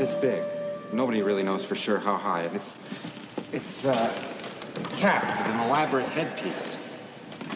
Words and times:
this 0.00 0.14
big. 0.14 0.42
Nobody 0.94 1.20
really 1.20 1.42
knows 1.42 1.62
for 1.62 1.74
sure 1.74 1.98
how 1.98 2.16
high. 2.16 2.44
And 2.44 2.56
it's, 2.56 2.72
it's, 3.52 3.84
uh, 3.84 4.10
it's 4.74 4.86
capped 4.98 5.26
with 5.38 5.54
an 5.54 5.68
elaborate 5.68 6.08
headpiece 6.08 6.78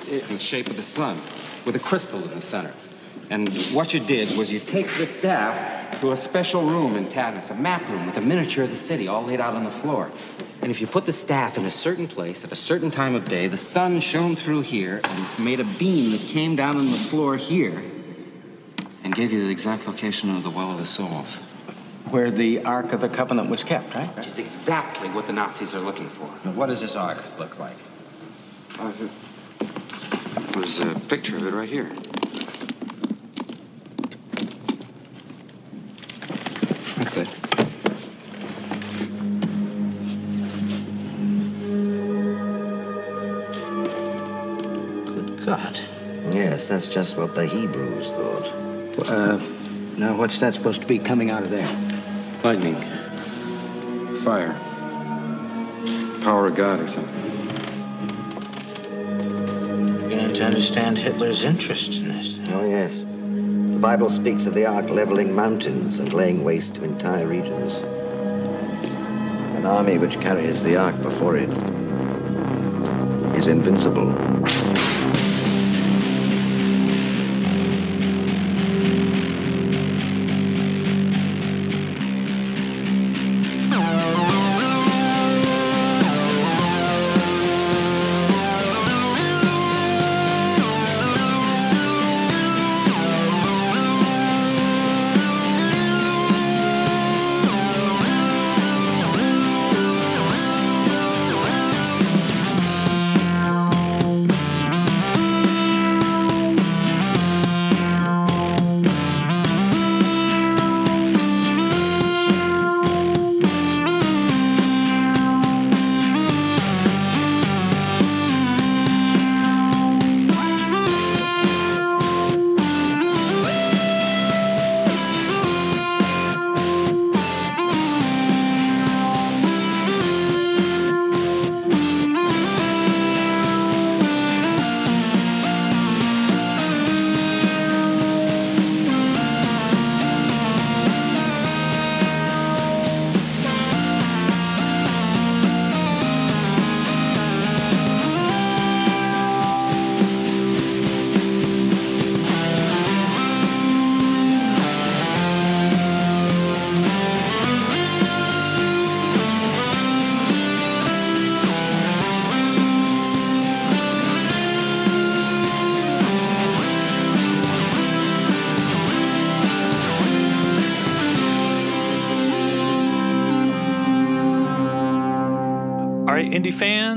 in 0.07 0.27
the 0.29 0.39
shape 0.39 0.69
of 0.69 0.77
the 0.77 0.83
sun, 0.83 1.19
with 1.65 1.75
a 1.75 1.79
crystal 1.79 2.23
in 2.23 2.29
the 2.29 2.43
center. 2.43 2.73
And 3.31 3.49
what 3.73 3.95
you 3.95 4.01
did 4.01 4.37
was 4.37 4.53
you 4.53 4.61
take 4.61 4.95
the 4.99 5.07
staff 5.07 5.99
to 6.03 6.13
a 6.13 6.17
special 6.19 6.63
room 6.63 6.96
in 6.96 7.07
Tanis, 7.07 7.51
a 7.51 7.55
map 7.55 7.89
room 7.89 8.05
with 8.05 8.19
a 8.19 8.21
miniature 8.21 8.65
of 8.65 8.71
the 8.71 8.77
city 8.77 9.09
all 9.09 9.25
laid 9.25 9.41
out 9.41 9.55
on 9.55 9.65
the 9.65 9.71
floor. 9.71 10.11
And 10.61 10.71
if 10.71 10.83
you 10.83 10.87
put 10.87 11.07
the 11.07 11.13
staff 11.13 11.57
in 11.57 11.65
a 11.65 11.71
certain 11.71 12.07
place 12.07 12.45
at 12.45 12.53
a 12.53 12.57
certain 12.57 12.91
time 12.91 13.15
of 13.15 13.27
day, 13.27 13.49
the 13.49 13.57
sun 13.57 14.01
shone 14.01 14.37
through 14.37 14.63
here 14.63 15.01
and 15.03 15.45
made 15.45 15.61
a 15.61 15.65
beam 15.65 16.11
that 16.13 16.21
came 16.21 16.57
down 16.57 16.76
on 16.76 16.90
the 16.90 16.99
floor 16.99 17.39
here 17.39 17.82
and 19.03 19.15
gave 19.15 19.32
you 19.32 19.46
the 19.46 19.51
exact 19.51 19.87
location 19.87 20.29
of 20.37 20.43
the 20.43 20.51
Well 20.51 20.73
of 20.73 20.79
the 20.79 20.85
Souls. 20.85 21.40
Where 22.11 22.31
the 22.31 22.64
Ark 22.64 22.93
of 22.93 23.00
the 23.00 23.08
Covenant 23.08 23.50
was 23.50 23.64
kept, 23.64 23.94
right? 23.94 24.08
Which 24.17 24.26
is 24.26 24.39
exactly 24.39 25.08
what 25.08 25.26
the 25.26 25.32
Nazis 25.32 25.75
are 25.75 25.81
looking 25.81 26.08
for. 26.08 26.26
What 26.50 26.67
does 26.67 26.81
this 26.81 26.95
Ark 26.96 27.22
look 27.39 27.58
like? 27.58 27.76
Uh, 28.79 28.93
there's 30.53 30.81
a 30.81 30.95
picture 31.09 31.36
of 31.36 31.46
it 31.46 31.53
right 31.53 31.68
here. 31.68 31.90
That's 36.97 37.17
it. 37.17 37.28
Good 45.06 45.47
God. 45.47 45.81
Yes, 46.33 46.69
that's 46.69 46.89
just 46.89 47.17
what 47.17 47.34
the 47.34 47.47
Hebrews 47.47 48.12
thought. 48.12 49.09
Uh, 49.09 49.39
now 49.98 50.17
what's 50.17 50.39
that 50.41 50.55
supposed 50.55 50.81
to 50.83 50.86
be 50.86 50.98
coming 50.98 51.31
out 51.31 51.42
of 51.42 51.51
there? 51.51 51.94
Lightning. 52.45 52.77
Fire. 54.17 54.55
Power 56.20 56.48
of 56.48 56.55
God 56.55 56.78
or 56.78 56.89
something. 56.89 57.23
Beginning 60.03 60.34
to 60.34 60.45
understand 60.45 60.98
Hitler's 60.98 61.42
interest 61.42 62.01
in 62.01 62.09
this. 62.09 62.41
Oh, 62.51 62.67
yes. 62.67 62.98
The 62.98 63.78
Bible 63.81 64.11
speaks 64.11 64.45
of 64.45 64.53
the 64.53 64.67
ark 64.67 64.91
leveling 64.91 65.34
mountains 65.34 65.98
and 65.98 66.12
laying 66.12 66.45
waste 66.45 66.75
to 66.75 66.84
entire 66.84 67.27
regions. 67.27 67.78
An 69.56 69.64
army 69.64 69.97
which 69.97 70.20
carries 70.20 70.62
the 70.62 70.77
ark 70.77 71.01
before 71.01 71.39
it 71.39 71.48
is 73.39 73.47
invincible. 73.47 74.12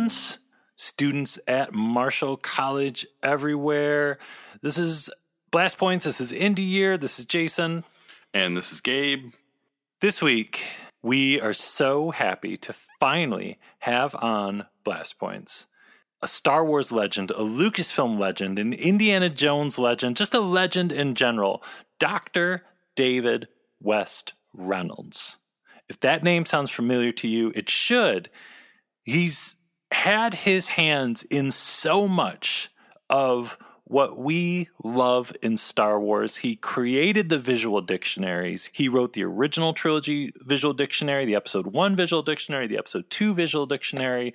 Fans, 0.07 0.39
students 0.77 1.37
at 1.47 1.73
Marshall 1.73 2.37
College 2.37 3.05
everywhere. 3.21 4.17
This 4.61 4.77
is 4.77 5.09
Blast 5.51 5.77
Points. 5.77 6.05
This 6.05 6.21
is 6.21 6.31
Indie 6.31 6.69
Year. 6.69 6.97
This 6.97 7.19
is 7.19 7.25
Jason. 7.25 7.83
And 8.33 8.55
this 8.55 8.71
is 8.71 8.79
Gabe. 8.79 9.33
This 9.99 10.21
week, 10.21 10.63
we 11.01 11.41
are 11.41 11.51
so 11.51 12.11
happy 12.11 12.55
to 12.57 12.73
finally 13.01 13.59
have 13.79 14.15
on 14.15 14.67
Blast 14.85 15.19
Points 15.19 15.67
a 16.21 16.27
Star 16.27 16.65
Wars 16.65 16.91
legend, 16.91 17.29
a 17.31 17.41
Lucasfilm 17.41 18.17
legend, 18.17 18.57
an 18.57 18.73
Indiana 18.73 19.29
Jones 19.29 19.77
legend, 19.77 20.15
just 20.15 20.33
a 20.33 20.39
legend 20.39 20.91
in 20.91 21.13
general, 21.15 21.61
Dr. 21.99 22.63
David 22.95 23.49
West 23.81 24.33
Reynolds. 24.51 25.37
If 25.89 25.99
that 25.99 26.23
name 26.23 26.45
sounds 26.45 26.71
familiar 26.71 27.11
to 27.11 27.27
you, 27.27 27.51
it 27.53 27.69
should. 27.69 28.31
He's 29.03 29.56
had 29.91 30.33
his 30.33 30.67
hands 30.69 31.23
in 31.23 31.51
so 31.51 32.07
much 32.07 32.69
of 33.09 33.57
what 33.85 34.17
we 34.17 34.67
love 34.83 35.31
in 35.41 35.57
Star 35.57 35.99
Wars. 35.99 36.37
He 36.37 36.55
created 36.57 37.29
the 37.29 37.39
visual 37.39 37.81
dictionaries. 37.81 38.69
He 38.73 38.89
wrote 38.89 39.13
the 39.13 39.23
original 39.23 39.73
trilogy 39.73 40.33
visual 40.41 40.73
dictionary, 40.73 41.25
the 41.25 41.35
episode 41.35 41.67
one 41.67 41.95
visual 41.95 42.21
dictionary, 42.21 42.67
the 42.67 42.77
episode 42.77 43.09
two 43.09 43.33
visual 43.33 43.65
dictionary, 43.65 44.33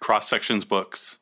cross 0.00 0.28
sections 0.28 0.64
books. 0.64 1.18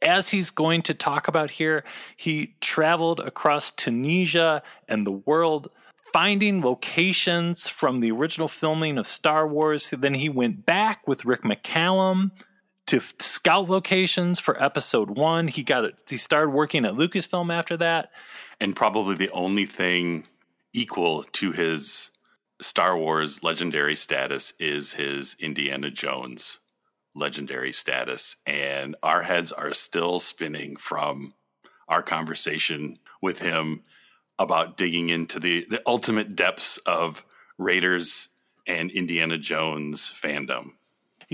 As 0.00 0.30
he's 0.30 0.50
going 0.50 0.82
to 0.82 0.94
talk 0.94 1.28
about 1.28 1.52
here, 1.52 1.84
he 2.16 2.54
traveled 2.60 3.20
across 3.20 3.70
Tunisia 3.70 4.62
and 4.88 5.06
the 5.06 5.12
world 5.12 5.70
finding 6.12 6.60
locations 6.60 7.68
from 7.68 8.00
the 8.00 8.10
original 8.10 8.48
filming 8.48 8.98
of 8.98 9.06
Star 9.06 9.46
Wars. 9.46 9.90
Then 9.96 10.14
he 10.14 10.28
went 10.28 10.66
back 10.66 11.06
with 11.06 11.24
Rick 11.24 11.42
McCallum 11.42 12.32
to 12.86 13.00
scout 13.18 13.68
locations 13.68 14.38
for 14.38 14.62
episode 14.62 15.10
one. 15.10 15.48
He 15.48 15.62
got. 15.62 15.84
He 16.08 16.16
started 16.16 16.50
working 16.50 16.84
at 16.84 16.94
Lucasfilm 16.94 17.52
after 17.52 17.76
that. 17.78 18.10
And 18.60 18.76
probably 18.76 19.14
the 19.14 19.30
only 19.30 19.66
thing 19.66 20.24
equal 20.72 21.24
to 21.24 21.52
his 21.52 22.10
Star 22.60 22.96
Wars 22.96 23.42
legendary 23.42 23.96
status 23.96 24.54
is 24.58 24.94
his 24.94 25.36
Indiana 25.38 25.90
Jones 25.90 26.60
legendary 27.14 27.72
status. 27.72 28.36
And 28.46 28.96
our 29.02 29.22
heads 29.22 29.52
are 29.52 29.74
still 29.74 30.20
spinning 30.20 30.76
from 30.76 31.34
our 31.88 32.02
conversation 32.02 32.98
with 33.20 33.40
him 33.40 33.82
about 34.38 34.76
digging 34.76 35.08
into 35.08 35.38
the, 35.38 35.66
the 35.68 35.82
ultimate 35.86 36.34
depths 36.34 36.78
of 36.78 37.24
Raiders 37.58 38.28
and 38.66 38.90
Indiana 38.90 39.38
Jones 39.38 40.12
fandom. 40.14 40.72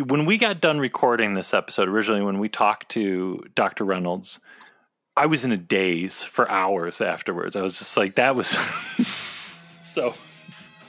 When 0.06 0.26
we 0.26 0.38
got 0.38 0.60
done 0.60 0.78
recording 0.78 1.34
this 1.34 1.52
episode, 1.52 1.88
originally 1.88 2.22
when 2.22 2.38
we 2.38 2.48
talked 2.48 2.88
to 2.90 3.44
Dr. 3.54 3.84
Reynolds, 3.84 4.38
I 5.16 5.26
was 5.26 5.44
in 5.44 5.50
a 5.50 5.56
daze 5.56 6.22
for 6.22 6.48
hours 6.48 7.00
afterwards. 7.00 7.56
I 7.56 7.62
was 7.62 7.78
just 7.78 7.96
like, 7.96 8.14
that 8.14 8.36
was 8.36 8.48
so. 9.84 10.14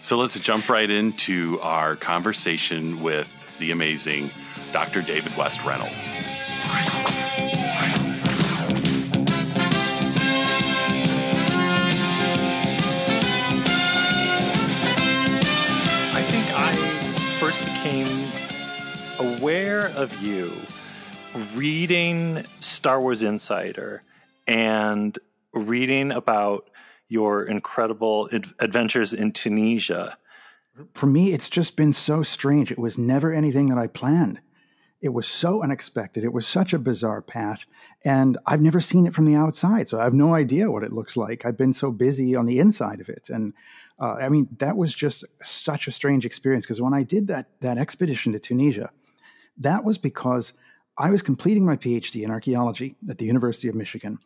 So 0.01 0.17
let's 0.17 0.39
jump 0.39 0.69
right 0.69 0.89
into 0.89 1.59
our 1.61 1.95
conversation 1.95 3.01
with 3.01 3.57
the 3.59 3.71
amazing 3.71 4.31
Dr. 4.71 5.01
David 5.01 5.35
West 5.35 5.63
Reynolds. 5.65 6.15
Aware 19.19 19.87
of 19.97 20.23
you 20.23 20.49
reading 21.53 22.45
Star 22.61 23.01
Wars 23.01 23.21
Insider 23.21 24.01
and 24.47 25.19
reading 25.53 26.11
about 26.11 26.69
your 27.09 27.43
incredible 27.43 28.29
adventures 28.59 29.13
in 29.13 29.33
Tunisia. 29.33 30.17
For 30.93 31.05
me, 31.05 31.33
it's 31.33 31.49
just 31.49 31.75
been 31.75 31.91
so 31.91 32.23
strange. 32.23 32.71
It 32.71 32.79
was 32.79 32.97
never 32.97 33.33
anything 33.33 33.67
that 33.69 33.77
I 33.77 33.87
planned. 33.87 34.39
It 35.01 35.09
was 35.09 35.27
so 35.27 35.63
unexpected. 35.63 36.23
It 36.23 36.33
was 36.33 36.47
such 36.47 36.73
a 36.73 36.79
bizarre 36.79 37.21
path. 37.21 37.65
And 38.05 38.37
I've 38.45 38.61
never 38.61 38.79
seen 38.79 39.05
it 39.05 39.13
from 39.13 39.25
the 39.25 39.35
outside. 39.35 39.89
So 39.89 39.99
I 39.99 40.05
have 40.05 40.13
no 40.13 40.33
idea 40.33 40.71
what 40.71 40.83
it 40.83 40.93
looks 40.93 41.17
like. 41.17 41.45
I've 41.45 41.57
been 41.57 41.73
so 41.73 41.91
busy 41.91 42.35
on 42.35 42.45
the 42.45 42.59
inside 42.59 43.01
of 43.01 43.09
it. 43.09 43.29
And 43.29 43.53
uh, 43.99 44.13
I 44.13 44.29
mean, 44.29 44.47
that 44.59 44.77
was 44.77 44.93
just 44.93 45.25
such 45.43 45.87
a 45.87 45.91
strange 45.91 46.25
experience 46.25 46.65
because 46.65 46.81
when 46.81 46.93
I 46.93 47.03
did 47.03 47.27
that, 47.27 47.47
that 47.59 47.77
expedition 47.77 48.31
to 48.33 48.39
Tunisia, 48.39 48.91
that 49.59 49.83
was 49.83 49.97
because 49.97 50.53
I 50.97 51.11
was 51.11 51.21
completing 51.21 51.65
my 51.65 51.77
PhD 51.77 52.23
in 52.23 52.31
archaeology 52.31 52.95
at 53.09 53.17
the 53.17 53.25
University 53.25 53.69
of 53.69 53.75
Michigan. 53.75 54.19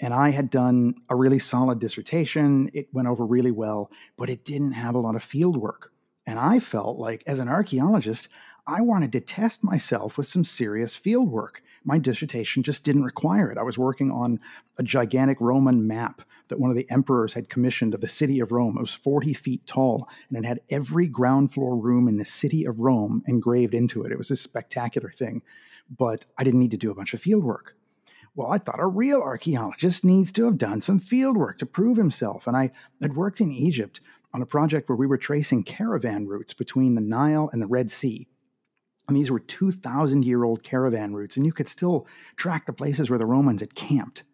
And 0.00 0.12
I 0.12 0.30
had 0.30 0.50
done 0.50 0.94
a 1.08 1.16
really 1.16 1.38
solid 1.38 1.78
dissertation. 1.78 2.70
It 2.74 2.88
went 2.92 3.08
over 3.08 3.24
really 3.24 3.50
well, 3.50 3.90
but 4.16 4.30
it 4.30 4.44
didn't 4.44 4.72
have 4.72 4.94
a 4.94 5.00
lot 5.00 5.16
of 5.16 5.22
field 5.22 5.56
work. 5.56 5.92
And 6.26 6.38
I 6.38 6.58
felt 6.58 6.98
like, 6.98 7.22
as 7.26 7.38
an 7.38 7.48
archaeologist, 7.48 8.28
I 8.66 8.80
wanted 8.80 9.12
to 9.12 9.20
test 9.20 9.62
myself 9.62 10.16
with 10.16 10.26
some 10.26 10.42
serious 10.44 10.96
field 10.96 11.30
work. 11.30 11.62
My 11.84 11.98
dissertation 11.98 12.62
just 12.62 12.82
didn't 12.82 13.04
require 13.04 13.50
it. 13.50 13.58
I 13.58 13.62
was 13.62 13.78
working 13.78 14.10
on 14.10 14.40
a 14.78 14.82
gigantic 14.82 15.40
Roman 15.40 15.86
map 15.86 16.22
that 16.48 16.58
one 16.58 16.70
of 16.70 16.76
the 16.76 16.90
emperors 16.90 17.34
had 17.34 17.48
commissioned 17.48 17.94
of 17.94 18.00
the 18.00 18.08
city 18.08 18.40
of 18.40 18.52
Rome. 18.52 18.76
It 18.76 18.80
was 18.80 18.94
40 18.94 19.34
feet 19.34 19.66
tall 19.66 20.08
and 20.28 20.38
it 20.38 20.48
had 20.48 20.60
every 20.70 21.06
ground 21.06 21.52
floor 21.52 21.76
room 21.76 22.08
in 22.08 22.16
the 22.16 22.24
city 22.24 22.64
of 22.64 22.80
Rome 22.80 23.22
engraved 23.26 23.74
into 23.74 24.02
it. 24.02 24.12
It 24.12 24.18
was 24.18 24.30
a 24.30 24.36
spectacular 24.36 25.10
thing, 25.10 25.42
but 25.90 26.24
I 26.38 26.44
didn't 26.44 26.60
need 26.60 26.70
to 26.72 26.76
do 26.76 26.90
a 26.90 26.94
bunch 26.94 27.14
of 27.14 27.20
field 27.20 27.44
work. 27.44 27.76
Well, 28.34 28.50
I 28.50 28.58
thought 28.58 28.80
a 28.80 28.86
real 28.86 29.20
archaeologist 29.20 30.04
needs 30.04 30.32
to 30.32 30.44
have 30.46 30.58
done 30.58 30.80
some 30.80 30.98
field 30.98 31.36
work 31.36 31.58
to 31.58 31.66
prove 31.66 31.96
himself. 31.96 32.46
And 32.46 32.56
I 32.56 32.72
had 33.00 33.14
worked 33.14 33.40
in 33.40 33.52
Egypt 33.52 34.00
on 34.32 34.42
a 34.42 34.46
project 34.46 34.88
where 34.88 34.96
we 34.96 35.06
were 35.06 35.18
tracing 35.18 35.62
caravan 35.62 36.26
routes 36.26 36.52
between 36.52 36.94
the 36.94 37.00
Nile 37.00 37.48
and 37.52 37.62
the 37.62 37.66
Red 37.68 37.92
Sea. 37.92 38.26
And 39.06 39.16
these 39.16 39.30
were 39.30 39.40
2,000 39.40 40.24
year 40.24 40.44
old 40.44 40.62
caravan 40.62 41.14
routes, 41.14 41.36
and 41.36 41.44
you 41.44 41.52
could 41.52 41.68
still 41.68 42.06
track 42.36 42.66
the 42.66 42.72
places 42.72 43.10
where 43.10 43.18
the 43.18 43.26
Romans 43.26 43.60
had 43.60 43.74
camped. 43.74 44.24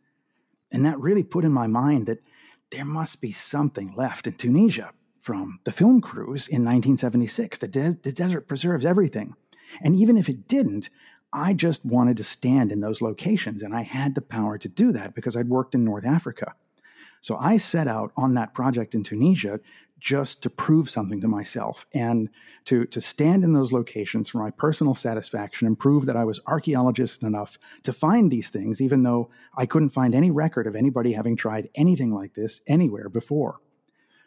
And 0.71 0.87
that 0.87 1.01
really 1.01 1.25
put 1.25 1.45
in 1.45 1.53
my 1.53 1.67
mind 1.67 2.07
that 2.07 2.23
there 2.71 2.85
must 2.85 3.21
be 3.21 3.33
something 3.33 3.95
left 3.97 4.27
in 4.29 4.35
Tunisia 4.35 4.93
from 5.19 5.59
the 5.65 5.73
film 5.73 6.01
crews 6.01 6.47
in 6.47 6.65
1976. 6.65 7.59
The, 7.59 7.69
de- 7.69 7.99
the 8.03 8.13
desert 8.13 8.47
preserves 8.47 8.87
everything. 8.87 9.35
And 9.83 9.97
even 9.97 10.17
if 10.17 10.29
it 10.29 10.47
didn't, 10.47 10.89
I 11.33 11.53
just 11.53 11.85
wanted 11.85 12.17
to 12.17 12.25
stand 12.25 12.73
in 12.73 12.81
those 12.81 13.01
locations, 13.01 13.63
and 13.63 13.75
I 13.75 13.83
had 13.83 14.15
the 14.15 14.21
power 14.21 14.59
to 14.59 14.69
do 14.69 14.93
that 14.93 15.15
because 15.15 15.37
I'd 15.37 15.49
worked 15.49 15.75
in 15.75 15.85
North 15.85 16.05
Africa. 16.05 16.55
So 17.21 17.37
I 17.37 17.59
set 17.59 17.87
out 17.87 18.13
on 18.17 18.35
that 18.35 18.55
project 18.55 18.95
in 18.95 19.03
Tunisia 19.05 19.61
just 20.01 20.43
to 20.43 20.51
prove 20.51 20.91
something 20.91 21.21
to 21.21 21.29
myself 21.29 21.87
and 21.95 22.29
to, 22.65 22.87
to 22.87 23.01
stand 23.01 23.45
in 23.45 23.53
those 23.53 23.73
locations 23.73 24.29
for 24.29 24.39
my 24.39 24.51
personal 24.51 24.95
satisfaction 24.95 25.67
and 25.67 25.79
prove 25.79 26.07
that 26.07 26.17
I 26.17 26.25
was 26.25 26.41
archaeologist 26.47 27.23
enough 27.23 27.59
to 27.85 27.93
find 27.93 28.31
these 28.31 28.51
things, 28.51 28.81
even 28.81 29.03
though 29.03 29.31
I 29.57 29.67
couldn't 29.67 29.91
find 29.91 30.15
any 30.15 30.31
record 30.31 30.67
of 30.67 30.75
anybody 30.75 31.13
having 31.13 31.37
tried 31.37 31.69
anything 31.75 32.11
like 32.11 32.35
this 32.35 32.61
anywhere 32.67 33.09
before. 33.09 33.61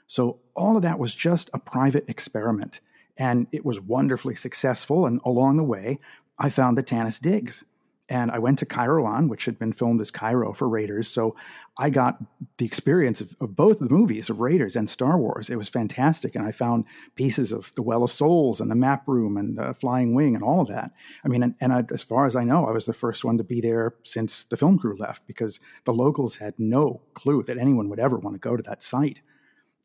So 0.07 0.39
all 0.55 0.75
of 0.75 0.83
that 0.83 0.99
was 0.99 1.15
just 1.15 1.49
a 1.53 1.59
private 1.59 2.05
experiment. 2.07 2.79
And 3.17 3.47
it 3.51 3.65
was 3.65 3.79
wonderfully 3.79 4.35
successful. 4.35 5.05
And 5.05 5.19
along 5.25 5.57
the 5.57 5.63
way, 5.63 5.99
I 6.37 6.49
found 6.49 6.77
the 6.77 6.83
Tanis 6.83 7.19
Digs. 7.19 7.63
And 8.09 8.31
I 8.31 8.39
went 8.39 8.59
to 8.59 8.65
Kairouan, 8.65 9.29
which 9.29 9.45
had 9.45 9.57
been 9.57 9.71
filmed 9.71 10.01
as 10.01 10.11
Cairo 10.11 10.51
for 10.51 10.67
Raiders. 10.67 11.07
So 11.07 11.35
I 11.77 11.89
got 11.89 12.21
the 12.57 12.65
experience 12.65 13.21
of, 13.21 13.35
of, 13.39 13.55
both 13.55 13.79
the 13.79 13.89
movies 13.89 14.29
of 14.29 14.41
Raiders 14.41 14.75
and 14.75 14.89
Star 14.89 15.17
Wars. 15.17 15.49
It 15.49 15.55
was 15.55 15.69
fantastic. 15.69 16.35
And 16.35 16.45
I 16.45 16.51
found 16.51 16.85
pieces 17.15 17.51
of 17.51 17.73
the 17.75 17.81
Well 17.81 18.03
of 18.03 18.11
Souls 18.11 18.59
and 18.59 18.69
the 18.69 18.75
map 18.75 19.07
room 19.07 19.37
and 19.37 19.57
the 19.57 19.73
Flying 19.73 20.13
Wing 20.13 20.35
and 20.35 20.43
all 20.43 20.61
of 20.61 20.67
that. 20.67 20.91
I 21.23 21.29
mean, 21.29 21.43
and, 21.43 21.55
and 21.61 21.71
I, 21.71 21.83
as 21.93 22.03
far 22.03 22.27
as 22.27 22.35
I 22.35 22.43
know, 22.43 22.67
I 22.67 22.71
was 22.71 22.85
the 22.85 22.93
first 22.93 23.23
one 23.23 23.37
to 23.37 23.43
be 23.43 23.61
there 23.61 23.95
since 24.03 24.43
the 24.43 24.57
film 24.57 24.77
crew 24.77 24.97
left 24.97 25.25
because 25.25 25.59
the 25.85 25.93
locals 25.93 26.35
had 26.35 26.53
no 26.57 27.01
clue 27.13 27.41
that 27.43 27.57
anyone 27.57 27.89
would 27.89 27.99
ever 27.99 28.17
want 28.17 28.35
to 28.35 28.39
go 28.39 28.57
to 28.57 28.63
that 28.63 28.83
site. 28.83 29.21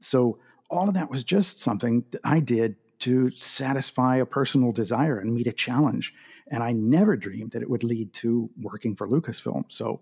So 0.00 0.38
all 0.70 0.88
of 0.88 0.94
that 0.94 1.10
was 1.10 1.24
just 1.24 1.60
something 1.60 2.04
that 2.10 2.20
I 2.24 2.40
did 2.40 2.76
to 3.00 3.30
satisfy 3.36 4.16
a 4.16 4.26
personal 4.26 4.72
desire 4.72 5.18
and 5.18 5.32
meet 5.32 5.46
a 5.46 5.52
challenge. 5.52 6.12
And 6.50 6.62
I 6.62 6.72
never 6.72 7.16
dreamed 7.16 7.52
that 7.52 7.62
it 7.62 7.70
would 7.70 7.84
lead 7.84 8.12
to 8.14 8.48
working 8.60 8.96
for 8.96 9.06
Lucasfilm. 9.06 9.64
So 9.68 10.00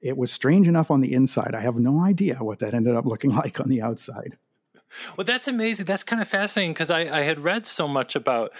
it 0.00 0.16
was 0.16 0.32
strange 0.32 0.68
enough 0.68 0.90
on 0.90 1.00
the 1.00 1.12
inside. 1.12 1.54
I 1.54 1.60
have 1.60 1.76
no 1.76 2.00
idea 2.00 2.36
what 2.36 2.58
that 2.58 2.74
ended 2.74 2.96
up 2.96 3.06
looking 3.06 3.30
like 3.34 3.60
on 3.60 3.68
the 3.68 3.82
outside. 3.82 4.36
Well, 5.16 5.24
that's 5.24 5.48
amazing. 5.48 5.86
That's 5.86 6.04
kind 6.04 6.20
of 6.20 6.28
fascinating 6.28 6.74
because 6.74 6.90
I, 6.90 7.00
I, 7.00 7.22
had 7.22 7.40
read 7.40 7.64
so 7.64 7.88
much 7.88 8.14
about 8.14 8.52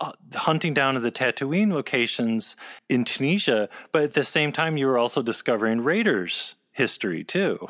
uh, 0.00 0.12
hunting 0.34 0.72
down 0.72 0.94
to 0.94 1.00
the 1.00 1.12
Tatooine 1.12 1.70
locations 1.70 2.56
in 2.88 3.04
Tunisia, 3.04 3.68
but 3.92 4.02
at 4.02 4.14
the 4.14 4.24
same 4.24 4.52
time, 4.52 4.78
you 4.78 4.86
were 4.86 4.96
also 4.96 5.22
discovering 5.22 5.82
Raiders 5.82 6.54
history 6.72 7.24
too. 7.24 7.68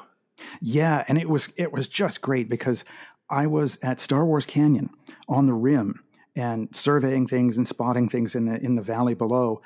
Yeah, 0.61 1.05
and 1.09 1.19
it 1.19 1.29
was 1.29 1.53
it 1.57 1.73
was 1.73 1.89
just 1.89 2.21
great 2.21 2.49
because 2.49 2.85
I 3.31 3.47
was 3.47 3.79
at 3.83 4.01
Star 4.01 4.25
Wars 4.25 4.47
Canyon 4.47 4.91
on 5.29 5.47
the 5.47 5.55
rim 5.55 6.03
and 6.37 6.69
surveying 6.75 7.27
things 7.27 7.57
and 7.57 7.67
spotting 7.67 8.09
things 8.09 8.35
in 8.35 8.47
the 8.47 8.63
in 8.63 8.77
the 8.77 8.83
valley 8.83 9.15
below. 9.15 9.63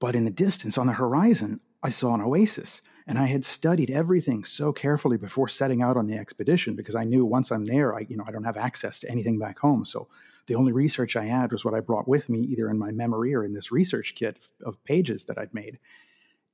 But 0.00 0.14
in 0.14 0.24
the 0.24 0.30
distance, 0.30 0.76
on 0.76 0.86
the 0.86 0.92
horizon, 0.92 1.60
I 1.82 1.90
saw 1.90 2.14
an 2.14 2.20
oasis. 2.20 2.82
And 3.06 3.18
I 3.18 3.24
had 3.24 3.42
studied 3.42 3.90
everything 3.90 4.44
so 4.44 4.70
carefully 4.70 5.16
before 5.16 5.48
setting 5.48 5.80
out 5.80 5.96
on 5.96 6.06
the 6.06 6.18
expedition 6.18 6.74
because 6.74 6.94
I 6.94 7.04
knew 7.04 7.24
once 7.24 7.50
I'm 7.50 7.64
there, 7.64 7.96
I, 7.96 8.00
you 8.00 8.18
know, 8.18 8.24
I 8.28 8.30
don't 8.30 8.44
have 8.44 8.58
access 8.58 9.00
to 9.00 9.10
anything 9.10 9.38
back 9.38 9.58
home. 9.58 9.86
So 9.86 10.08
the 10.46 10.54
only 10.54 10.72
research 10.72 11.16
I 11.16 11.24
had 11.24 11.50
was 11.50 11.64
what 11.64 11.72
I 11.72 11.80
brought 11.80 12.06
with 12.06 12.28
me, 12.28 12.40
either 12.40 12.68
in 12.68 12.78
my 12.78 12.90
memory 12.90 13.34
or 13.34 13.44
in 13.44 13.54
this 13.54 13.72
research 13.72 14.14
kit 14.14 14.36
of 14.62 14.82
pages 14.84 15.24
that 15.24 15.38
I'd 15.38 15.54
made. 15.54 15.78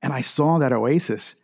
And 0.01 0.13
I 0.13 0.21
saw 0.21 0.57
that 0.59 0.71
oasis 0.71 1.35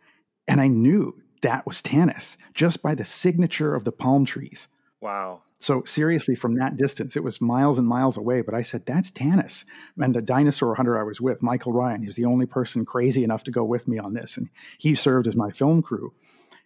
and 0.48 0.62
I 0.62 0.68
knew 0.68 1.14
that 1.42 1.66
was 1.66 1.82
Tanis 1.82 2.38
just 2.54 2.80
by 2.82 2.94
the 2.94 3.04
signature 3.04 3.74
of 3.74 3.84
the 3.84 3.92
palm 3.92 4.24
trees. 4.24 4.68
Wow. 5.02 5.42
So 5.62 5.84
seriously, 5.84 6.34
from 6.34 6.56
that 6.56 6.76
distance, 6.76 7.14
it 7.14 7.22
was 7.22 7.40
miles 7.40 7.78
and 7.78 7.86
miles 7.86 8.16
away. 8.16 8.40
But 8.42 8.52
I 8.52 8.62
said, 8.62 8.84
"That's 8.84 9.12
Tanis." 9.12 9.64
And 9.96 10.12
the 10.12 10.20
dinosaur 10.20 10.74
hunter 10.74 10.98
I 10.98 11.04
was 11.04 11.20
with, 11.20 11.40
Michael 11.40 11.72
Ryan, 11.72 12.00
he 12.00 12.08
was 12.08 12.16
the 12.16 12.24
only 12.24 12.46
person 12.46 12.84
crazy 12.84 13.22
enough 13.22 13.44
to 13.44 13.52
go 13.52 13.62
with 13.62 13.86
me 13.86 13.96
on 13.96 14.12
this, 14.12 14.36
and 14.36 14.50
he 14.78 14.96
served 14.96 15.28
as 15.28 15.36
my 15.36 15.52
film 15.52 15.80
crew. 15.80 16.14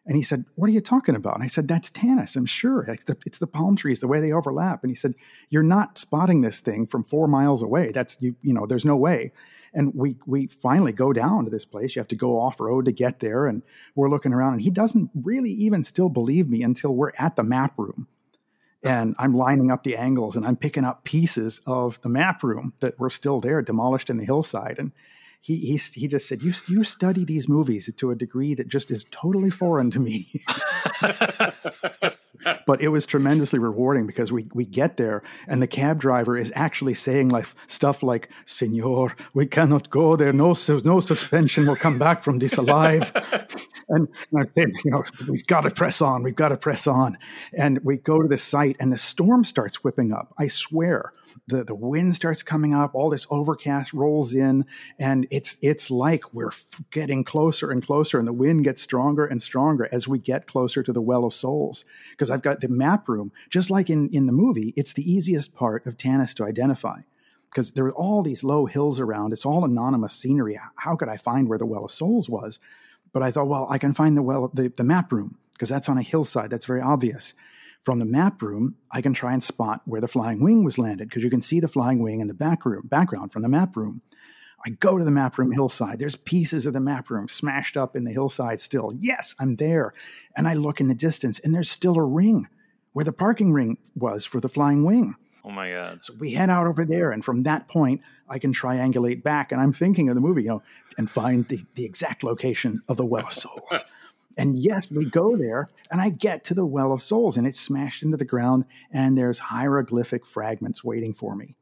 And 0.06 0.16
he 0.16 0.22
said, 0.22 0.46
"What 0.54 0.70
are 0.70 0.72
you 0.72 0.80
talking 0.80 1.14
about?" 1.14 1.34
And 1.34 1.44
I 1.44 1.46
said, 1.46 1.68
"That's 1.68 1.90
Tanis. 1.90 2.36
I'm 2.36 2.46
sure. 2.46 2.84
It's 2.84 3.04
the, 3.04 3.18
it's 3.26 3.36
the 3.36 3.46
palm 3.46 3.76
trees, 3.76 4.00
the 4.00 4.08
way 4.08 4.22
they 4.22 4.32
overlap." 4.32 4.82
And 4.82 4.90
he 4.90 4.96
said, 4.96 5.12
"You're 5.50 5.62
not 5.62 5.98
spotting 5.98 6.40
this 6.40 6.60
thing 6.60 6.86
from 6.86 7.04
four 7.04 7.28
miles 7.28 7.62
away. 7.62 7.92
That's 7.92 8.16
you. 8.20 8.34
You 8.40 8.54
know, 8.54 8.64
there's 8.64 8.86
no 8.86 8.96
way." 8.96 9.32
And 9.74 9.94
we 9.94 10.16
we 10.24 10.46
finally 10.46 10.92
go 10.92 11.12
down 11.12 11.44
to 11.44 11.50
this 11.50 11.66
place. 11.66 11.94
You 11.94 12.00
have 12.00 12.08
to 12.08 12.16
go 12.16 12.40
off 12.40 12.60
road 12.60 12.86
to 12.86 12.92
get 12.92 13.20
there, 13.20 13.46
and 13.46 13.62
we're 13.94 14.08
looking 14.08 14.32
around, 14.32 14.54
and 14.54 14.62
he 14.62 14.70
doesn't 14.70 15.10
really 15.22 15.52
even 15.52 15.82
still 15.82 16.08
believe 16.08 16.48
me 16.48 16.62
until 16.62 16.94
we're 16.94 17.12
at 17.18 17.36
the 17.36 17.44
map 17.44 17.78
room 17.78 18.06
and 18.86 19.14
I'm 19.18 19.34
lining 19.34 19.70
up 19.70 19.82
the 19.82 19.96
angles 19.96 20.36
and 20.36 20.46
I'm 20.46 20.56
picking 20.56 20.84
up 20.84 21.04
pieces 21.04 21.60
of 21.66 22.00
the 22.02 22.08
map 22.08 22.42
room 22.42 22.72
that 22.80 22.98
were 22.98 23.10
still 23.10 23.40
there, 23.40 23.62
demolished 23.62 24.10
in 24.10 24.16
the 24.16 24.24
hillside. 24.24 24.76
And 24.78 24.92
he 25.40 25.56
he, 25.58 25.76
he 25.76 26.08
just 26.08 26.28
said, 26.28 26.42
"You 26.42 26.52
you 26.68 26.84
study 26.84 27.24
these 27.24 27.48
movies 27.48 27.90
to 27.96 28.10
a 28.10 28.16
degree 28.16 28.54
that 28.54 28.68
just 28.68 28.90
is 28.90 29.04
totally 29.10 29.50
foreign 29.50 29.90
to 29.92 30.00
me." 30.00 30.30
but 32.66 32.80
it 32.80 32.88
was 32.88 33.06
tremendously 33.06 33.58
rewarding 33.58 34.06
because 34.06 34.32
we 34.32 34.46
we 34.54 34.64
get 34.64 34.96
there 34.96 35.22
and 35.48 35.60
the 35.62 35.66
cab 35.66 36.00
driver 36.00 36.36
is 36.36 36.52
actually 36.54 36.94
saying 36.94 37.28
like 37.28 37.46
stuff 37.66 38.02
like 38.02 38.30
"Senor, 38.44 39.14
we 39.34 39.46
cannot 39.46 39.90
go 39.90 40.16
there. 40.16 40.32
No, 40.32 40.54
no 40.84 41.00
suspension 41.00 41.66
will 41.66 41.76
come 41.76 41.98
back 41.98 42.22
from 42.22 42.38
this 42.38 42.56
alive." 42.56 43.12
and, 43.88 44.08
and 44.32 44.40
I 44.40 44.44
think 44.54 44.84
you 44.84 44.90
know 44.90 45.04
we've 45.28 45.46
got 45.46 45.62
to 45.62 45.70
press 45.70 46.00
on. 46.00 46.22
We've 46.22 46.34
got 46.34 46.48
to 46.48 46.56
press 46.56 46.86
on. 46.86 47.18
And 47.52 47.78
we 47.84 47.96
go 47.96 48.22
to 48.22 48.28
the 48.28 48.38
site 48.38 48.76
and 48.80 48.92
the 48.92 48.96
storm 48.96 49.44
starts 49.44 49.82
whipping 49.84 50.12
up. 50.12 50.34
I 50.38 50.46
swear 50.46 51.12
the 51.46 51.64
the 51.64 51.74
wind 51.74 52.14
starts 52.14 52.42
coming 52.42 52.74
up. 52.74 52.94
All 52.94 53.10
this 53.10 53.26
overcast 53.30 53.92
rolls 53.92 54.34
in, 54.34 54.64
and 54.98 55.26
it's 55.30 55.56
it's 55.62 55.90
like 55.90 56.32
we're 56.34 56.52
getting 56.90 57.24
closer 57.24 57.70
and 57.70 57.84
closer, 57.84 58.18
and 58.18 58.26
the 58.26 58.32
wind 58.32 58.64
gets 58.64 58.82
stronger 58.82 59.24
and 59.24 59.40
stronger 59.40 59.88
as 59.92 60.08
we 60.08 60.18
get 60.18 60.46
closer 60.46 60.82
to 60.82 60.92
the 60.92 61.00
Well 61.00 61.24
of 61.24 61.34
Souls. 61.34 61.84
Because 62.10 62.30
I've 62.30 62.42
got 62.42 62.60
the 62.60 62.68
map 62.68 63.08
room, 63.08 63.32
just 63.50 63.70
like 63.70 63.90
in 63.90 64.08
in 64.10 64.26
the 64.26 64.32
movie, 64.32 64.72
it's 64.76 64.94
the 64.94 65.10
easiest 65.10 65.54
part 65.54 65.86
of 65.86 65.96
Tanis 65.96 66.34
to 66.34 66.44
identify 66.44 67.00
because 67.50 67.70
there 67.72 67.86
are 67.86 67.94
all 67.94 68.22
these 68.22 68.44
low 68.44 68.66
hills 68.66 69.00
around. 69.00 69.32
It's 69.32 69.46
all 69.46 69.64
anonymous 69.64 70.14
scenery. 70.14 70.60
How 70.74 70.96
could 70.96 71.08
I 71.08 71.16
find 71.16 71.48
where 71.48 71.58
the 71.58 71.66
Well 71.66 71.84
of 71.84 71.90
Souls 71.90 72.28
was? 72.28 72.58
But 73.12 73.22
I 73.22 73.30
thought, 73.30 73.48
well, 73.48 73.66
I 73.70 73.78
can 73.78 73.94
find 73.94 74.16
the 74.16 74.22
well, 74.22 74.50
the, 74.52 74.68
the 74.68 74.84
map 74.84 75.12
room 75.12 75.38
because 75.52 75.68
that's 75.68 75.88
on 75.88 75.96
a 75.96 76.02
hillside. 76.02 76.50
That's 76.50 76.66
very 76.66 76.82
obvious 76.82 77.34
from 77.86 78.00
the 78.00 78.04
map 78.04 78.42
room, 78.42 78.74
I 78.90 79.00
can 79.00 79.14
try 79.14 79.32
and 79.32 79.40
spot 79.40 79.80
where 79.84 80.00
the 80.00 80.08
flying 80.08 80.40
wing 80.40 80.64
was 80.64 80.76
landed 80.76 81.08
because 81.08 81.22
you 81.22 81.30
can 81.30 81.40
see 81.40 81.60
the 81.60 81.68
flying 81.68 82.00
wing 82.00 82.18
in 82.18 82.26
the 82.26 82.34
back 82.34 82.66
room, 82.66 82.88
background 82.88 83.32
from 83.32 83.42
the 83.42 83.48
map 83.48 83.76
room. 83.76 84.02
I 84.66 84.70
go 84.70 84.98
to 84.98 85.04
the 85.04 85.12
map 85.12 85.38
room 85.38 85.52
hillside. 85.52 86.00
There's 86.00 86.16
pieces 86.16 86.66
of 86.66 86.72
the 86.72 86.80
map 86.80 87.10
room 87.10 87.28
smashed 87.28 87.76
up 87.76 87.94
in 87.94 88.02
the 88.02 88.10
hillside 88.10 88.58
still. 88.58 88.90
Yes, 88.98 89.36
I'm 89.38 89.54
there. 89.54 89.94
And 90.36 90.48
I 90.48 90.54
look 90.54 90.80
in 90.80 90.88
the 90.88 90.96
distance 90.96 91.38
and 91.38 91.54
there's 91.54 91.70
still 91.70 91.94
a 91.94 92.02
ring 92.02 92.48
where 92.92 93.04
the 93.04 93.12
parking 93.12 93.52
ring 93.52 93.78
was 93.94 94.24
for 94.24 94.40
the 94.40 94.48
flying 94.48 94.82
wing. 94.82 95.14
Oh 95.44 95.50
my 95.50 95.70
God. 95.70 96.04
So 96.04 96.12
we 96.18 96.32
head 96.32 96.50
out 96.50 96.66
over 96.66 96.84
there. 96.84 97.12
And 97.12 97.24
from 97.24 97.44
that 97.44 97.68
point, 97.68 98.00
I 98.28 98.40
can 98.40 98.52
triangulate 98.52 99.22
back. 99.22 99.52
And 99.52 99.60
I'm 99.60 99.72
thinking 99.72 100.08
of 100.08 100.16
the 100.16 100.20
movie, 100.20 100.42
you 100.42 100.48
know, 100.48 100.62
and 100.98 101.08
find 101.08 101.46
the, 101.46 101.64
the 101.76 101.84
exact 101.84 102.24
location 102.24 102.82
of 102.88 102.96
the 102.96 103.06
Well 103.06 103.28
of 103.28 103.32
Souls. 103.32 103.84
And 104.36 104.56
yes, 104.56 104.90
we 104.90 105.08
go 105.08 105.36
there, 105.36 105.70
and 105.90 106.00
I 106.00 106.10
get 106.10 106.44
to 106.44 106.54
the 106.54 106.66
Well 106.66 106.92
of 106.92 107.00
Souls, 107.00 107.36
and 107.36 107.46
it's 107.46 107.60
smashed 107.60 108.02
into 108.02 108.16
the 108.16 108.24
ground, 108.24 108.66
and 108.92 109.16
there's 109.16 109.38
hieroglyphic 109.38 110.26
fragments 110.26 110.84
waiting 110.84 111.14
for 111.14 111.34
me. 111.34 111.56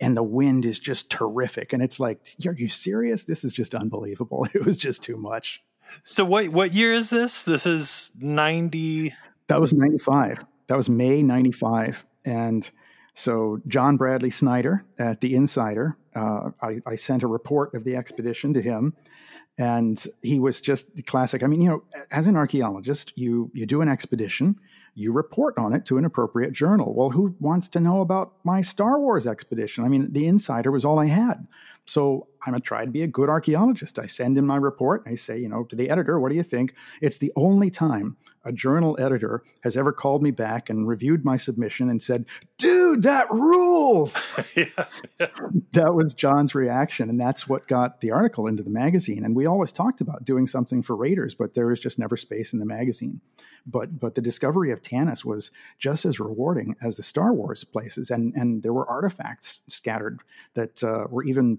And 0.00 0.16
the 0.16 0.22
wind 0.22 0.66
is 0.66 0.78
just 0.78 1.10
terrific. 1.10 1.72
And 1.72 1.82
it's 1.82 1.98
like, 1.98 2.20
are 2.46 2.52
you 2.52 2.68
serious? 2.68 3.24
This 3.24 3.44
is 3.44 3.52
just 3.52 3.74
unbelievable. 3.74 4.46
It 4.54 4.64
was 4.64 4.76
just 4.76 5.02
too 5.02 5.16
much. 5.16 5.62
So 6.04 6.24
what 6.24 6.48
what 6.50 6.72
year 6.72 6.92
is 6.92 7.10
this? 7.10 7.44
This 7.44 7.66
is 7.66 8.12
90 8.20 9.14
That 9.48 9.60
was 9.60 9.72
95. 9.72 10.44
That 10.66 10.76
was 10.76 10.90
May 10.90 11.22
95. 11.22 12.04
And 12.24 12.68
so 13.14 13.60
Jon 13.66 13.96
Bradley 13.96 14.30
Snyder 14.30 14.84
at 14.98 15.20
The 15.20 15.34
Insider, 15.34 15.96
uh, 16.14 16.50
I, 16.60 16.80
I 16.86 16.96
sent 16.96 17.22
a 17.22 17.26
report 17.26 17.74
of 17.74 17.84
the 17.84 17.96
expedition 17.96 18.52
to 18.52 18.62
him 18.62 18.94
and 19.58 20.06
he 20.22 20.38
was 20.38 20.60
just 20.60 20.86
classic. 21.06 21.42
I 21.42 21.48
mean, 21.48 21.60
you 21.60 21.68
know, 21.68 21.82
as 22.10 22.26
an 22.26 22.36
archaeologist, 22.36 23.12
you 23.16 23.50
you 23.52 23.66
do 23.66 23.82
an 23.82 23.88
expedition, 23.88 24.58
you 24.94 25.12
report 25.12 25.58
on 25.58 25.74
it 25.74 25.84
to 25.86 25.98
an 25.98 26.04
appropriate 26.04 26.52
journal. 26.52 26.94
Well, 26.94 27.10
who 27.10 27.34
wants 27.40 27.68
to 27.68 27.80
know 27.80 28.00
about 28.00 28.34
my 28.44 28.60
Star 28.60 28.98
Wars 28.98 29.26
expedition? 29.26 29.84
I 29.84 29.88
mean, 29.88 30.12
the 30.12 30.26
insider 30.26 30.70
was 30.70 30.84
all 30.84 30.98
I 30.98 31.06
had. 31.06 31.46
So 31.86 32.28
I'm 32.54 32.60
try 32.60 32.84
to 32.84 32.90
be 32.90 33.02
a 33.02 33.06
good 33.06 33.28
archaeologist. 33.28 33.98
I 33.98 34.06
send 34.06 34.38
in 34.38 34.46
my 34.46 34.56
report. 34.56 35.02
I 35.06 35.14
say, 35.14 35.38
you 35.38 35.48
know, 35.48 35.64
to 35.64 35.76
the 35.76 35.90
editor, 35.90 36.20
what 36.20 36.30
do 36.30 36.34
you 36.36 36.42
think? 36.42 36.74
It's 37.00 37.18
the 37.18 37.32
only 37.36 37.70
time 37.70 38.16
a 38.44 38.52
journal 38.52 38.96
editor 38.98 39.42
has 39.62 39.76
ever 39.76 39.92
called 39.92 40.22
me 40.22 40.30
back 40.30 40.70
and 40.70 40.88
reviewed 40.88 41.24
my 41.24 41.36
submission 41.36 41.90
and 41.90 42.00
said, 42.00 42.24
dude, 42.56 43.02
that 43.02 43.30
rules. 43.30 44.22
yeah. 44.56 44.64
that 45.72 45.94
was 45.94 46.14
John's 46.14 46.54
reaction. 46.54 47.10
And 47.10 47.20
that's 47.20 47.48
what 47.48 47.68
got 47.68 48.00
the 48.00 48.10
article 48.10 48.46
into 48.46 48.62
the 48.62 48.70
magazine. 48.70 49.24
And 49.24 49.36
we 49.36 49.46
always 49.46 49.70
talked 49.70 50.00
about 50.00 50.24
doing 50.24 50.46
something 50.46 50.82
for 50.82 50.96
Raiders, 50.96 51.34
but 51.34 51.54
there 51.54 51.66
was 51.66 51.78
just 51.78 51.98
never 51.98 52.16
space 52.16 52.52
in 52.52 52.58
the 52.58 52.64
magazine. 52.64 53.20
But 53.66 54.00
but 54.00 54.14
the 54.14 54.22
discovery 54.22 54.72
of 54.72 54.80
Tanis 54.80 55.24
was 55.24 55.50
just 55.78 56.06
as 56.06 56.18
rewarding 56.18 56.74
as 56.82 56.96
the 56.96 57.02
Star 57.02 57.34
Wars 57.34 57.64
places. 57.64 58.10
And 58.10 58.32
and 58.34 58.62
there 58.62 58.72
were 58.72 58.88
artifacts 58.88 59.60
scattered 59.68 60.20
that 60.54 60.82
uh, 60.82 61.04
were 61.10 61.24
even 61.24 61.58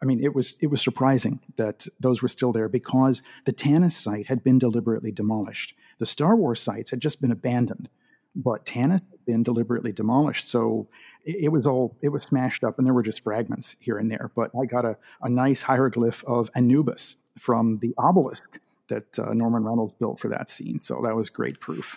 I 0.00 0.04
mean, 0.06 0.24
it 0.24 0.29
was 0.34 0.56
it 0.60 0.68
was 0.68 0.82
surprising 0.82 1.40
that 1.56 1.86
those 1.98 2.22
were 2.22 2.28
still 2.28 2.52
there 2.52 2.68
because 2.68 3.22
the 3.44 3.52
Tanis 3.52 3.92
site 3.92 4.26
had 4.26 4.42
been 4.42 4.58
deliberately 4.58 5.12
demolished. 5.12 5.74
The 5.98 6.06
Star 6.06 6.36
Wars 6.36 6.60
sites 6.60 6.90
had 6.90 7.00
just 7.00 7.20
been 7.20 7.32
abandoned, 7.32 7.88
but 8.34 8.64
Tanis 8.64 9.00
had 9.10 9.24
been 9.26 9.42
deliberately 9.42 9.92
demolished. 9.92 10.48
So 10.48 10.88
it, 11.24 11.44
it, 11.44 11.48
was 11.48 11.66
all 11.66 11.96
it 12.02 12.08
was 12.08 12.22
smashed 12.22 12.64
up, 12.64 12.78
and 12.78 12.86
there 12.86 12.94
were 12.94 13.02
just 13.02 13.22
fragments 13.22 13.76
here 13.80 13.98
and 13.98 14.10
there. 14.10 14.30
But 14.34 14.50
I 14.60 14.66
got 14.66 14.84
a, 14.84 14.96
a 15.22 15.28
nice 15.28 15.62
hieroglyph 15.62 16.24
of 16.24 16.50
Anubis 16.54 17.16
from 17.38 17.78
the 17.78 17.94
obelisk 17.98 18.58
that 18.88 19.18
uh, 19.18 19.32
Norman 19.32 19.64
Reynolds 19.64 19.92
built 19.92 20.20
for 20.20 20.28
that 20.28 20.48
scene. 20.48 20.80
So 20.80 21.00
that 21.04 21.14
was 21.14 21.30
great 21.30 21.60
proof. 21.60 21.96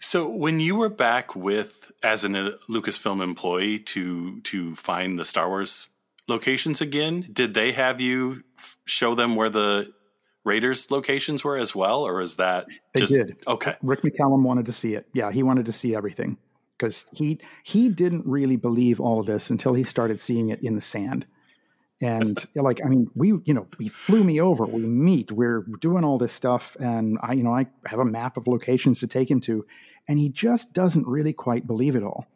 So 0.00 0.26
when 0.28 0.60
you 0.60 0.76
were 0.76 0.88
back 0.88 1.36
with 1.36 1.92
as 2.02 2.24
a 2.24 2.28
Lucasfilm 2.28 3.22
employee 3.22 3.78
to 3.80 4.40
to 4.40 4.74
find 4.74 5.18
the 5.18 5.24
Star 5.24 5.48
Wars 5.48 5.88
locations 6.30 6.80
again, 6.80 7.28
did 7.30 7.52
they 7.52 7.72
have 7.72 8.00
you 8.00 8.44
f- 8.58 8.78
show 8.86 9.14
them 9.14 9.36
where 9.36 9.50
the 9.50 9.92
Raiders 10.44 10.90
locations 10.90 11.44
were 11.44 11.58
as 11.58 11.74
well, 11.74 12.00
or 12.00 12.22
is 12.22 12.36
that 12.36 12.66
they 12.94 13.00
just 13.00 13.12
did? 13.12 13.36
Okay, 13.46 13.76
Rick 13.82 14.00
McCallum 14.02 14.42
wanted 14.42 14.64
to 14.66 14.72
see 14.72 14.94
it. 14.94 15.06
Yeah, 15.12 15.30
he 15.30 15.42
wanted 15.42 15.66
to 15.66 15.72
see 15.72 15.94
everything 15.94 16.38
because 16.78 17.04
he 17.12 17.38
he 17.62 17.90
didn't 17.90 18.26
really 18.26 18.56
believe 18.56 19.00
all 19.00 19.20
of 19.20 19.26
this 19.26 19.50
until 19.50 19.74
he 19.74 19.84
started 19.84 20.18
seeing 20.18 20.48
it 20.48 20.62
in 20.62 20.76
the 20.76 20.80
sand. 20.80 21.26
And 22.00 22.38
like, 22.54 22.80
I 22.82 22.88
mean, 22.88 23.10
we, 23.14 23.34
you 23.44 23.52
know, 23.52 23.66
he 23.78 23.88
flew 23.88 24.24
me 24.24 24.40
over. 24.40 24.64
We 24.64 24.86
meet. 24.86 25.30
We're 25.30 25.60
doing 25.80 26.04
all 26.04 26.16
this 26.16 26.32
stuff, 26.32 26.74
and 26.80 27.18
I, 27.22 27.34
you 27.34 27.42
know, 27.42 27.54
I 27.54 27.66
have 27.84 27.98
a 27.98 28.04
map 28.06 28.38
of 28.38 28.46
locations 28.46 29.00
to 29.00 29.06
take 29.06 29.30
him 29.30 29.40
to, 29.40 29.66
and 30.08 30.18
he 30.18 30.30
just 30.30 30.72
doesn't 30.72 31.06
really 31.06 31.34
quite 31.34 31.66
believe 31.66 31.96
it 31.96 32.02
all 32.02 32.26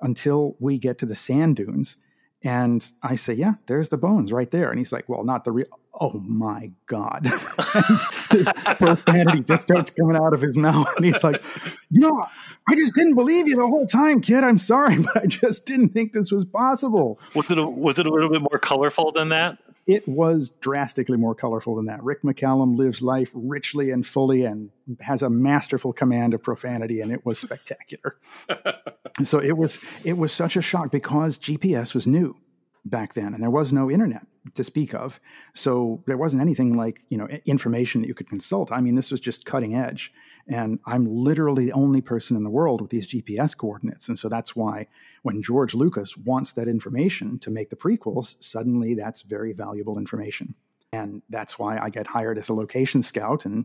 until 0.00 0.56
we 0.60 0.78
get 0.78 0.98
to 1.00 1.06
the 1.06 1.14
sand 1.14 1.56
dunes 1.56 1.96
and 2.42 2.90
I 3.02 3.16
say, 3.16 3.34
yeah, 3.34 3.54
there's 3.66 3.90
the 3.90 3.98
bones 3.98 4.32
right 4.32 4.50
there. 4.50 4.70
And 4.70 4.78
he's 4.78 4.92
like, 4.92 5.08
well, 5.08 5.24
not 5.24 5.44
the 5.44 5.52
real. 5.52 5.66
Oh 6.00 6.18
my 6.20 6.70
God. 6.86 7.24
this 8.30 8.50
profanity 8.76 9.40
just 9.46 9.62
starts 9.62 9.90
coming 9.90 10.16
out 10.16 10.32
of 10.32 10.40
his 10.40 10.56
mouth. 10.56 10.88
And 10.96 11.04
he's 11.04 11.22
like, 11.22 11.42
you 11.90 12.00
know, 12.00 12.26
I 12.66 12.74
just 12.76 12.94
didn't 12.94 13.14
believe 13.14 13.46
you 13.46 13.56
the 13.56 13.66
whole 13.66 13.86
time, 13.86 14.22
kid. 14.22 14.42
I'm 14.42 14.56
sorry, 14.56 14.98
but 15.02 15.16
I 15.22 15.26
just 15.26 15.66
didn't 15.66 15.90
think 15.90 16.12
this 16.12 16.32
was 16.32 16.46
possible. 16.46 17.20
Was 17.34 17.50
it 17.50 17.58
a, 17.58 17.66
was 17.66 17.98
it 17.98 18.06
a 18.06 18.10
little 18.10 18.30
bit 18.30 18.40
more 18.40 18.58
colorful 18.58 19.12
than 19.12 19.28
that? 19.30 19.58
It 19.90 20.06
was 20.06 20.50
drastically 20.60 21.16
more 21.16 21.34
colorful 21.34 21.74
than 21.74 21.86
that. 21.86 22.00
Rick 22.04 22.22
McCallum 22.22 22.76
lives 22.76 23.02
life 23.02 23.32
richly 23.34 23.90
and 23.90 24.06
fully 24.06 24.44
and 24.44 24.70
has 25.00 25.22
a 25.22 25.28
masterful 25.28 25.92
command 25.92 26.32
of 26.32 26.40
profanity, 26.40 27.00
and 27.00 27.10
it 27.10 27.26
was 27.26 27.40
spectacular. 27.40 28.16
so 29.24 29.40
it 29.40 29.56
was 29.56 29.80
it 30.04 30.16
was 30.16 30.30
such 30.30 30.54
a 30.54 30.62
shock 30.62 30.92
because 30.92 31.40
GPS 31.40 31.92
was 31.92 32.06
new 32.06 32.36
back 32.84 33.14
then, 33.14 33.34
and 33.34 33.42
there 33.42 33.50
was 33.50 33.72
no 33.72 33.90
internet 33.90 34.24
to 34.54 34.62
speak 34.62 34.94
of. 34.94 35.18
So 35.54 36.04
there 36.06 36.16
wasn't 36.16 36.42
anything 36.42 36.76
like 36.76 37.00
you 37.08 37.18
know 37.18 37.26
information 37.44 38.02
that 38.02 38.06
you 38.06 38.14
could 38.14 38.28
consult. 38.28 38.70
I 38.70 38.80
mean, 38.80 38.94
this 38.94 39.10
was 39.10 39.18
just 39.18 39.44
cutting 39.44 39.74
edge, 39.74 40.12
and 40.48 40.78
I'm 40.86 41.04
literally 41.04 41.66
the 41.66 41.72
only 41.72 42.00
person 42.00 42.36
in 42.36 42.44
the 42.44 42.50
world 42.50 42.80
with 42.80 42.90
these 42.90 43.06
GPS 43.06 43.56
coordinates, 43.56 44.08
and 44.08 44.18
so 44.18 44.28
that's 44.28 44.56
why 44.56 44.86
when 45.22 45.42
George 45.42 45.74
Lucas 45.74 46.16
wants 46.16 46.52
that 46.54 46.68
information 46.68 47.38
to 47.40 47.50
make 47.50 47.70
the 47.70 47.76
prequels, 47.76 48.36
suddenly 48.42 48.94
that's 48.94 49.22
very 49.22 49.52
valuable 49.52 49.98
information. 49.98 50.54
And 50.92 51.22
that's 51.28 51.58
why 51.58 51.78
I 51.78 51.88
get 51.88 52.06
hired 52.06 52.38
as 52.38 52.48
a 52.48 52.54
location 52.54 53.02
scout 53.02 53.44
and 53.44 53.64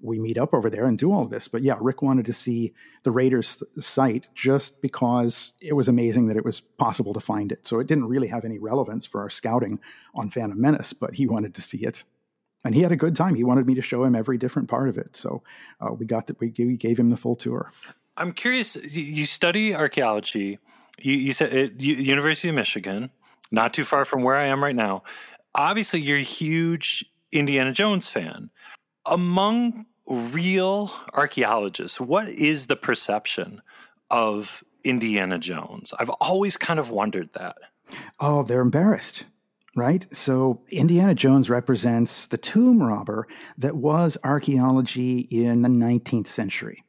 we 0.00 0.18
meet 0.18 0.36
up 0.36 0.52
over 0.52 0.68
there 0.68 0.84
and 0.86 0.98
do 0.98 1.12
all 1.12 1.24
this. 1.24 1.48
But 1.48 1.62
yeah, 1.62 1.78
Rick 1.80 2.02
wanted 2.02 2.26
to 2.26 2.34
see 2.34 2.74
the 3.02 3.10
Raiders 3.10 3.62
site 3.78 4.28
just 4.34 4.82
because 4.82 5.54
it 5.60 5.72
was 5.72 5.88
amazing 5.88 6.26
that 6.26 6.36
it 6.36 6.44
was 6.44 6.60
possible 6.60 7.14
to 7.14 7.20
find 7.20 7.50
it. 7.50 7.66
So 7.66 7.80
it 7.80 7.86
didn't 7.86 8.08
really 8.08 8.28
have 8.28 8.44
any 8.44 8.58
relevance 8.58 9.06
for 9.06 9.22
our 9.22 9.30
scouting 9.30 9.78
on 10.14 10.28
Phantom 10.28 10.60
Menace, 10.60 10.92
but 10.92 11.14
he 11.14 11.26
wanted 11.26 11.54
to 11.54 11.62
see 11.62 11.78
it. 11.78 12.04
And 12.66 12.74
he 12.74 12.82
had 12.82 12.92
a 12.92 12.96
good 12.96 13.16
time. 13.16 13.34
He 13.34 13.44
wanted 13.44 13.66
me 13.66 13.74
to 13.74 13.82
show 13.82 14.04
him 14.04 14.14
every 14.14 14.38
different 14.38 14.68
part 14.68 14.88
of 14.88 14.98
it. 14.98 15.16
So 15.16 15.42
uh, 15.80 15.92
we 15.92 16.04
got 16.04 16.26
that. 16.26 16.38
We 16.40 16.48
gave 16.48 16.98
him 16.98 17.08
the 17.08 17.16
full 17.16 17.34
tour. 17.34 17.72
I'm 18.16 18.32
curious. 18.32 18.76
You 18.94 19.24
study 19.24 19.74
archaeology 19.74 20.58
you, 20.98 21.14
you 21.14 21.32
said 21.32 21.52
it, 21.52 21.80
University 21.80 22.48
of 22.48 22.54
Michigan, 22.54 23.10
not 23.50 23.74
too 23.74 23.84
far 23.84 24.04
from 24.04 24.22
where 24.22 24.36
I 24.36 24.46
am 24.46 24.62
right 24.62 24.76
now. 24.76 25.02
Obviously, 25.54 26.00
you're 26.00 26.18
a 26.18 26.22
huge 26.22 27.04
Indiana 27.32 27.72
Jones 27.72 28.08
fan. 28.08 28.50
Among 29.04 29.86
real 30.08 30.92
archaeologists, 31.12 32.00
what 32.00 32.28
is 32.28 32.66
the 32.66 32.76
perception 32.76 33.62
of 34.10 34.64
Indiana 34.84 35.38
Jones? 35.38 35.92
I've 35.98 36.10
always 36.10 36.56
kind 36.56 36.78
of 36.78 36.90
wondered 36.90 37.32
that. 37.34 37.56
Oh, 38.20 38.42
they're 38.42 38.60
embarrassed 38.60 39.24
right? 39.76 40.06
So 40.14 40.60
Indiana 40.70 41.14
Jones 41.14 41.48
represents 41.50 42.26
the 42.26 42.38
tomb 42.38 42.82
robber 42.82 43.28
that 43.58 43.76
was 43.76 44.18
archaeology 44.24 45.20
in 45.30 45.62
the 45.62 45.68
19th 45.68 46.26
century. 46.26 46.82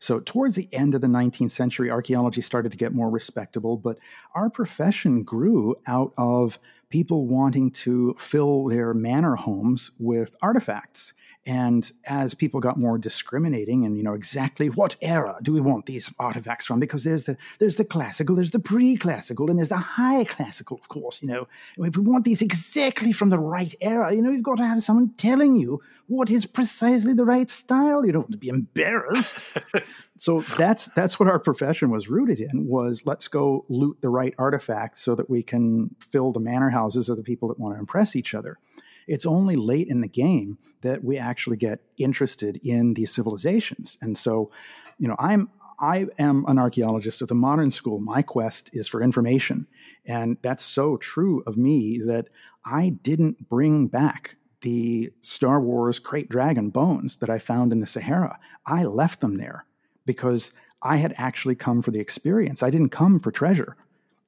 So, 0.00 0.20
towards 0.20 0.54
the 0.54 0.68
end 0.70 0.94
of 0.94 1.00
the 1.00 1.06
19th 1.06 1.52
century, 1.52 1.90
archaeology 1.90 2.42
started 2.42 2.72
to 2.72 2.76
get 2.76 2.92
more 2.92 3.08
respectable, 3.08 3.78
but 3.78 3.98
our 4.34 4.50
profession 4.50 5.22
grew 5.22 5.76
out 5.86 6.12
of 6.18 6.58
people 6.90 7.26
wanting 7.26 7.70
to 7.70 8.14
fill 8.18 8.66
their 8.66 8.92
manor 8.92 9.34
homes 9.34 9.92
with 9.98 10.36
artifacts. 10.42 11.14
And 11.46 11.90
as 12.06 12.32
people 12.32 12.58
got 12.58 12.78
more 12.78 12.96
discriminating 12.96 13.84
and 13.84 13.98
you 13.98 14.02
know 14.02 14.14
exactly 14.14 14.70
what 14.70 14.96
era 15.02 15.36
do 15.42 15.52
we 15.52 15.60
want 15.60 15.84
these 15.84 16.10
artifacts 16.18 16.64
from, 16.64 16.80
because 16.80 17.04
there's 17.04 17.24
the 17.24 17.36
there's 17.58 17.76
the 17.76 17.84
classical, 17.84 18.34
there's 18.34 18.50
the 18.50 18.58
pre-classical, 18.58 19.50
and 19.50 19.58
there's 19.58 19.68
the 19.68 19.76
high 19.76 20.24
classical, 20.24 20.78
of 20.80 20.88
course. 20.88 21.20
You 21.20 21.28
know, 21.28 21.48
if 21.78 21.96
we 21.96 22.02
want 22.02 22.24
these 22.24 22.40
exactly 22.40 23.12
from 23.12 23.28
the 23.28 23.38
right 23.38 23.74
era, 23.82 24.14
you 24.14 24.22
know, 24.22 24.30
you've 24.30 24.42
got 24.42 24.56
to 24.56 24.66
have 24.66 24.82
someone 24.82 25.10
telling 25.18 25.54
you 25.54 25.82
what 26.06 26.30
is 26.30 26.46
precisely 26.46 27.12
the 27.12 27.24
right 27.26 27.50
style. 27.50 28.06
You 28.06 28.12
don't 28.12 28.22
want 28.22 28.32
to 28.32 28.38
be 28.38 28.48
embarrassed. 28.48 29.44
so 30.18 30.40
that's 30.56 30.86
that's 30.88 31.20
what 31.20 31.28
our 31.28 31.38
profession 31.38 31.90
was 31.90 32.08
rooted 32.08 32.40
in 32.40 32.66
was 32.68 33.04
let's 33.04 33.28
go 33.28 33.66
loot 33.68 33.98
the 34.00 34.08
right 34.08 34.34
artifacts 34.38 35.02
so 35.02 35.14
that 35.14 35.28
we 35.28 35.42
can 35.42 35.94
fill 36.00 36.32
the 36.32 36.40
manor 36.40 36.70
houses 36.70 37.10
of 37.10 37.18
the 37.18 37.22
people 37.22 37.48
that 37.48 37.58
want 37.58 37.74
to 37.74 37.78
impress 37.78 38.16
each 38.16 38.34
other 38.34 38.58
it's 39.06 39.26
only 39.26 39.56
late 39.56 39.88
in 39.88 40.00
the 40.00 40.08
game 40.08 40.58
that 40.82 41.02
we 41.02 41.18
actually 41.18 41.56
get 41.56 41.80
interested 41.96 42.60
in 42.62 42.94
these 42.94 43.12
civilizations. 43.12 43.98
And 44.00 44.16
so, 44.16 44.50
you 44.98 45.08
know, 45.08 45.16
I'm 45.18 45.50
I 45.78 46.06
am 46.18 46.44
an 46.46 46.58
archaeologist 46.58 47.20
of 47.20 47.28
the 47.28 47.34
modern 47.34 47.70
school. 47.70 47.98
My 47.98 48.22
quest 48.22 48.70
is 48.72 48.86
for 48.86 49.02
information. 49.02 49.66
And 50.06 50.36
that's 50.42 50.64
so 50.64 50.96
true 50.98 51.42
of 51.46 51.56
me 51.56 52.00
that 52.06 52.28
I 52.64 52.90
didn't 53.02 53.48
bring 53.48 53.88
back 53.88 54.36
the 54.60 55.12
Star 55.20 55.60
Wars 55.60 56.00
krayt 56.00 56.28
dragon 56.28 56.70
bones 56.70 57.16
that 57.18 57.28
I 57.28 57.38
found 57.38 57.72
in 57.72 57.80
the 57.80 57.86
Sahara. 57.86 58.38
I 58.66 58.84
left 58.84 59.20
them 59.20 59.36
there 59.36 59.66
because 60.06 60.52
I 60.80 60.96
had 60.96 61.14
actually 61.18 61.54
come 61.54 61.82
for 61.82 61.90
the 61.90 62.00
experience. 62.00 62.62
I 62.62 62.70
didn't 62.70 62.90
come 62.90 63.18
for 63.18 63.30
treasure. 63.30 63.76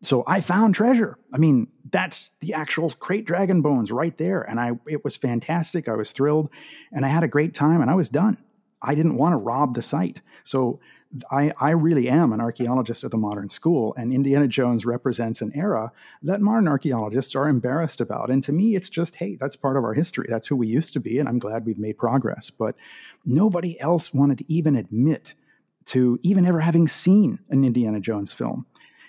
So 0.02 0.24
I 0.26 0.40
found 0.40 0.74
treasure. 0.74 1.18
I 1.32 1.38
mean, 1.38 1.68
that's 1.90 2.32
the 2.40 2.54
actual 2.54 2.90
krayt 2.90 3.24
dragon 3.24 3.62
bones 3.62 3.90
right 3.90 4.16
there. 4.18 4.42
And 4.42 4.60
I 4.60 4.72
it 4.86 5.04
was 5.04 5.16
fantastic. 5.16 5.88
I 5.88 5.94
was 5.94 6.12
thrilled 6.12 6.50
and 6.92 7.04
I 7.04 7.08
had 7.08 7.22
a 7.22 7.28
great 7.28 7.54
time 7.54 7.80
and 7.80 7.90
I 7.90 7.94
was 7.94 8.08
done. 8.08 8.36
I 8.82 8.94
didn't 8.94 9.16
want 9.16 9.32
to 9.32 9.38
rob 9.38 9.74
the 9.74 9.82
site. 9.82 10.20
So 10.44 10.80
I, 11.30 11.52
I 11.58 11.70
really 11.70 12.08
am 12.08 12.32
an 12.32 12.40
archaeologist 12.40 13.04
of 13.04 13.10
the 13.10 13.16
modern 13.16 13.48
school, 13.48 13.94
and 13.96 14.12
Indiana 14.12 14.48
Jones 14.48 14.84
represents 14.84 15.40
an 15.40 15.52
era 15.54 15.92
that 16.22 16.40
modern 16.40 16.68
archaeologists 16.68 17.34
are 17.34 17.48
embarrassed 17.48 18.00
about. 18.00 18.30
And 18.30 18.42
to 18.44 18.52
me, 18.52 18.74
it's 18.74 18.88
just, 18.88 19.16
hey, 19.16 19.36
that's 19.40 19.56
part 19.56 19.76
of 19.76 19.84
our 19.84 19.94
history. 19.94 20.26
That's 20.28 20.48
who 20.48 20.56
we 20.56 20.66
used 20.66 20.92
to 20.94 21.00
be, 21.00 21.18
and 21.18 21.28
I'm 21.28 21.38
glad 21.38 21.64
we've 21.64 21.78
made 21.78 21.98
progress. 21.98 22.50
But 22.50 22.74
nobody 23.24 23.80
else 23.80 24.12
wanted 24.12 24.38
to 24.38 24.52
even 24.52 24.76
admit 24.76 25.34
to 25.86 26.18
even 26.22 26.44
ever 26.44 26.60
having 26.60 26.88
seen 26.88 27.38
an 27.50 27.64
Indiana 27.64 28.00
Jones 28.00 28.32
film. 28.32 28.66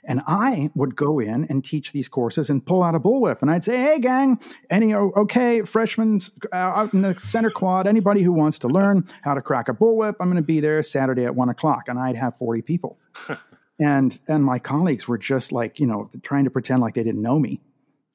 And 0.08 0.22
I 0.26 0.72
would 0.74 0.96
go 0.96 1.20
in 1.20 1.46
and 1.50 1.64
teach 1.64 1.92
these 1.92 2.08
courses 2.08 2.50
and 2.50 2.66
pull 2.66 2.82
out 2.82 2.96
a 2.96 3.00
bullwhip. 3.00 3.42
And 3.42 3.52
I'd 3.52 3.64
say, 3.64 3.78
hey, 3.78 4.00
gang, 4.00 4.40
any, 4.70 4.96
okay, 4.96 5.62
freshmen 5.62 6.22
uh, 6.52 6.56
out 6.56 6.94
in 6.94 7.02
the 7.02 7.14
center 7.16 7.52
quad, 7.52 7.86
anybody 7.86 8.24
who 8.24 8.32
wants 8.32 8.58
to 8.60 8.68
learn 8.68 9.06
how 9.22 9.34
to 9.34 9.42
crack 9.42 9.70
a 9.70 9.74
bullwhip, 9.74 10.16
I'm 10.20 10.28
going 10.28 10.38
to 10.38 10.42
be 10.42 10.62
there 10.62 10.82
Saturday 10.82 11.26
at 11.26 11.36
one 11.36 11.50
o'clock. 11.50 11.84
And 11.90 12.00
I'd 12.00 12.16
have 12.16 12.38
40 12.38 12.62
people. 12.62 12.98
and, 13.80 14.20
and 14.28 14.44
my 14.44 14.58
colleagues 14.58 15.08
were 15.08 15.18
just 15.18 15.52
like, 15.52 15.80
you 15.80 15.86
know, 15.86 16.10
trying 16.24 16.46
to 16.46 16.50
pretend 16.50 16.82
like 16.82 16.94
they 16.94 17.04
didn't 17.04 17.22
know 17.22 17.38
me. 17.38 17.60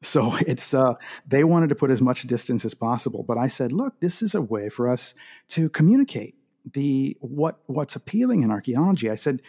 So 0.03 0.35
it's 0.47 0.75
uh, 0.75 0.95
they 1.27 1.45
wanted 1.45 1.69
to 1.69 1.75
put 1.75 1.91
as 1.91 2.03
much 2.03 2.23
distance 2.23 2.65
as 2.65 2.75
possible, 2.75 3.23
but 3.23 3.39
I 3.39 3.47
said, 3.47 3.73
look, 3.73 4.01
this 4.01 4.23
is 4.23 4.35
a 4.35 4.43
way 4.43 4.69
for 4.69 4.91
us 4.91 5.15
to 5.49 5.69
communicate 5.71 6.35
the 6.75 7.17
what 7.21 7.59
what's 7.67 7.97
appealing 7.97 8.43
in 8.43 8.51
archaeology. 8.51 9.11
I 9.11 9.17
said, 9.17 9.43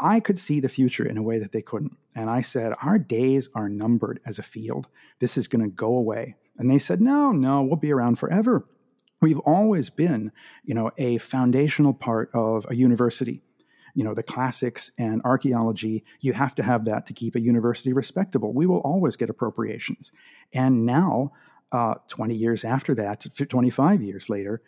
I 0.00 0.20
could 0.20 0.38
see 0.38 0.60
the 0.60 0.68
future 0.68 1.06
in 1.06 1.18
a 1.18 1.22
way 1.22 1.38
that 1.38 1.52
they 1.52 1.62
couldn't. 1.62 1.96
And 2.14 2.30
I 2.30 2.40
said, 2.40 2.72
Our 2.82 2.98
days 2.98 3.48
are 3.54 3.68
numbered 3.68 4.20
as 4.26 4.38
a 4.38 4.42
field. 4.42 4.88
This 5.18 5.36
is 5.36 5.48
going 5.48 5.62
to 5.62 5.70
go 5.70 5.96
away. 5.96 6.36
And 6.58 6.70
they 6.70 6.78
said, 6.78 7.00
No, 7.00 7.30
no, 7.30 7.62
we'll 7.62 7.76
be 7.76 7.92
around 7.92 8.18
forever. 8.18 8.66
We've 9.20 9.38
always 9.40 9.90
been, 9.90 10.32
you 10.64 10.74
know, 10.74 10.90
a 10.96 11.18
foundational 11.18 11.92
part 11.92 12.30
of 12.32 12.66
a 12.70 12.74
university. 12.74 13.42
You 13.94 14.04
know, 14.04 14.14
the 14.14 14.22
classics 14.22 14.92
and 14.98 15.20
archaeology, 15.24 16.04
you 16.20 16.32
have 16.32 16.54
to 16.54 16.62
have 16.62 16.84
that 16.86 17.06
to 17.06 17.12
keep 17.12 17.34
a 17.34 17.40
university 17.40 17.92
respectable. 17.92 18.54
We 18.54 18.66
will 18.66 18.78
always 18.78 19.16
get 19.16 19.28
appropriations. 19.28 20.12
And 20.52 20.86
now, 20.86 21.32
uh, 21.72 21.94
20 22.08 22.34
years 22.34 22.64
after 22.64 22.94
that, 22.94 23.26
25 23.34 24.02
years 24.02 24.30
later, 24.30 24.62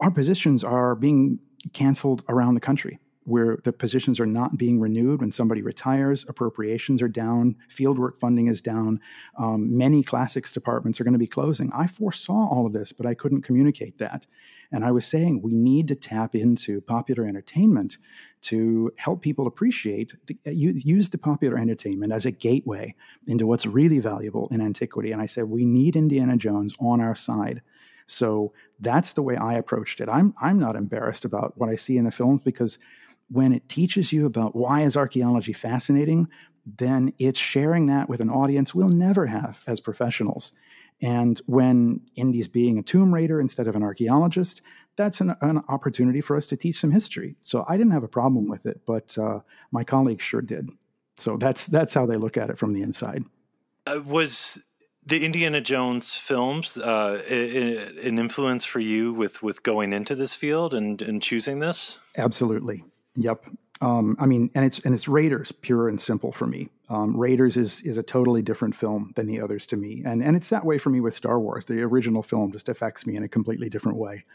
our 0.00 0.10
positions 0.10 0.64
are 0.64 0.94
being 0.94 1.40
canceled 1.72 2.24
around 2.28 2.54
the 2.54 2.60
country 2.60 2.98
where 3.24 3.58
the 3.64 3.72
positions 3.72 4.18
are 4.18 4.26
not 4.26 4.56
being 4.56 4.80
renewed 4.80 5.20
when 5.20 5.30
somebody 5.30 5.62
retires, 5.62 6.24
appropriations 6.28 7.02
are 7.02 7.08
down, 7.08 7.54
fieldwork 7.68 8.18
funding 8.18 8.48
is 8.48 8.62
down. 8.62 9.00
Um, 9.38 9.76
many 9.76 10.02
classics 10.02 10.52
departments 10.52 11.00
are 11.00 11.04
going 11.04 11.12
to 11.12 11.18
be 11.18 11.26
closing. 11.26 11.70
I 11.72 11.86
foresaw 11.86 12.48
all 12.48 12.66
of 12.66 12.72
this, 12.72 12.92
but 12.92 13.06
I 13.06 13.14
couldn't 13.14 13.42
communicate 13.42 13.98
that. 13.98 14.26
And 14.72 14.84
I 14.84 14.92
was 14.92 15.04
saying 15.04 15.42
we 15.42 15.52
need 15.52 15.88
to 15.88 15.96
tap 15.96 16.34
into 16.34 16.80
popular 16.80 17.26
entertainment 17.26 17.98
to 18.42 18.92
help 18.96 19.20
people 19.20 19.46
appreciate, 19.46 20.14
the, 20.26 20.38
use 20.44 21.08
the 21.08 21.18
popular 21.18 21.58
entertainment 21.58 22.12
as 22.12 22.24
a 22.24 22.30
gateway 22.30 22.94
into 23.26 23.46
what's 23.46 23.66
really 23.66 23.98
valuable 23.98 24.48
in 24.50 24.60
antiquity. 24.60 25.12
And 25.12 25.20
I 25.20 25.26
said, 25.26 25.44
we 25.44 25.64
need 25.64 25.96
Indiana 25.96 26.36
Jones 26.36 26.74
on 26.78 27.00
our 27.00 27.16
side. 27.16 27.62
So 28.06 28.52
that's 28.80 29.12
the 29.12 29.22
way 29.22 29.36
I 29.36 29.54
approached 29.54 30.00
it. 30.00 30.08
I'm, 30.08 30.34
I'm 30.40 30.58
not 30.58 30.74
embarrassed 30.74 31.24
about 31.24 31.56
what 31.56 31.68
I 31.68 31.76
see 31.76 31.96
in 31.96 32.04
the 32.04 32.10
films 32.10 32.42
because 32.44 32.78
when 33.30 33.52
it 33.52 33.68
teaches 33.68 34.12
you 34.12 34.26
about 34.26 34.56
why 34.56 34.82
is 34.82 34.96
archaeology 34.96 35.52
fascinating, 35.52 36.28
then 36.78 37.12
it's 37.18 37.38
sharing 37.38 37.86
that 37.86 38.08
with 38.08 38.20
an 38.20 38.30
audience 38.30 38.74
we'll 38.74 38.88
never 38.88 39.26
have 39.26 39.62
as 39.66 39.80
professionals. 39.80 40.52
And 41.02 41.40
when 41.46 42.00
Indy's 42.14 42.48
being 42.48 42.78
a 42.78 42.82
tomb 42.82 43.14
raider 43.14 43.40
instead 43.40 43.68
of 43.68 43.76
an 43.76 43.82
archaeologist, 43.82 44.60
that's 44.96 45.20
an, 45.20 45.34
an, 45.40 45.62
opportunity 45.68 46.20
for 46.20 46.36
us 46.36 46.46
to 46.48 46.56
teach 46.56 46.78
some 46.78 46.90
history. 46.90 47.36
So 47.40 47.64
I 47.68 47.78
didn't 47.78 47.92
have 47.92 48.02
a 48.02 48.08
problem 48.08 48.48
with 48.48 48.66
it, 48.66 48.82
but 48.86 49.16
uh, 49.16 49.40
my 49.70 49.82
colleagues 49.82 50.22
sure 50.22 50.42
did. 50.42 50.68
So 51.16 51.36
that's 51.36 51.66
that's 51.66 51.94
how 51.94 52.06
they 52.06 52.16
look 52.16 52.36
at 52.36 52.50
it 52.50 52.58
from 52.58 52.72
the 52.72 52.82
inside. 52.82 53.24
Uh, 53.86 54.00
was 54.04 54.62
the 55.04 55.24
Indiana 55.24 55.60
Jones 55.60 56.14
films 56.14 56.76
uh, 56.76 57.22
an 57.30 58.18
influence 58.18 58.64
for 58.64 58.80
you 58.80 59.12
with 59.12 59.42
with 59.42 59.62
going 59.62 59.92
into 59.92 60.14
this 60.14 60.34
field 60.34 60.74
and, 60.74 61.00
and 61.00 61.22
choosing 61.22 61.60
this? 61.60 62.00
Absolutely. 62.16 62.84
Yep. 63.16 63.46
Um, 63.82 64.14
I 64.20 64.26
mean, 64.26 64.50
and 64.54 64.64
it's 64.64 64.78
and 64.80 64.94
it's 64.94 65.08
Raiders, 65.08 65.52
pure 65.52 65.88
and 65.88 65.98
simple 65.98 66.32
for 66.32 66.46
me. 66.46 66.68
Um, 66.90 67.16
Raiders 67.16 67.56
is 67.56 67.80
is 67.80 67.96
a 67.96 68.02
totally 68.02 68.42
different 68.42 68.74
film 68.74 69.12
than 69.16 69.26
the 69.26 69.40
others 69.40 69.66
to 69.68 69.76
me, 69.76 70.02
and 70.04 70.22
and 70.22 70.36
it's 70.36 70.50
that 70.50 70.66
way 70.66 70.76
for 70.76 70.90
me 70.90 71.00
with 71.00 71.14
Star 71.16 71.40
Wars. 71.40 71.64
The 71.64 71.80
original 71.82 72.22
film 72.22 72.52
just 72.52 72.68
affects 72.68 73.06
me 73.06 73.16
in 73.16 73.22
a 73.22 73.28
completely 73.28 73.70
different 73.70 73.96
way, 73.96 74.26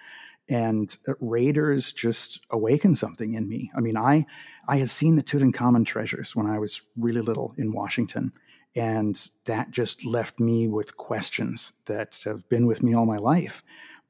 and 0.49 0.97
uh, 1.07 1.13
Raiders 1.19 1.93
just 1.93 2.41
awakened 2.49 2.97
something 2.97 3.35
in 3.35 3.47
me. 3.47 3.69
I 3.77 3.81
mean, 3.81 3.97
I 3.97 4.25
I 4.67 4.77
had 4.77 4.89
seen 4.89 5.15
the 5.15 5.23
Tutankhamun 5.23 5.85
treasures 5.85 6.35
when 6.35 6.47
I 6.47 6.57
was 6.57 6.81
really 6.97 7.21
little 7.21 7.53
in 7.55 7.71
Washington, 7.71 8.31
and 8.75 9.29
that 9.45 9.69
just 9.69 10.05
left 10.05 10.39
me 10.39 10.67
with 10.67 10.97
questions 10.97 11.71
that 11.85 12.19
have 12.25 12.49
been 12.49 12.65
with 12.65 12.81
me 12.81 12.95
all 12.95 13.05
my 13.05 13.17
life. 13.17 13.63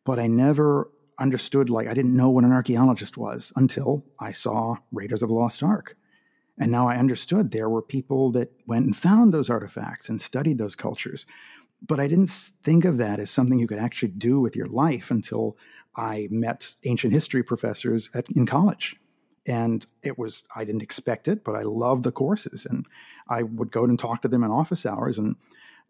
But 0.06 0.18
I 0.18 0.28
never 0.28 0.90
understood 1.20 1.70
like 1.70 1.88
I 1.88 1.94
didn't 1.94 2.16
know 2.16 2.30
what 2.30 2.44
an 2.44 2.52
archaeologist 2.52 3.18
was 3.18 3.54
until 3.56 4.04
I 4.20 4.32
saw 4.32 4.76
Raiders 4.92 5.24
of 5.24 5.30
the 5.30 5.36
Lost 5.36 5.64
Ark. 5.64 5.98
And 6.58 6.72
now 6.72 6.88
I 6.88 6.98
understood 6.98 7.52
there 7.52 7.70
were 7.70 7.82
people 7.82 8.32
that 8.32 8.52
went 8.66 8.86
and 8.86 8.96
found 8.96 9.34
those 9.34 9.50
artifacts 9.50 10.10
and 10.10 10.22
studied 10.22 10.58
those 10.58 10.76
cultures. 10.76 11.26
But 11.86 12.00
I 12.00 12.08
didn't 12.08 12.30
think 12.30 12.86
of 12.86 12.98
that 12.98 13.20
as 13.20 13.30
something 13.30 13.60
you 13.60 13.68
could 13.68 13.80
actually 13.80 14.10
do 14.10 14.40
with 14.40 14.56
your 14.56 14.68
life 14.68 15.12
until 15.12 15.58
I 15.96 16.28
met 16.32 16.74
ancient 16.84 17.14
history 17.14 17.44
professors 17.44 18.10
at, 18.14 18.30
in 18.32 18.46
college. 18.46 18.96
And 19.46 19.86
it 20.02 20.18
was, 20.18 20.44
I 20.56 20.64
didn't 20.64 20.82
expect 20.82 21.28
it, 21.28 21.44
but 21.44 21.56
I 21.56 21.62
loved 21.62 22.04
the 22.04 22.12
courses. 22.12 22.66
And 22.66 22.86
I 23.28 23.44
would 23.44 23.72
go 23.72 23.84
and 23.84 24.00
talk 24.00 24.22
to 24.22 24.28
them 24.28 24.44
in 24.44 24.50
office 24.52 24.86
hours. 24.86 25.20
And 25.20 25.36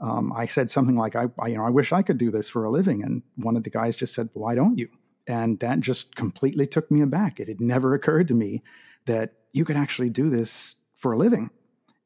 um, 0.02 0.34
I 0.34 0.46
said 0.48 0.70
something 0.70 0.96
like, 0.96 1.16
I, 1.16 1.28
I, 1.40 1.48
you 1.48 1.58
know, 1.58 1.66
I 1.66 1.70
wish 1.70 1.94
I 1.94 2.02
could 2.02 2.18
do 2.18 2.32
this 2.32 2.50
for 2.50 2.66
a 2.66 2.72
living. 2.72 3.04
And 3.04 3.22
one 3.38 3.56
of 3.56 3.64
the 3.64 3.70
guys 3.70 3.96
just 3.96 4.14
said, 4.14 4.30
Why 4.34 4.56
don't 4.56 4.78
you? 4.78 4.90
And 5.28 5.60
that 5.60 5.80
just 5.80 6.16
completely 6.16 6.68
took 6.68 6.90
me 6.92 7.02
aback. 7.02 7.40
It 7.40 7.48
had 7.48 7.62
never 7.62 7.94
occurred 7.94 8.28
to 8.30 8.34
me 8.34 8.64
that 9.06 9.34
you 9.54 9.66
could 9.66 9.78
actually 9.78 10.10
do 10.10 10.30
this 10.30 10.76
for 10.96 11.14
a 11.14 11.18
living. 11.18 11.50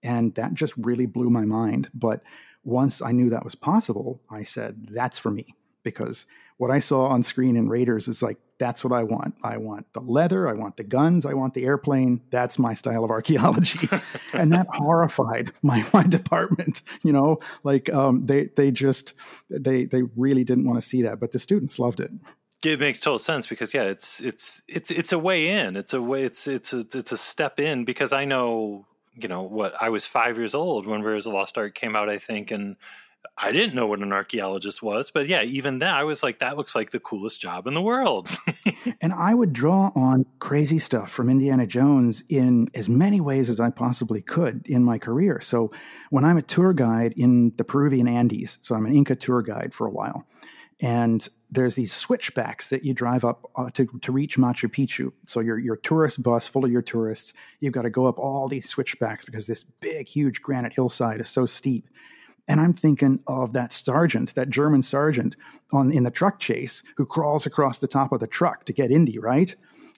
And 0.04 0.34
that 0.36 0.54
just 0.54 0.74
really 0.78 1.06
blew 1.06 1.30
my 1.30 1.46
mind. 1.46 1.90
But 1.94 2.22
once 2.64 3.02
I 3.02 3.12
knew 3.12 3.30
that 3.30 3.44
was 3.44 3.56
possible, 3.56 4.22
I 4.30 4.44
said, 4.44 4.88
that's 4.92 5.18
for 5.18 5.32
me. 5.32 5.54
Because 5.84 6.26
what 6.58 6.72
I 6.72 6.80
saw 6.80 7.08
on 7.08 7.24
screen 7.24 7.56
in 7.56 7.70
Raiders 7.70 8.08
is 8.08 8.22
like, 8.22 8.38
that's 8.60 8.84
what 8.84 8.92
I 8.94 9.04
want. 9.04 9.36
I 9.42 9.58
want 9.58 9.92
the 9.94 10.02
leather, 10.02 10.48
I 10.48 10.54
want 10.54 10.76
the 10.76 10.84
guns, 10.84 11.26
I 11.26 11.34
want 11.34 11.54
the 11.54 11.64
airplane. 11.64 12.22
That's 12.30 12.60
my 12.60 12.74
style 12.74 13.06
of 13.06 13.10
archaeology. 13.18 13.88
and 14.34 14.52
that 14.52 14.68
horrified 14.68 15.54
my, 15.64 15.84
my 15.94 16.04
department. 16.04 16.82
You 17.02 17.14
know, 17.14 17.40
like 17.64 17.92
um, 17.92 18.26
they 18.26 18.50
they 18.56 18.72
just 18.72 19.14
they 19.50 19.86
they 19.86 20.04
really 20.16 20.44
didn't 20.44 20.66
want 20.66 20.82
to 20.82 20.88
see 20.88 21.02
that. 21.04 21.20
But 21.20 21.32
the 21.32 21.40
students 21.40 21.80
loved 21.80 22.02
it. 22.02 22.12
It 22.64 22.80
makes 22.80 23.00
total 23.00 23.20
sense 23.20 23.48
because 23.48 23.74
yeah, 23.74 23.84
it's 23.84 24.20
it's 24.20 24.62
it's 24.68 24.92
it's 24.92 25.14
a 25.14 25.20
way 25.20 25.48
in. 25.48 25.78
It's 25.78 25.94
a 25.94 26.02
way. 26.02 26.24
It's 26.24 26.48
it's 26.48 26.74
a, 26.74 26.80
it's 26.80 27.12
a 27.12 27.18
step 27.18 27.60
in 27.60 27.86
because 27.86 28.12
I 28.12 28.26
know 28.26 28.86
you 29.16 29.30
know 29.30 29.44
what 29.44 29.74
I 29.82 29.90
was 29.90 30.06
five 30.06 30.38
years 30.38 30.54
old 30.54 30.86
when 30.86 31.02
Raiders 31.02 31.26
of 31.26 31.34
Lost 31.34 31.58
Ark 31.58 31.74
came 31.74 31.96
out, 31.96 32.10
I 32.10 32.18
think, 32.18 32.52
and 32.52 32.76
I 33.38 33.52
didn't 33.52 33.76
know 33.76 33.88
what 33.88 34.00
an 34.00 34.12
archaeologist 34.12 34.84
was, 34.84 35.12
but 35.12 35.28
yeah, 35.28 35.44
even 35.44 35.80
then 35.80 35.94
I 35.94 36.04
was 36.04 36.24
like, 36.24 36.40
that 36.40 36.58
looks 36.58 36.76
like 36.76 36.92
the 36.92 37.00
coolest 37.00 37.40
job 37.40 37.68
in 37.68 37.74
the 37.74 37.82
world. 37.82 38.30
and 39.02 39.14
I 39.14 39.34
would 39.34 39.54
draw 39.54 39.92
on 39.96 40.26
crazy 40.40 40.78
stuff 40.78 41.10
from 41.10 41.30
Indiana 41.30 41.66
Jones 41.66 42.24
in 42.28 42.70
as 42.74 42.90
many 42.90 43.22
ways 43.22 43.50
as 43.50 43.60
I 43.62 43.70
possibly 43.70 44.22
could 44.22 44.68
in 44.68 44.84
my 44.84 44.98
career. 44.98 45.40
So 45.40 45.72
when 46.10 46.26
I'm 46.26 46.38
a 46.38 46.42
tour 46.42 46.74
guide 46.74 47.14
in 47.16 47.54
the 47.56 47.64
Peruvian 47.64 48.10
Andes, 48.10 48.58
so 48.62 48.76
I'm 48.76 48.86
an 48.86 48.96
Inca 48.96 49.16
tour 49.16 49.42
guide 49.42 49.74
for 49.74 49.88
a 49.88 49.92
while, 49.92 50.26
and 50.82 51.28
there's 51.52 51.76
these 51.76 51.92
switchbacks 51.92 52.70
that 52.70 52.86
you 52.86 52.94
drive 52.94 53.26
up 53.26 53.50
uh, 53.56 53.70
to, 53.72 53.88
to 54.02 54.12
reach 54.12 54.38
Machu 54.38 54.70
Picchu. 54.70 55.12
So 55.26 55.40
your 55.40 55.58
your 55.58 55.76
tourist 55.78 56.22
bus 56.22 56.48
full 56.48 56.64
of 56.64 56.72
your 56.72 56.82
tourists, 56.82 57.34
you've 57.60 57.74
got 57.74 57.82
to 57.82 57.90
go 57.90 58.06
up 58.06 58.20
all 58.20 58.48
these 58.48 58.70
switchbacks 58.70 59.26
because 59.26 59.48
this 59.48 59.64
big, 59.64 60.08
huge 60.08 60.42
granite 60.42 60.74
hillside 60.74 61.20
is 61.20 61.30
so 61.30 61.46
steep. 61.46 61.88
And 62.48 62.60
I'm 62.60 62.74
thinking 62.74 63.20
of 63.28 63.54
that 63.54 63.72
sergeant, 63.72 64.34
that 64.36 64.50
German 64.50 64.82
sergeant 64.82 65.36
on 65.72 65.92
in 65.92 66.04
the 66.04 66.12
truck 66.12 66.40
chase 66.40 66.82
who 66.96 67.06
crawls 67.06 67.46
across 67.46 67.80
the 67.80 67.88
top 67.88 68.12
of 68.12 68.20
the 68.20 68.28
truck 68.28 68.66
to 68.66 68.74
get 68.74 68.92
Indy, 68.92 69.20
right? 69.20 69.54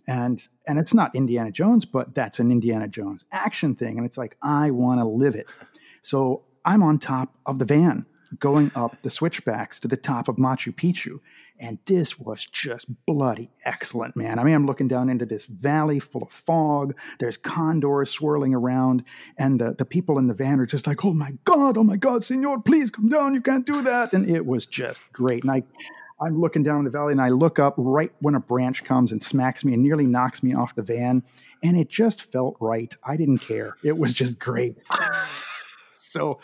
And 0.07 0.45
and 0.67 0.79
it's 0.79 0.93
not 0.93 1.15
Indiana 1.15 1.51
Jones, 1.51 1.85
but 1.85 2.15
that's 2.15 2.39
an 2.39 2.51
Indiana 2.51 2.87
Jones 2.87 3.25
action 3.31 3.75
thing. 3.75 3.97
And 3.97 4.05
it's 4.05 4.17
like, 4.17 4.35
I 4.41 4.71
want 4.71 4.99
to 4.99 5.05
live 5.05 5.35
it. 5.35 5.47
So 6.01 6.43
I'm 6.65 6.81
on 6.81 6.97
top 6.97 7.35
of 7.45 7.59
the 7.59 7.65
van 7.65 8.05
going 8.39 8.71
up 8.75 9.01
the 9.01 9.09
switchbacks 9.09 9.79
to 9.79 9.87
the 9.87 9.97
top 9.97 10.27
of 10.27 10.37
Machu 10.37 10.73
Picchu. 10.73 11.19
And 11.59 11.77
this 11.85 12.17
was 12.17 12.45
just 12.45 12.87
bloody 13.05 13.51
excellent, 13.65 14.15
man. 14.15 14.39
I 14.39 14.43
mean, 14.43 14.55
I'm 14.55 14.65
looking 14.65 14.87
down 14.87 15.09
into 15.09 15.27
this 15.27 15.45
valley 15.45 15.99
full 15.99 16.23
of 16.23 16.31
fog. 16.31 16.97
There's 17.19 17.37
condors 17.37 18.09
swirling 18.09 18.55
around, 18.55 19.03
and 19.37 19.59
the, 19.59 19.75
the 19.77 19.85
people 19.85 20.17
in 20.17 20.25
the 20.25 20.33
van 20.33 20.59
are 20.59 20.65
just 20.65 20.87
like, 20.87 21.05
oh 21.05 21.13
my 21.13 21.33
God, 21.43 21.77
oh 21.77 21.83
my 21.83 21.97
God, 21.97 22.23
senor, 22.23 22.59
please 22.61 22.89
come 22.89 23.09
down. 23.09 23.35
You 23.35 23.41
can't 23.41 23.65
do 23.65 23.83
that. 23.83 24.13
And 24.13 24.27
it 24.27 24.43
was 24.43 24.65
just 24.65 24.99
great. 25.13 25.43
And 25.43 25.51
I, 25.51 25.63
I'm 26.19 26.41
looking 26.41 26.63
down 26.63 26.79
in 26.79 26.85
the 26.85 26.89
valley 26.89 27.11
and 27.11 27.21
I 27.21 27.29
look 27.29 27.59
up 27.59 27.75
right 27.77 28.11
when 28.21 28.33
a 28.33 28.39
branch 28.39 28.83
comes 28.83 29.11
and 29.11 29.21
smacks 29.21 29.63
me 29.63 29.73
and 29.73 29.83
nearly 29.83 30.07
knocks 30.07 30.41
me 30.41 30.55
off 30.55 30.73
the 30.73 30.81
van. 30.81 31.21
And 31.61 31.77
it 31.77 31.89
just 31.89 32.23
felt 32.23 32.57
right. 32.59 32.95
I 33.03 33.17
didn't 33.17 33.39
care. 33.39 33.75
It 33.83 33.99
was 33.99 34.13
just 34.13 34.39
great. 34.39 34.83
so 36.11 36.39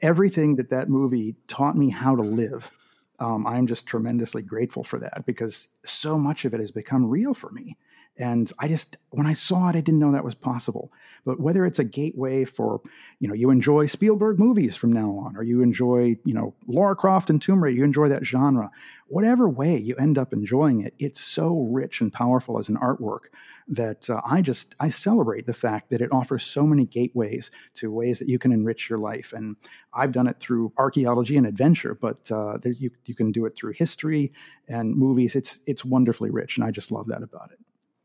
everything 0.00 0.56
that 0.56 0.70
that 0.70 0.88
movie 0.88 1.36
taught 1.48 1.76
me 1.76 1.90
how 1.90 2.16
to 2.16 2.22
live 2.22 2.70
um, 3.18 3.46
i'm 3.46 3.66
just 3.66 3.86
tremendously 3.86 4.42
grateful 4.42 4.82
for 4.82 4.98
that 4.98 5.24
because 5.26 5.68
so 5.84 6.18
much 6.18 6.44
of 6.44 6.54
it 6.54 6.60
has 6.60 6.70
become 6.70 7.06
real 7.06 7.34
for 7.34 7.50
me. 7.50 7.76
And 8.18 8.50
i 8.58 8.68
just 8.68 8.96
when 9.10 9.26
i 9.26 9.34
saw 9.34 9.68
it 9.68 9.76
i 9.76 9.80
didn't 9.80 10.00
know 10.00 10.12
that 10.12 10.24
was 10.24 10.34
possible. 10.34 10.90
But 11.26 11.40
whether 11.40 11.66
it's 11.66 11.78
a 11.78 11.84
gateway 11.84 12.44
for 12.44 12.80
you 13.20 13.28
know 13.28 13.34
you 13.34 13.50
enjoy 13.50 13.86
spielberg 13.86 14.38
movies 14.38 14.76
from 14.76 14.92
now 14.92 15.10
on 15.18 15.36
or 15.36 15.42
you 15.42 15.60
enjoy 15.60 16.16
you 16.24 16.34
know 16.34 16.54
Laura 16.66 16.96
croft 16.96 17.28
and 17.28 17.40
tomb 17.40 17.62
raider 17.62 17.76
you 17.76 17.84
enjoy 17.84 18.08
that 18.08 18.24
genre 18.24 18.70
whatever 19.08 19.48
way 19.48 19.76
you 19.76 19.94
end 19.96 20.16
up 20.16 20.32
enjoying 20.32 20.80
it 20.80 20.94
it's 20.98 21.20
so 21.20 21.68
rich 21.70 22.00
and 22.00 22.12
powerful 22.12 22.58
as 22.58 22.70
an 22.70 22.76
artwork 22.76 23.26
that 23.68 24.08
uh, 24.08 24.20
I 24.24 24.42
just 24.42 24.74
I 24.80 24.88
celebrate 24.88 25.46
the 25.46 25.52
fact 25.52 25.90
that 25.90 26.00
it 26.00 26.12
offers 26.12 26.44
so 26.44 26.64
many 26.64 26.86
gateways 26.86 27.50
to 27.74 27.90
ways 27.90 28.18
that 28.18 28.28
you 28.28 28.38
can 28.38 28.52
enrich 28.52 28.88
your 28.88 28.98
life. 28.98 29.32
And 29.32 29.56
I've 29.92 30.12
done 30.12 30.28
it 30.28 30.38
through 30.38 30.72
archaeology 30.76 31.36
and 31.36 31.46
adventure, 31.46 31.94
but 31.94 32.30
uh, 32.30 32.58
there, 32.58 32.72
you 32.72 32.90
you 33.06 33.14
can 33.14 33.32
do 33.32 33.46
it 33.46 33.56
through 33.56 33.72
history 33.72 34.32
and 34.68 34.94
movies. 34.94 35.34
It's 35.34 35.60
it's 35.66 35.84
wonderfully 35.84 36.30
rich, 36.30 36.56
and 36.56 36.64
I 36.64 36.70
just 36.70 36.92
love 36.92 37.06
that 37.08 37.22
about 37.22 37.50
it. 37.52 37.58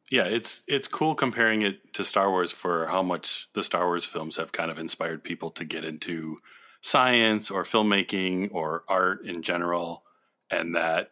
Yeah, 0.09 0.25
it's 0.25 0.63
it's 0.67 0.87
cool 0.87 1.15
comparing 1.15 1.61
it 1.61 1.93
to 1.93 2.03
Star 2.03 2.29
Wars 2.29 2.51
for 2.51 2.87
how 2.87 3.03
much 3.03 3.47
the 3.53 3.63
Star 3.63 3.85
Wars 3.85 4.05
films 4.05 4.37
have 4.37 4.51
kind 4.51 4.71
of 4.71 4.79
inspired 4.79 5.23
people 5.23 5.51
to 5.51 5.63
get 5.63 5.85
into 5.85 6.39
science 6.81 7.51
or 7.51 7.63
filmmaking 7.63 8.49
or 8.51 8.83
art 8.89 9.25
in 9.25 9.43
general, 9.43 10.03
and 10.49 10.75
that 10.75 11.11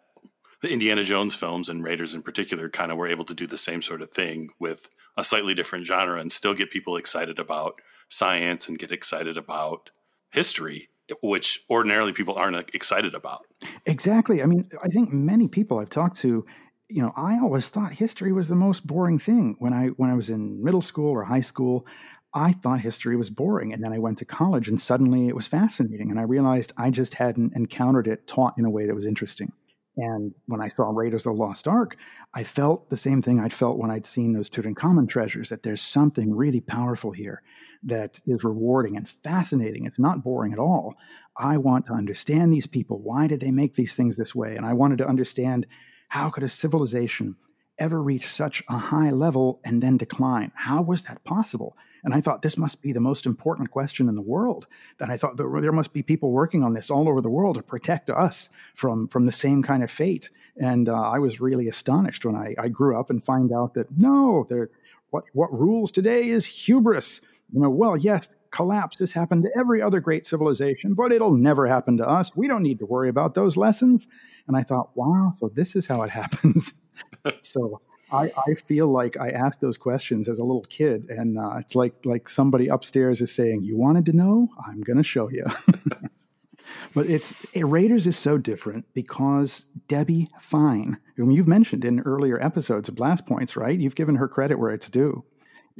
the 0.61 0.71
Indiana 0.71 1.03
Jones 1.03 1.35
films 1.35 1.69
and 1.69 1.83
Raiders 1.83 2.13
in 2.13 2.21
particular 2.21 2.69
kind 2.69 2.91
of 2.91 2.97
were 2.97 3.07
able 3.07 3.25
to 3.25 3.33
do 3.33 3.47
the 3.47 3.57
same 3.57 3.81
sort 3.81 4.01
of 4.01 4.11
thing 4.11 4.49
with 4.59 4.89
a 5.17 5.23
slightly 5.23 5.53
different 5.53 5.85
genre 5.85 6.19
and 6.19 6.31
still 6.31 6.53
get 6.53 6.71
people 6.71 6.97
excited 6.97 7.39
about 7.39 7.81
science 8.09 8.67
and 8.67 8.79
get 8.79 8.91
excited 8.91 9.37
about 9.37 9.91
history, 10.31 10.89
which 11.21 11.63
ordinarily 11.69 12.13
people 12.13 12.35
aren't 12.35 12.69
excited 12.73 13.15
about. 13.15 13.45
Exactly. 13.85 14.41
I 14.43 14.45
mean, 14.45 14.69
I 14.83 14.87
think 14.89 15.13
many 15.13 15.47
people 15.47 15.79
I've 15.79 15.89
talked 15.89 16.17
to, 16.21 16.45
you 16.89 17.01
know, 17.01 17.13
I 17.15 17.39
always 17.39 17.69
thought 17.69 17.93
history 17.93 18.33
was 18.33 18.47
the 18.47 18.55
most 18.55 18.85
boring 18.85 19.19
thing 19.19 19.55
when 19.59 19.73
I 19.73 19.87
when 19.89 20.09
I 20.09 20.15
was 20.15 20.29
in 20.29 20.63
middle 20.63 20.81
school 20.81 21.11
or 21.11 21.23
high 21.23 21.41
school. 21.41 21.85
I 22.33 22.51
thought 22.51 22.79
history 22.79 23.15
was 23.15 23.29
boring. 23.31 23.73
And 23.73 23.83
then 23.83 23.91
I 23.91 23.97
went 23.97 24.19
to 24.19 24.25
college 24.25 24.67
and 24.67 24.79
suddenly 24.79 25.27
it 25.27 25.35
was 25.35 25.47
fascinating. 25.47 26.11
And 26.11 26.19
I 26.19 26.23
realized 26.23 26.73
I 26.77 26.91
just 26.91 27.15
hadn't 27.15 27.53
encountered 27.55 28.07
it 28.07 28.27
taught 28.27 28.53
in 28.57 28.65
a 28.65 28.69
way 28.69 28.85
that 28.85 28.93
was 28.93 29.07
interesting. 29.07 29.51
And 30.01 30.33
when 30.45 30.61
I 30.61 30.69
saw 30.69 30.89
Raiders 30.91 31.25
of 31.25 31.35
the 31.35 31.41
Lost 31.41 31.67
Ark, 31.67 31.97
I 32.33 32.45
felt 32.45 32.89
the 32.89 32.95
same 32.95 33.21
thing 33.21 33.39
I'd 33.39 33.51
felt 33.51 33.77
when 33.77 33.91
I'd 33.91 34.05
seen 34.05 34.31
those 34.31 34.49
Tutankhamun 34.49 35.09
treasures 35.09 35.49
that 35.49 35.63
there's 35.63 35.81
something 35.81 36.33
really 36.33 36.61
powerful 36.61 37.11
here 37.11 37.41
that 37.83 38.21
is 38.25 38.45
rewarding 38.45 38.95
and 38.95 39.09
fascinating. 39.09 39.85
It's 39.85 39.99
not 39.99 40.23
boring 40.23 40.53
at 40.53 40.59
all. 40.59 40.95
I 41.35 41.57
want 41.57 41.87
to 41.87 41.93
understand 41.93 42.53
these 42.53 42.67
people. 42.67 43.01
Why 43.01 43.27
did 43.27 43.41
they 43.41 43.51
make 43.51 43.73
these 43.73 43.93
things 43.93 44.15
this 44.15 44.33
way? 44.33 44.55
And 44.55 44.65
I 44.65 44.71
wanted 44.73 44.99
to 44.99 45.07
understand 45.07 45.67
how 46.07 46.29
could 46.29 46.43
a 46.43 46.49
civilization 46.49 47.35
ever 47.77 48.01
reach 48.01 48.27
such 48.27 48.63
a 48.69 48.77
high 48.77 49.11
level 49.11 49.59
and 49.65 49.83
then 49.83 49.97
decline? 49.97 50.51
How 50.55 50.81
was 50.81 51.03
that 51.03 51.23
possible? 51.25 51.75
And 52.03 52.13
I 52.13 52.21
thought 52.21 52.41
this 52.41 52.57
must 52.57 52.81
be 52.81 52.91
the 52.91 52.99
most 52.99 53.25
important 53.25 53.71
question 53.71 54.07
in 54.07 54.15
the 54.15 54.21
world. 54.21 54.67
And 54.99 55.11
I 55.11 55.17
thought 55.17 55.37
there 55.37 55.71
must 55.71 55.93
be 55.93 56.03
people 56.03 56.31
working 56.31 56.63
on 56.63 56.73
this 56.73 56.89
all 56.89 57.09
over 57.09 57.21
the 57.21 57.29
world 57.29 57.55
to 57.55 57.63
protect 57.63 58.09
us 58.09 58.49
from, 58.75 59.07
from 59.07 59.25
the 59.25 59.31
same 59.31 59.61
kind 59.63 59.83
of 59.83 59.91
fate. 59.91 60.29
And 60.57 60.89
uh, 60.89 60.93
I 60.93 61.19
was 61.19 61.39
really 61.39 61.67
astonished 61.67 62.25
when 62.25 62.35
I, 62.35 62.55
I 62.57 62.67
grew 62.69 62.99
up 62.99 63.09
and 63.09 63.23
find 63.23 63.51
out 63.51 63.73
that 63.75 63.87
no, 63.97 64.47
what, 65.09 65.25
what 65.33 65.51
rules 65.51 65.91
today 65.91 66.29
is 66.29 66.45
hubris. 66.45 67.21
You 67.51 67.61
know, 67.61 67.69
well, 67.69 67.97
yes, 67.97 68.29
collapse 68.51 68.99
has 68.99 69.13
happened 69.13 69.43
to 69.43 69.57
every 69.57 69.81
other 69.81 69.99
great 69.99 70.25
civilization, 70.25 70.93
but 70.93 71.11
it'll 71.11 71.33
never 71.33 71.67
happen 71.67 71.97
to 71.97 72.07
us. 72.07 72.35
We 72.35 72.47
don't 72.47 72.63
need 72.63 72.79
to 72.79 72.85
worry 72.85 73.09
about 73.09 73.35
those 73.35 73.57
lessons. 73.57 74.07
And 74.47 74.57
I 74.57 74.63
thought, 74.63 74.89
wow, 74.95 75.33
so 75.39 75.49
this 75.49 75.75
is 75.75 75.85
how 75.87 76.03
it 76.03 76.09
happens. 76.21 76.73
so 77.41 77.81
I, 78.11 78.31
I 78.47 78.53
feel 78.53 78.87
like 78.87 79.17
I 79.17 79.29
asked 79.29 79.61
those 79.61 79.77
questions 79.77 80.27
as 80.27 80.39
a 80.39 80.43
little 80.43 80.63
kid, 80.63 81.09
and 81.09 81.37
uh, 81.37 81.57
it's 81.57 81.75
like 81.75 81.93
like 82.05 82.29
somebody 82.29 82.67
upstairs 82.67 83.21
is 83.21 83.31
saying, 83.31 83.63
"You 83.63 83.77
wanted 83.77 84.05
to 84.07 84.13
know? 84.13 84.49
I'm 84.65 84.81
going 84.81 84.97
to 84.97 85.03
show 85.03 85.29
you." 85.29 85.45
but 86.93 87.07
it's 87.09 87.35
Raiders 87.55 88.07
is 88.07 88.17
so 88.17 88.37
different 88.37 88.85
because 88.93 89.65
Debbie 89.87 90.29
Fine, 90.39 90.97
whom 91.17 91.31
you've 91.31 91.47
mentioned 91.47 91.85
in 91.85 91.99
earlier 92.01 92.41
episodes 92.41 92.89
of 92.89 92.95
Blast 92.95 93.25
Points, 93.25 93.55
right? 93.55 93.77
You've 93.77 93.95
given 93.95 94.15
her 94.15 94.27
credit 94.27 94.57
where 94.57 94.71
it's 94.71 94.89
due. 94.89 95.23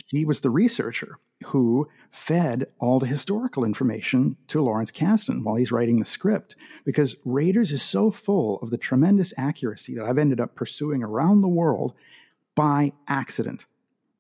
She 0.08 0.24
was 0.24 0.42
the 0.42 0.50
researcher 0.50 1.18
who 1.46 1.88
fed 2.12 2.68
all 2.80 3.00
the 3.00 3.06
historical 3.06 3.66
information 3.66 4.38
to 4.48 4.62
Lawrence 4.62 4.92
Kasdan 4.92 5.44
while 5.44 5.56
he's 5.56 5.72
writing 5.72 6.00
the 6.00 6.06
script 6.06 6.56
because 6.86 7.16
Raiders 7.26 7.72
is 7.72 7.82
so 7.82 8.12
full 8.12 8.60
of 8.60 8.70
the 8.70 8.78
tremendous 8.78 9.34
accuracy 9.38 9.96
that 9.96 10.06
I've 10.06 10.18
ended 10.18 10.40
up 10.40 10.56
pursuing 10.56 11.04
around 11.04 11.42
the 11.42 11.48
world 11.48 11.94
by 12.60 12.92
accident. 13.08 13.68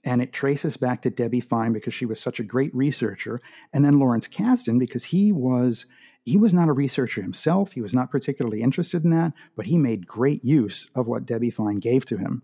And 0.06 0.22
it 0.22 0.32
traces 0.32 0.78
back 0.78 1.02
to 1.02 1.10
Debbie 1.10 1.42
Fine 1.42 1.74
because 1.74 1.94
she 1.94 2.06
was 2.06 2.22
such 2.22 2.40
a 2.40 2.44
great 2.46 2.74
researcher, 2.74 3.42
and 3.74 3.84
then 3.84 4.00
Lawrence 4.00 4.30
Kasdan 4.30 4.80
because 4.80 5.04
he 5.04 5.34
was 5.34 5.86
he 6.24 6.38
was 6.38 6.54
not 6.54 6.70
a 6.70 6.74
researcher 6.74 7.22
himself. 7.22 7.74
He 7.74 7.82
was 7.82 7.94
not 7.94 8.10
particularly 8.10 8.62
interested 8.62 9.04
in 9.04 9.10
that, 9.10 9.34
but 9.58 9.66
he 9.66 9.78
made 9.78 10.08
great 10.08 10.42
use 10.46 10.88
of 10.96 11.06
what 11.06 11.26
Debbie 11.26 11.50
Fine 11.50 11.80
gave 11.80 12.06
to 12.06 12.16
him. 12.16 12.42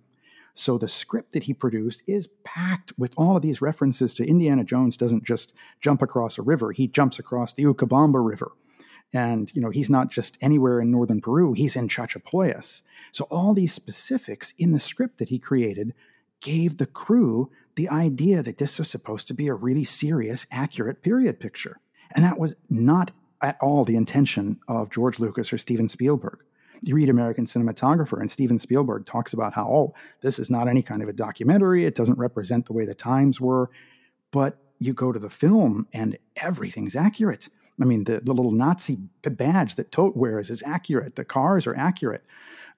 So 0.54 0.78
the 0.78 0.90
script 0.90 1.32
that 1.32 1.44
he 1.44 1.54
produced 1.54 2.04
is 2.08 2.28
packed 2.44 2.92
with 2.98 3.14
all 3.16 3.38
of 3.38 3.42
these 3.42 3.62
references 3.62 4.14
to 4.16 4.28
Indiana 4.28 4.66
Jones 4.66 4.98
doesn't 4.98 5.24
just 5.24 5.54
jump 5.80 6.02
across 6.02 6.38
a 6.38 6.42
river, 6.42 6.74
he 6.74 6.90
jumps 6.90 7.20
across 7.20 7.54
the 7.54 7.64
Urubamba 7.64 8.22
River. 8.22 8.52
And, 9.16 9.50
you 9.56 9.62
know, 9.62 9.70
he's 9.70 9.90
not 9.90 10.12
just 10.12 10.38
anywhere 10.42 10.82
in 10.82 10.92
northern 10.92 11.22
Peru, 11.22 11.54
he's 11.54 11.78
in 11.78 11.88
Chachapoyas. 11.88 12.82
So 13.14 13.26
all 13.32 13.54
these 13.54 13.72
specifics 13.72 14.54
in 14.58 14.74
the 14.74 14.80
script 14.80 15.20
that 15.20 15.30
he 15.30 15.40
created 15.40 15.94
gave 16.42 16.78
the 16.78 16.86
crew 16.86 17.50
the 17.76 17.88
idea 17.90 18.44
that 18.44 18.58
this 18.58 18.78
was 18.78 18.90
supposed 18.90 19.28
to 19.28 19.34
be 19.34 19.48
a 19.48 19.54
really 19.54 19.86
serious, 19.86 20.46
accurate 20.52 21.02
period 21.02 21.40
picture. 21.40 21.80
And 22.14 22.26
that 22.26 22.38
was 22.38 22.56
not 22.70 23.12
at 23.42 23.58
all 23.62 23.86
the 23.86 23.96
intention 23.96 24.60
of 24.68 24.92
George 24.92 25.18
Lucas 25.18 25.54
or 25.54 25.58
Steven 25.58 25.88
Spielberg. 25.88 26.40
You 26.82 26.96
read 26.96 27.10
American 27.10 27.46
Cinematographer, 27.46 28.20
and 28.20 28.30
Steven 28.30 28.60
Spielberg 28.60 29.06
talks 29.06 29.32
about 29.32 29.54
how, 29.54 29.64
oh, 29.64 29.94
this 30.22 30.40
is 30.40 30.50
not 30.50 30.68
any 30.68 30.82
kind 30.82 31.02
of 31.02 31.08
a 31.08 31.14
documentary. 31.14 31.86
It 31.86 31.96
doesn't 31.96 32.20
represent 32.20 32.66
the 32.66 32.74
way 32.74 32.86
the 32.86 32.94
times 32.94 33.40
were. 33.40 33.70
But 34.32 34.58
you 34.80 34.94
go 34.94 35.14
to 35.14 35.20
the 35.20 35.30
film, 35.30 35.88
and 35.94 36.18
everything's 36.36 36.98
accurate. 36.98 37.48
I 37.82 37.86
mean, 37.86 38.06
the, 38.06 38.22
the 38.22 38.34
little 38.34 38.52
Nazi 38.52 38.98
badge 39.24 39.76
that 39.76 39.92
Toht 39.92 40.16
wears 40.16 40.50
is 40.50 40.64
accurate. 40.64 41.16
The 41.16 41.26
cars 41.26 41.68
are 41.68 41.76
accurate. 41.76 42.24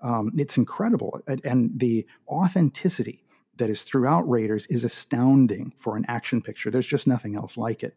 Um, 0.01 0.31
it's 0.38 0.57
incredible. 0.57 1.21
And 1.43 1.71
the 1.79 2.05
authenticity 2.27 3.23
that 3.57 3.69
is 3.69 3.83
throughout 3.83 4.29
Raiders 4.29 4.65
is 4.67 4.83
astounding 4.83 5.73
for 5.77 5.97
an 5.97 6.05
action 6.07 6.41
picture. 6.41 6.69
There's 6.69 6.88
just 6.88 7.07
nothing 7.07 7.36
else 7.36 7.57
like 7.57 7.83
it. 7.83 7.95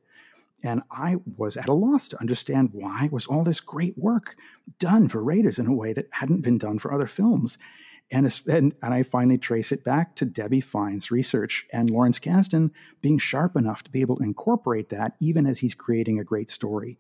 And 0.63 0.83
I 0.91 1.17
was 1.37 1.57
at 1.57 1.69
a 1.69 1.75
loss 1.75 2.09
to 2.09 2.21
understand 2.21 2.71
why 2.73 3.09
was 3.11 3.27
all 3.27 3.45
this 3.45 3.61
great 3.61 3.97
work 3.97 4.37
done 4.79 5.09
for 5.09 5.23
Raiders 5.23 5.59
in 5.59 5.67
a 5.67 5.75
way 5.75 5.93
that 5.95 6.09
hadn't 6.11 6.43
been 6.43 6.59
done 6.59 6.79
for 6.79 6.93
other 6.93 7.07
films. 7.07 7.57
And, 8.11 8.41
and, 8.49 8.75
and 8.83 8.95
I 8.95 9.03
finally 9.05 9.39
trace 9.39 9.71
it 9.71 9.85
back 9.85 10.17
to 10.17 10.25
Debbie 10.25 10.61
Fine's 10.61 11.11
research 11.11 11.67
and 11.73 11.91
Lawrence 11.91 12.19
Kasdan 12.19 12.71
being 13.01 13.19
sharp 13.19 13.57
enough 13.57 13.85
to 13.85 13.91
be 13.91 14.01
able 14.01 14.17
to 14.17 14.25
incorporate 14.25 14.89
that 14.89 15.15
even 15.21 15.47
as 15.47 15.61
he's 15.61 15.75
creating 15.75 16.19
a 16.19 16.25
great 16.25 16.51
story. 16.51 16.99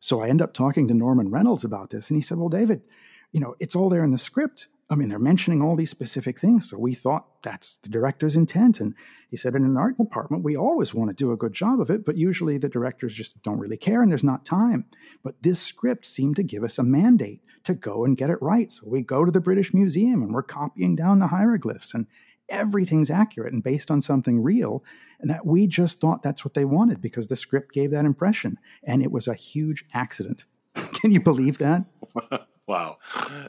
So 0.00 0.20
I 0.20 0.28
end 0.28 0.42
up 0.42 0.52
talking 0.52 0.88
to 0.88 0.94
Norman 0.94 1.30
Reynolds 1.30 1.64
about 1.64 1.90
this, 1.90 2.10
and 2.10 2.18
he 2.18 2.22
said, 2.22 2.36
Well, 2.36 2.48
David, 2.48 2.82
you 3.30 3.40
know, 3.40 3.54
it's 3.60 3.76
all 3.76 3.88
there 3.88 4.04
in 4.04 4.10
the 4.10 4.18
script, 4.18 4.68
I 4.90 4.94
mean, 4.94 5.08
they're 5.08 5.18
mentioning 5.18 5.62
all 5.62 5.74
these 5.74 5.90
specific 5.90 6.38
things. 6.38 6.68
So 6.68 6.76
we 6.76 6.92
thought 6.92 7.26
that's 7.42 7.78
the 7.78 7.88
director's 7.88 8.36
intent. 8.36 8.80
And 8.80 8.94
he 9.30 9.38
said, 9.38 9.54
in 9.54 9.64
an 9.64 9.76
art 9.76 9.96
department, 9.96 10.44
we 10.44 10.56
always 10.56 10.92
want 10.92 11.08
to 11.08 11.14
do 11.14 11.32
a 11.32 11.36
good 11.36 11.54
job 11.54 11.80
of 11.80 11.90
it, 11.90 12.04
but 12.04 12.18
usually 12.18 12.58
the 12.58 12.68
directors 12.68 13.14
just 13.14 13.42
don't 13.42 13.58
really 13.58 13.78
care 13.78 14.02
and 14.02 14.10
there's 14.10 14.22
not 14.22 14.44
time. 14.44 14.84
But 15.22 15.42
this 15.42 15.60
script 15.60 16.04
seemed 16.04 16.36
to 16.36 16.42
give 16.42 16.62
us 16.62 16.78
a 16.78 16.82
mandate 16.82 17.40
to 17.64 17.74
go 17.74 18.04
and 18.04 18.16
get 18.16 18.28
it 18.28 18.42
right. 18.42 18.70
So 18.70 18.82
we 18.86 19.00
go 19.00 19.24
to 19.24 19.30
the 19.30 19.40
British 19.40 19.72
Museum 19.72 20.22
and 20.22 20.34
we're 20.34 20.42
copying 20.42 20.94
down 20.94 21.20
the 21.20 21.26
hieroglyphs 21.26 21.94
and 21.94 22.06
everything's 22.50 23.10
accurate 23.10 23.54
and 23.54 23.62
based 23.62 23.90
on 23.90 24.02
something 24.02 24.42
real. 24.42 24.84
And 25.20 25.30
that 25.30 25.46
we 25.46 25.66
just 25.66 26.00
thought 26.00 26.22
that's 26.22 26.44
what 26.44 26.52
they 26.52 26.66
wanted 26.66 27.00
because 27.00 27.28
the 27.28 27.36
script 27.36 27.72
gave 27.72 27.92
that 27.92 28.04
impression. 28.04 28.58
And 28.84 29.02
it 29.02 29.10
was 29.10 29.26
a 29.26 29.34
huge 29.34 29.86
accident. 29.94 30.44
Can 30.74 31.12
you 31.12 31.20
believe 31.20 31.58
that? 31.58 31.84
Wow, 32.72 32.96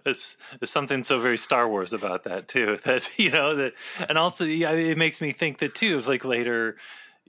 it's, 0.06 0.36
something 0.66 1.02
so 1.06 1.18
very 1.18 1.38
Star 1.38 1.70
Wars 1.70 1.94
about 1.94 2.26
that 2.26 2.50
too. 2.50 2.78
That 2.84 3.10
you 3.18 3.32
know 3.32 3.56
that, 3.56 3.74
and 4.10 4.18
also 4.18 4.44
yeah, 4.44 4.72
it 4.74 4.98
makes 4.98 5.22
me 5.22 5.32
think 5.32 5.60
that 5.60 5.74
too. 5.74 5.96
Of 5.96 6.08
like 6.08 6.26
later, 6.26 6.76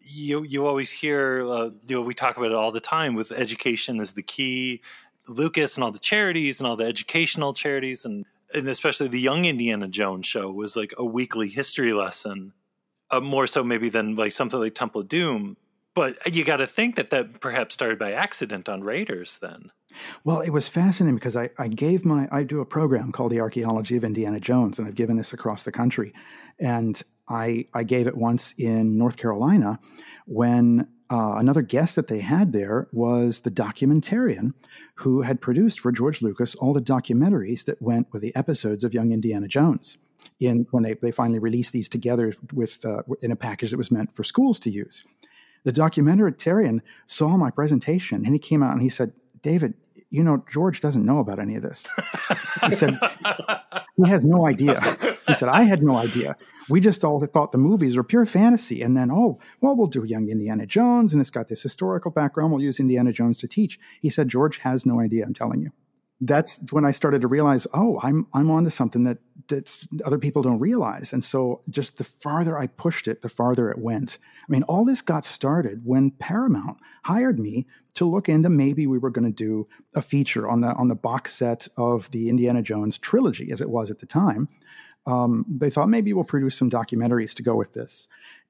you 0.01 0.43
you 0.43 0.67
always 0.67 0.91
hear 0.91 1.47
uh, 1.47 1.71
you 1.87 1.95
know 1.95 2.01
we 2.01 2.13
talk 2.13 2.37
about 2.37 2.51
it 2.51 2.57
all 2.57 2.73
the 2.73 2.81
time 2.81 3.15
with 3.15 3.31
education 3.31 4.01
is 4.01 4.15
the 4.15 4.25
key. 4.25 4.83
Lucas 5.29 5.77
and 5.77 5.85
all 5.85 5.93
the 5.93 6.01
charities 6.01 6.59
and 6.59 6.67
all 6.67 6.75
the 6.75 6.85
educational 6.85 7.55
charities 7.55 8.05
and 8.05 8.27
and 8.53 8.69
especially 8.69 9.07
the 9.07 9.21
Young 9.21 9.45
Indiana 9.45 9.87
Jones 9.87 10.27
show 10.27 10.51
was 10.51 10.75
like 10.75 10.95
a 10.99 11.05
weekly 11.05 11.49
history 11.49 11.93
lesson, 11.93 12.55
uh, 13.13 13.21
more 13.21 13.47
so 13.47 13.63
maybe 13.63 13.89
than 13.89 14.17
like 14.17 14.33
something 14.33 14.59
like 14.59 14.75
Temple 14.75 15.03
of 15.03 15.09
Doom. 15.09 15.57
But 15.95 16.35
you 16.35 16.45
got 16.45 16.57
to 16.57 16.67
think 16.67 16.97
that 16.97 17.11
that 17.11 17.41
perhaps 17.41 17.75
started 17.75 17.99
by 17.99 18.13
accident 18.13 18.69
on 18.69 18.83
Raiders 18.83 19.39
then. 19.39 19.71
Well, 20.25 20.41
it 20.41 20.51
was 20.51 20.67
fascinating 20.67 21.15
because 21.15 21.37
I, 21.37 21.51
I 21.57 21.69
gave 21.69 22.05
my, 22.05 22.29
I 22.33 22.43
do 22.43 22.61
a 22.61 22.67
program 22.67 23.13
called 23.13 23.31
the 23.31 23.41
Archaeology 23.41 23.97
of 23.97 24.03
Indiana 24.03 24.41
Jones, 24.41 24.79
and 24.79 24.89
I've 24.89 24.97
given 24.97 25.17
this 25.17 25.33
across 25.33 25.63
the 25.63 25.71
country. 25.71 26.13
And 26.59 27.01
I, 27.29 27.67
I 27.75 27.85
gave 27.85 28.07
it 28.07 28.17
once 28.17 28.55
in 28.59 28.99
North 28.99 29.17
Carolina 29.17 29.79
when 30.27 30.89
uh, 31.11 31.37
another 31.39 31.63
guest 31.63 31.97
that 31.97 32.09
they 32.09 32.19
had 32.19 32.53
there 32.53 32.89
was 32.93 33.43
the 33.43 33.51
documentarian 33.51 34.53
who 34.97 35.23
had 35.23 35.41
produced 35.41 35.81
for 35.81 35.93
George 35.93 36.23
Lucas 36.23 36.55
all 36.57 36.73
the 36.73 36.81
documentaries 36.81 37.65
that 37.67 37.81
went 37.81 38.13
with 38.13 38.23
the 38.23 38.35
episodes 38.35 38.85
of 38.85 38.95
Young 38.95 39.13
Indiana 39.13 39.47
Jones. 39.47 39.97
In 40.41 40.67
when 40.71 40.83
they, 40.83 40.95
they 40.95 41.11
finally 41.13 41.39
released 41.39 41.73
these 41.73 41.89
together 41.89 42.35
with 42.53 42.85
uh, 42.85 43.03
in 43.21 43.31
a 43.31 43.37
package 43.37 43.71
that 43.71 43.77
was 43.77 43.91
meant 43.91 44.15
for 44.17 44.25
schools 44.25 44.59
to 44.61 44.71
use. 44.71 45.05
The 45.65 45.73
documentarian 45.73 46.81
saw 47.07 47.37
my 47.37 47.51
presentation 47.51 48.25
and 48.25 48.35
he 48.35 48.39
came 48.39 48.63
out 48.63 48.73
and 48.73 48.83
he 48.83 48.89
said, 48.89 49.13
David, 49.43 49.75
you 50.11 50.23
know, 50.23 50.45
George 50.49 50.81
doesn't 50.81 51.05
know 51.05 51.19
about 51.19 51.41
any 51.41 51.57
of 51.57 51.63
this. 51.63 51.89
He 52.69 52.75
said, 52.75 52.97
he 53.97 54.09
has 54.09 54.25
no 54.25 54.47
idea. 54.47 54.81
He 55.27 55.35
said, 55.35 55.49
I 55.49 55.65
had 55.65 55.83
no 55.83 55.97
idea. 55.97 56.37
We 56.69 56.81
just 56.81 57.03
all 57.05 57.25
thought 57.27 57.53
the 57.53 57.59
movies 57.59 57.97
were 57.97 58.05
pure 58.05 58.27
fantasy. 58.27 58.83
And 58.83 58.97
then, 58.97 59.11
oh, 59.11 59.41
well, 59.61 59.75
we'll 59.77 59.87
do 59.87 60.05
young 60.05 60.29
Indiana 60.29 60.67
Jones, 60.67 61.13
and 61.13 61.21
it's 61.21 61.31
got 61.31 61.49
this 61.49 61.63
historical 61.63 62.11
background. 62.11 62.53
We'll 62.53 62.63
use 62.63 62.79
Indiana 62.79 63.13
Jones 63.13 63.39
to 63.39 63.49
teach. 63.49 63.79
He 64.03 64.11
said, 64.11 64.29
George 64.29 64.59
has 64.59 64.87
no 64.87 65.01
idea, 65.01 65.25
I'm 65.25 65.35
telling 65.35 65.61
you 65.61 65.71
that's 66.27 66.73
when 66.73 66.85
I 66.85 66.91
started 66.91 67.23
to 67.23 67.29
realize, 67.29 67.67
oh, 67.75 68.01
I'm 68.03 68.27
I'm 68.33 68.51
onto 68.51 68.71
something 68.71 69.05
that 69.05 69.19
that 69.49 69.87
other 70.05 70.19
people 70.19 70.43
don't 70.43 70.59
realize. 70.59 71.13
And 71.13 71.23
so, 71.23 71.63
just 71.69 71.97
the 71.97 72.05
farther 72.05 72.59
I 72.59 72.67
pushed 72.67 73.09
it, 73.09 73.23
the 73.23 73.29
farther 73.29 73.71
it 73.71 73.79
went. 73.79 74.19
I 74.49 74.53
mean, 74.53 74.63
all 74.65 74.85
this 74.85 75.03
got 75.03 75.25
started 75.25 75.83
when 75.85 76.11
Paramount 76.13 76.79
hired 77.03 77.39
me 77.39 77.67
to 77.95 78.05
look 78.05 78.29
into 78.29 78.49
maybe 78.49 78.87
we 78.87 78.99
were 78.99 79.11
going 79.11 79.27
to 79.27 79.45
do 79.45 79.69
a 79.95 80.03
feature 80.03 80.49
on 80.49 80.61
the 80.61 80.73
on 80.75 80.89
the 80.89 80.95
box 80.95 81.35
set 81.35 81.69
of 81.77 82.11
the 82.11 82.29
Indiana 82.29 82.63
Jones 82.63 82.99
trilogy, 82.99 83.53
as 83.53 83.61
it 83.61 83.71
was 83.71 83.91
at 83.91 83.99
the 83.99 84.07
time. 84.07 84.49
Um, 85.07 85.45
they 85.49 85.69
thought 85.69 85.89
maybe 85.89 86.13
we'll 86.13 86.25
produce 86.25 86.57
some 86.57 86.71
documentaries 86.71 87.35
to 87.35 87.43
go 87.43 87.57
with 87.57 87.75
this, 87.75 88.09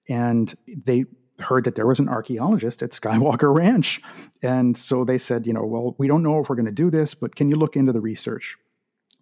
and 0.08 0.54
they 0.66 1.06
heard 1.40 1.64
that 1.64 1.74
there 1.74 1.86
was 1.86 1.98
an 1.98 2.08
archaeologist 2.08 2.82
at 2.82 2.90
Skywalker 2.90 3.54
Ranch. 3.56 4.00
And 4.42 4.76
so 4.76 5.04
they 5.04 5.18
said, 5.18 5.46
you 5.46 5.52
know, 5.52 5.64
well, 5.64 5.94
we 5.98 6.06
don't 6.06 6.22
know 6.22 6.40
if 6.40 6.48
we're 6.48 6.56
going 6.56 6.66
to 6.66 6.72
do 6.72 6.90
this, 6.90 7.14
but 7.14 7.34
can 7.34 7.48
you 7.48 7.56
look 7.56 7.76
into 7.76 7.92
the 7.92 8.00
research? 8.00 8.56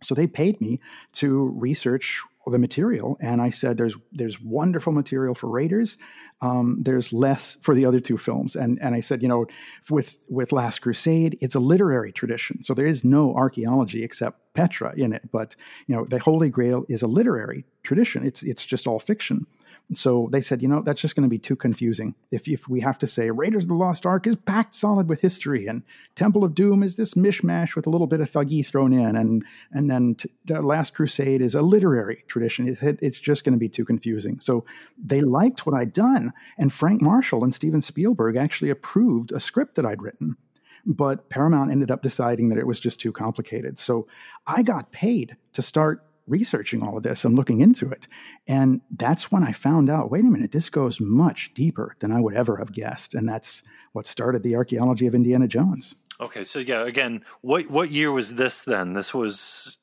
So 0.02 0.14
they 0.14 0.26
paid 0.26 0.60
me 0.60 0.80
to 1.14 1.48
research 1.56 2.22
the 2.50 2.58
material, 2.58 3.16
and 3.20 3.40
I 3.40 3.50
said, 3.50 3.76
"There's 3.76 3.96
there's 4.10 4.40
wonderful 4.40 4.92
material 4.92 5.34
for 5.34 5.48
Raiders. 5.48 5.96
Um, 6.40 6.78
there's 6.82 7.12
less 7.12 7.56
for 7.62 7.74
the 7.74 7.86
other 7.86 8.00
two 8.00 8.18
films." 8.18 8.56
And 8.56 8.80
and 8.82 8.94
I 8.94 9.00
said, 9.00 9.22
you 9.22 9.28
know, 9.28 9.46
with 9.90 10.18
with 10.28 10.50
Last 10.50 10.80
Crusade, 10.80 11.38
it's 11.40 11.54
a 11.54 11.60
literary 11.60 12.10
tradition, 12.10 12.62
so 12.62 12.74
there 12.74 12.86
is 12.86 13.04
no 13.04 13.32
archaeology 13.34 14.02
except 14.02 14.40
Petra 14.54 14.92
in 14.96 15.12
it. 15.12 15.30
But 15.30 15.54
you 15.86 15.94
know, 15.94 16.04
the 16.04 16.18
Holy 16.18 16.48
Grail 16.48 16.84
is 16.88 17.02
a 17.02 17.06
literary 17.06 17.64
tradition. 17.84 18.26
It's 18.26 18.42
it's 18.42 18.66
just 18.66 18.88
all 18.88 18.98
fiction. 18.98 19.46
So 19.92 20.28
they 20.32 20.40
said, 20.40 20.62
you 20.62 20.68
know, 20.68 20.82
that's 20.82 21.00
just 21.00 21.14
going 21.14 21.24
to 21.24 21.30
be 21.30 21.38
too 21.38 21.56
confusing. 21.56 22.14
If, 22.30 22.48
if 22.48 22.68
we 22.68 22.80
have 22.80 22.98
to 23.00 23.06
say 23.06 23.30
Raiders 23.30 23.64
of 23.64 23.68
the 23.68 23.74
Lost 23.74 24.06
Ark 24.06 24.26
is 24.26 24.36
packed 24.36 24.74
solid 24.74 25.08
with 25.08 25.20
history, 25.20 25.66
and 25.66 25.82
Temple 26.14 26.44
of 26.44 26.54
Doom 26.54 26.82
is 26.82 26.96
this 26.96 27.14
mishmash 27.14 27.76
with 27.76 27.86
a 27.86 27.90
little 27.90 28.06
bit 28.06 28.20
of 28.20 28.30
Thuggee 28.30 28.64
thrown 28.64 28.92
in, 28.92 29.16
and 29.16 29.44
and 29.72 29.90
then 29.90 30.14
t- 30.14 30.30
Last 30.48 30.94
Crusade 30.94 31.42
is 31.42 31.54
a 31.54 31.62
literary 31.62 32.24
tradition, 32.28 32.68
it, 32.68 32.82
it, 32.82 32.98
it's 33.02 33.20
just 33.20 33.44
going 33.44 33.54
to 33.54 33.58
be 33.58 33.68
too 33.68 33.84
confusing. 33.84 34.40
So 34.40 34.64
they 34.96 35.20
liked 35.20 35.66
what 35.66 35.74
I'd 35.74 35.92
done, 35.92 36.32
and 36.58 36.72
Frank 36.72 37.02
Marshall 37.02 37.44
and 37.44 37.54
Steven 37.54 37.80
Spielberg 37.80 38.36
actually 38.36 38.70
approved 38.70 39.32
a 39.32 39.40
script 39.40 39.74
that 39.76 39.86
I'd 39.86 40.02
written. 40.02 40.36
But 40.84 41.28
Paramount 41.28 41.70
ended 41.70 41.90
up 41.90 42.02
deciding 42.02 42.48
that 42.48 42.58
it 42.58 42.66
was 42.66 42.80
just 42.80 43.00
too 43.00 43.12
complicated. 43.12 43.78
So 43.78 44.08
I 44.46 44.62
got 44.62 44.90
paid 44.90 45.36
to 45.52 45.62
start 45.62 46.04
researching 46.32 46.82
all 46.82 46.96
of 46.96 47.04
this 47.04 47.24
and 47.24 47.36
looking 47.36 47.60
into 47.60 47.88
it. 47.90 48.08
And 48.48 48.80
that's 48.96 49.30
when 49.30 49.44
I 49.44 49.52
found 49.52 49.88
out 49.88 50.10
wait 50.10 50.24
a 50.24 50.28
minute, 50.28 50.50
this 50.50 50.70
goes 50.70 51.00
much 51.00 51.54
deeper 51.54 51.94
than 52.00 52.10
I 52.10 52.20
would 52.20 52.34
ever 52.34 52.56
have 52.56 52.72
guessed. 52.72 53.14
And 53.14 53.28
that's 53.28 53.62
what 53.92 54.06
started 54.06 54.42
the 54.42 54.56
archaeology 54.56 55.06
of 55.06 55.14
Indiana 55.14 55.46
Jones. 55.46 55.94
Okay, 56.20 56.42
so 56.42 56.58
yeah, 56.58 56.84
again, 56.84 57.24
what 57.42 57.70
what 57.70 57.90
year 57.90 58.10
was 58.10 58.34
this 58.34 58.62
then? 58.62 58.94
This 58.94 59.14
was 59.14 59.78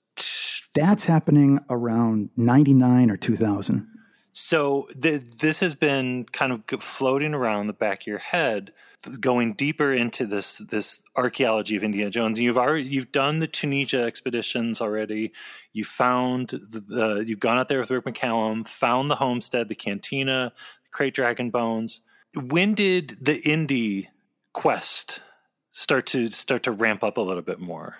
that's 0.73 1.05
happening 1.05 1.59
around 1.69 2.29
99 2.35 3.11
or 3.11 3.17
2000. 3.17 3.87
So 4.31 4.87
th- 5.01 5.23
this 5.39 5.59
has 5.59 5.75
been 5.75 6.25
kind 6.25 6.51
of 6.51 6.63
floating 6.81 7.33
around 7.33 7.67
the 7.67 7.73
back 7.73 8.01
of 8.01 8.07
your 8.07 8.19
head 8.19 8.71
going 9.19 9.53
deeper 9.53 9.93
into 9.93 10.25
this 10.25 10.57
this 10.57 11.01
archaeology 11.15 11.75
of 11.75 11.83
Indiana 11.83 12.11
Jones. 12.11 12.39
You've 12.39 12.57
already 12.57 12.83
you've 12.83 13.11
done 13.11 13.39
the 13.39 13.47
Tunisia 13.47 14.03
expeditions 14.03 14.81
already. 14.81 15.31
You 15.73 15.85
found 15.85 16.49
the, 16.49 16.79
the 16.79 17.23
you've 17.25 17.39
gone 17.39 17.57
out 17.57 17.69
there 17.69 17.79
with 17.79 17.91
Rick 17.91 18.05
McCallum, 18.05 18.67
found 18.67 19.09
the 19.09 19.15
homestead, 19.15 19.69
the 19.69 19.75
cantina, 19.75 20.53
the 20.83 20.97
krayt 20.97 21.13
dragon 21.13 21.49
bones. 21.49 22.01
When 22.35 22.73
did 22.73 23.17
the 23.21 23.39
Indy 23.41 24.09
quest 24.53 25.21
start 25.71 26.05
to 26.07 26.29
start 26.29 26.63
to 26.63 26.71
ramp 26.71 27.03
up 27.03 27.17
a 27.17 27.21
little 27.21 27.41
bit 27.41 27.59
more? 27.59 27.97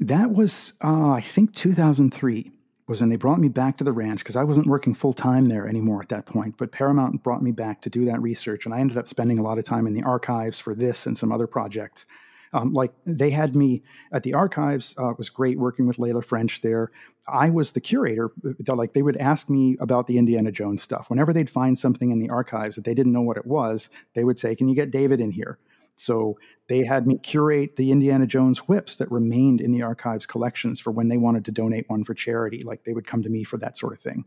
That 0.00 0.30
was 0.30 0.72
uh, 0.82 1.10
I 1.10 1.20
think 1.20 1.54
2003 1.54 2.52
was 2.88 3.00
when 3.00 3.10
they 3.10 3.16
brought 3.16 3.38
me 3.38 3.48
back 3.48 3.76
to 3.76 3.84
the 3.84 3.92
ranch 3.92 4.20
because 4.20 4.36
I 4.36 4.44
wasn't 4.44 4.66
working 4.66 4.94
full 4.94 5.12
time 5.12 5.44
there 5.44 5.68
anymore 5.68 6.00
at 6.00 6.08
that 6.08 6.26
point. 6.26 6.56
But 6.56 6.72
Paramount 6.72 7.22
brought 7.22 7.42
me 7.42 7.52
back 7.52 7.82
to 7.82 7.90
do 7.90 8.06
that 8.06 8.20
research, 8.22 8.64
and 8.64 8.74
I 8.74 8.80
ended 8.80 8.96
up 8.96 9.06
spending 9.06 9.38
a 9.38 9.42
lot 9.42 9.58
of 9.58 9.64
time 9.64 9.86
in 9.86 9.94
the 9.94 10.02
archives 10.02 10.58
for 10.58 10.74
this 10.74 11.06
and 11.06 11.16
some 11.16 11.30
other 11.30 11.46
projects. 11.46 12.06
Um, 12.54 12.72
like 12.72 12.92
they 13.04 13.28
had 13.28 13.54
me 13.54 13.82
at 14.10 14.22
the 14.22 14.32
archives. 14.32 14.94
Uh, 14.98 15.10
it 15.10 15.18
was 15.18 15.28
great 15.28 15.58
working 15.58 15.86
with 15.86 15.98
Laela 15.98 16.24
French 16.24 16.62
there. 16.62 16.90
I 17.28 17.50
was 17.50 17.72
the 17.72 17.80
curator. 17.80 18.30
Like 18.66 18.94
they 18.94 19.02
would 19.02 19.18
ask 19.18 19.50
me 19.50 19.76
about 19.80 20.06
the 20.06 20.16
Indiana 20.16 20.50
Jones 20.50 20.82
stuff. 20.82 21.10
Whenever 21.10 21.34
they'd 21.34 21.50
find 21.50 21.78
something 21.78 22.10
in 22.10 22.18
the 22.18 22.30
archives 22.30 22.76
that 22.76 22.86
they 22.86 22.94
didn't 22.94 23.12
know 23.12 23.20
what 23.20 23.36
it 23.36 23.46
was, 23.46 23.90
they 24.14 24.24
would 24.24 24.38
say, 24.38 24.54
"Can 24.54 24.66
you 24.66 24.74
get 24.74 24.90
David 24.90 25.20
in 25.20 25.30
here?" 25.30 25.58
So 25.98 26.38
they 26.68 26.84
had 26.84 27.08
me 27.08 27.18
curate 27.18 27.74
the 27.74 27.90
Indiana 27.90 28.26
Jones 28.26 28.60
whips 28.60 28.96
that 28.96 29.10
remained 29.10 29.60
in 29.60 29.72
the 29.72 29.82
archives 29.82 30.26
collections 30.26 30.78
for 30.78 30.92
when 30.92 31.08
they 31.08 31.16
wanted 31.16 31.44
to 31.46 31.52
donate 31.52 31.88
one 31.88 32.04
for 32.04 32.14
charity. 32.14 32.62
Like 32.62 32.84
they 32.84 32.92
would 32.92 33.06
come 33.06 33.22
to 33.24 33.28
me 33.28 33.42
for 33.42 33.56
that 33.58 33.76
sort 33.76 33.94
of 33.94 34.00
thing. 34.00 34.24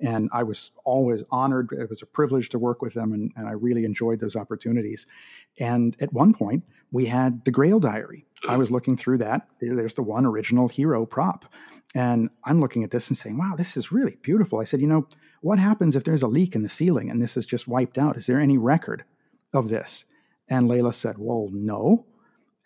And 0.00 0.28
I 0.32 0.42
was 0.42 0.72
always 0.84 1.24
honored. 1.30 1.70
It 1.72 1.88
was 1.88 2.02
a 2.02 2.06
privilege 2.06 2.50
to 2.50 2.58
work 2.58 2.82
with 2.82 2.92
them, 2.92 3.12
and, 3.12 3.32
and 3.36 3.48
I 3.48 3.52
really 3.52 3.84
enjoyed 3.84 4.20
those 4.20 4.36
opportunities. 4.36 5.06
And 5.58 5.96
at 6.00 6.12
one 6.12 6.34
point, 6.34 6.64
we 6.92 7.06
had 7.06 7.44
the 7.44 7.50
Grail 7.50 7.80
Diary. 7.80 8.26
I 8.46 8.56
was 8.58 8.70
looking 8.70 8.96
through 8.96 9.18
that. 9.18 9.48
There's 9.60 9.94
the 9.94 10.02
one 10.02 10.26
original 10.26 10.68
hero 10.68 11.06
prop. 11.06 11.46
And 11.94 12.28
I'm 12.44 12.60
looking 12.60 12.84
at 12.84 12.90
this 12.90 13.08
and 13.08 13.16
saying, 13.16 13.38
wow, 13.38 13.54
this 13.56 13.76
is 13.76 13.92
really 13.92 14.18
beautiful. 14.20 14.58
I 14.58 14.64
said, 14.64 14.80
you 14.80 14.88
know, 14.88 15.08
what 15.40 15.58
happens 15.58 15.96
if 15.96 16.04
there's 16.04 16.22
a 16.22 16.28
leak 16.28 16.54
in 16.54 16.62
the 16.62 16.68
ceiling 16.68 17.08
and 17.08 17.22
this 17.22 17.36
is 17.36 17.46
just 17.46 17.68
wiped 17.68 17.96
out? 17.96 18.16
Is 18.16 18.26
there 18.26 18.40
any 18.40 18.58
record 18.58 19.04
of 19.54 19.68
this? 19.68 20.04
And 20.48 20.68
Laela 20.68 20.94
said, 20.94 21.16
Well, 21.18 21.48
no. 21.52 22.06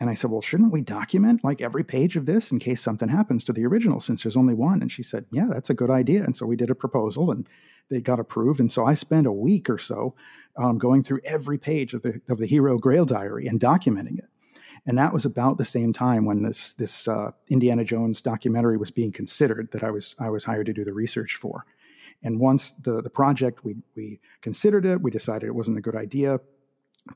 And 0.00 0.08
I 0.08 0.14
said, 0.14 0.30
Well, 0.30 0.40
shouldn't 0.40 0.72
we 0.72 0.80
document 0.80 1.44
like 1.44 1.60
every 1.60 1.84
page 1.84 2.16
of 2.16 2.26
this 2.26 2.52
in 2.52 2.58
case 2.58 2.80
something 2.80 3.08
happens 3.08 3.44
to 3.44 3.52
the 3.52 3.66
original 3.66 4.00
since 4.00 4.22
there's 4.22 4.36
only 4.36 4.54
one? 4.54 4.80
And 4.80 4.90
she 4.90 5.02
said, 5.02 5.26
Yeah, 5.30 5.46
that's 5.50 5.70
a 5.70 5.74
good 5.74 5.90
idea. 5.90 6.24
And 6.24 6.36
so 6.36 6.46
we 6.46 6.56
did 6.56 6.70
a 6.70 6.74
proposal 6.74 7.30
and 7.30 7.48
they 7.90 8.00
got 8.00 8.20
approved. 8.20 8.60
And 8.60 8.70
so 8.70 8.84
I 8.84 8.94
spent 8.94 9.26
a 9.26 9.32
week 9.32 9.70
or 9.70 9.78
so 9.78 10.14
um, 10.56 10.78
going 10.78 11.02
through 11.02 11.20
every 11.24 11.58
page 11.58 11.94
of 11.94 12.02
the, 12.02 12.20
of 12.28 12.38
the 12.38 12.46
Hero 12.46 12.78
Grail 12.78 13.04
Diary 13.04 13.46
and 13.46 13.60
documenting 13.60 14.18
it. 14.18 14.28
And 14.86 14.96
that 14.98 15.12
was 15.12 15.24
about 15.24 15.58
the 15.58 15.64
same 15.64 15.92
time 15.92 16.24
when 16.24 16.42
this 16.42 16.72
this 16.74 17.08
uh, 17.08 17.32
Indiana 17.48 17.84
Jones 17.84 18.20
documentary 18.20 18.76
was 18.76 18.90
being 18.90 19.12
considered 19.12 19.70
that 19.72 19.84
I 19.84 19.90
was 19.90 20.16
I 20.18 20.30
was 20.30 20.44
hired 20.44 20.66
to 20.66 20.72
do 20.72 20.84
the 20.84 20.92
research 20.92 21.34
for. 21.34 21.66
And 22.22 22.40
once 22.40 22.72
the 22.82 23.02
the 23.02 23.10
project 23.10 23.64
we 23.64 23.76
we 23.96 24.20
considered 24.40 24.86
it, 24.86 25.02
we 25.02 25.10
decided 25.10 25.46
it 25.46 25.54
wasn't 25.54 25.78
a 25.78 25.82
good 25.82 25.96
idea. 25.96 26.40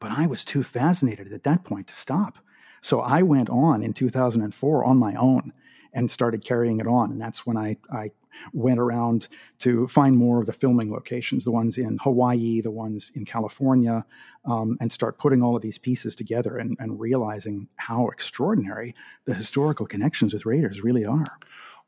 But 0.01 0.13
I 0.13 0.27
was 0.27 0.45
too 0.45 0.63
fascinated 0.63 1.33
at 1.33 1.45
that 1.45 1.65
point 1.65 1.89
to 1.89 1.95
stop. 1.95 2.39
So 2.81 3.01
I 3.01 3.23
went 3.23 3.49
on 3.49 3.83
in 3.83 3.93
2004 3.93 4.85
on 4.85 4.97
my 4.97 5.15
own 5.15 5.53
and 5.93 6.11
started 6.11 6.45
carrying 6.45 6.81
it 6.81 6.87
on. 6.87 7.13
And 7.13 7.21
that's 7.21 7.47
when 7.47 7.57
I, 7.57 7.77
I 7.93 8.11
went 8.53 8.79
around 8.79 9.29
to 9.61 9.87
find 9.89 10.17
more 10.17 10.41
of 10.41 10.47
the 10.47 10.53
filming 10.53 10.91
locations, 10.91 11.45
the 11.45 11.53
ones 11.53 11.79
in 11.79 11.99
Hawaii, 12.03 12.61
the 12.61 12.71
ones 12.71 13.13
in 13.15 13.25
California, 13.25 14.05
um, 14.45 14.77
and 14.81 14.91
start 14.91 15.19
putting 15.19 15.43
all 15.43 15.55
of 15.55 15.63
these 15.63 15.79
pieces 15.79 16.17
together 16.17 16.57
and, 16.57 16.77
and 16.81 16.99
realizing 16.99 17.69
how 17.77 18.09
extraordinary 18.09 18.95
the 19.27 19.35
historical 19.35 19.87
connections 19.87 20.33
with 20.33 20.47
Raiders 20.47 20.83
really 20.83 21.05
are. 21.05 21.39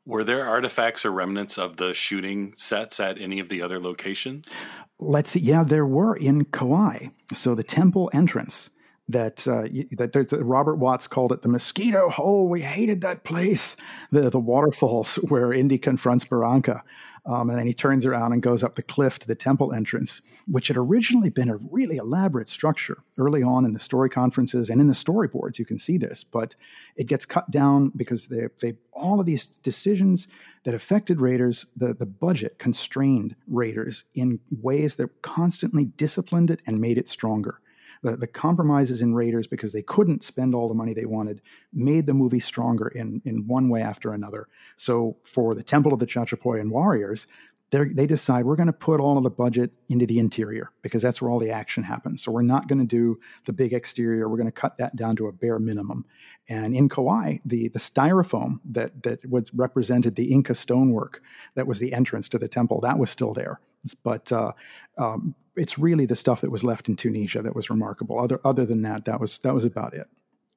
Were 0.05 0.23
there 0.23 0.47
artifacts 0.47 1.03
or 1.03 1.11
remnants 1.11 1.57
of 1.57 1.77
the 1.77 1.95
shooting 1.95 2.53
sets 2.55 2.99
at 2.99 3.19
any 3.19 3.39
of 3.39 3.49
the 3.49 3.61
other 3.63 3.79
locations? 3.79 4.53
Let's 4.99 5.31
see. 5.31 5.41
Yeah, 5.41 5.63
there 5.63 5.85
were 5.85 6.15
in 6.15 6.45
Kauai. 6.45 7.07
So 7.33 7.53
the 7.55 7.63
temple 7.63 8.09
entrance 8.13 8.69
that 9.09 9.47
uh, 9.47 9.63
that, 9.97 10.13
that 10.13 10.43
Robert 10.43 10.75
Watts 10.75 11.07
called 11.07 11.31
it 11.31 11.41
the 11.41 11.47
mosquito 11.47 12.09
hole. 12.09 12.47
We 12.47 12.61
hated 12.61 13.01
that 13.01 13.23
place. 13.23 13.75
The 14.11 14.29
the 14.29 14.39
waterfalls 14.39 15.15
where 15.27 15.53
Indy 15.53 15.77
confronts 15.77 16.25
Barranca, 16.25 16.83
um, 17.25 17.49
and 17.49 17.57
then 17.57 17.65
he 17.65 17.73
turns 17.73 18.05
around 18.05 18.33
and 18.33 18.41
goes 18.41 18.63
up 18.63 18.75
the 18.75 18.83
cliff 18.83 19.17
to 19.19 19.27
the 19.27 19.35
temple 19.35 19.73
entrance, 19.73 20.21
which 20.47 20.67
had 20.67 20.77
originally 20.77 21.29
been 21.29 21.49
a 21.49 21.57
really 21.57 21.97
elaborate 21.97 22.47
structure. 22.47 23.03
Early 23.17 23.41
on 23.41 23.65
in 23.65 23.73
the 23.73 23.79
story 23.79 24.09
conferences 24.09 24.69
and 24.69 24.79
in 24.79 24.87
the 24.87 24.93
storyboards, 24.93 25.57
you 25.57 25.65
can 25.65 25.79
see 25.79 25.97
this, 25.97 26.23
but 26.23 26.55
it 26.95 27.07
gets 27.07 27.25
cut 27.25 27.49
down 27.49 27.91
because 27.95 28.27
they 28.27 28.47
they 28.61 28.73
all 28.93 29.19
of 29.19 29.25
these 29.25 29.47
decisions 29.47 30.27
that 30.63 30.75
affected 30.75 31.19
Raiders, 31.19 31.65
the 31.75 31.93
the 31.93 32.05
budget 32.05 32.59
constrained 32.59 33.35
Raiders 33.47 34.03
in 34.13 34.39
ways 34.61 34.95
that 34.97 35.21
constantly 35.21 35.85
disciplined 35.85 36.51
it 36.51 36.61
and 36.67 36.79
made 36.79 36.97
it 36.97 37.09
stronger 37.09 37.59
the, 38.03 38.15
the 38.17 38.27
compromises 38.27 39.01
in 39.01 39.13
Raiders 39.13 39.47
because 39.47 39.73
they 39.73 39.81
couldn't 39.81 40.23
spend 40.23 40.53
all 40.53 40.67
the 40.67 40.73
money 40.73 40.93
they 40.93 41.05
wanted 41.05 41.41
made 41.73 42.05
the 42.05 42.13
movie 42.13 42.39
stronger 42.39 42.87
in, 42.89 43.21
in 43.25 43.47
one 43.47 43.69
way 43.69 43.81
after 43.81 44.13
another. 44.13 44.47
So 44.77 45.17
for 45.23 45.55
the 45.55 45.63
Temple 45.63 45.93
of 45.93 45.99
the 45.99 46.05
Chachapoyan 46.05 46.69
Warriors, 46.69 47.27
they 47.71 48.05
decide 48.05 48.45
we're 48.45 48.55
going 48.55 48.67
to 48.67 48.73
put 48.73 48.99
all 48.99 49.17
of 49.17 49.23
the 49.23 49.29
budget 49.29 49.71
into 49.89 50.05
the 50.05 50.19
interior 50.19 50.71
because 50.81 51.01
that's 51.01 51.21
where 51.21 51.31
all 51.31 51.39
the 51.39 51.51
action 51.51 51.83
happens. 51.83 52.21
So 52.21 52.31
we're 52.31 52.41
not 52.41 52.67
going 52.67 52.79
to 52.79 52.85
do 52.85 53.19
the 53.45 53.53
big 53.53 53.73
exterior. 53.73 54.29
We're 54.29 54.37
going 54.37 54.47
to 54.47 54.51
cut 54.51 54.77
that 54.77 54.95
down 54.95 55.15
to 55.17 55.27
a 55.27 55.31
bare 55.31 55.59
minimum. 55.59 56.05
And 56.47 56.75
in 56.75 56.89
Kauai, 56.89 57.37
the 57.43 57.69
the 57.69 57.79
styrofoam 57.79 58.59
that 58.65 59.03
that 59.03 59.27
was 59.29 59.51
represented 59.53 60.15
the 60.15 60.31
Inca 60.31 60.53
stonework 60.53 61.21
that 61.55 61.67
was 61.67 61.79
the 61.79 61.91
entrance 61.91 62.29
to 62.29 62.37
the 62.37 62.47
temple 62.47 62.81
that 62.81 62.99
was 62.99 63.09
still 63.09 63.33
there. 63.33 63.59
But 64.03 64.31
uh, 64.31 64.51
um, 64.97 65.35
it's 65.55 65.79
really 65.79 66.05
the 66.05 66.15
stuff 66.15 66.41
that 66.41 66.51
was 66.51 66.63
left 66.63 66.89
in 66.89 66.95
Tunisia 66.95 67.41
that 67.41 67.55
was 67.55 67.69
remarkable. 67.69 68.19
Other 68.19 68.39
other 68.43 68.65
than 68.65 68.81
that, 68.83 69.05
that 69.05 69.19
was 69.19 69.39
that 69.39 69.53
was 69.53 69.65
about 69.65 69.93
it. 69.93 70.07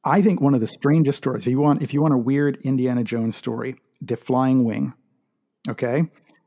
I 0.04 0.22
think 0.22 0.40
one 0.40 0.54
of 0.54 0.61
the 0.61 0.66
strangest 0.66 1.18
stories. 1.18 1.42
If 1.42 1.50
you 1.50 1.58
want, 1.58 1.82
if 1.82 1.92
you 1.92 2.00
want 2.00 2.14
a 2.14 2.18
weird 2.18 2.58
Indiana 2.62 3.04
Jones 3.04 3.37
story, 3.37 3.76
the 4.00 4.16
Flying 4.16 4.64
Wing. 4.64 4.94
Okay, 5.68 6.04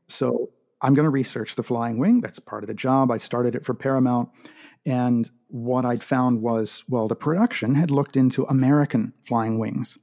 so 0.08 0.50
I'm 0.80 0.94
going 0.94 1.04
to 1.04 1.10
research 1.10 1.54
the 1.54 1.62
Flying 1.62 1.98
Wing. 1.98 2.20
That's 2.20 2.38
part 2.38 2.64
of 2.64 2.68
the 2.68 2.74
job. 2.74 3.10
I 3.10 3.18
started 3.18 3.54
it 3.54 3.64
for 3.64 3.74
Paramount, 3.74 4.30
and 4.84 5.30
what 5.48 5.84
I'd 5.84 6.02
found 6.02 6.40
was, 6.40 6.82
well, 6.88 7.08
the 7.08 7.14
production 7.14 7.74
had 7.74 7.90
looked 7.90 8.16
into 8.16 8.44
American 8.46 9.12
flying 9.26 9.58
wings 9.58 9.98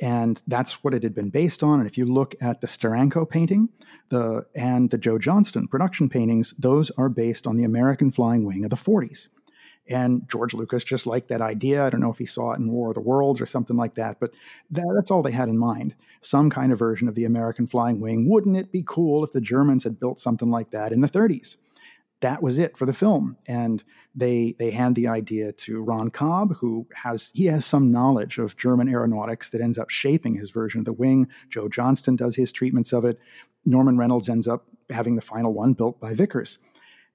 and 0.00 0.42
that's 0.46 0.82
what 0.82 0.94
it 0.94 1.02
had 1.02 1.14
been 1.14 1.30
based 1.30 1.62
on. 1.62 1.78
And 1.78 1.88
if 1.88 1.96
you 1.96 2.04
look 2.04 2.34
at 2.40 2.60
the 2.60 2.66
Steranko 2.66 3.28
painting, 3.28 3.68
the 4.08 4.46
and 4.54 4.90
the 4.90 4.98
Joe 4.98 5.18
Johnston 5.18 5.68
production 5.68 6.08
paintings, 6.08 6.54
those 6.58 6.90
are 6.92 7.08
based 7.08 7.46
on 7.46 7.56
the 7.56 7.64
American 7.64 8.10
flying 8.10 8.44
wing 8.44 8.64
of 8.64 8.70
the 8.70 8.76
40s. 8.76 9.28
And 9.86 10.26
George 10.28 10.54
Lucas 10.54 10.82
just 10.82 11.06
liked 11.06 11.28
that 11.28 11.42
idea. 11.42 11.84
I 11.84 11.90
don't 11.90 12.00
know 12.00 12.10
if 12.10 12.18
he 12.18 12.24
saw 12.24 12.52
it 12.52 12.58
in 12.58 12.70
War 12.70 12.88
of 12.88 12.94
the 12.94 13.00
Worlds 13.00 13.40
or 13.40 13.46
something 13.46 13.76
like 13.76 13.94
that, 13.96 14.18
but 14.18 14.32
that, 14.70 14.90
that's 14.94 15.10
all 15.10 15.22
they 15.22 15.30
had 15.30 15.50
in 15.50 15.58
mind. 15.58 15.94
Some 16.22 16.48
kind 16.48 16.72
of 16.72 16.78
version 16.78 17.06
of 17.06 17.14
the 17.14 17.26
American 17.26 17.66
flying 17.66 18.00
wing. 18.00 18.28
Wouldn't 18.28 18.56
it 18.56 18.72
be 18.72 18.82
cool 18.86 19.22
if 19.24 19.32
the 19.32 19.42
Germans 19.42 19.84
had 19.84 20.00
built 20.00 20.20
something 20.20 20.48
like 20.48 20.70
that 20.70 20.90
in 20.90 21.02
the 21.02 21.08
30s? 21.08 21.56
That 22.24 22.42
was 22.42 22.58
it 22.58 22.78
for 22.78 22.86
the 22.86 22.94
film. 22.94 23.36
And 23.46 23.84
they 24.14 24.54
they 24.58 24.70
hand 24.70 24.96
the 24.96 25.08
idea 25.08 25.52
to 25.52 25.82
Ron 25.82 26.08
Cobb, 26.08 26.56
who 26.56 26.86
has 26.94 27.30
he 27.34 27.44
has 27.46 27.66
some 27.66 27.92
knowledge 27.92 28.38
of 28.38 28.56
German 28.56 28.88
aeronautics 28.88 29.50
that 29.50 29.60
ends 29.60 29.78
up 29.78 29.90
shaping 29.90 30.34
his 30.34 30.50
version 30.50 30.78
of 30.78 30.86
the 30.86 30.92
wing. 30.94 31.28
Joe 31.50 31.68
Johnston 31.68 32.16
does 32.16 32.34
his 32.34 32.50
treatments 32.50 32.94
of 32.94 33.04
it. 33.04 33.18
Norman 33.66 33.98
Reynolds 33.98 34.30
ends 34.30 34.48
up 34.48 34.64
having 34.88 35.16
the 35.16 35.22
final 35.22 35.52
one 35.52 35.74
built 35.74 36.00
by 36.00 36.14
Vickers. 36.14 36.56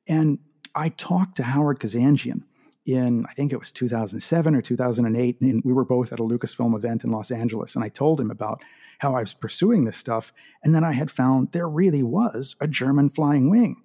And 0.08 0.38
I 0.76 0.89
talked 0.89 1.38
to 1.38 1.43
Howard 1.43 1.80
Kazanjian 1.80 2.43
in 2.86 3.26
I 3.26 3.34
think 3.34 3.52
it 3.52 3.60
was 3.60 3.72
2007 3.72 4.56
or 4.56 4.62
2008, 4.62 5.41
and 5.41 5.63
we 5.65 5.74
were 5.74 5.86
both 5.86 6.13
at 6.13 6.19
a 6.19 6.24
Lucasfilm 6.24 6.76
event 6.76 7.04
in 7.04 7.10
Los 7.10 7.32
Angeles, 7.32 7.74
and 7.74 7.84
I 7.84 7.89
told 7.89 8.22
him 8.22 8.30
about 8.30 8.63
how 9.00 9.15
I 9.15 9.22
was 9.22 9.34
pursuing 9.34 9.86
this 9.86 9.98
stuff, 9.98 10.34
and 10.63 10.76
then 10.76 10.84
I 10.84 10.91
had 10.91 11.10
found 11.10 11.52
there 11.52 11.67
really 11.67 12.04
was 12.04 12.56
a 12.62 12.67
German 12.67 13.10
flying 13.10 13.50
wing 13.50 13.82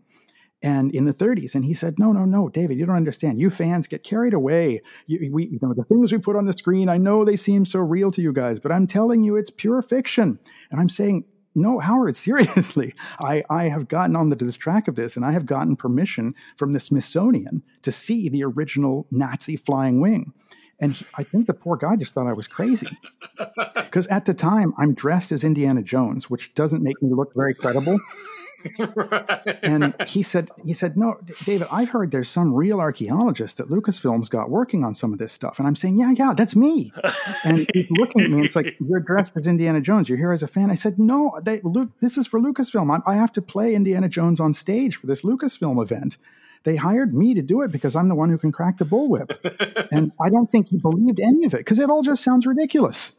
and 0.65 0.95
in 0.95 1.05
the 1.05 1.13
30s. 1.13 1.55
And 1.55 1.63
he 1.63 1.75
said, 1.75 1.99
No, 1.99 2.11
no, 2.11 2.25
no, 2.25 2.49
David, 2.49 2.79
you 2.79 2.87
don't 2.87 2.97
understand. 2.97 3.39
You 3.39 3.51
fans 3.51 3.87
get 3.87 4.03
carried 4.03 4.33
away. 4.33 4.81
You, 5.07 5.31
we, 5.31 5.45
you 5.45 5.59
know, 5.61 5.75
the 5.75 5.85
things 5.85 6.11
we 6.11 6.19
put 6.19 6.37
on 6.37 6.47
the 6.47 6.55
screen, 6.55 6.89
I 6.89 6.97
know 6.97 7.23
they 7.23 7.37
seem 7.37 7.67
so 7.67 7.81
real 7.81 8.11
to 8.13 8.23
you 8.23 8.33
guys, 8.33 8.59
but 8.59 8.73
I'm 8.73 8.87
telling 8.87 9.23
you, 9.23 9.37
it's 9.37 9.51
pure 9.51 9.83
fiction. 9.83 10.39
And 10.71 10.81
I'm 10.81 10.89
saying, 10.89 11.27
no, 11.55 11.79
Howard, 11.79 12.17
seriously. 12.17 12.95
I, 13.21 13.45
I 13.51 13.65
have 13.65 13.89
gotten 13.89 14.17
on 14.17 14.31
the, 14.31 14.37
the 14.37 14.53
track 14.53 14.89
of 14.89 14.97
this 14.97 15.17
and 15.17 15.25
I 15.25 15.33
have 15.33 15.45
gotten 15.45 15.77
permission 15.77 16.35
from 16.57 16.73
the 16.73 16.81
Smithsonian 16.81 17.63
to 17.83 17.93
see 17.93 18.31
the 18.31 18.43
original 18.45 19.07
Nazi 19.11 19.57
flying 19.57 20.01
wing. 20.01 20.33
And 20.81 20.95
he, 20.95 21.05
I 21.19 21.25
think 21.25 21.47
the 21.47 21.55
poor 21.55 21.77
guy 21.77 21.95
just 21.97 22.15
thought 22.15 22.27
I 22.27 22.33
was 22.33 22.49
crazy. 22.49 22.89
Because 23.75 24.09
at 24.09 24.25
the 24.25 24.35
time, 24.35 24.75
I'm 24.77 24.93
dressed 24.93 25.31
as 25.31 25.45
Indiana 25.45 25.81
Jones, 25.81 26.29
which 26.29 26.53
doesn't 26.57 26.83
make 26.83 27.01
me 27.01 27.11
look 27.15 27.31
very 27.37 27.55
credible. 27.55 27.97
Right. 28.95 29.59
And 29.63 29.95
he 30.07 30.23
said, 30.23 30.51
he 30.65 30.75
said, 30.75 30.97
no, 30.97 31.19
David, 31.45 31.69
I've 31.71 31.89
heard 31.89 32.11
there's 32.11 32.29
some 32.29 32.53
real 32.53 32.81
archaeologist 32.81 33.57
that 33.59 33.69
Lucasfilm's 33.69 34.29
got 34.29 34.51
working 34.51 34.85
on 34.85 34.95
some 34.95 35.13
of 35.13 35.19
this 35.19 35.33
stuff. 35.33 35.59
And 35.59 35.67
I'm 35.67 35.77
saying, 35.77 35.99
yeah, 35.99 36.13
yeah, 36.17 36.35
that's 36.37 36.55
me. 36.55 36.93
And 37.45 37.69
he's 37.73 37.91
looking 37.91 38.23
at 38.23 38.31
me. 38.31 38.37
And 38.37 38.45
it's 38.45 38.57
like, 38.57 38.77
you're 38.81 39.01
dressed 39.01 39.37
as 39.37 39.47
Indiana 39.47 39.81
Jones. 39.81 40.09
You're 40.09 40.19
here 40.19 40.33
as 40.33 40.43
a 40.43 40.49
fan. 40.49 40.71
I 40.71 40.75
said, 40.75 40.99
no, 40.99 41.39
they, 41.43 41.61
Luke, 41.63 41.91
this 42.01 42.19
is 42.19 42.27
for 42.27 42.41
Lucasfilm. 42.41 42.91
I, 42.91 43.11
I 43.11 43.17
have 43.17 43.33
to 43.33 43.43
play 43.43 43.75
Indiana 43.75 44.09
Jones 44.09 44.41
on 44.41 44.55
stage 44.55 44.97
for 44.97 45.07
this 45.07 45.23
Lucasfilm 45.23 45.83
event 45.83 46.19
they 46.65 46.77
hired 46.77 47.15
me 47.15 47.35
to 47.35 47.43
do 47.43 47.63
it 47.63 47.71
because 47.71 47.95
I'm 47.95 48.09
the 48.09 48.15
one 48.15 48.31
who 48.31 48.39
can 48.39 48.53
crack 48.53 48.79
the 48.79 48.85
bullwhip. 48.85 49.89
and 49.93 50.13
I 50.21 50.31
don't 50.31 50.51
think 50.51 50.69
he 50.69 50.79
believed 50.79 51.21
any 51.21 51.45
of 51.45 51.55
it 51.55 51.59
because 51.59 51.79
it 51.79 51.91
all 51.91 52.03
just 52.03 52.23
sounds 52.23 52.47
ridiculous 52.47 53.17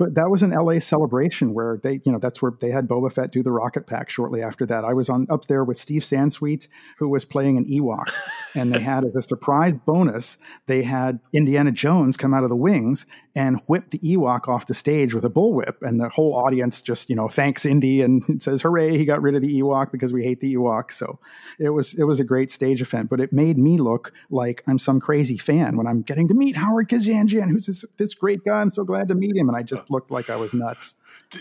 but 0.00 0.14
that 0.14 0.30
was 0.30 0.42
an 0.42 0.50
LA 0.50 0.78
celebration 0.78 1.52
where 1.52 1.78
they, 1.82 2.00
you 2.04 2.12
know, 2.12 2.18
that's 2.18 2.40
where 2.40 2.52
they 2.58 2.70
had 2.70 2.88
Boba 2.88 3.12
Fett 3.12 3.32
do 3.32 3.42
the 3.42 3.52
rocket 3.52 3.86
pack 3.86 4.08
shortly 4.08 4.42
after 4.42 4.64
that. 4.64 4.82
I 4.82 4.94
was 4.94 5.10
on 5.10 5.26
up 5.28 5.46
there 5.46 5.62
with 5.62 5.76
Steve 5.76 6.00
Sansweet, 6.00 6.68
who 6.96 7.10
was 7.10 7.26
playing 7.26 7.58
an 7.58 7.66
Ewok, 7.66 8.10
and 8.54 8.72
they 8.72 8.80
had 8.80 9.04
as 9.04 9.14
a 9.14 9.20
surprise 9.20 9.74
bonus, 9.74 10.38
they 10.66 10.82
had 10.82 11.20
Indiana 11.34 11.70
Jones 11.70 12.16
come 12.16 12.32
out 12.32 12.44
of 12.44 12.48
the 12.48 12.56
wings 12.56 13.04
and 13.34 13.60
whip 13.66 13.90
the 13.90 13.98
Ewok 13.98 14.48
off 14.48 14.66
the 14.66 14.74
stage 14.74 15.12
with 15.12 15.24
a 15.24 15.30
bullwhip, 15.30 15.82
and 15.82 16.00
the 16.00 16.08
whole 16.08 16.34
audience 16.34 16.80
just, 16.80 17.10
you 17.10 17.14
know, 17.14 17.28
thanks 17.28 17.66
Indy 17.66 18.00
and 18.00 18.22
says, 18.42 18.62
"Hooray, 18.62 18.96
he 18.96 19.04
got 19.04 19.20
rid 19.20 19.34
of 19.34 19.42
the 19.42 19.60
Ewok 19.60 19.92
because 19.92 20.14
we 20.14 20.24
hate 20.24 20.40
the 20.40 20.54
Ewok." 20.54 20.92
So 20.92 21.18
it 21.58 21.70
was 21.70 21.92
it 21.92 22.04
was 22.04 22.20
a 22.20 22.24
great 22.24 22.50
stage 22.50 22.69
event, 22.78 23.10
but 23.10 23.20
it 23.20 23.32
made 23.32 23.58
me 23.58 23.78
look 23.78 24.12
like 24.30 24.62
I'm 24.66 24.78
some 24.78 25.00
crazy 25.00 25.36
fan 25.36 25.76
when 25.76 25.86
I'm 25.86 26.02
getting 26.02 26.28
to 26.28 26.34
meet 26.34 26.56
Howard 26.56 26.88
Kazanjian, 26.88 27.50
who's 27.50 27.66
this, 27.66 27.84
this 27.96 28.14
great 28.14 28.44
guy. 28.44 28.60
I'm 28.60 28.70
so 28.70 28.84
glad 28.84 29.08
to 29.08 29.14
meet 29.14 29.36
him, 29.36 29.48
and 29.48 29.56
I 29.56 29.62
just 29.62 29.90
looked 29.90 30.10
like 30.10 30.30
I 30.30 30.36
was 30.36 30.54
nuts. 30.54 30.94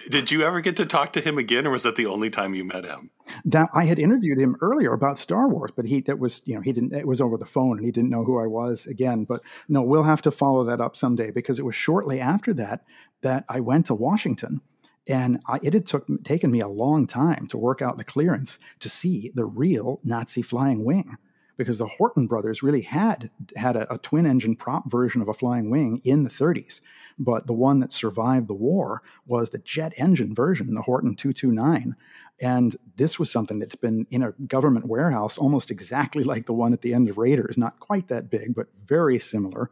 Did 0.10 0.30
you 0.30 0.44
ever 0.44 0.62
get 0.62 0.78
to 0.78 0.86
talk 0.86 1.14
to 1.14 1.22
him 1.22 1.38
again, 1.38 1.66
or 1.66 1.72
was 1.72 1.84
that 1.84 1.96
the 1.96 2.06
only 2.06 2.30
time 2.30 2.54
you 2.54 2.64
met 2.64 2.86
him? 2.86 3.10
That 3.46 3.70
I 3.74 3.86
had 3.86 3.98
interviewed 3.98 4.40
him 4.40 4.56
earlier 4.62 4.94
about 4.94 5.18
Star 5.18 5.48
Wars, 5.48 5.72
but 5.76 5.86
he 5.86 6.02
that 6.02 6.20
was 6.20 6.44
you 6.46 6.56
know 6.56 6.62
he 6.62 6.72
didn't 6.72 6.94
it 6.94 7.08
was 7.08 7.22
over 7.22 7.38
the 7.38 7.46
phone 7.46 7.78
and 7.78 7.86
he 7.86 7.92
didn't 7.92 8.12
know 8.12 8.24
who 8.24 8.40
I 8.40 8.46
was 8.46 8.86
again. 8.86 9.24
But 9.24 9.42
no, 9.68 9.82
we'll 9.82 10.04
have 10.04 10.22
to 10.24 10.32
follow 10.32 10.64
that 10.66 10.82
up 10.82 10.96
someday 10.96 11.32
because 11.32 11.58
it 11.58 11.66
was 11.66 11.76
shortly 11.76 12.20
after 12.20 12.54
that 12.54 12.86
that 13.22 13.46
I 13.50 13.62
went 13.62 13.88
to 13.88 13.96
Washington 13.96 14.62
and 15.10 15.42
I, 15.48 15.60
it 15.62 15.74
had 15.74 15.86
took 15.86 16.08
taken 16.24 16.52
me 16.52 16.62
a 16.62 16.68
long 16.68 17.08
time 17.08 17.48
to 17.48 17.58
work 17.58 17.82
out 17.82 17.98
the 17.98 18.04
clearance 18.04 18.60
to 18.80 18.90
see 18.90 19.32
the 19.36 19.46
real 19.46 20.00
Nazi 20.04 20.42
flying 20.42 20.86
wing 20.86 21.18
because 21.58 21.78
the 21.78 21.88
Horten 21.88 22.30
brothers 22.30 22.64
really 22.64 22.82
had 22.82 23.30
had 23.58 23.76
a, 23.76 23.94
a 23.94 23.98
twin 23.98 24.26
engine 24.26 24.56
prop 24.56 24.90
version 24.90 25.22
of 25.22 25.28
a 25.28 25.34
flying 25.34 25.70
wing 25.70 26.02
in 26.06 26.24
the 26.24 26.30
30s 26.30 26.80
but 27.20 27.46
the 27.46 27.54
one 27.54 27.82
that 27.82 27.92
survived 27.92 28.48
the 28.48 28.54
war 28.54 29.04
was 29.28 29.50
the 29.50 29.58
jet 29.60 29.94
engine 29.98 30.34
version, 30.34 30.74
the 30.74 30.82
Horten 30.82 31.18
229. 31.18 31.96
And 32.40 32.78
this 32.96 33.20
was 33.20 33.30
something 33.30 33.60
that's 33.60 33.76
been 33.76 34.08
in 34.10 34.24
a 34.24 34.32
government 34.48 34.88
warehouse 34.88 35.38
almost 35.38 35.70
exactly 35.70 36.24
like 36.24 36.46
the 36.46 36.54
one 36.54 36.72
at 36.72 36.82
the 36.82 36.94
end 36.94 37.10
of 37.10 37.18
Raiders, 37.18 37.58
not 37.58 37.82
quite 37.82 38.08
that 38.08 38.30
big, 38.30 38.56
but 38.56 38.68
very 38.86 39.20
similar. 39.20 39.70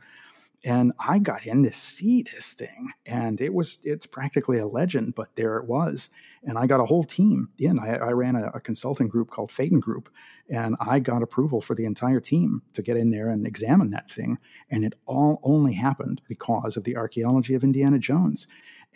And 0.64 0.92
I 1.00 1.20
got 1.20 1.46
in 1.46 1.64
to 1.64 1.72
see 1.72 2.24
this 2.24 2.54
thing, 2.54 2.92
and 3.06 3.40
it 3.40 3.54
was 3.54 3.78
it's 3.84 4.08
practically 4.08 4.58
a 4.58 4.66
legend, 4.66 5.14
but 5.14 5.36
there 5.36 5.58
it 5.58 5.66
was. 5.66 6.10
And 6.44 6.58
I 6.58 6.66
got 6.66 6.80
a 6.80 6.86
whole 6.86 7.04
team 7.04 7.50
in. 7.60 7.78
I, 7.78 7.96
I 7.98 8.12
ran 8.12 8.36
a, 8.36 8.48
a, 8.54 8.60
consulting 8.60 9.08
group 9.08 9.30
called 9.30 9.52
Phaeton 9.52 9.80
Group, 9.80 10.10
and 10.50 10.76
I 10.80 10.98
got 11.00 11.22
approval 11.22 11.62
for 11.62 11.76
the 11.76 11.86
entire 11.86 12.20
team 12.20 12.64
to 12.74 12.82
get 12.82 12.98
in 12.98 13.12
there 13.12 13.30
and 13.30 13.46
examine 13.46 13.92
that 13.92 14.10
thing. 14.10 14.40
And 14.72 14.84
it 14.84 14.96
all 15.06 15.40
only 15.44 15.74
happened 15.74 16.22
because 16.28 16.76
of 16.76 16.84
the 16.86 16.98
archaeology 16.98 17.54
of 17.54 17.64
Indiana 17.64 18.00
Jones. 18.00 18.48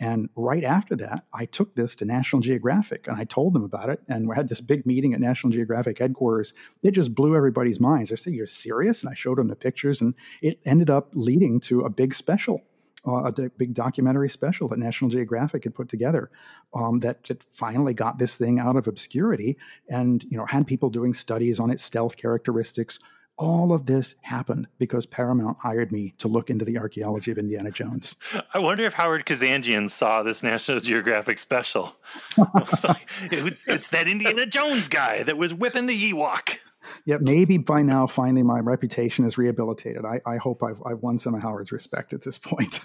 And 0.02 0.28
right 0.34 0.64
after 0.64 0.96
that, 0.96 1.26
I 1.32 1.46
took 1.46 1.76
this 1.76 1.94
to 1.94 2.04
National 2.04 2.42
Geographic 2.42 3.06
and 3.06 3.16
I 3.16 3.22
told 3.22 3.54
them 3.54 3.62
about 3.62 3.88
it. 3.88 4.02
And 4.08 4.28
we 4.28 4.34
had 4.34 4.48
this 4.48 4.60
big 4.60 4.84
meeting 4.84 5.14
at 5.14 5.20
National 5.20 5.52
Geographic 5.52 6.00
headquarters. 6.00 6.54
It 6.82 6.90
just 6.90 7.14
blew 7.14 7.36
everybody's 7.36 7.78
minds. 7.78 8.10
I 8.10 8.16
said, 8.16 8.34
You're 8.34 8.48
serious? 8.48 9.04
And 9.04 9.10
I 9.10 9.14
showed 9.14 9.38
them 9.38 9.46
the 9.46 9.54
pictures, 9.54 10.00
and 10.00 10.14
it 10.42 10.58
ended 10.64 10.90
up 10.90 11.10
leading 11.14 11.60
to 11.60 11.82
a 11.82 11.88
big 11.88 12.14
special. 12.14 12.62
Uh, 13.06 13.24
a 13.24 13.32
big 13.32 13.74
documentary 13.74 14.28
special 14.28 14.68
that 14.68 14.78
National 14.78 15.10
Geographic 15.10 15.64
had 15.64 15.74
put 15.74 15.88
together 15.88 16.30
um, 16.72 16.98
that, 16.98 17.24
that 17.24 17.42
finally 17.42 17.94
got 17.94 18.16
this 18.16 18.36
thing 18.36 18.60
out 18.60 18.76
of 18.76 18.86
obscurity 18.86 19.56
and 19.88 20.22
you 20.30 20.36
know 20.36 20.46
had 20.46 20.68
people 20.68 20.88
doing 20.88 21.12
studies 21.12 21.58
on 21.58 21.72
its 21.72 21.82
stealth 21.82 22.16
characteristics, 22.16 23.00
all 23.42 23.72
of 23.72 23.86
this 23.86 24.14
happened 24.22 24.68
because 24.78 25.04
Paramount 25.04 25.58
hired 25.58 25.90
me 25.90 26.14
to 26.18 26.28
look 26.28 26.48
into 26.48 26.64
the 26.64 26.78
archaeology 26.78 27.32
of 27.32 27.38
Indiana 27.38 27.72
Jones. 27.72 28.14
I 28.54 28.60
wonder 28.60 28.84
if 28.84 28.94
Howard 28.94 29.26
Kazanjian 29.26 29.90
saw 29.90 30.22
this 30.22 30.44
National 30.44 30.78
Geographic 30.78 31.40
special. 31.40 31.96
it's 32.38 33.88
that 33.88 34.06
Indiana 34.06 34.46
Jones 34.46 34.86
guy 34.86 35.24
that 35.24 35.36
was 35.36 35.52
whipping 35.52 35.86
the 35.86 36.12
Ewok. 36.12 36.58
Yeah, 37.04 37.16
maybe 37.20 37.58
by 37.58 37.82
now, 37.82 38.06
finally, 38.06 38.44
my 38.44 38.60
reputation 38.60 39.24
is 39.24 39.36
rehabilitated. 39.36 40.04
I, 40.04 40.20
I 40.24 40.36
hope 40.36 40.62
I've, 40.62 40.80
I've 40.86 41.02
won 41.02 41.18
some 41.18 41.34
of 41.34 41.42
Howard's 41.42 41.72
respect 41.72 42.12
at 42.12 42.22
this 42.22 42.38
point. 42.38 42.80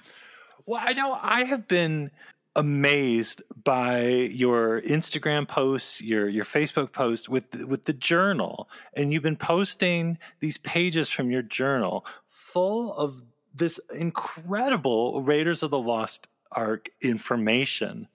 Well, 0.66 0.82
I 0.84 0.94
know 0.94 1.18
I 1.22 1.44
have 1.44 1.68
been 1.68 2.10
amazed 2.58 3.44
by 3.64 4.02
your 4.02 4.82
Instagram 4.82 5.48
posts, 5.48 6.02
your 6.02 6.28
your 6.28 6.44
Facebook 6.44 6.92
post 6.92 7.30
with 7.30 7.64
with 7.66 7.86
the 7.86 7.94
journal, 7.94 8.68
and 8.94 9.14
you've 9.14 9.24
been 9.24 9.38
posting 9.38 10.18
these 10.40 10.58
pages 10.58 11.10
from 11.10 11.32
your 11.32 11.44
journal 11.44 12.06
full 12.28 12.94
of 12.94 13.22
this 13.54 13.80
incredible 13.96 15.22
Raiders 15.22 15.64
of 15.64 15.72
the 15.72 15.80
Lost 15.80 16.28
Ark 16.52 16.90
information. 17.02 18.08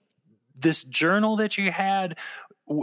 This 0.55 0.83
journal 0.83 1.35
that 1.37 1.57
you 1.57 1.71
had 1.71 2.17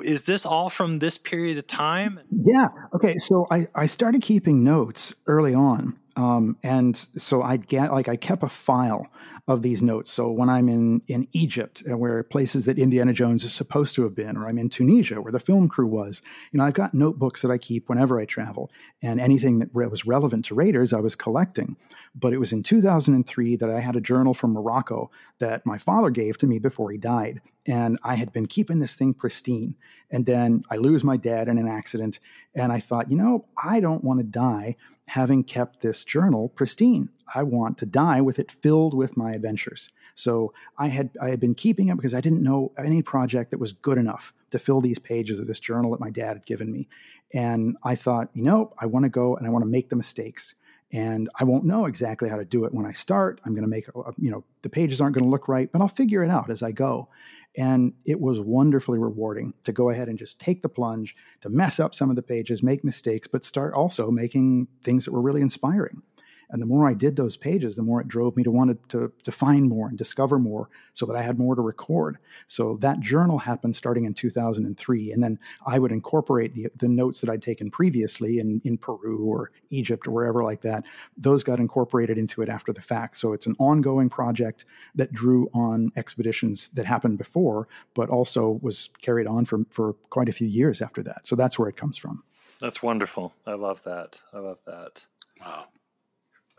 is 0.04 0.22
this 0.22 0.44
all 0.44 0.68
from 0.68 0.98
this 0.98 1.16
period 1.16 1.58
of 1.58 1.66
time? 1.66 2.20
Yeah. 2.30 2.68
Okay. 2.94 3.16
So 3.16 3.46
I, 3.50 3.66
I 3.74 3.86
started 3.86 4.22
keeping 4.22 4.62
notes 4.62 5.14
early 5.26 5.54
on. 5.54 5.98
Um, 6.16 6.58
and 6.62 6.96
so 7.16 7.42
I 7.42 7.56
get 7.56 7.92
like 7.92 8.08
I 8.08 8.16
kept 8.16 8.42
a 8.42 8.48
file 8.48 9.06
of 9.48 9.62
these 9.62 9.82
notes. 9.82 10.10
So 10.10 10.30
when 10.30 10.48
I'm 10.48 10.68
in 10.68 11.02
in 11.08 11.26
Egypt, 11.32 11.82
uh, 11.90 11.96
where 11.96 12.22
places 12.22 12.64
that 12.64 12.78
Indiana 12.78 13.12
Jones 13.12 13.44
is 13.44 13.52
supposed 13.52 13.94
to 13.96 14.02
have 14.02 14.14
been, 14.14 14.36
or 14.36 14.48
I'm 14.48 14.58
in 14.58 14.68
Tunisia, 14.68 15.20
where 15.20 15.32
the 15.32 15.40
film 15.40 15.68
crew 15.68 15.86
was, 15.86 16.22
you 16.52 16.58
know, 16.58 16.64
I've 16.64 16.74
got 16.74 16.94
notebooks 16.94 17.42
that 17.42 17.50
I 17.50 17.58
keep 17.58 17.88
whenever 17.88 18.20
I 18.20 18.24
travel, 18.24 18.70
and 19.02 19.20
anything 19.20 19.58
that 19.60 19.74
was 19.74 20.06
relevant 20.06 20.44
to 20.46 20.54
Raiders, 20.54 20.92
I 20.92 21.00
was 21.00 21.14
collecting. 21.14 21.76
But 22.14 22.32
it 22.32 22.38
was 22.38 22.52
in 22.52 22.62
2003 22.62 23.56
that 23.56 23.70
I 23.70 23.80
had 23.80 23.96
a 23.96 24.00
journal 24.00 24.34
from 24.34 24.52
Morocco 24.52 25.10
that 25.38 25.64
my 25.64 25.78
father 25.78 26.10
gave 26.10 26.38
to 26.38 26.46
me 26.46 26.58
before 26.58 26.90
he 26.90 26.98
died, 26.98 27.40
and 27.66 27.98
I 28.02 28.14
had 28.16 28.32
been 28.32 28.46
keeping 28.46 28.78
this 28.78 28.94
thing 28.94 29.14
pristine. 29.14 29.74
And 30.10 30.26
then 30.26 30.62
I 30.70 30.76
lose 30.76 31.04
my 31.04 31.16
dad 31.16 31.48
in 31.48 31.58
an 31.58 31.68
accident, 31.68 32.18
and 32.54 32.72
I 32.72 32.80
thought, 32.80 33.10
you 33.10 33.16
know, 33.16 33.46
I 33.56 33.80
don't 33.80 34.02
want 34.02 34.18
to 34.18 34.24
die 34.24 34.76
having 35.06 35.42
kept 35.42 35.80
this 35.80 36.04
journal 36.04 36.48
pristine. 36.48 37.08
I 37.34 37.42
want 37.42 37.78
to 37.78 37.86
die 37.86 38.20
with 38.20 38.38
it 38.38 38.50
filled 38.50 38.94
with 38.94 39.16
my 39.16 39.32
adventures. 39.32 39.90
So 40.14 40.52
I 40.78 40.88
had 40.88 41.10
I 41.20 41.30
had 41.30 41.40
been 41.40 41.54
keeping 41.54 41.88
it 41.88 41.96
because 41.96 42.14
I 42.14 42.20
didn't 42.20 42.42
know 42.42 42.72
any 42.78 43.02
project 43.02 43.50
that 43.50 43.60
was 43.60 43.72
good 43.72 43.98
enough 43.98 44.32
to 44.50 44.58
fill 44.58 44.80
these 44.80 44.98
pages 44.98 45.38
of 45.38 45.46
this 45.46 45.60
journal 45.60 45.92
that 45.92 46.00
my 46.00 46.10
dad 46.10 46.34
had 46.34 46.46
given 46.46 46.70
me. 46.72 46.88
And 47.32 47.76
I 47.84 47.94
thought, 47.94 48.30
you 48.34 48.42
know, 48.42 48.72
I 48.78 48.86
want 48.86 49.04
to 49.04 49.10
go 49.10 49.36
and 49.36 49.46
I 49.46 49.50
want 49.50 49.62
to 49.64 49.70
make 49.70 49.88
the 49.88 49.96
mistakes. 49.96 50.54
And 50.92 51.28
I 51.38 51.44
won't 51.44 51.64
know 51.64 51.86
exactly 51.86 52.28
how 52.28 52.36
to 52.36 52.44
do 52.44 52.64
it 52.64 52.74
when 52.74 52.84
I 52.84 52.92
start. 52.92 53.40
I'm 53.44 53.52
going 53.52 53.62
to 53.62 53.68
make, 53.68 53.88
uh, 53.94 54.10
you 54.18 54.30
know, 54.30 54.42
the 54.62 54.68
pages 54.68 55.00
aren't 55.00 55.14
going 55.14 55.24
to 55.24 55.30
look 55.30 55.46
right, 55.46 55.70
but 55.70 55.80
I'll 55.80 55.88
figure 55.88 56.24
it 56.24 56.30
out 56.30 56.50
as 56.50 56.64
I 56.64 56.72
go. 56.72 57.08
And 57.56 57.94
it 58.04 58.20
was 58.20 58.40
wonderfully 58.40 58.98
rewarding 58.98 59.54
to 59.64 59.72
go 59.72 59.90
ahead 59.90 60.08
and 60.08 60.18
just 60.18 60.40
take 60.40 60.62
the 60.62 60.68
plunge, 60.68 61.16
to 61.42 61.48
mess 61.48 61.78
up 61.78 61.94
some 61.94 62.10
of 62.10 62.16
the 62.16 62.22
pages, 62.22 62.62
make 62.62 62.84
mistakes, 62.84 63.28
but 63.28 63.44
start 63.44 63.74
also 63.74 64.10
making 64.10 64.68
things 64.82 65.04
that 65.04 65.12
were 65.12 65.20
really 65.20 65.42
inspiring. 65.42 66.02
And 66.50 66.60
the 66.60 66.66
more 66.66 66.88
I 66.88 66.94
did 66.94 67.16
those 67.16 67.36
pages, 67.36 67.76
the 67.76 67.82
more 67.82 68.00
it 68.00 68.08
drove 68.08 68.36
me 68.36 68.42
to 68.42 68.50
want 68.50 68.88
to, 68.90 69.12
to 69.22 69.32
find 69.32 69.68
more 69.68 69.88
and 69.88 69.96
discover 69.96 70.38
more 70.38 70.68
so 70.92 71.06
that 71.06 71.16
I 71.16 71.22
had 71.22 71.38
more 71.38 71.54
to 71.54 71.62
record. 71.62 72.18
So 72.46 72.76
that 72.80 73.00
journal 73.00 73.38
happened 73.38 73.76
starting 73.76 74.04
in 74.04 74.14
2003. 74.14 75.12
And 75.12 75.22
then 75.22 75.38
I 75.66 75.78
would 75.78 75.92
incorporate 75.92 76.54
the, 76.54 76.68
the 76.76 76.88
notes 76.88 77.20
that 77.20 77.30
I'd 77.30 77.42
taken 77.42 77.70
previously 77.70 78.38
in, 78.38 78.60
in 78.64 78.78
Peru 78.78 79.24
or 79.24 79.52
Egypt 79.70 80.06
or 80.06 80.10
wherever 80.10 80.42
like 80.42 80.62
that. 80.62 80.84
Those 81.16 81.44
got 81.44 81.60
incorporated 81.60 82.18
into 82.18 82.42
it 82.42 82.48
after 82.48 82.72
the 82.72 82.82
fact. 82.82 83.16
So 83.16 83.32
it's 83.32 83.46
an 83.46 83.56
ongoing 83.58 84.08
project 84.08 84.64
that 84.96 85.12
drew 85.12 85.48
on 85.54 85.92
expeditions 85.96 86.68
that 86.74 86.86
happened 86.86 87.18
before, 87.18 87.68
but 87.94 88.08
also 88.08 88.58
was 88.62 88.90
carried 89.00 89.26
on 89.26 89.44
for, 89.44 89.60
for 89.70 89.94
quite 90.10 90.28
a 90.28 90.32
few 90.32 90.48
years 90.48 90.82
after 90.82 91.02
that. 91.04 91.26
So 91.26 91.36
that's 91.36 91.58
where 91.58 91.68
it 91.68 91.76
comes 91.76 91.96
from. 91.96 92.24
That's 92.60 92.82
wonderful. 92.82 93.32
I 93.46 93.54
love 93.54 93.82
that. 93.84 94.20
I 94.34 94.38
love 94.38 94.58
that. 94.66 95.06
Wow 95.40 95.66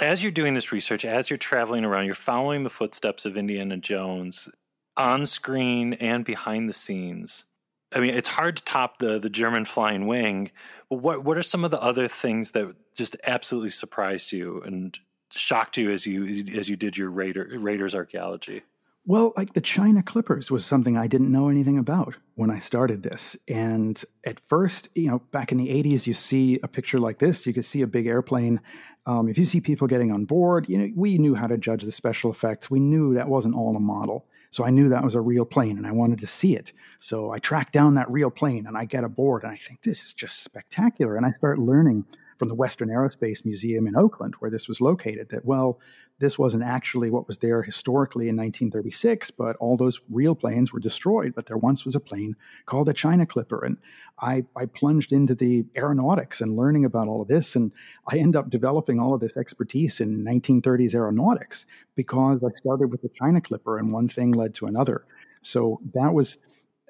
as 0.02 0.24
you're 0.24 0.32
doing 0.32 0.56
this 0.56 0.72
research, 0.72 1.06
as 1.06 1.30
you're 1.30 1.38
traveling 1.38 1.86
around, 1.86 2.06
you're 2.06 2.16
following 2.16 2.64
the 2.64 2.70
footsteps 2.70 3.26
of 3.26 3.38
Indiana 3.38 3.78
Jones 3.78 4.50
on 4.98 5.26
screen 5.26 5.94
and 5.94 6.26
behind 6.26 6.68
the 6.68 6.74
scenes. 6.74 7.46
I 7.94 8.00
mean, 8.00 8.14
it's 8.14 8.30
hard 8.30 8.58
to 8.58 8.64
top 8.64 8.98
the 8.98 9.20
the 9.20 9.30
German 9.30 9.66
flying 9.66 10.08
wing. 10.08 10.52
But 10.90 10.98
what 10.98 11.24
what 11.24 11.38
are 11.38 11.44
some 11.44 11.64
of 11.64 11.72
the 11.72 11.82
other 11.82 12.08
things 12.08 12.52
that 12.52 12.74
just 12.96 13.16
absolutely 13.26 13.70
surprised 13.70 14.32
you 14.32 14.62
and 14.62 14.98
shocked 15.32 15.78
you 15.78 15.92
as 15.92 16.06
you 16.06 16.26
as 16.58 16.70
you 16.70 16.76
did 16.76 16.98
your 16.98 17.10
Raider, 17.10 17.50
Raiders 17.60 17.94
archaeology? 17.94 18.64
Well, 19.06 19.34
like 19.36 19.54
the 19.54 19.62
China 19.62 20.04
Clippers 20.04 20.52
was 20.52 20.64
something 20.64 20.96
I 20.96 21.08
didn't 21.08 21.32
know 21.32 21.50
anything 21.50 21.80
about 21.80 22.16
when 22.36 22.52
I 22.52 22.60
started 22.60 23.02
this. 23.02 23.36
And 23.48 24.02
at 24.26 24.40
first, 24.40 24.90
you 24.94 25.08
know, 25.10 25.20
back 25.32 25.52
in 25.52 25.58
the 25.58 25.70
80s, 25.70 26.06
you 26.06 26.14
see 26.14 26.60
a 26.62 26.68
picture 26.68 27.00
like 27.00 27.18
this, 27.18 27.48
you 27.48 27.54
could 27.54 27.66
see 27.66 27.82
a 27.82 27.88
big 27.88 28.06
airplane 28.06 28.62
um, 29.06 29.28
if 29.28 29.38
you 29.38 29.46
see 29.46 29.62
people 29.62 29.88
getting 29.88 30.12
on 30.12 30.26
board, 30.26 30.68
you 30.70 30.78
know, 30.78 30.90
we 30.96 31.18
knew 31.18 31.34
how 31.34 31.48
to 31.48 31.58
judge 31.58 31.84
the 31.84 31.92
special 31.92 32.30
effects. 32.30 32.70
We 32.70 32.80
knew 32.80 33.16
that 33.16 33.28
wasn't 33.28 33.56
all 33.56 33.76
a 33.76 33.80
model. 33.80 34.28
So 34.52 34.64
I 34.64 34.70
knew 34.70 34.90
that 34.90 35.04
was 35.04 35.16
a 35.16 35.22
real 35.22 35.46
plane 35.46 35.78
and 35.78 35.88
I 35.88 35.92
wanted 35.92 36.20
to 36.20 36.28
see 36.28 36.56
it. 36.56 36.74
So 37.00 37.32
I 37.32 37.40
tracked 37.40 37.72
down 37.72 37.96
that 37.96 38.12
real 38.12 38.30
plane 38.30 38.68
and 38.68 38.78
I 38.78 38.86
get 38.86 39.04
aboard 39.04 39.44
and 39.44 39.52
I 39.52 39.56
think 39.56 39.82
this 39.82 40.04
is 40.04 40.14
just 40.14 40.44
spectacular. 40.44 41.16
And 41.16 41.26
I 41.26 41.32
start 41.32 41.58
learning 41.58 42.06
from 42.42 42.48
the 42.48 42.56
Western 42.56 42.90
Aerospace 42.90 43.46
Museum 43.46 43.86
in 43.86 43.96
Oakland, 43.96 44.34
where 44.40 44.50
this 44.50 44.68
was 44.68 44.82
located, 44.82 45.30
that, 45.30 45.46
well, 45.46 45.80
this 46.18 46.40
wasn't 46.40 46.64
actually 46.64 47.12
what 47.12 47.28
was 47.28 47.38
there 47.38 47.62
historically 47.62 48.30
in 48.30 48.36
1936, 48.36 49.30
but 49.30 49.56
all 49.58 49.78
those 49.78 50.00
real 50.10 50.34
planes 50.34 50.74
were 50.74 50.80
destroyed. 50.80 51.36
But 51.36 51.46
there 51.46 51.58
once 51.58 51.86
was 51.86 51.94
a 51.94 52.00
plane 52.00 52.36
called 52.66 52.90
a 52.90 52.94
China 52.94 53.28
Clipper. 53.28 53.64
And 53.64 53.78
I, 54.20 54.44
I 54.56 54.66
plunged 54.66 55.14
into 55.14 55.36
the 55.36 55.66
aeronautics 55.78 56.42
and 56.42 56.56
learning 56.56 56.84
about 56.84 57.08
all 57.08 57.22
of 57.22 57.28
this. 57.28 57.56
And 57.56 57.72
I 58.08 58.18
end 58.18 58.36
up 58.36 58.50
developing 58.50 59.00
all 59.00 59.14
of 59.14 59.22
this 59.22 59.38
expertise 59.38 60.02
in 60.02 60.26
1930s 60.26 60.96
aeronautics 60.96 61.68
because 61.94 62.44
I 62.44 62.50
started 62.56 62.88
with 62.88 63.04
the 63.04 63.10
China 63.10 63.40
Clipper 63.40 63.78
and 63.78 63.92
one 63.92 64.08
thing 64.08 64.32
led 64.32 64.56
to 64.56 64.66
another. 64.66 65.06
So 65.44 65.80
that 65.94 66.12
was 66.12 66.40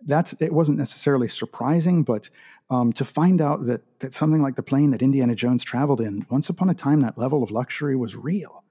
that's 0.06 0.34
it 0.40 0.54
wasn't 0.54 0.78
necessarily 0.78 1.28
surprising, 1.28 2.04
but 2.04 2.30
um, 2.72 2.94
to 2.94 3.06
find 3.06 3.42
out 3.42 3.66
that 3.68 3.82
that 4.00 4.14
something 4.14 4.42
like 4.42 4.56
the 4.56 4.64
plane 4.64 4.92
that 4.92 5.04
Indiana 5.04 5.36
Jones 5.36 5.64
traveled 5.64 6.02
in, 6.02 6.26
once 6.32 6.50
upon 6.50 6.70
a 6.70 6.74
time, 6.74 7.02
that 7.02 7.18
level 7.18 7.44
of 7.44 7.52
luxury 7.52 7.96
was 7.96 8.16
real, 8.16 8.64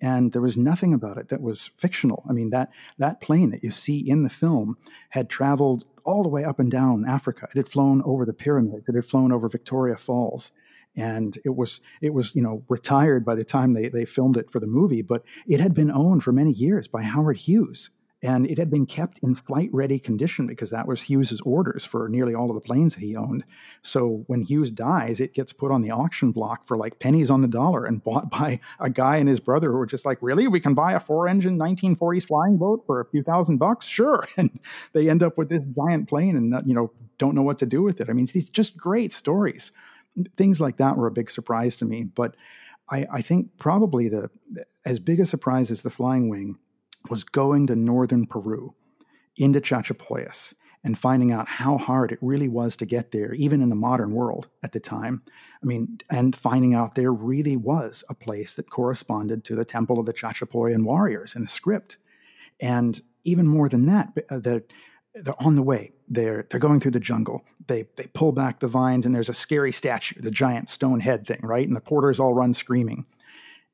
and 0.00 0.30
there 0.32 0.42
was 0.42 0.56
nothing 0.56 0.92
about 0.94 1.16
it 1.16 1.28
that 1.28 1.40
was 1.40 1.70
fictional. 1.78 2.22
I 2.28 2.32
mean 2.32 2.50
that 2.50 2.70
that 2.98 3.20
plane 3.20 3.50
that 3.50 3.64
you 3.64 3.70
see 3.70 3.98
in 3.98 4.22
the 4.22 4.30
film 4.30 4.76
had 5.08 5.30
traveled 5.30 5.86
all 6.04 6.22
the 6.22 6.28
way 6.28 6.44
up 6.44 6.60
and 6.60 6.70
down 6.70 7.08
Africa. 7.08 7.48
It 7.50 7.56
had 7.56 7.68
flown 7.68 8.02
over 8.04 8.24
the 8.24 8.34
pyramids. 8.34 8.88
It 8.88 8.94
had 8.94 9.06
flown 9.06 9.32
over 9.32 9.48
Victoria 9.48 9.96
Falls 9.96 10.52
and 10.96 11.38
it 11.44 11.54
was 11.54 11.80
it 12.00 12.12
was 12.12 12.34
you 12.34 12.42
know 12.42 12.62
retired 12.68 13.24
by 13.24 13.34
the 13.34 13.44
time 13.44 13.72
they, 13.72 13.88
they 13.88 14.04
filmed 14.04 14.36
it 14.36 14.50
for 14.50 14.60
the 14.60 14.66
movie 14.66 15.02
but 15.02 15.22
it 15.46 15.60
had 15.60 15.74
been 15.74 15.90
owned 15.90 16.24
for 16.24 16.32
many 16.32 16.52
years 16.52 16.88
by 16.88 17.02
howard 17.02 17.36
hughes 17.36 17.90
and 18.22 18.46
it 18.46 18.56
had 18.56 18.70
been 18.70 18.86
kept 18.86 19.18
in 19.18 19.34
flight 19.34 19.68
ready 19.72 19.98
condition 19.98 20.46
because 20.46 20.70
that 20.70 20.88
was 20.88 21.02
Hughes's 21.02 21.42
orders 21.42 21.84
for 21.84 22.08
nearly 22.08 22.34
all 22.34 22.48
of 22.48 22.54
the 22.54 22.62
planes 22.62 22.94
that 22.94 23.02
he 23.02 23.14
owned. 23.14 23.44
So 23.82 24.24
when 24.26 24.42
Hughes 24.42 24.70
dies, 24.70 25.20
it 25.20 25.34
gets 25.34 25.52
put 25.52 25.70
on 25.70 25.82
the 25.82 25.90
auction 25.90 26.32
block 26.32 26.66
for 26.66 26.78
like 26.78 26.98
pennies 26.98 27.30
on 27.30 27.42
the 27.42 27.48
dollar 27.48 27.84
and 27.84 28.02
bought 28.02 28.30
by 28.30 28.60
a 28.80 28.88
guy 28.88 29.16
and 29.16 29.28
his 29.28 29.40
brother 29.40 29.70
who 29.70 29.76
were 29.76 29.86
just 29.86 30.06
like, 30.06 30.18
really, 30.22 30.48
we 30.48 30.60
can 30.60 30.74
buy 30.74 30.94
a 30.94 31.00
four-engine 31.00 31.58
1940s 31.58 32.26
flying 32.26 32.56
boat 32.56 32.84
for 32.86 33.00
a 33.00 33.06
few 33.06 33.22
thousand 33.22 33.58
bucks, 33.58 33.86
sure. 33.86 34.26
And 34.38 34.60
they 34.92 35.08
end 35.08 35.22
up 35.22 35.38
with 35.38 35.48
this 35.48 35.64
giant 35.64 36.08
plane 36.08 36.36
and 36.36 36.66
you 36.66 36.74
know 36.74 36.90
don't 37.18 37.34
know 37.34 37.42
what 37.42 37.58
to 37.60 37.66
do 37.66 37.82
with 37.82 38.00
it. 38.00 38.10
I 38.10 38.12
mean, 38.12 38.26
these 38.26 38.50
just 38.50 38.76
great 38.76 39.12
stories. 39.12 39.72
Things 40.36 40.60
like 40.60 40.76
that 40.76 40.96
were 40.96 41.06
a 41.06 41.12
big 41.12 41.30
surprise 41.30 41.76
to 41.76 41.84
me, 41.84 42.04
but 42.04 42.36
I, 42.88 43.06
I 43.10 43.22
think 43.22 43.56
probably 43.58 44.08
the 44.08 44.30
as 44.84 44.98
big 44.98 45.20
a 45.20 45.26
surprise 45.26 45.70
as 45.70 45.82
the 45.82 45.90
flying 45.90 46.28
wing 46.28 46.58
was 47.10 47.24
going 47.24 47.66
to 47.68 47.76
northern 47.76 48.26
Peru 48.26 48.74
into 49.36 49.60
Chachapoyas 49.60 50.54
and 50.84 50.96
finding 50.96 51.32
out 51.32 51.48
how 51.48 51.78
hard 51.78 52.12
it 52.12 52.18
really 52.20 52.48
was 52.48 52.76
to 52.76 52.86
get 52.86 53.10
there, 53.10 53.34
even 53.34 53.60
in 53.60 53.68
the 53.68 53.74
modern 53.74 54.12
world 54.12 54.48
at 54.62 54.70
the 54.70 54.78
time. 54.78 55.20
I 55.60 55.66
mean, 55.66 55.98
and 56.10 56.34
finding 56.34 56.74
out 56.74 56.94
there 56.94 57.12
really 57.12 57.56
was 57.56 58.04
a 58.08 58.14
place 58.14 58.54
that 58.54 58.70
corresponded 58.70 59.44
to 59.44 59.56
the 59.56 59.64
temple 59.64 59.98
of 59.98 60.06
the 60.06 60.12
Chachapoyan 60.12 60.84
warriors 60.84 61.34
in 61.34 61.42
the 61.42 61.48
script. 61.48 61.98
And 62.60 63.00
even 63.24 63.48
more 63.48 63.68
than 63.68 63.86
that, 63.86 64.12
uh, 64.30 64.38
they're, 64.38 64.62
they're 65.14 65.42
on 65.42 65.56
the 65.56 65.62
way. 65.62 65.92
They're 66.08 66.46
they're 66.48 66.60
going 66.60 66.78
through 66.78 66.92
the 66.92 67.00
jungle. 67.00 67.44
They 67.66 67.86
they 67.96 68.06
pull 68.12 68.30
back 68.32 68.60
the 68.60 68.68
vines, 68.68 69.06
and 69.06 69.14
there's 69.14 69.28
a 69.28 69.34
scary 69.34 69.72
statue, 69.72 70.20
the 70.20 70.30
giant 70.30 70.68
stone 70.68 71.00
head 71.00 71.26
thing, 71.26 71.40
right? 71.42 71.66
And 71.66 71.74
the 71.74 71.80
porters 71.80 72.20
all 72.20 72.34
run 72.34 72.54
screaming. 72.54 73.06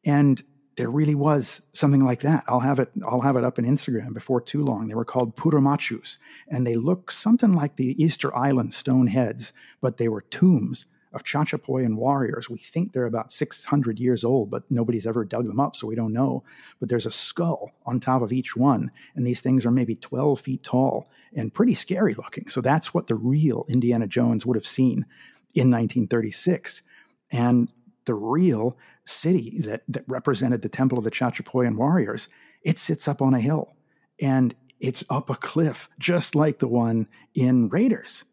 And 0.04 0.42
there 0.76 0.90
really 0.90 1.14
was 1.14 1.60
something 1.72 2.04
like 2.04 2.20
that. 2.20 2.44
I'll 2.48 2.60
have 2.60 2.80
it. 2.80 2.90
I'll 3.06 3.20
have 3.20 3.36
it 3.36 3.44
up 3.44 3.58
in 3.58 3.64
Instagram 3.64 4.14
before 4.14 4.40
too 4.40 4.64
long. 4.64 4.88
They 4.88 4.94
were 4.94 5.04
called 5.04 5.36
Purunmachus, 5.36 6.18
and 6.48 6.66
they 6.66 6.76
look 6.76 7.10
something 7.10 7.54
like 7.54 7.76
the 7.76 8.02
Easter 8.02 8.34
Island 8.34 8.72
stone 8.72 9.06
heads, 9.06 9.52
but 9.80 9.98
they 9.98 10.08
were 10.08 10.22
tombs 10.22 10.86
of 11.12 11.24
Chachapoyan 11.24 11.96
warriors. 11.96 12.48
We 12.48 12.58
think 12.58 12.92
they're 12.92 13.04
about 13.04 13.32
600 13.32 13.98
years 13.98 14.24
old, 14.24 14.50
but 14.50 14.62
nobody's 14.70 15.06
ever 15.06 15.24
dug 15.24 15.46
them 15.46 15.60
up, 15.60 15.76
so 15.76 15.86
we 15.86 15.94
don't 15.94 16.12
know. 16.12 16.42
But 16.80 16.88
there's 16.88 17.06
a 17.06 17.10
skull 17.10 17.70
on 17.84 18.00
top 18.00 18.22
of 18.22 18.32
each 18.32 18.56
one, 18.56 18.90
and 19.14 19.26
these 19.26 19.40
things 19.40 19.66
are 19.66 19.70
maybe 19.70 19.94
12 19.94 20.40
feet 20.40 20.62
tall 20.62 21.10
and 21.34 21.52
pretty 21.52 21.74
scary 21.74 22.14
looking. 22.14 22.48
So 22.48 22.60
that's 22.60 22.94
what 22.94 23.06
the 23.06 23.14
real 23.14 23.66
Indiana 23.68 24.06
Jones 24.06 24.46
would 24.46 24.56
have 24.56 24.66
seen 24.66 25.06
in 25.54 25.70
1936. 25.70 26.82
And 27.30 27.70
the 28.04 28.14
real 28.14 28.76
city 29.04 29.60
that, 29.64 29.82
that 29.88 30.04
represented 30.06 30.62
the 30.62 30.68
temple 30.68 30.98
of 30.98 31.04
the 31.04 31.10
Chachapoyan 31.10 31.76
warriors, 31.76 32.28
it 32.62 32.78
sits 32.78 33.08
up 33.08 33.22
on 33.22 33.34
a 33.34 33.40
hill 33.40 33.74
and 34.20 34.54
it's 34.80 35.04
up 35.10 35.30
a 35.30 35.36
cliff, 35.36 35.88
just 35.98 36.34
like 36.34 36.58
the 36.58 36.68
one 36.68 37.06
in 37.34 37.68
Raiders. 37.68 38.24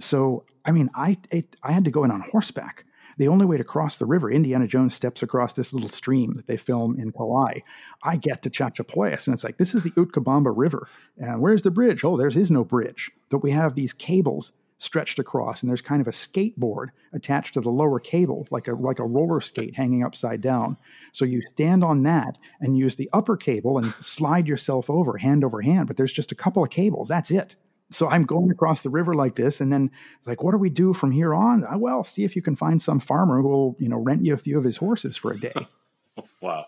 So, 0.00 0.44
I 0.64 0.72
mean, 0.72 0.90
I, 0.94 1.18
it, 1.30 1.56
I 1.62 1.72
had 1.72 1.84
to 1.84 1.90
go 1.90 2.04
in 2.04 2.10
on 2.10 2.20
horseback. 2.20 2.84
The 3.18 3.28
only 3.28 3.46
way 3.46 3.56
to 3.56 3.64
cross 3.64 3.96
the 3.96 4.06
river, 4.06 4.30
Indiana 4.30 4.68
Jones 4.68 4.94
steps 4.94 5.24
across 5.24 5.52
this 5.52 5.72
little 5.72 5.88
stream 5.88 6.34
that 6.34 6.46
they 6.46 6.56
film 6.56 6.98
in 7.00 7.10
Kauai. 7.10 7.60
I 8.04 8.16
get 8.16 8.42
to 8.42 8.50
Chachapoyas, 8.50 9.26
and 9.26 9.34
it's 9.34 9.42
like, 9.42 9.58
this 9.58 9.74
is 9.74 9.82
the 9.82 9.90
Utcobamba 9.90 10.52
River. 10.56 10.88
And 11.18 11.40
where's 11.40 11.62
the 11.62 11.72
bridge? 11.72 12.04
Oh, 12.04 12.16
there 12.16 12.28
is 12.28 12.50
no 12.50 12.62
bridge. 12.62 13.10
But 13.28 13.42
we 13.42 13.50
have 13.50 13.74
these 13.74 13.92
cables 13.92 14.52
stretched 14.78 15.18
across, 15.18 15.60
and 15.60 15.68
there's 15.68 15.82
kind 15.82 16.00
of 16.00 16.08
a 16.08 16.12
skateboard 16.12 16.88
attached 17.12 17.54
to 17.54 17.60
the 17.60 17.70
lower 17.70 18.00
cable, 18.00 18.46
like 18.50 18.68
a 18.68 18.74
like 18.74 19.00
a 19.00 19.04
roller 19.04 19.40
skate 19.40 19.76
hanging 19.76 20.04
upside 20.04 20.40
down. 20.40 20.76
So 21.12 21.24
you 21.24 21.42
stand 21.42 21.84
on 21.84 22.04
that 22.04 22.38
and 22.60 22.78
use 22.78 22.94
the 22.94 23.10
upper 23.12 23.36
cable 23.36 23.76
and 23.76 23.86
slide 23.86 24.48
yourself 24.48 24.88
over 24.88 25.18
hand 25.18 25.44
over 25.44 25.60
hand. 25.60 25.88
But 25.88 25.96
there's 25.96 26.12
just 26.12 26.32
a 26.32 26.36
couple 26.36 26.62
of 26.62 26.70
cables. 26.70 27.08
That's 27.08 27.30
it. 27.30 27.56
So 27.90 28.08
I'm 28.08 28.24
going 28.24 28.50
across 28.50 28.82
the 28.82 28.90
river 28.90 29.14
like 29.14 29.34
this, 29.34 29.60
and 29.60 29.72
then 29.72 29.90
it's 30.18 30.28
like, 30.28 30.42
what 30.42 30.52
do 30.52 30.58
we 30.58 30.70
do 30.70 30.92
from 30.92 31.10
here 31.10 31.34
on? 31.34 31.64
Uh, 31.64 31.78
well, 31.78 32.04
see 32.04 32.24
if 32.24 32.36
you 32.36 32.42
can 32.42 32.54
find 32.54 32.80
some 32.80 33.00
farmer 33.00 33.40
who 33.40 33.48
will, 33.48 33.76
you 33.78 33.88
know, 33.88 33.98
rent 33.98 34.24
you 34.24 34.34
a 34.34 34.38
few 34.38 34.58
of 34.58 34.64
his 34.64 34.76
horses 34.76 35.16
for 35.16 35.32
a 35.32 35.40
day. 35.40 35.54
wow. 36.42 36.66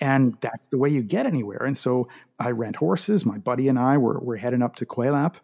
And 0.00 0.36
that's 0.40 0.68
the 0.68 0.78
way 0.78 0.88
you 0.88 1.02
get 1.02 1.26
anywhere. 1.26 1.64
And 1.64 1.76
so 1.76 2.08
I 2.38 2.50
rent 2.50 2.76
horses. 2.76 3.26
My 3.26 3.38
buddy 3.38 3.68
and 3.68 3.78
I 3.78 3.98
were, 3.98 4.18
were 4.20 4.36
heading 4.36 4.62
up 4.62 4.76
to 4.76 4.86
Cuelap 4.86 5.36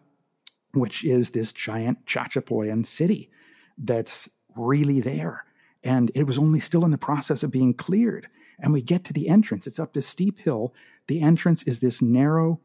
which 0.73 1.03
is 1.03 1.29
this 1.31 1.51
giant 1.51 2.05
Chachapoyan 2.05 2.85
city 2.85 3.29
that's 3.77 4.29
really 4.55 4.99
there. 4.99 5.45
And 5.83 6.11
it 6.13 6.23
was 6.23 6.37
only 6.37 6.59
still 6.59 6.85
in 6.85 6.91
the 6.91 6.97
process 6.97 7.43
of 7.43 7.51
being 7.51 7.73
cleared. 7.73 8.27
And 8.59 8.73
we 8.73 8.81
get 8.81 9.05
to 9.05 9.13
the 9.13 9.29
entrance. 9.29 9.67
It's 9.67 9.79
up 9.79 9.93
this 9.93 10.07
steep 10.07 10.39
hill. 10.39 10.73
The 11.07 11.21
entrance 11.21 11.63
is 11.63 11.79
this 11.79 12.01
narrow, 12.01 12.59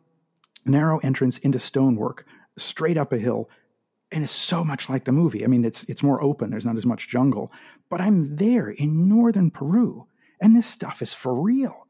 narrow 0.67 0.99
entrance 0.99 1.39
into 1.39 1.59
stonework, 1.59 2.27
straight 2.59 2.99
up 2.99 3.13
a 3.13 3.19
hill. 3.19 3.49
And 4.11 4.25
it's 4.25 4.33
so 4.33 4.65
much 4.65 4.89
like 4.89 5.05
the 5.05 5.13
movie. 5.13 5.45
I 5.45 5.47
mean, 5.47 5.65
it's 5.65 5.85
it's 5.85 6.03
more 6.03 6.23
open. 6.23 6.51
There's 6.51 6.67
not 6.67 6.77
as 6.77 6.87
much 6.87 7.09
jungle. 7.09 7.53
But 7.89 8.01
I'm 8.01 8.37
there 8.37 8.71
in 8.71 9.09
northern 9.09 9.51
Peru, 9.51 10.07
and 10.41 10.55
this 10.55 10.67
stuff 10.67 11.03
is 11.03 11.13
for 11.13 11.35
real. 11.35 11.87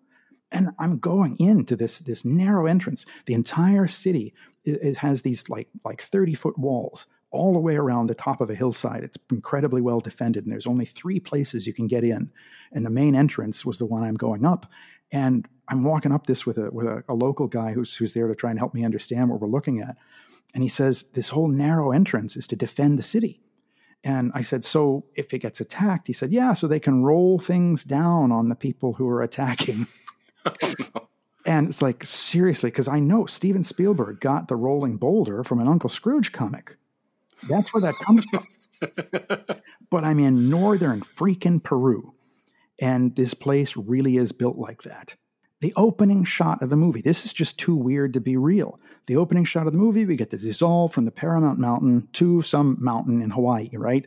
And 0.52 0.70
I'm 0.78 0.98
going 0.98 1.38
into 1.38 1.76
this 1.76 1.98
this 1.98 2.24
narrow 2.24 2.66
entrance. 2.66 3.04
The 3.26 3.34
entire 3.34 3.88
city 3.88 4.34
it, 4.64 4.96
has 4.96 5.22
these 5.22 5.48
like 5.48 5.68
like 5.84 6.02
30 6.02 6.34
foot 6.34 6.58
walls 6.58 7.06
all 7.30 7.52
the 7.52 7.60
way 7.60 7.74
around 7.74 8.06
the 8.06 8.14
top 8.14 8.40
of 8.40 8.48
a 8.48 8.54
hillside. 8.54 9.02
It's 9.02 9.18
incredibly 9.30 9.82
well 9.82 10.00
defended, 10.00 10.44
and 10.44 10.52
there's 10.52 10.66
only 10.66 10.84
three 10.84 11.18
places 11.18 11.66
you 11.66 11.72
can 11.72 11.88
get 11.88 12.04
in. 12.04 12.30
And 12.72 12.86
the 12.86 12.90
main 12.90 13.14
entrance 13.16 13.64
was 13.64 13.78
the 13.78 13.86
one 13.86 14.04
I'm 14.04 14.14
going 14.14 14.44
up. 14.44 14.66
And 15.10 15.46
I'm 15.68 15.82
walking 15.82 16.12
up 16.12 16.26
this 16.26 16.46
with 16.46 16.58
a 16.58 16.70
with 16.70 16.86
a, 16.86 17.02
a, 17.08 17.14
local 17.14 17.46
guy 17.46 17.72
who's 17.72 17.94
who's 17.94 18.14
there 18.14 18.28
to 18.28 18.34
try 18.34 18.50
and 18.50 18.58
help 18.58 18.74
me 18.74 18.84
understand 18.84 19.30
what 19.30 19.40
we're 19.40 19.48
looking 19.48 19.80
at. 19.80 19.96
And 20.54 20.62
he 20.62 20.68
says 20.68 21.04
this 21.14 21.28
whole 21.28 21.48
narrow 21.48 21.90
entrance 21.92 22.36
is 22.36 22.46
to 22.48 22.56
defend 22.56 22.98
the 22.98 23.02
city. 23.02 23.40
And 24.04 24.30
I 24.34 24.42
said, 24.42 24.64
so 24.64 25.06
if 25.14 25.32
it 25.32 25.38
gets 25.38 25.62
attacked, 25.62 26.06
he 26.06 26.12
said, 26.12 26.30
yeah, 26.30 26.52
so 26.52 26.68
they 26.68 26.78
can 26.78 27.02
roll 27.02 27.38
things 27.38 27.84
down 27.84 28.32
on 28.32 28.50
the 28.50 28.54
people 28.54 28.92
who 28.92 29.08
are 29.08 29.22
attacking. 29.22 29.86
Oh, 30.94 31.08
And 31.46 31.68
it's 31.68 31.82
like, 31.82 32.04
seriously, 32.04 32.70
because 32.70 32.88
I 32.88 33.00
know 33.00 33.26
Steven 33.26 33.64
Spielberg 33.64 34.20
got 34.20 34.48
the 34.48 34.56
rolling 34.56 34.96
boulder 34.96 35.44
from 35.44 35.60
an 35.60 35.68
Uncle 35.68 35.90
Scrooge 35.90 36.32
comic. 36.32 36.76
That's 37.48 37.72
where 37.74 37.82
that 37.82 37.94
comes 37.96 38.24
from. 38.24 38.46
but 39.90 40.04
I'm 40.04 40.18
in 40.18 40.48
northern 40.48 41.02
freaking 41.02 41.62
Peru, 41.62 42.14
and 42.78 43.14
this 43.14 43.34
place 43.34 43.76
really 43.76 44.16
is 44.16 44.32
built 44.32 44.56
like 44.56 44.82
that. 44.82 45.16
The 45.60 45.72
opening 45.76 46.24
shot 46.24 46.62
of 46.62 46.70
the 46.70 46.76
movie, 46.76 47.00
this 47.00 47.24
is 47.24 47.32
just 47.32 47.58
too 47.58 47.74
weird 47.74 48.14
to 48.14 48.20
be 48.20 48.36
real. 48.36 48.78
The 49.06 49.16
opening 49.16 49.44
shot 49.44 49.66
of 49.66 49.72
the 49.72 49.78
movie, 49.78 50.04
we 50.04 50.16
get 50.16 50.30
the 50.30 50.38
dissolve 50.38 50.92
from 50.92 51.04
the 51.04 51.10
Paramount 51.10 51.58
Mountain 51.58 52.08
to 52.12 52.42
some 52.42 52.76
mountain 52.80 53.22
in 53.22 53.30
Hawaii, 53.30 53.70
right? 53.72 54.06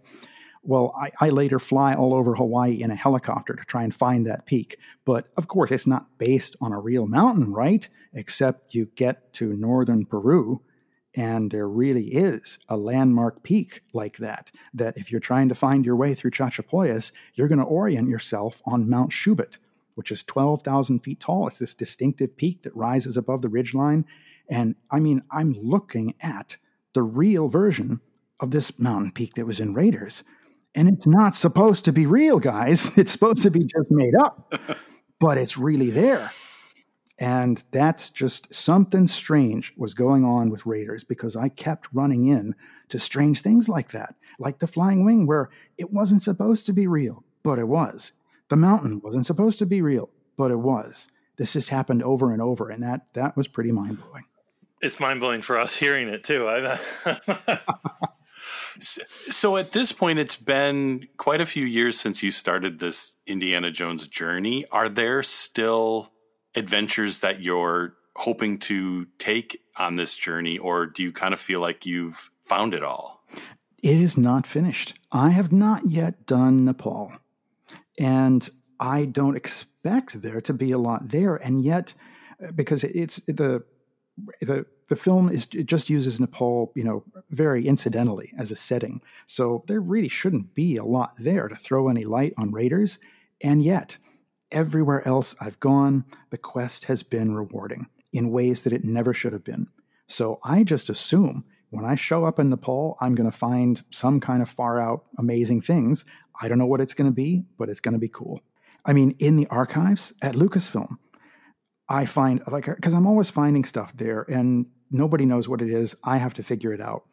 Well, 0.68 0.94
I, 1.00 1.12
I, 1.22 1.30
later 1.30 1.60
fly 1.60 1.96
all 1.96 2.14
over 2.14 2.36
Hawaii 2.36 2.82
in 2.82 2.92
a 2.92 2.96
helicopter 2.96 3.54
to 3.56 3.64
try 3.64 3.84
and 3.84 3.96
find 3.96 4.28
that 4.28 4.46
peak. 4.46 4.78
But 5.06 5.30
of 5.38 5.48
course, 5.48 5.72
it's 5.72 5.88
not 5.88 6.18
based 6.18 6.58
on 6.60 6.74
a 6.74 6.80
real 6.80 7.08
mountain, 7.08 7.54
right? 7.54 7.88
Except 8.14 8.76
you 8.76 8.90
get 8.96 9.32
to 9.36 9.54
northern 9.54 10.06
Peru, 10.06 10.62
and 11.16 11.50
there 11.50 11.70
really 11.70 12.08
is 12.08 12.60
a 12.68 12.76
landmark 12.76 13.44
peak 13.44 13.82
like 13.94 14.18
that. 14.18 14.52
That 14.74 14.98
if 14.98 15.10
you're 15.10 15.22
trying 15.22 15.48
to 15.48 15.56
find 15.56 15.86
your 15.86 15.96
way 15.96 16.14
through 16.14 16.32
Chachapoyas, 16.32 17.14
you're 17.36 17.48
going 17.48 17.60
to 17.60 17.64
orient 17.64 18.10
yourself 18.10 18.62
on 18.66 18.90
Mount 18.90 19.12
Chubut, 19.12 19.60
which 19.96 20.12
is 20.12 20.22
12,000 20.24 21.00
feet 21.00 21.22
tall. 21.22 21.48
It's 21.48 21.60
this 21.60 21.74
distinctive 21.76 22.36
peak 22.36 22.64
that 22.64 22.76
rises 22.76 23.16
above 23.16 23.42
the 23.42 23.48
ridgeline. 23.48 24.04
And 24.50 24.76
I 24.92 25.00
mean, 25.00 25.24
I'm 25.32 25.54
looking 25.54 26.16
at 26.20 26.58
the 26.92 27.04
real 27.04 27.48
version 27.48 28.02
of 28.42 28.52
this 28.52 28.78
mountain 28.78 29.12
peak 29.12 29.36
that 29.36 29.48
was 29.48 29.62
in 29.62 29.74
Raiders. 29.74 30.26
And 30.78 30.88
it's 30.88 31.08
not 31.08 31.36
supposed 31.36 31.86
to 31.86 31.92
be 31.92 32.06
real, 32.06 32.40
guys. 32.40 32.90
It's 32.98 33.12
supposed 33.12 33.42
to 33.42 33.50
be 33.50 33.64
just 33.64 33.90
made 33.90 34.14
up, 34.16 34.54
but 35.20 35.40
it's 35.40 35.58
really 35.58 35.90
there. 35.90 36.32
And 37.18 37.64
that's 37.72 38.12
just 38.12 38.54
something 38.54 39.08
strange 39.08 39.74
was 39.76 39.96
going 39.96 40.24
on 40.24 40.52
with 40.52 40.68
Raiders 40.68 41.04
because 41.04 41.36
I 41.36 41.50
kept 41.50 41.88
running 41.94 42.28
in 42.28 42.54
to 42.90 43.00
strange 43.00 43.42
things 43.42 43.68
like 43.68 43.90
that, 43.92 44.14
like 44.38 44.60
the 44.60 44.68
flying 44.68 45.04
wing, 45.04 45.26
where 45.26 45.50
it 45.80 45.92
wasn't 45.92 46.22
supposed 46.22 46.68
to 46.68 46.74
be 46.74 46.86
real, 46.86 47.24
but 47.42 47.58
it 47.58 47.68
was. 47.68 48.14
The 48.50 48.56
mountain 48.56 49.02
wasn't 49.04 49.26
supposed 49.26 49.58
to 49.60 49.66
be 49.66 49.82
real, 49.82 50.12
but 50.38 50.52
it 50.52 50.60
was. 50.60 51.08
This 51.38 51.54
just 51.54 51.70
happened 51.70 52.04
over 52.04 52.32
and 52.34 52.42
over, 52.42 52.70
and 52.70 52.84
that 52.84 53.08
that 53.14 53.36
was 53.36 53.48
pretty 53.48 53.72
mind 53.72 53.98
blowing. 54.00 54.26
It's 54.82 55.00
mind 55.00 55.22
blowing 55.22 55.42
for 55.42 55.58
us 55.58 55.76
hearing 55.76 56.08
it 56.08 56.24
too. 56.24 56.48
So 58.80 59.58
at 59.58 59.72
this 59.72 59.92
point, 59.92 60.20
it's 60.20 60.36
been 60.36 61.08
quite 61.18 61.42
a 61.42 61.46
few 61.46 61.66
years 61.66 62.00
since 62.00 62.22
you 62.24 62.32
started 62.32 62.80
this 62.80 63.16
Indiana 63.26 63.72
Jones 63.72 64.08
journey. 64.08 64.66
Are 64.72 64.90
there 64.90 65.24
still 65.24 66.12
adventures 66.56 67.20
that 67.20 67.42
you're 67.42 67.96
hoping 68.16 68.58
to 68.58 69.06
take 69.20 69.62
on 69.78 69.96
this 69.96 70.16
journey, 70.16 70.58
or 70.58 70.86
do 70.86 71.04
you 71.04 71.12
kind 71.12 71.34
of 71.34 71.40
feel 71.40 71.62
like 71.62 71.86
you've 71.86 72.32
found 72.42 72.74
it 72.74 72.84
all? 72.84 73.24
It 73.84 73.98
is 74.02 74.18
not 74.18 74.48
finished. 74.48 75.00
I 75.12 75.30
have 75.30 75.52
not 75.52 75.90
yet 75.90 76.26
done 76.26 76.66
Nepal. 76.66 77.14
And 78.00 78.50
I 78.80 79.06
don't 79.06 79.36
expect 79.36 80.22
there 80.22 80.42
to 80.42 80.54
be 80.54 80.72
a 80.72 80.78
lot 80.78 81.10
there. 81.10 81.36
And 81.36 81.64
yet, 81.64 81.94
uh, 82.44 82.52
because 82.52 82.84
it's 82.84 83.18
the 83.28 83.64
the 84.42 84.66
the 84.88 84.96
film 84.96 85.30
is 85.30 85.48
it 85.54 85.66
just 85.66 85.90
uses 85.90 86.20
Nepal, 86.20 86.72
you 86.76 86.84
know, 86.84 87.04
very 87.30 87.68
incidentally 87.68 88.34
as 88.38 88.52
a 88.52 88.56
setting. 88.56 89.02
So 89.26 89.64
there 89.68 89.82
really 89.82 90.08
shouldn't 90.08 90.54
be 90.54 90.78
a 90.78 90.86
lot 90.86 91.14
there 91.20 91.48
to 91.48 91.56
throw 91.56 91.90
any 91.90 92.06
light 92.06 92.34
on 92.38 92.52
Raiders. 92.52 93.00
And 93.42 93.64
yet, 93.64 93.98
everywhere 94.52 95.06
else 95.08 95.36
I've 95.40 95.60
gone, 95.60 96.06
the 96.30 96.38
quest 96.38 96.86
has 96.86 97.04
been 97.04 97.36
rewarding 97.36 97.88
in 98.14 98.32
ways 98.32 98.64
that 98.64 98.74
it 98.74 98.86
never 98.86 99.14
should 99.14 99.34
have 99.34 99.44
been. 99.44 99.68
So 100.08 100.40
I 100.44 100.64
just 100.64 100.90
assume 100.90 101.44
when 101.70 101.84
I 101.84 101.96
show 101.96 102.24
up 102.24 102.40
in 102.40 102.50
Nepal, 102.50 102.98
I'm 103.02 103.14
going 103.14 103.30
to 103.30 103.38
find 103.38 103.84
some 103.92 104.22
kind 104.22 104.42
of 104.42 104.50
far 104.50 104.80
out 104.80 105.04
amazing 105.18 105.62
things. 105.62 106.06
I 106.40 106.48
don't 106.48 106.58
know 106.58 106.66
what 106.66 106.82
it's 106.82 106.94
going 106.94 107.10
to 107.10 107.16
be, 107.16 107.44
but 107.58 107.68
it's 107.70 107.82
going 107.82 107.94
to 107.94 108.00
be 108.00 108.08
cool. 108.08 108.40
I 108.86 108.94
mean, 108.94 109.16
in 109.20 109.36
the 109.36 109.48
archives 109.48 110.14
at 110.22 110.36
Lucasfilm, 110.36 110.98
I 111.90 112.06
find 112.06 112.42
like 112.48 112.66
because 112.66 112.94
I'm 112.94 113.08
always 113.08 113.30
finding 113.30 113.64
stuff 113.64 113.96
there, 113.96 114.24
and 114.24 114.66
nobody 114.92 115.26
knows 115.26 115.48
what 115.50 115.62
it 115.62 115.70
is. 115.70 115.96
I 116.04 116.18
have 116.18 116.34
to 116.36 116.44
figure 116.44 116.74
it 116.74 116.82
out. 116.82 117.04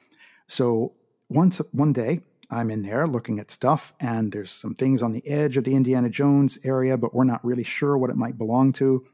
So 0.47 0.93
once 1.29 1.59
one 1.73 1.93
day, 1.93 2.21
I'm 2.51 2.71
in 2.71 2.83
there 2.83 3.07
looking 3.09 3.39
at 3.41 3.51
stuff, 3.51 3.95
and 4.01 4.31
there's 4.31 4.51
some 4.51 4.75
things 4.75 5.03
on 5.03 5.13
the 5.13 5.27
edge 5.27 5.57
of 5.57 5.65
the 5.65 5.75
Indiana 5.75 6.09
Jones 6.11 6.59
area, 6.65 6.97
but 6.97 7.15
we're 7.15 7.25
not 7.25 7.45
really 7.45 7.63
sure 7.63 7.97
what 7.97 8.11
it 8.11 8.17
might 8.17 8.37
belong 8.39 8.71
to. 8.73 9.05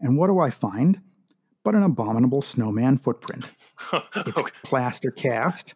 And 0.00 0.16
what 0.18 0.26
do 0.26 0.40
I 0.40 0.50
find? 0.50 1.00
But 1.64 1.76
an 1.76 1.84
abominable 1.84 2.42
snowman 2.42 2.98
footprint. 2.98 3.50
It's 4.26 4.40
Okay. 4.40 4.50
plaster 4.64 5.10
cast. 5.10 5.74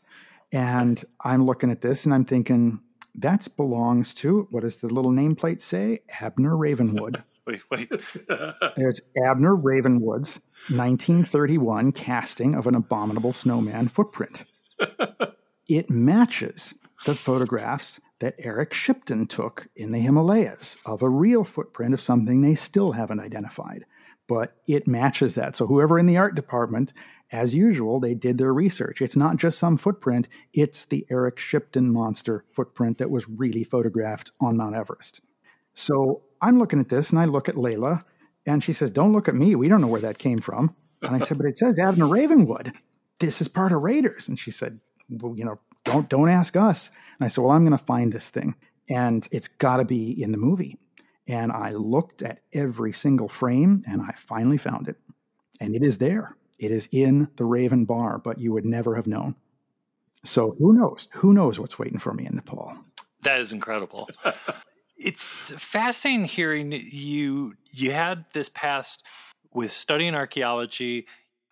And 0.53 1.05
I'm 1.21 1.45
looking 1.45 1.71
at 1.71 1.81
this 1.81 2.05
and 2.05 2.15
I'm 2.15 2.25
thinking, 2.25 2.81
that 3.17 3.47
belongs 3.57 4.15
to 4.15 4.47
what 4.51 4.63
does 4.63 4.77
the 4.77 4.89
little 4.89 5.11
nameplate 5.11 5.61
say? 5.61 6.01
Abner 6.21 6.57
Ravenwood. 6.57 7.23
Wait, 7.47 7.63
wait. 7.71 7.93
There's 8.77 9.01
Abner 9.25 9.55
Ravenwood's 9.55 10.41
1931 10.69 11.93
casting 11.93 12.55
of 12.55 12.67
an 12.67 12.75
abominable 12.75 13.33
snowman 13.33 13.89
footprint. 13.89 14.45
it 15.69 15.89
matches 15.89 16.75
the 17.05 17.15
photographs 17.15 18.01
that 18.19 18.35
Eric 18.39 18.73
Shipton 18.73 19.27
took 19.27 19.69
in 19.77 19.93
the 19.93 20.01
Himalayas 20.01 20.79
of 20.87 21.03
a 21.03 21.09
real 21.09 21.45
footprint 21.45 21.95
of 21.95 22.01
something 22.01 22.41
they 22.41 22.55
still 22.55 22.93
haven't 22.93 23.21
identified. 23.21 23.85
But 24.27 24.57
it 24.67 24.89
matches 24.89 25.35
that. 25.35 25.55
So, 25.55 25.69
whoever 25.69 26.01
in 26.01 26.07
the 26.07 26.17
art 26.17 26.35
department, 26.35 26.93
as 27.31 27.55
usual, 27.55 28.01
they 28.01 28.15
did 28.15 28.39
their 28.39 28.53
research. 28.53 29.01
It's 29.01 29.15
not 29.15 29.37
just 29.37 29.59
some 29.59 29.77
footprint, 29.77 30.27
it's 30.53 30.87
the 30.87 31.07
Eric 31.11 31.39
Shipton 31.39 31.93
monster 31.93 32.45
footprint 32.51 32.99
that 32.99 33.11
was 33.11 33.29
really 33.29 33.63
photographed 33.63 34.33
on 34.41 34.57
Mount 34.57 34.75
Everest. 34.75 35.21
So 35.75 36.23
I'm 36.41 36.59
looking 36.59 36.81
at 36.81 36.89
this 36.89 37.11
and 37.11 37.19
I 37.19 37.25
look 37.25 37.49
at 37.49 37.57
Laela 37.57 38.03
and 38.47 38.63
she 38.63 38.73
says, 38.73 38.91
Don't 38.91 39.13
look 39.13 39.29
at 39.29 39.35
me. 39.35 39.55
We 39.55 39.69
don't 39.69 39.81
know 39.81 39.87
where 39.87 40.01
that 40.01 40.19
came 40.19 40.39
from. 40.39 40.75
And 41.03 41.15
I 41.15 41.19
said, 41.19 41.37
But 41.39 41.47
it 41.47 41.59
says 41.59 41.79
Abner 41.79 42.07
Ravenwood. 42.07 42.73
This 43.19 43.41
is 43.41 43.49
part 43.49 43.73
of 43.73 43.83
Raiders. 43.83 44.29
And 44.29 44.39
she 44.39 44.51
said, 44.51 44.79
Well, 45.09 45.35
you 45.37 45.45
know, 45.45 45.59
don't 45.85 46.09
don't 46.09 46.29
ask 46.29 46.57
us. 46.57 46.91
And 47.19 47.25
I 47.25 47.29
said, 47.29 47.43
Well, 47.43 47.53
I'm 47.53 47.65
gonna 47.65 47.79
find 47.79 48.13
this 48.13 48.31
thing. 48.31 48.55
And 48.89 49.27
it's 49.33 49.49
gotta 49.49 49.85
be 49.85 50.23
in 50.23 50.33
the 50.33 50.39
movie. 50.39 50.79
And 51.29 51.51
I 51.51 51.73
looked 51.73 52.23
at 52.23 52.43
every 52.53 52.93
single 52.93 53.29
frame 53.29 53.83
and 53.89 54.01
I 54.01 54.13
finally 54.17 54.59
found 54.59 54.89
it. 54.89 54.97
And 55.61 55.75
it 55.75 55.83
is 55.83 55.99
there. 55.99 56.37
It 56.59 56.71
is 56.71 56.89
in 56.93 57.29
the 57.37 57.45
Raven 57.45 57.85
Bar, 57.85 58.19
but 58.19 58.39
you 58.39 58.53
would 58.53 58.65
never 58.65 58.95
have 58.95 59.07
known. 59.07 59.35
So 60.25 60.57
who 60.59 60.73
knows? 60.73 61.09
Who 61.15 61.33
knows 61.33 61.59
what's 61.59 61.79
waiting 61.79 61.99
for 61.99 62.15
me 62.15 62.27
in 62.27 62.37
Nepal? 62.37 62.77
That 63.23 63.41
is 63.41 63.53
incredible. 63.53 64.09
it's 64.97 65.51
fascinating 65.53 66.25
hearing 66.27 66.73
you 66.73 67.55
you 67.73 67.93
had 67.93 68.25
this 68.33 68.49
past 68.49 69.05
with 69.53 69.71
studying 69.71 70.15
archaeology, 70.15 71.07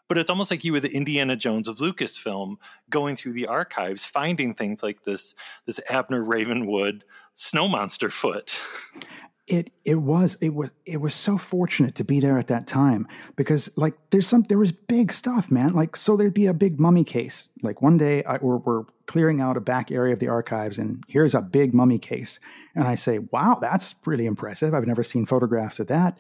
but 0.09 0.19
it's 0.19 0.31
almost 0.31 0.51
like 0.51 0.65
you 0.65 0.73
were 0.73 0.81
the 0.81 0.95
Indiana 0.95 1.37
Jones 1.37 1.69
of 1.69 1.79
Lucasfilm 1.79 2.57
going 2.91 3.17
through 3.17 3.33
the 3.33 3.47
archives, 3.47 4.05
finding 4.05 4.55
things 4.55 4.83
like 4.83 5.05
this 5.05 5.35
this 5.67 5.81
Abner 5.89 6.23
Ravenwood 6.23 7.05
snow 7.35 7.69
monster 7.69 8.11
foot. 8.11 8.63
It 9.47 9.73
it 9.85 9.97
was 9.97 10.39
it 10.41 10.55
was 10.55 10.71
it 10.87 11.03
was 11.03 11.15
so 11.15 11.37
fortunate 11.37 11.95
to 11.97 12.05
be 12.05 12.19
there 12.19 12.39
at 12.39 12.47
that 12.47 12.67
time 12.67 13.07
because 13.37 13.69
like 13.77 13.93
there's 14.09 14.27
some 14.27 14.43
there 14.49 14.57
was 14.57 14.73
big 14.73 15.13
stuff 15.13 15.51
man. 15.51 15.75
Like 15.75 15.97
so 15.97 16.17
there'd 16.17 16.33
be 16.33 16.47
a 16.47 16.55
big 16.55 16.81
mummy 16.81 17.05
case. 17.05 17.49
Like 17.63 17.83
one 17.83 17.99
day 17.99 18.25
I, 18.25 18.39
we're, 18.39 18.57
we're 18.57 18.85
clearing 19.07 19.43
out 19.43 19.59
a 19.59 19.61
back 19.61 19.91
area 19.91 20.15
of 20.15 20.19
the 20.19 20.29
archives 20.29 20.79
and 20.79 21.05
here's 21.09 21.35
a 21.35 21.43
big 21.43 21.75
mummy 21.75 21.99
case. 21.99 22.41
And 22.75 22.85
I 22.85 22.95
say 22.95 23.19
wow 23.19 23.59
that's 23.61 23.95
really 24.07 24.25
impressive. 24.25 24.73
I've 24.73 24.87
never 24.87 25.03
seen 25.03 25.27
photographs 25.27 25.79
of 25.79 25.89
that. 25.89 26.17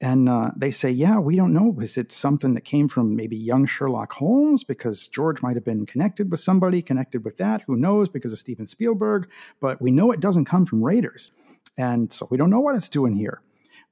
And 0.00 0.28
uh, 0.28 0.52
they 0.56 0.70
say 0.70 0.90
yeah 0.90 1.18
we 1.18 1.34
don't 1.34 1.52
know. 1.52 1.76
Is 1.80 1.98
it 1.98 2.12
something 2.12 2.54
that 2.54 2.60
came 2.60 2.86
from 2.86 3.16
maybe 3.16 3.36
young 3.36 3.66
Sherlock 3.66 4.12
Holmes? 4.12 4.62
Because 4.62 5.08
George 5.08 5.42
might 5.42 5.56
have 5.56 5.64
been 5.64 5.86
connected 5.86 6.30
with 6.30 6.38
somebody 6.38 6.82
connected 6.82 7.24
with 7.24 7.36
that. 7.38 7.62
Who 7.62 7.74
knows? 7.74 8.08
Because 8.08 8.32
of 8.32 8.38
Steven 8.38 8.68
Spielberg. 8.68 9.28
But 9.58 9.82
we 9.82 9.90
know 9.90 10.12
it 10.12 10.20
doesn't 10.20 10.44
come 10.44 10.66
from 10.66 10.84
Raiders 10.84 11.32
and 11.76 12.12
so 12.12 12.26
we 12.30 12.36
don't 12.36 12.50
know 12.50 12.60
what 12.60 12.76
it's 12.76 12.88
doing 12.88 13.14
here. 13.14 13.40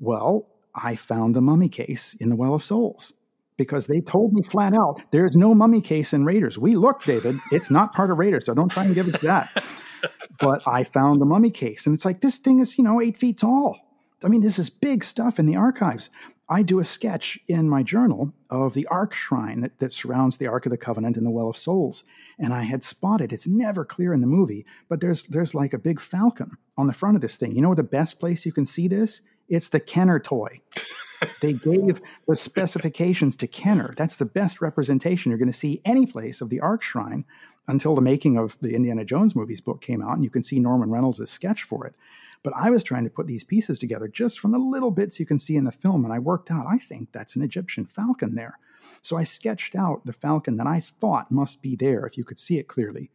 Well, 0.00 0.48
I 0.74 0.94
found 0.94 1.34
the 1.34 1.40
mummy 1.40 1.68
case 1.68 2.14
in 2.20 2.28
the 2.28 2.36
Well 2.36 2.54
of 2.54 2.62
Souls 2.62 3.12
because 3.56 3.86
they 3.86 4.00
told 4.00 4.32
me 4.32 4.42
flat 4.42 4.74
out 4.74 5.00
there's 5.10 5.36
no 5.36 5.54
mummy 5.54 5.80
case 5.80 6.12
in 6.12 6.24
Raiders. 6.24 6.58
We 6.58 6.76
looked, 6.76 7.06
David. 7.06 7.36
It's 7.50 7.70
not 7.70 7.92
part 7.92 8.10
of 8.10 8.18
Raiders, 8.18 8.46
so 8.46 8.54
don't 8.54 8.68
try 8.68 8.84
and 8.84 8.94
give 8.94 9.12
us 9.12 9.20
that. 9.20 9.64
but 10.38 10.62
I 10.66 10.84
found 10.84 11.20
the 11.20 11.26
mummy 11.26 11.50
case, 11.50 11.86
and 11.86 11.94
it's 11.94 12.04
like 12.04 12.20
this 12.20 12.38
thing 12.38 12.60
is, 12.60 12.78
you 12.78 12.84
know, 12.84 13.00
eight 13.00 13.16
feet 13.16 13.38
tall. 13.38 13.76
I 14.24 14.28
mean, 14.28 14.40
this 14.40 14.58
is 14.58 14.70
big 14.70 15.04
stuff 15.04 15.38
in 15.38 15.46
the 15.46 15.56
archives. 15.56 16.10
I 16.50 16.62
do 16.62 16.80
a 16.80 16.84
sketch 16.84 17.38
in 17.48 17.68
my 17.68 17.82
journal 17.82 18.32
of 18.48 18.72
the 18.72 18.86
Ark 18.86 19.12
Shrine 19.12 19.60
that, 19.60 19.78
that 19.80 19.92
surrounds 19.92 20.38
the 20.38 20.46
Ark 20.46 20.64
of 20.64 20.70
the 20.70 20.78
Covenant 20.78 21.18
and 21.18 21.26
the 21.26 21.30
Well 21.30 21.50
of 21.50 21.56
Souls. 21.58 22.04
And 22.38 22.54
I 22.54 22.62
had 22.62 22.82
spotted, 22.82 23.32
it's 23.32 23.46
never 23.46 23.84
clear 23.84 24.14
in 24.14 24.22
the 24.22 24.26
movie, 24.26 24.64
but 24.88 25.00
there's 25.00 25.24
there's 25.24 25.54
like 25.54 25.74
a 25.74 25.78
big 25.78 26.00
falcon 26.00 26.56
on 26.78 26.86
the 26.86 26.94
front 26.94 27.16
of 27.16 27.20
this 27.20 27.36
thing. 27.36 27.54
You 27.54 27.60
know 27.60 27.74
the 27.74 27.82
best 27.82 28.18
place 28.18 28.46
you 28.46 28.52
can 28.52 28.64
see 28.64 28.88
this? 28.88 29.20
It's 29.48 29.68
the 29.68 29.80
Kenner 29.80 30.18
toy. 30.18 30.60
they 31.42 31.52
gave 31.52 32.00
the 32.26 32.36
specifications 32.36 33.36
to 33.36 33.46
Kenner. 33.46 33.92
That's 33.96 34.16
the 34.16 34.24
best 34.24 34.60
representation 34.62 35.30
you're 35.30 35.38
going 35.38 35.52
to 35.52 35.58
see 35.58 35.82
any 35.84 36.06
place 36.06 36.40
of 36.40 36.48
the 36.48 36.60
Ark 36.60 36.82
Shrine 36.82 37.24
until 37.66 37.94
the 37.94 38.00
making 38.00 38.38
of 38.38 38.58
the 38.60 38.74
Indiana 38.74 39.04
Jones 39.04 39.36
movies 39.36 39.60
book 39.60 39.82
came 39.82 40.02
out, 40.02 40.14
and 40.14 40.24
you 40.24 40.30
can 40.30 40.42
see 40.42 40.58
Norman 40.58 40.90
Reynolds' 40.90 41.30
sketch 41.30 41.64
for 41.64 41.86
it. 41.86 41.94
But 42.42 42.52
I 42.56 42.70
was 42.70 42.82
trying 42.82 43.04
to 43.04 43.10
put 43.10 43.26
these 43.26 43.44
pieces 43.44 43.78
together 43.78 44.08
just 44.08 44.38
from 44.38 44.52
the 44.52 44.58
little 44.58 44.90
bits 44.90 45.18
you 45.18 45.26
can 45.26 45.38
see 45.38 45.56
in 45.56 45.64
the 45.64 45.72
film, 45.72 46.04
and 46.04 46.12
I 46.12 46.18
worked 46.18 46.50
out, 46.50 46.66
I 46.68 46.78
think 46.78 47.12
that's 47.12 47.36
an 47.36 47.42
Egyptian 47.42 47.84
falcon 47.84 48.34
there. 48.34 48.58
So 49.02 49.16
I 49.16 49.24
sketched 49.24 49.74
out 49.74 50.04
the 50.04 50.12
falcon 50.12 50.56
that 50.56 50.66
I 50.66 50.80
thought 50.80 51.30
must 51.30 51.62
be 51.62 51.76
there 51.76 52.06
if 52.06 52.16
you 52.16 52.24
could 52.24 52.38
see 52.38 52.58
it 52.58 52.68
clearly. 52.68 53.10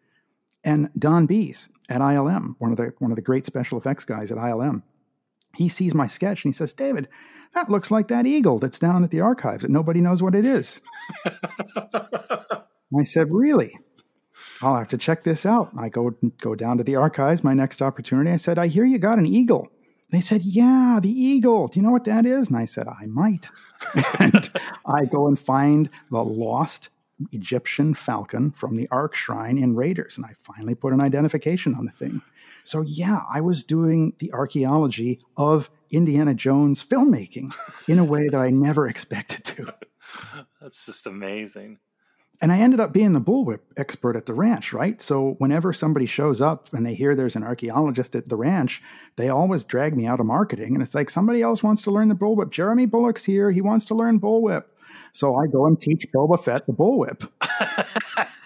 And 0.63 0.89
Don 0.97 1.25
Bies 1.25 1.69
at 1.89 2.01
ILM, 2.01 2.55
one 2.59 2.71
of 2.71 2.77
the 2.77 2.93
one 2.99 3.11
of 3.11 3.15
the 3.15 3.21
great 3.21 3.45
special 3.45 3.77
effects 3.77 4.05
guys 4.05 4.31
at 4.31 4.37
ILM, 4.37 4.83
he 5.55 5.69
sees 5.69 5.93
my 5.93 6.07
sketch 6.07 6.45
and 6.45 6.53
he 6.53 6.57
says, 6.57 6.73
David, 6.73 7.09
that 7.53 7.69
looks 7.69 7.91
like 7.91 8.07
that 8.07 8.25
eagle 8.25 8.59
that's 8.59 8.79
down 8.79 9.03
at 9.03 9.11
the 9.11 9.19
archives 9.19 9.63
that 9.63 9.71
nobody 9.71 10.01
knows 10.01 10.23
what 10.23 10.35
it 10.35 10.45
is. 10.45 10.81
I 11.93 13.03
said, 13.03 13.27
Really? 13.29 13.77
I'll 14.61 14.77
have 14.77 14.87
to 14.89 14.97
check 14.97 15.23
this 15.23 15.45
out. 15.45 15.71
I 15.77 15.89
go 15.89 16.15
go 16.41 16.55
down 16.55 16.77
to 16.77 16.83
the 16.83 16.95
archives, 16.95 17.43
my 17.43 17.53
next 17.53 17.81
opportunity. 17.81 18.31
I 18.31 18.37
said, 18.37 18.57
I 18.57 18.67
hear 18.67 18.85
you 18.85 18.97
got 18.97 19.17
an 19.17 19.25
eagle. 19.25 19.71
They 20.11 20.21
said, 20.21 20.43
Yeah, 20.43 20.99
the 21.01 21.09
eagle. 21.09 21.67
Do 21.67 21.79
you 21.79 21.85
know 21.85 21.91
what 21.91 22.03
that 22.03 22.25
is? 22.25 22.49
And 22.49 22.57
I 22.57 22.65
said, 22.65 22.87
I 22.87 23.07
might. 23.07 23.49
and 24.19 24.49
I 24.85 25.05
go 25.05 25.27
and 25.27 25.39
find 25.39 25.89
the 26.11 26.23
lost 26.23 26.89
Egyptian 27.31 27.93
falcon 27.93 28.51
from 28.51 28.75
the 28.75 28.87
Ark 28.91 29.15
Shrine 29.15 29.57
in 29.57 29.75
Raiders. 29.75 30.17
And 30.17 30.25
I 30.25 30.33
finally 30.37 30.75
put 30.75 30.93
an 30.93 31.01
identification 31.01 31.75
on 31.75 31.85
the 31.85 31.91
thing. 31.91 32.21
So, 32.63 32.81
yeah, 32.81 33.21
I 33.31 33.41
was 33.41 33.63
doing 33.63 34.13
the 34.19 34.31
archaeology 34.33 35.19
of 35.35 35.69
Indiana 35.91 36.33
Jones 36.33 36.83
filmmaking 36.83 37.53
in 37.87 37.99
a 37.99 38.05
way 38.05 38.29
that 38.29 38.39
I 38.39 38.49
never 38.51 38.87
expected 38.87 39.43
to. 39.45 39.73
That's 40.61 40.85
just 40.85 41.07
amazing. 41.07 41.79
And 42.43 42.51
I 42.51 42.57
ended 42.57 42.81
up 42.81 42.91
being 42.91 43.13
the 43.13 43.21
bullwhip 43.21 43.59
expert 43.77 44.17
at 44.17 44.25
the 44.25 44.33
ranch, 44.33 44.73
right? 44.73 45.01
So 45.01 45.35
whenever 45.37 45.71
somebody 45.71 46.05
shows 46.05 46.41
up 46.41 46.73
and 46.73 46.85
they 46.85 46.93
hear 46.93 47.15
there's 47.15 47.37
an 47.37 47.43
archaeologist 47.43 48.17
at 48.17 48.27
the 48.27 48.35
ranch, 48.35 48.83
they 49.15 49.29
always 49.29 49.63
drag 49.63 49.95
me 49.95 50.07
out 50.07 50.19
of 50.19 50.25
marketing. 50.25 50.73
And 50.73 50.83
it's 50.83 50.93
like 50.93 51.09
somebody 51.09 51.41
else 51.41 51.63
wants 51.63 51.81
to 51.83 51.91
learn 51.91 52.09
the 52.09 52.15
bullwhip. 52.15 52.51
Jeremy 52.51 52.85
Bulloch's 52.85 53.23
here. 53.23 53.49
He 53.49 53.61
wants 53.61 53.85
to 53.85 53.95
learn 53.95 54.19
bullwhip. 54.19 54.65
So 55.13 55.37
I 55.37 55.47
go 55.47 55.67
and 55.67 55.79
teach 55.79 56.05
Boba 56.13 56.37
Fett 56.43 56.67
the 56.67 56.73
bullwhip. 56.73 57.29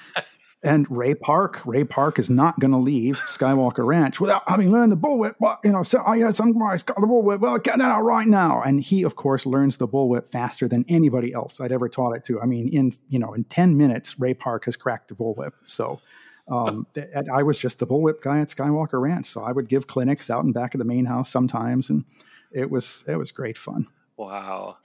and 0.64 0.88
Ray 0.90 1.14
Park, 1.14 1.62
Ray 1.66 1.84
Park 1.84 2.18
is 2.18 2.30
not 2.30 2.60
going 2.60 2.72
to 2.72 2.78
leave 2.78 3.18
Skywalker 3.18 3.86
Ranch 3.86 4.20
without 4.20 4.44
having 4.48 4.72
learned 4.72 4.92
the 4.92 4.98
bullwhip. 4.98 5.36
Well, 5.40 5.60
you 5.64 5.72
know, 5.72 5.84
so 5.84 6.04
I 6.06 6.18
had 6.18 6.36
some 6.36 6.58
guys 6.58 6.82
got 6.82 7.00
the 7.00 7.06
bullwhip. 7.06 7.40
Well, 7.40 7.58
get 7.60 7.78
that 7.78 7.90
out 7.90 8.02
right 8.02 8.28
now. 8.28 8.64
And 8.64 8.82
he, 8.82 9.04
of 9.04 9.16
course, 9.16 9.46
learns 9.46 9.78
the 9.78 9.88
bullwhip 9.88 10.32
faster 10.32 10.68
than 10.68 10.84
anybody 10.90 11.32
else 11.32 11.62
I'd 11.62 11.72
ever 11.72 11.88
taught 11.88 12.14
it 12.14 12.24
to. 12.26 12.42
I 12.42 12.46
mean, 12.46 12.70
in 12.70 12.96
you 13.10 13.20
know, 13.20 13.34
in 13.34 13.44
ten 13.46 13.78
minutes, 13.78 14.20
Ray 14.20 14.34
Park 14.34 14.66
has 14.66 14.76
cracked 14.76 15.10
the 15.10 15.16
bullwhip. 15.16 15.54
So. 15.66 16.02
Um, 16.50 16.88
I 17.34 17.44
was 17.44 17.60
just 17.60 17.78
the 17.80 17.86
bullwhip 17.86 18.22
guy 18.22 18.40
at 18.40 18.48
Skywalker 18.48 19.02
Ranch, 19.02 19.28
so 19.28 19.44
I 19.44 19.52
would 19.52 19.68
give 19.68 19.88
clinics 19.88 20.30
out 20.30 20.46
in 20.46 20.54
back 20.54 20.74
of 20.74 20.78
the 20.78 20.86
main 20.86 21.04
house 21.04 21.30
sometimes, 21.30 21.90
and 21.90 22.06
it 22.54 22.72
was 22.72 23.04
it 23.06 23.18
was 23.18 23.32
great 23.32 23.58
fun. 23.58 23.86
Wow, 24.16 24.78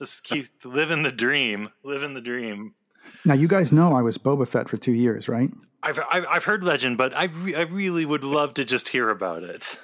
just 0.00 0.24
keep 0.24 0.46
living 0.64 1.04
the 1.04 1.12
dream, 1.12 1.68
living 1.84 2.14
the 2.14 2.20
dream. 2.20 2.74
Now 3.24 3.34
you 3.34 3.48
guys 3.48 3.72
know 3.72 3.94
I 3.94 4.02
was 4.02 4.18
Boba 4.18 4.46
Fett 4.46 4.68
for 4.68 4.76
two 4.76 4.92
years, 4.92 5.28
right? 5.28 5.50
I've 5.82 6.00
I've, 6.10 6.26
I've 6.28 6.44
heard 6.44 6.64
legend, 6.64 6.98
but 6.98 7.14
I 7.16 7.24
re- 7.24 7.54
I 7.54 7.62
really 7.62 8.04
would 8.04 8.24
love 8.24 8.54
to 8.54 8.64
just 8.64 8.88
hear 8.88 9.10
about 9.10 9.42
it. 9.42 9.78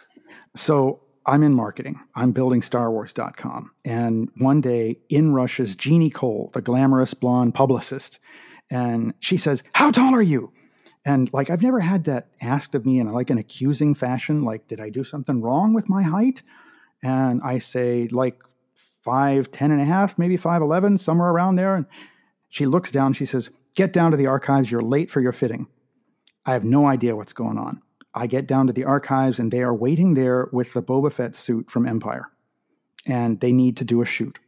So 0.56 1.00
I'm 1.26 1.42
in 1.42 1.54
marketing. 1.54 2.00
I'm 2.14 2.32
building 2.32 2.60
StarWars.com, 2.60 3.70
and 3.84 4.30
one 4.38 4.60
day 4.60 4.98
in 5.08 5.32
rushes 5.32 5.74
Jeannie 5.74 6.10
Cole, 6.10 6.50
the 6.52 6.60
glamorous 6.60 7.14
blonde 7.14 7.54
publicist, 7.54 8.18
and 8.70 9.14
she 9.20 9.36
says, 9.36 9.62
"How 9.74 9.90
tall 9.90 10.14
are 10.14 10.22
you?" 10.22 10.52
And 11.04 11.32
like 11.32 11.50
I've 11.50 11.62
never 11.62 11.80
had 11.80 12.04
that 12.04 12.28
asked 12.40 12.74
of 12.74 12.86
me 12.86 12.98
in 12.98 13.12
like 13.12 13.30
an 13.30 13.38
accusing 13.38 13.94
fashion, 13.94 14.42
like 14.42 14.68
did 14.68 14.80
I 14.80 14.88
do 14.90 15.04
something 15.04 15.42
wrong 15.42 15.74
with 15.74 15.88
my 15.88 16.02
height? 16.02 16.42
And 17.02 17.42
I 17.42 17.58
say, 17.58 18.08
like 18.08 18.40
five, 19.02 19.50
ten 19.50 19.70
and 19.70 19.80
a 19.80 19.84
half, 19.84 20.18
maybe 20.18 20.36
five, 20.36 20.62
eleven, 20.62 20.96
somewhere 20.96 21.28
around 21.28 21.56
there. 21.56 21.74
And 21.74 21.86
she 22.54 22.66
looks 22.66 22.92
down. 22.92 23.14
She 23.14 23.26
says, 23.26 23.50
Get 23.74 23.92
down 23.92 24.12
to 24.12 24.16
the 24.16 24.28
archives. 24.28 24.70
You're 24.70 24.80
late 24.80 25.10
for 25.10 25.20
your 25.20 25.32
fitting. 25.32 25.66
I 26.46 26.52
have 26.52 26.62
no 26.62 26.86
idea 26.86 27.16
what's 27.16 27.32
going 27.32 27.58
on. 27.58 27.82
I 28.14 28.28
get 28.28 28.46
down 28.46 28.68
to 28.68 28.72
the 28.72 28.84
archives 28.84 29.40
and 29.40 29.50
they 29.50 29.64
are 29.64 29.74
waiting 29.74 30.14
there 30.14 30.48
with 30.52 30.72
the 30.72 30.80
Boba 30.80 31.12
Fett 31.12 31.34
suit 31.34 31.68
from 31.68 31.84
Empire. 31.84 32.28
And 33.06 33.40
they 33.40 33.50
need 33.50 33.78
to 33.78 33.84
do 33.84 34.02
a 34.02 34.06
shoot. 34.06 34.38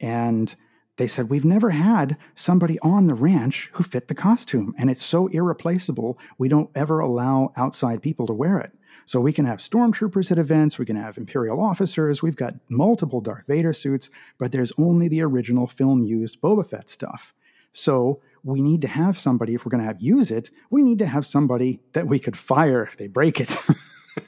And 0.00 0.54
they 0.96 1.06
said, 1.06 1.28
We've 1.28 1.44
never 1.44 1.68
had 1.68 2.16
somebody 2.34 2.78
on 2.78 3.08
the 3.08 3.14
ranch 3.14 3.68
who 3.74 3.84
fit 3.84 4.08
the 4.08 4.14
costume. 4.14 4.74
And 4.78 4.88
it's 4.88 5.04
so 5.04 5.26
irreplaceable, 5.26 6.18
we 6.38 6.48
don't 6.48 6.70
ever 6.74 7.00
allow 7.00 7.52
outside 7.58 8.00
people 8.00 8.26
to 8.28 8.32
wear 8.32 8.58
it. 8.58 8.72
So 9.04 9.20
we 9.20 9.34
can 9.34 9.44
have 9.44 9.58
stormtroopers 9.58 10.32
at 10.32 10.38
events, 10.38 10.78
we 10.78 10.86
can 10.86 10.96
have 10.96 11.18
Imperial 11.18 11.60
officers, 11.60 12.22
we've 12.22 12.36
got 12.36 12.54
multiple 12.70 13.20
Darth 13.20 13.46
Vader 13.46 13.74
suits, 13.74 14.08
but 14.38 14.50
there's 14.50 14.72
only 14.78 15.08
the 15.08 15.20
original 15.20 15.66
film 15.66 16.02
used 16.02 16.40
Boba 16.40 16.66
Fett 16.66 16.88
stuff. 16.88 17.34
So 17.72 18.20
we 18.42 18.60
need 18.60 18.82
to 18.82 18.88
have 18.88 19.18
somebody, 19.18 19.54
if 19.54 19.64
we're 19.64 19.70
going 19.70 19.82
to 19.82 19.86
have 19.86 20.00
use 20.00 20.30
it, 20.30 20.50
we 20.70 20.82
need 20.82 20.98
to 21.00 21.06
have 21.06 21.26
somebody 21.26 21.80
that 21.92 22.06
we 22.06 22.18
could 22.18 22.36
fire 22.36 22.82
if 22.82 22.96
they 22.96 23.06
break 23.06 23.40
it. 23.40 23.56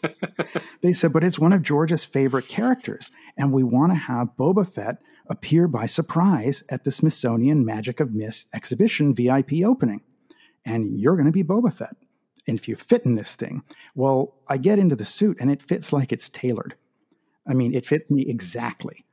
they 0.82 0.92
said, 0.92 1.12
but 1.12 1.24
it's 1.24 1.38
one 1.38 1.52
of 1.52 1.62
George's 1.62 2.04
favorite 2.04 2.48
characters, 2.48 3.10
and 3.36 3.52
we 3.52 3.62
want 3.62 3.92
to 3.92 3.98
have 3.98 4.36
Boba 4.38 4.68
Fett 4.70 4.98
appear 5.26 5.66
by 5.68 5.86
surprise 5.86 6.62
at 6.68 6.84
the 6.84 6.90
Smithsonian 6.90 7.64
Magic 7.64 8.00
of 8.00 8.12
Myth 8.12 8.44
exhibition 8.52 9.14
VIP 9.14 9.64
opening. 9.64 10.02
And 10.64 10.98
you're 10.98 11.16
going 11.16 11.26
to 11.26 11.32
be 11.32 11.44
Boba 11.44 11.72
Fett. 11.72 11.96
And 12.46 12.58
if 12.58 12.68
you 12.68 12.76
fit 12.76 13.04
in 13.04 13.14
this 13.14 13.34
thing, 13.36 13.62
well, 13.94 14.34
I 14.48 14.56
get 14.56 14.78
into 14.78 14.96
the 14.96 15.04
suit 15.04 15.38
and 15.40 15.50
it 15.50 15.62
fits 15.62 15.92
like 15.92 16.12
it's 16.12 16.28
tailored. 16.28 16.74
I 17.46 17.54
mean, 17.54 17.74
it 17.74 17.86
fits 17.86 18.10
me 18.10 18.26
exactly. 18.26 19.04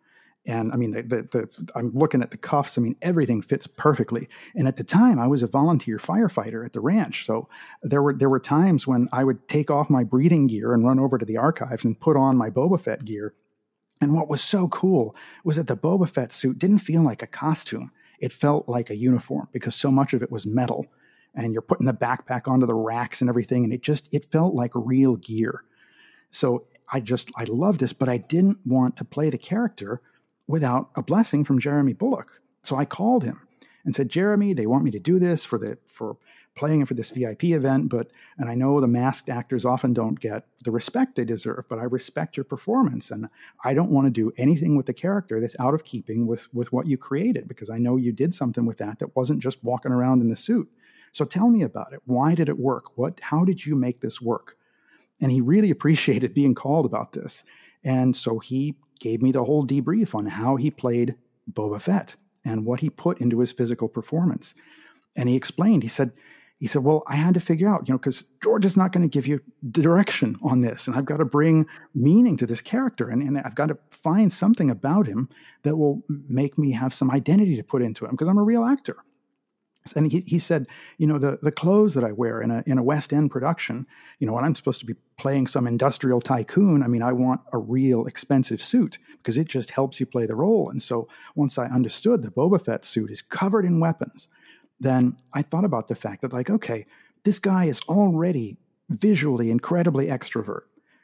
And 0.50 0.74
I 0.74 0.78
mean, 0.78 0.90
the, 0.90 1.04
the, 1.04 1.22
the, 1.30 1.70
I'm 1.76 1.92
looking 1.94 2.24
at 2.24 2.32
the 2.32 2.38
cuffs. 2.38 2.76
I 2.76 2.82
mean, 2.82 2.96
everything 3.04 3.44
fits 3.44 3.68
perfectly. 3.68 4.28
And 4.56 4.68
at 4.68 4.78
the 4.78 4.84
time, 4.84 5.20
I 5.20 5.28
was 5.28 5.44
a 5.44 5.48
volunteer 5.48 6.00
firefighter 6.00 6.66
at 6.66 6.74
the 6.74 6.80
ranch, 6.80 7.28
so 7.28 7.48
there 7.84 8.02
were 8.02 8.16
there 8.16 8.30
were 8.30 8.40
times 8.40 8.88
when 8.88 9.08
I 9.12 9.24
would 9.24 9.48
take 9.48 9.70
off 9.70 9.92
my 9.92 10.04
breathing 10.04 10.48
gear 10.48 10.74
and 10.74 10.84
run 10.84 10.98
over 10.98 11.20
to 11.20 11.26
the 11.26 11.38
archives 11.38 11.86
and 11.86 12.00
put 12.00 12.18
on 12.18 12.36
my 12.36 12.50
Boba 12.50 12.82
Fett 12.82 13.06
gear. 13.06 13.36
And 14.02 14.16
what 14.16 14.28
was 14.28 14.42
so 14.42 14.68
cool 14.70 15.16
was 15.44 15.58
that 15.58 15.68
the 15.68 15.78
Boba 15.78 16.10
Fett 16.10 16.32
suit 16.32 16.58
didn't 16.58 16.80
feel 16.80 17.04
like 17.04 17.22
a 17.22 17.28
costume; 17.28 17.92
it 18.20 18.34
felt 18.34 18.68
like 18.68 18.90
a 18.90 18.96
uniform 18.96 19.50
because 19.52 19.76
so 19.76 19.92
much 19.92 20.16
of 20.16 20.24
it 20.24 20.32
was 20.32 20.48
metal. 20.48 20.88
And 21.36 21.54
you're 21.54 21.62
putting 21.62 21.86
the 21.86 21.94
backpack 21.94 22.48
onto 22.48 22.66
the 22.66 22.74
racks 22.74 23.22
and 23.22 23.30
everything, 23.30 23.66
and 23.66 23.72
it 23.72 23.84
just 23.84 24.10
it 24.12 24.26
felt 24.26 24.56
like 24.56 24.72
real 24.74 25.16
gear. 25.18 25.64
So 26.32 26.66
I 26.92 27.02
just 27.02 27.30
I 27.36 27.44
loved 27.44 27.80
this, 27.82 27.94
but 27.94 28.10
I 28.10 28.18
didn't 28.18 28.58
want 28.66 28.98
to 28.98 29.06
play 29.06 29.30
the 29.30 29.38
character 29.38 30.02
without 30.50 30.90
a 30.96 31.04
blessing 31.04 31.44
from 31.46 31.60
Jeremy 31.60 31.94
Bulloch. 31.94 32.42
So 32.64 32.76
I 32.76 32.84
called 32.84 33.24
him 33.24 33.40
and 33.86 33.94
said, 33.94 34.10
Jeremy, 34.10 34.54
they 34.54 34.66
want 34.66 34.84
me 34.84 34.90
to 34.92 35.00
do 35.00 35.20
this 35.20 35.46
for 35.46 35.60
the 35.60 35.78
for 35.86 36.18
playing 36.56 36.86
for 36.86 36.96
this 36.96 37.12
VIP 37.12 37.46
event, 37.46 37.88
but 37.88 38.12
and 38.40 38.50
I 38.50 38.56
know 38.56 38.82
the 38.82 38.88
masked 38.88 39.30
actors 39.30 39.64
often 39.64 39.94
don't 39.94 40.20
get 40.20 40.48
the 40.66 40.72
respect 40.72 41.16
they 41.16 41.24
deserve, 41.24 41.68
but 41.70 41.78
I 41.78 41.84
respect 41.84 42.36
your 42.36 42.44
performance 42.44 43.12
and 43.12 43.30
I 43.64 43.76
don't 43.76 43.92
want 43.92 44.08
to 44.08 44.12
do 44.12 44.34
anything 44.38 44.76
with 44.76 44.88
the 44.88 44.94
character 44.94 45.40
that's 45.40 45.56
out 45.60 45.76
of 45.76 45.86
keeping 45.86 46.26
with 46.26 46.52
with 46.52 46.74
what 46.74 46.88
you 46.88 46.98
created 46.98 47.48
because 47.48 47.70
I 47.70 47.78
know 47.78 47.96
you 47.96 48.12
did 48.12 48.34
something 48.34 48.66
with 48.66 48.80
that 48.80 48.98
that 49.00 49.16
wasn't 49.16 49.44
just 49.44 49.64
walking 49.64 49.92
around 49.92 50.22
in 50.22 50.30
the 50.30 50.36
suit. 50.36 50.68
So 51.12 51.26
tell 51.26 51.50
me 51.50 51.62
about 51.62 51.94
it. 51.94 52.02
Why 52.06 52.34
did 52.34 52.50
it 52.50 52.58
work? 52.58 52.98
What 52.98 53.20
how 53.22 53.46
did 53.46 53.64
you 53.64 53.76
make 53.76 54.02
this 54.02 54.20
work? 54.20 54.58
And 55.22 55.32
he 55.32 55.42
really 55.42 55.70
appreciated 55.70 56.34
being 56.34 56.56
called 56.56 56.88
about 56.88 57.12
this. 57.12 57.44
And 57.84 58.16
so 58.16 58.40
he 58.40 58.76
gave 59.00 59.22
me 59.22 59.32
the 59.32 59.44
whole 59.44 59.66
debrief 59.66 60.16
on 60.16 60.26
how 60.26 60.56
he 60.56 60.72
played 60.72 61.16
Boba 61.52 61.82
Fett 61.82 62.16
and 62.46 62.66
what 62.66 62.80
he 62.80 62.90
put 62.90 63.20
into 63.20 63.40
his 63.40 63.52
physical 63.52 63.88
performance. 63.88 64.56
And 65.16 65.28
he 65.28 65.36
explained, 65.36 65.84
he 65.84 65.90
said, 65.90 66.12
he 66.60 66.68
said, 66.68 66.84
Well, 66.84 67.04
I 67.08 67.16
had 67.16 67.34
to 67.36 67.40
figure 67.40 67.70
out, 67.70 67.88
you 67.88 67.94
know, 67.94 67.98
because 67.98 68.26
George 68.44 68.66
is 68.66 68.76
not 68.76 68.92
going 68.92 69.08
to 69.08 69.14
give 69.14 69.26
you 69.26 69.40
direction 69.72 70.38
on 70.44 70.62
this. 70.62 70.88
And 70.88 70.96
I've 70.96 71.06
got 71.06 71.18
to 71.18 71.26
bring 71.26 71.66
meaning 71.96 72.36
to 72.38 72.46
this 72.46 72.62
character. 72.62 73.10
And, 73.10 73.24
and 73.24 73.38
I've 73.40 73.56
got 73.56 73.68
to 73.68 73.78
find 73.92 74.32
something 74.32 74.70
about 74.70 75.08
him 75.08 75.30
that 75.64 75.78
will 75.78 76.04
make 76.28 76.58
me 76.58 76.72
have 76.72 76.94
some 76.94 77.12
identity 77.12 77.56
to 77.56 77.64
put 77.64 77.82
into 77.82 78.06
him 78.06 78.12
because 78.12 78.28
I'm 78.28 78.38
a 78.38 78.44
real 78.44 78.66
actor. 78.66 78.98
And 79.94 80.12
he, 80.12 80.22
he 80.22 80.40
said, 80.40 80.68
you 80.98 81.08
know, 81.08 81.18
the, 81.18 81.40
the 81.42 81.52
clothes 81.52 81.94
that 81.94 82.04
I 82.04 82.12
wear 82.12 82.42
in 82.42 82.52
a, 82.52 82.64
in 82.66 82.78
a 82.78 82.84
West 82.84 83.14
End 83.14 83.32
production, 83.32 83.86
you 84.20 84.28
know, 84.28 84.34
when 84.34 84.44
I'm 84.44 84.56
supposed 84.56 84.80
to 84.82 84.86
be 84.86 84.96
playing 85.18 85.48
some 85.48 85.68
industrial 85.68 86.22
tycoon, 86.22 86.84
I 86.84 86.88
mean, 86.88 87.02
I 87.02 87.14
want 87.14 87.42
a 87.54 87.58
real 87.58 88.06
expensive 88.06 88.62
suit 88.62 88.98
because 89.18 89.38
it 89.38 89.48
just 89.48 89.72
helps 89.72 90.00
you 90.00 90.06
play 90.06 90.26
the 90.26 90.36
role. 90.36 90.70
And 90.70 90.82
so 90.82 91.08
once 91.36 91.58
I 91.58 91.66
understood 91.68 92.22
the 92.22 92.32
Boba 92.32 92.64
Fett 92.64 92.86
suit 92.86 93.12
is 93.12 93.22
covered 93.22 93.66
in 93.66 93.80
weapons, 93.80 94.28
then 94.80 95.18
I 95.34 95.42
thought 95.42 95.66
about 95.66 95.88
the 95.88 95.96
fact 95.96 96.22
that, 96.22 96.34
like, 96.34 96.50
okay, 96.50 96.86
this 97.24 97.40
guy 97.40 97.66
is 97.66 97.82
already 97.90 98.58
visually 98.90 99.52
incredibly 99.52 100.08
extrovert. 100.08 100.62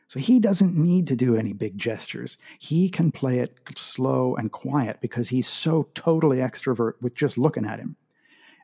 So 0.07 0.19
he 0.19 0.39
doesn't 0.39 0.75
need 0.75 1.07
to 1.07 1.15
do 1.15 1.35
any 1.35 1.53
big 1.53 1.77
gestures. 1.77 2.37
He 2.59 2.89
can 2.89 3.11
play 3.11 3.39
it 3.39 3.57
slow 3.75 4.35
and 4.35 4.51
quiet 4.51 4.99
because 5.01 5.29
he's 5.29 5.47
so 5.47 5.89
totally 5.95 6.37
extrovert 6.37 6.93
with 7.01 7.15
just 7.15 7.37
looking 7.37 7.65
at 7.65 7.79
him. 7.79 7.95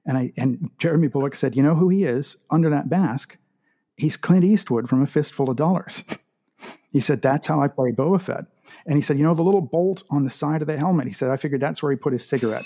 And 0.05 0.17
I 0.17 0.33
and 0.37 0.71
Jeremy 0.79 1.07
Bulloch 1.07 1.35
said, 1.35 1.55
"You 1.55 1.63
know 1.63 1.75
who 1.75 1.89
he 1.89 2.05
is 2.05 2.37
under 2.49 2.69
that 2.69 2.89
mask? 2.89 3.37
He's 3.97 4.17
Clint 4.17 4.43
Eastwood 4.43 4.89
from 4.89 5.01
A 5.01 5.05
Fistful 5.05 5.49
of 5.49 5.57
Dollars." 5.57 6.03
he 6.91 6.99
said, 6.99 7.21
"That's 7.21 7.47
how 7.47 7.61
I 7.61 7.67
play 7.67 7.91
Boba 7.91 8.19
Fett." 8.19 8.45
And 8.85 8.95
he 8.95 9.01
said, 9.01 9.17
"You 9.17 9.23
know 9.23 9.35
the 9.35 9.43
little 9.43 9.61
bolt 9.61 10.03
on 10.09 10.23
the 10.23 10.29
side 10.29 10.61
of 10.61 10.67
the 10.67 10.77
helmet?" 10.77 11.07
He 11.07 11.13
said, 11.13 11.29
"I 11.29 11.37
figured 11.37 11.61
that's 11.61 11.83
where 11.83 11.91
he 11.91 11.97
put 11.97 12.13
his 12.13 12.27
cigarette." 12.27 12.65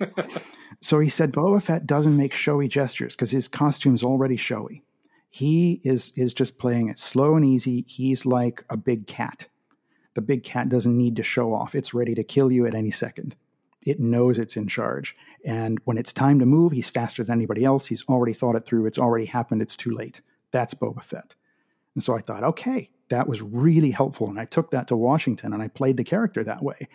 so 0.80 0.98
he 0.98 1.08
said, 1.08 1.32
"Boba 1.32 1.62
Fett 1.62 1.86
doesn't 1.86 2.16
make 2.16 2.32
showy 2.32 2.66
gestures 2.66 3.14
because 3.14 3.30
his 3.30 3.46
costume's 3.46 4.02
already 4.02 4.36
showy. 4.36 4.82
He 5.30 5.80
is 5.84 6.12
is 6.16 6.34
just 6.34 6.58
playing 6.58 6.88
it 6.88 6.98
slow 6.98 7.36
and 7.36 7.44
easy. 7.44 7.84
He's 7.86 8.26
like 8.26 8.64
a 8.68 8.76
big 8.76 9.06
cat. 9.06 9.46
The 10.14 10.22
big 10.22 10.42
cat 10.42 10.68
doesn't 10.68 10.96
need 10.96 11.14
to 11.16 11.22
show 11.22 11.54
off. 11.54 11.76
It's 11.76 11.94
ready 11.94 12.16
to 12.16 12.24
kill 12.24 12.50
you 12.50 12.66
at 12.66 12.74
any 12.74 12.90
second." 12.90 13.36
It 13.86 14.00
knows 14.00 14.38
it's 14.38 14.56
in 14.56 14.66
charge. 14.66 15.16
And 15.44 15.78
when 15.84 15.98
it's 15.98 16.12
time 16.12 16.38
to 16.40 16.46
move, 16.46 16.72
he's 16.72 16.90
faster 16.90 17.24
than 17.24 17.38
anybody 17.38 17.64
else. 17.64 17.86
He's 17.86 18.04
already 18.04 18.32
thought 18.32 18.56
it 18.56 18.66
through. 18.66 18.86
It's 18.86 18.98
already 18.98 19.24
happened. 19.24 19.62
It's 19.62 19.76
too 19.76 19.92
late. 19.92 20.20
That's 20.50 20.74
Boba 20.74 21.02
Fett. 21.02 21.34
And 21.94 22.02
so 22.02 22.16
I 22.16 22.20
thought, 22.20 22.44
okay, 22.44 22.90
that 23.08 23.28
was 23.28 23.42
really 23.42 23.90
helpful. 23.90 24.28
And 24.28 24.38
I 24.38 24.44
took 24.44 24.70
that 24.70 24.88
to 24.88 24.96
Washington 24.96 25.52
and 25.52 25.62
I 25.62 25.68
played 25.68 25.96
the 25.96 26.04
character 26.04 26.44
that 26.44 26.62
way. 26.62 26.88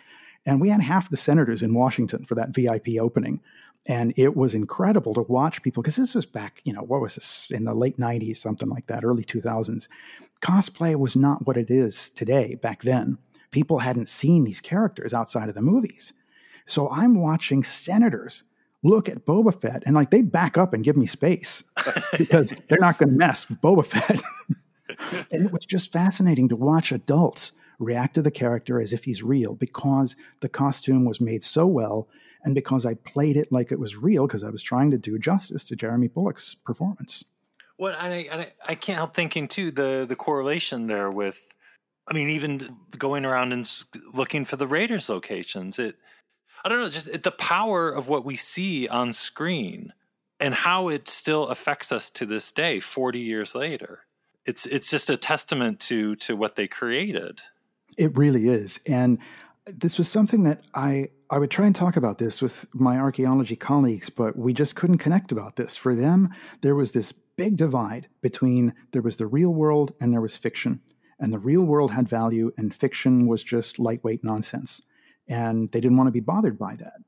And 0.46 0.60
we 0.60 0.68
had 0.68 0.80
half 0.80 1.10
the 1.10 1.16
senators 1.16 1.62
in 1.62 1.74
Washington 1.74 2.24
for 2.24 2.34
that 2.34 2.50
VIP 2.50 3.00
opening. 3.00 3.40
And 3.86 4.14
it 4.16 4.36
was 4.36 4.54
incredible 4.54 5.12
to 5.14 5.22
watch 5.22 5.62
people, 5.62 5.82
because 5.82 5.96
this 5.96 6.14
was 6.14 6.24
back, 6.24 6.62
you 6.64 6.72
know, 6.72 6.82
what 6.82 7.02
was 7.02 7.16
this, 7.16 7.48
in 7.50 7.64
the 7.64 7.74
late 7.74 7.98
90s, 7.98 8.38
something 8.38 8.68
like 8.68 8.86
that, 8.86 9.04
early 9.04 9.24
2000s. 9.24 9.88
Cosplay 10.40 10.96
was 10.96 11.16
not 11.16 11.46
what 11.46 11.58
it 11.58 11.70
is 11.70 12.08
today 12.10 12.54
back 12.54 12.82
then. 12.82 13.18
People 13.50 13.78
hadn't 13.78 14.08
seen 14.08 14.44
these 14.44 14.60
characters 14.60 15.12
outside 15.12 15.48
of 15.48 15.54
the 15.54 15.60
movies. 15.60 16.14
So 16.66 16.90
I'm 16.90 17.20
watching 17.20 17.62
senators 17.62 18.44
look 18.82 19.08
at 19.08 19.24
Boba 19.24 19.58
Fett 19.58 19.82
and 19.86 19.94
like 19.94 20.10
they 20.10 20.22
back 20.22 20.58
up 20.58 20.74
and 20.74 20.84
give 20.84 20.96
me 20.96 21.06
space 21.06 21.64
because 22.18 22.52
they're 22.68 22.78
not 22.78 22.98
going 22.98 23.10
to 23.10 23.16
mess 23.16 23.48
with 23.48 23.60
Boba 23.60 23.84
Fett. 23.84 24.22
and 25.32 25.46
it 25.46 25.52
was 25.52 25.64
just 25.66 25.92
fascinating 25.92 26.48
to 26.48 26.56
watch 26.56 26.92
adults 26.92 27.52
react 27.78 28.14
to 28.14 28.22
the 28.22 28.30
character 28.30 28.80
as 28.80 28.92
if 28.92 29.04
he's 29.04 29.22
real 29.22 29.54
because 29.54 30.14
the 30.40 30.48
costume 30.48 31.04
was 31.04 31.20
made 31.20 31.42
so 31.42 31.66
well 31.66 32.08
and 32.44 32.54
because 32.54 32.86
I 32.86 32.94
played 32.94 33.36
it 33.36 33.50
like 33.50 33.72
it 33.72 33.78
was 33.78 33.96
real 33.96 34.26
because 34.26 34.44
I 34.44 34.50
was 34.50 34.62
trying 34.62 34.90
to 34.90 34.98
do 34.98 35.18
justice 35.18 35.64
to 35.66 35.76
Jeremy 35.76 36.08
Bulloch's 36.08 36.54
performance. 36.54 37.24
Well, 37.78 37.96
I, 37.98 38.28
I, 38.30 38.52
I 38.66 38.74
can't 38.74 38.98
help 38.98 39.14
thinking 39.14 39.48
too 39.48 39.70
the 39.72 40.06
the 40.08 40.14
correlation 40.14 40.86
there 40.86 41.10
with, 41.10 41.40
I 42.06 42.14
mean, 42.14 42.28
even 42.28 42.76
going 42.96 43.24
around 43.24 43.52
and 43.52 43.68
looking 44.12 44.44
for 44.44 44.56
the 44.56 44.66
Raiders 44.66 45.08
locations. 45.08 45.78
It 45.78 45.96
I 46.64 46.70
don't 46.70 46.80
know, 46.80 46.88
just 46.88 47.22
the 47.22 47.30
power 47.30 47.90
of 47.90 48.08
what 48.08 48.24
we 48.24 48.36
see 48.36 48.88
on 48.88 49.12
screen 49.12 49.92
and 50.40 50.54
how 50.54 50.88
it 50.88 51.08
still 51.08 51.48
affects 51.48 51.92
us 51.92 52.08
to 52.10 52.24
this 52.24 52.50
day, 52.52 52.80
40 52.80 53.20
years 53.20 53.54
later. 53.54 54.00
It's 54.46 54.64
it's 54.66 54.90
just 54.90 55.10
a 55.10 55.16
testament 55.16 55.78
to 55.80 56.16
to 56.16 56.36
what 56.36 56.56
they 56.56 56.66
created. 56.66 57.40
It 57.96 58.16
really 58.16 58.48
is. 58.48 58.80
And 58.86 59.18
this 59.66 59.98
was 59.98 60.08
something 60.08 60.44
that 60.44 60.62
I 60.74 61.08
I 61.30 61.38
would 61.38 61.50
try 61.50 61.66
and 61.66 61.74
talk 61.74 61.96
about 61.96 62.18
this 62.18 62.40
with 62.40 62.66
my 62.74 62.98
archaeology 62.98 63.56
colleagues, 63.56 64.10
but 64.10 64.36
we 64.36 64.52
just 64.52 64.76
couldn't 64.76 64.98
connect 64.98 65.32
about 65.32 65.56
this. 65.56 65.76
For 65.76 65.94
them, 65.94 66.30
there 66.62 66.74
was 66.74 66.92
this 66.92 67.12
big 67.12 67.56
divide 67.56 68.06
between 68.22 68.72
there 68.92 69.02
was 69.02 69.16
the 69.16 69.26
real 69.26 69.52
world 69.52 69.92
and 70.00 70.12
there 70.12 70.20
was 70.20 70.36
fiction. 70.36 70.80
And 71.20 71.32
the 71.32 71.38
real 71.38 71.62
world 71.62 71.90
had 71.90 72.08
value 72.08 72.52
and 72.58 72.74
fiction 72.74 73.26
was 73.26 73.42
just 73.42 73.78
lightweight 73.78 74.24
nonsense 74.24 74.82
and 75.28 75.68
they 75.70 75.80
didn't 75.80 75.96
want 75.96 76.08
to 76.08 76.12
be 76.12 76.20
bothered 76.20 76.58
by 76.58 76.76
that. 76.76 77.00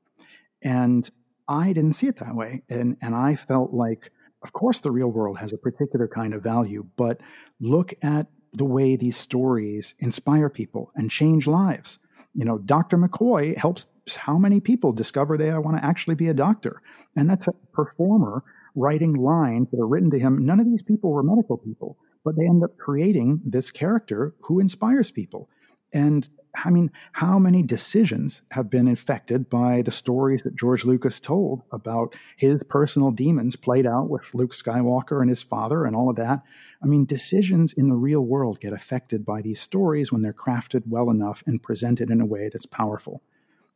And 0.61 1.09
I 1.47 1.73
didn't 1.73 1.93
see 1.93 2.07
it 2.07 2.17
that 2.17 2.35
way, 2.35 2.63
and 2.69 2.97
and 3.01 3.15
I 3.15 3.35
felt 3.35 3.73
like 3.73 4.11
of 4.43 4.53
course, 4.53 4.79
the 4.79 4.91
real 4.91 5.09
world 5.09 5.37
has 5.39 5.51
a 5.51 5.57
particular 5.57 6.07
kind 6.07 6.33
of 6.33 6.43
value, 6.43 6.85
but 6.95 7.19
look 7.59 7.93
at 8.01 8.27
the 8.53 8.65
way 8.65 8.95
these 8.95 9.17
stories 9.17 9.95
inspire 9.99 10.49
people 10.49 10.91
and 10.95 11.11
change 11.11 11.47
lives. 11.47 11.99
You 12.33 12.45
know, 12.45 12.57
Dr. 12.59 12.97
McCoy 12.97 13.57
helps 13.57 13.85
how 14.15 14.37
many 14.37 14.59
people 14.59 14.93
discover 14.93 15.37
they 15.37 15.51
want 15.53 15.77
to 15.77 15.83
actually 15.83 16.15
be 16.15 16.29
a 16.29 16.33
doctor. 16.33 16.81
And 17.15 17.29
that's 17.29 17.47
a 17.47 17.53
performer 17.73 18.43
writing 18.75 19.15
lines 19.15 19.69
that 19.71 19.79
are 19.79 19.87
written 19.87 20.11
to 20.11 20.19
him. 20.19 20.45
None 20.45 20.59
of 20.59 20.65
these 20.67 20.83
people 20.83 21.11
were 21.11 21.23
medical 21.23 21.57
people, 21.57 21.97
but 22.23 22.35
they 22.37 22.45
end 22.45 22.63
up 22.63 22.77
creating 22.77 23.41
this 23.43 23.71
character 23.71 24.33
who 24.41 24.59
inspires 24.59 25.11
people. 25.11 25.49
And 25.91 26.29
I 26.65 26.69
mean, 26.69 26.91
how 27.11 27.37
many 27.37 27.61
decisions 27.61 28.41
have 28.51 28.69
been 28.69 28.87
infected 28.87 29.49
by 29.49 29.83
the 29.83 29.91
stories 29.91 30.41
that 30.43 30.55
George 30.55 30.85
Lucas 30.85 31.19
told 31.19 31.61
about 31.71 32.15
his 32.35 32.63
personal 32.63 33.11
demons 33.11 33.55
played 33.55 33.85
out 33.85 34.09
with 34.09 34.33
Luke 34.33 34.53
Skywalker 34.53 35.21
and 35.21 35.29
his 35.29 35.43
father 35.43 35.85
and 35.85 35.95
all 35.95 36.09
of 36.09 36.15
that? 36.15 36.41
I 36.81 36.87
mean, 36.87 37.05
decisions 37.05 37.73
in 37.73 37.89
the 37.89 37.95
real 37.95 38.21
world 38.21 38.59
get 38.59 38.73
affected 38.73 39.25
by 39.25 39.41
these 39.41 39.61
stories 39.61 40.11
when 40.11 40.21
they're 40.21 40.33
crafted 40.33 40.83
well 40.87 41.09
enough 41.09 41.43
and 41.45 41.61
presented 41.61 42.09
in 42.09 42.21
a 42.21 42.25
way 42.25 42.49
that's 42.49 42.65
powerful. 42.65 43.21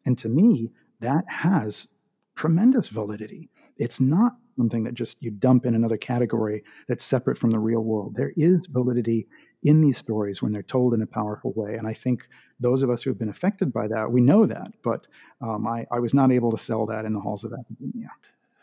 And 0.05 0.17
to 0.17 0.29
me, 0.29 0.71
that 1.01 1.25
has 1.27 1.87
tremendous 2.35 2.87
validity. 2.87 3.49
It's 3.77 3.99
not 3.99 4.37
something 4.57 4.83
that 4.83 4.93
just 4.93 5.21
you 5.21 5.31
dump 5.31 5.65
in 5.65 5.75
another 5.75 5.97
category 5.97 6.63
that's 6.87 7.03
separate 7.03 7.37
from 7.37 7.51
the 7.51 7.59
real 7.59 7.81
world. 7.81 8.15
There 8.15 8.33
is 8.35 8.67
validity 8.67 9.27
in 9.63 9.81
these 9.81 9.97
stories 9.97 10.41
when 10.41 10.51
they're 10.51 10.63
told 10.63 10.93
in 10.93 11.01
a 11.01 11.07
powerful 11.07 11.53
way. 11.55 11.75
And 11.75 11.87
I 11.87 11.93
think 11.93 12.27
those 12.59 12.83
of 12.83 12.89
us 12.89 13.03
who 13.03 13.09
have 13.09 13.19
been 13.19 13.29
affected 13.29 13.71
by 13.71 13.87
that, 13.87 14.11
we 14.11 14.21
know 14.21 14.45
that. 14.45 14.71
But 14.83 15.07
um, 15.41 15.67
I, 15.67 15.85
I 15.91 15.99
was 15.99 16.13
not 16.13 16.31
able 16.31 16.51
to 16.51 16.57
sell 16.57 16.85
that 16.87 17.05
in 17.05 17.13
the 17.13 17.19
halls 17.19 17.43
of 17.43 17.53
academia. 17.53 18.09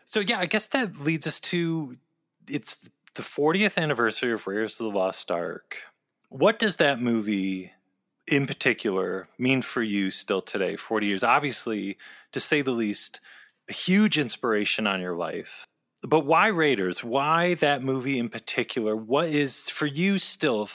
So, 0.04 0.20
yeah, 0.20 0.38
I 0.38 0.46
guess 0.46 0.66
that 0.68 0.98
leads 0.98 1.26
us 1.26 1.38
to 1.40 1.96
it's 2.48 2.88
the 3.14 3.22
40th 3.22 3.76
anniversary 3.76 4.32
of 4.32 4.46
Raiders 4.46 4.80
of 4.80 4.90
the 4.90 4.98
Lost 4.98 5.30
Ark. 5.30 5.76
What 6.30 6.58
does 6.58 6.76
that 6.76 7.00
movie 7.00 7.72
in 8.26 8.46
particular 8.46 9.28
mean 9.38 9.62
for 9.62 9.82
you 9.82 10.10
still 10.10 10.40
today, 10.40 10.76
40 10.76 11.06
years? 11.06 11.22
Obviously, 11.22 11.98
to 12.32 12.40
say 12.40 12.62
the 12.62 12.72
least, 12.72 13.20
a 13.68 13.72
huge 13.72 14.18
inspiration 14.18 14.86
on 14.86 15.00
your 15.00 15.16
life. 15.16 15.66
But 16.02 16.26
why 16.26 16.46
Raiders? 16.46 17.02
Why 17.02 17.54
that 17.54 17.82
movie 17.82 18.18
in 18.18 18.28
particular? 18.28 18.94
What 18.94 19.28
is 19.28 19.68
for 19.68 19.86
you 19.86 20.18
still 20.18 20.68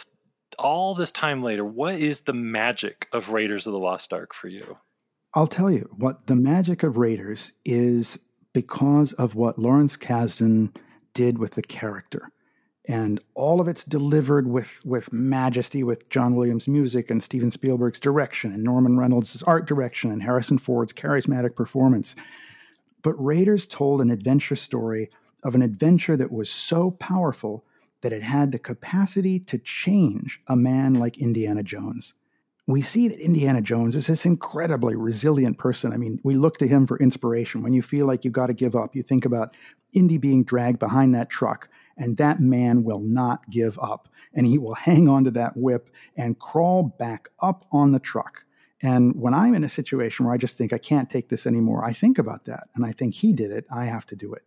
all 0.55 0.93
this 0.95 1.11
time 1.11 1.43
later, 1.43 1.63
what 1.65 1.95
is 1.95 2.21
the 2.21 2.33
magic 2.33 3.07
of 3.11 3.31
Raiders 3.31 3.67
of 3.67 3.73
the 3.73 3.79
Lost 3.79 4.13
Ark 4.13 4.33
for 4.33 4.47
you? 4.47 4.77
I'll 5.33 5.47
tell 5.47 5.71
you 5.71 5.89
what 5.97 6.27
the 6.27 6.35
magic 6.35 6.83
of 6.83 6.97
Raiders 6.97 7.51
is 7.65 8.19
because 8.53 9.13
of 9.13 9.35
what 9.35 9.57
Lawrence 9.57 9.97
Kasdan 9.97 10.75
did 11.13 11.37
with 11.37 11.51
the 11.51 11.61
character 11.61 12.31
and 12.85 13.21
all 13.33 13.61
of 13.61 13.67
it's 13.67 13.83
delivered 13.83 14.47
with 14.47 14.83
with 14.85 15.11
majesty 15.13 15.83
with 15.83 16.09
John 16.09 16.35
Williams 16.35 16.67
music 16.67 17.09
and 17.09 17.23
Steven 17.23 17.51
Spielberg's 17.51 17.99
direction 17.99 18.51
and 18.53 18.63
Norman 18.63 18.97
Reynolds' 18.97 19.43
art 19.43 19.67
direction 19.67 20.11
and 20.11 20.21
Harrison 20.21 20.57
Ford's 20.57 20.93
charismatic 20.93 21.55
performance. 21.55 22.15
But 23.01 23.23
Raiders 23.23 23.65
told 23.65 24.01
an 24.01 24.11
adventure 24.11 24.55
story 24.55 25.09
of 25.43 25.55
an 25.55 25.61
adventure 25.61 26.17
that 26.17 26.31
was 26.31 26.49
so 26.49 26.91
powerful 26.91 27.65
that 28.03 28.13
it 28.13 28.21
had 28.21 28.51
the 28.51 28.59
capacity 28.59 29.39
to 29.39 29.57
change 29.57 30.39
a 30.47 30.55
man 30.55 30.93
like 30.93 31.17
Indiana 31.17 31.63
Jones. 31.63 32.13
We 32.67 32.81
see 32.81 33.07
that 33.07 33.19
Indiana 33.19 33.61
Jones 33.61 33.95
is 33.95 34.07
this 34.07 34.25
incredibly 34.25 34.95
resilient 34.95 35.57
person. 35.57 35.91
I 35.91 35.97
mean, 35.97 36.19
we 36.23 36.35
look 36.35 36.57
to 36.57 36.67
him 36.67 36.85
for 36.85 36.99
inspiration. 36.99 37.63
When 37.63 37.73
you 37.73 37.81
feel 37.81 38.05
like 38.05 38.23
you've 38.23 38.33
got 38.33 38.47
to 38.47 38.53
give 38.53 38.75
up, 38.75 38.95
you 38.95 39.03
think 39.03 39.25
about 39.25 39.55
Indy 39.93 40.17
being 40.17 40.43
dragged 40.43 40.79
behind 40.79 41.15
that 41.15 41.29
truck 41.29 41.69
and 41.97 42.17
that 42.17 42.39
man 42.39 42.83
will 42.83 42.99
not 42.99 43.49
give 43.49 43.79
up. 43.79 44.09
And 44.33 44.45
he 44.45 44.57
will 44.57 44.73
hang 44.75 45.07
onto 45.07 45.31
that 45.31 45.55
whip 45.55 45.89
and 46.17 46.39
crawl 46.39 46.83
back 46.83 47.29
up 47.41 47.65
on 47.71 47.91
the 47.91 47.99
truck. 47.99 48.45
And 48.81 49.15
when 49.15 49.33
I'm 49.33 49.55
in 49.55 49.63
a 49.63 49.69
situation 49.69 50.25
where 50.25 50.33
I 50.33 50.37
just 50.37 50.57
think 50.57 50.73
I 50.73 50.77
can't 50.77 51.09
take 51.09 51.29
this 51.29 51.47
anymore, 51.47 51.85
I 51.85 51.93
think 51.93 52.17
about 52.17 52.45
that. 52.45 52.67
And 52.75 52.85
I 52.85 52.91
think 52.91 53.13
he 53.13 53.31
did 53.31 53.51
it. 53.51 53.65
I 53.73 53.85
have 53.85 54.05
to 54.07 54.15
do 54.17 54.33
it. 54.33 54.43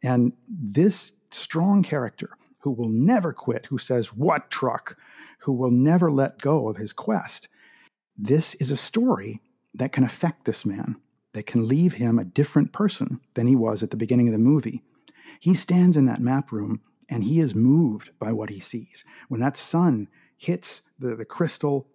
And 0.00 0.32
this 0.48 1.10
strong 1.30 1.82
character 1.82 2.36
who 2.64 2.70
will 2.70 2.88
never 2.88 3.30
quit, 3.34 3.66
who 3.66 3.76
says, 3.76 4.14
What 4.14 4.50
truck? 4.50 4.96
who 5.40 5.52
will 5.52 5.70
never 5.70 6.10
let 6.10 6.40
go 6.40 6.68
of 6.68 6.78
his 6.78 6.94
quest. 6.94 7.48
This 8.16 8.54
is 8.54 8.70
a 8.70 8.76
story 8.76 9.42
that 9.74 9.92
can 9.92 10.04
affect 10.04 10.46
this 10.46 10.64
man, 10.64 10.96
that 11.34 11.44
can 11.44 11.68
leave 11.68 11.92
him 11.92 12.18
a 12.18 12.24
different 12.24 12.72
person 12.72 13.20
than 13.34 13.46
he 13.46 13.54
was 13.54 13.82
at 13.82 13.90
the 13.90 13.98
beginning 13.98 14.26
of 14.26 14.32
the 14.32 14.38
movie. 14.38 14.80
He 15.40 15.52
stands 15.52 15.98
in 15.98 16.06
that 16.06 16.22
map 16.22 16.50
room 16.50 16.80
and 17.10 17.22
he 17.22 17.40
is 17.40 17.54
moved 17.54 18.12
by 18.18 18.32
what 18.32 18.48
he 18.48 18.58
sees. 18.58 19.04
When 19.28 19.40
that 19.40 19.58
sun 19.58 20.08
hits 20.38 20.80
the, 20.98 21.14
the 21.14 21.26
crystal, 21.26 21.86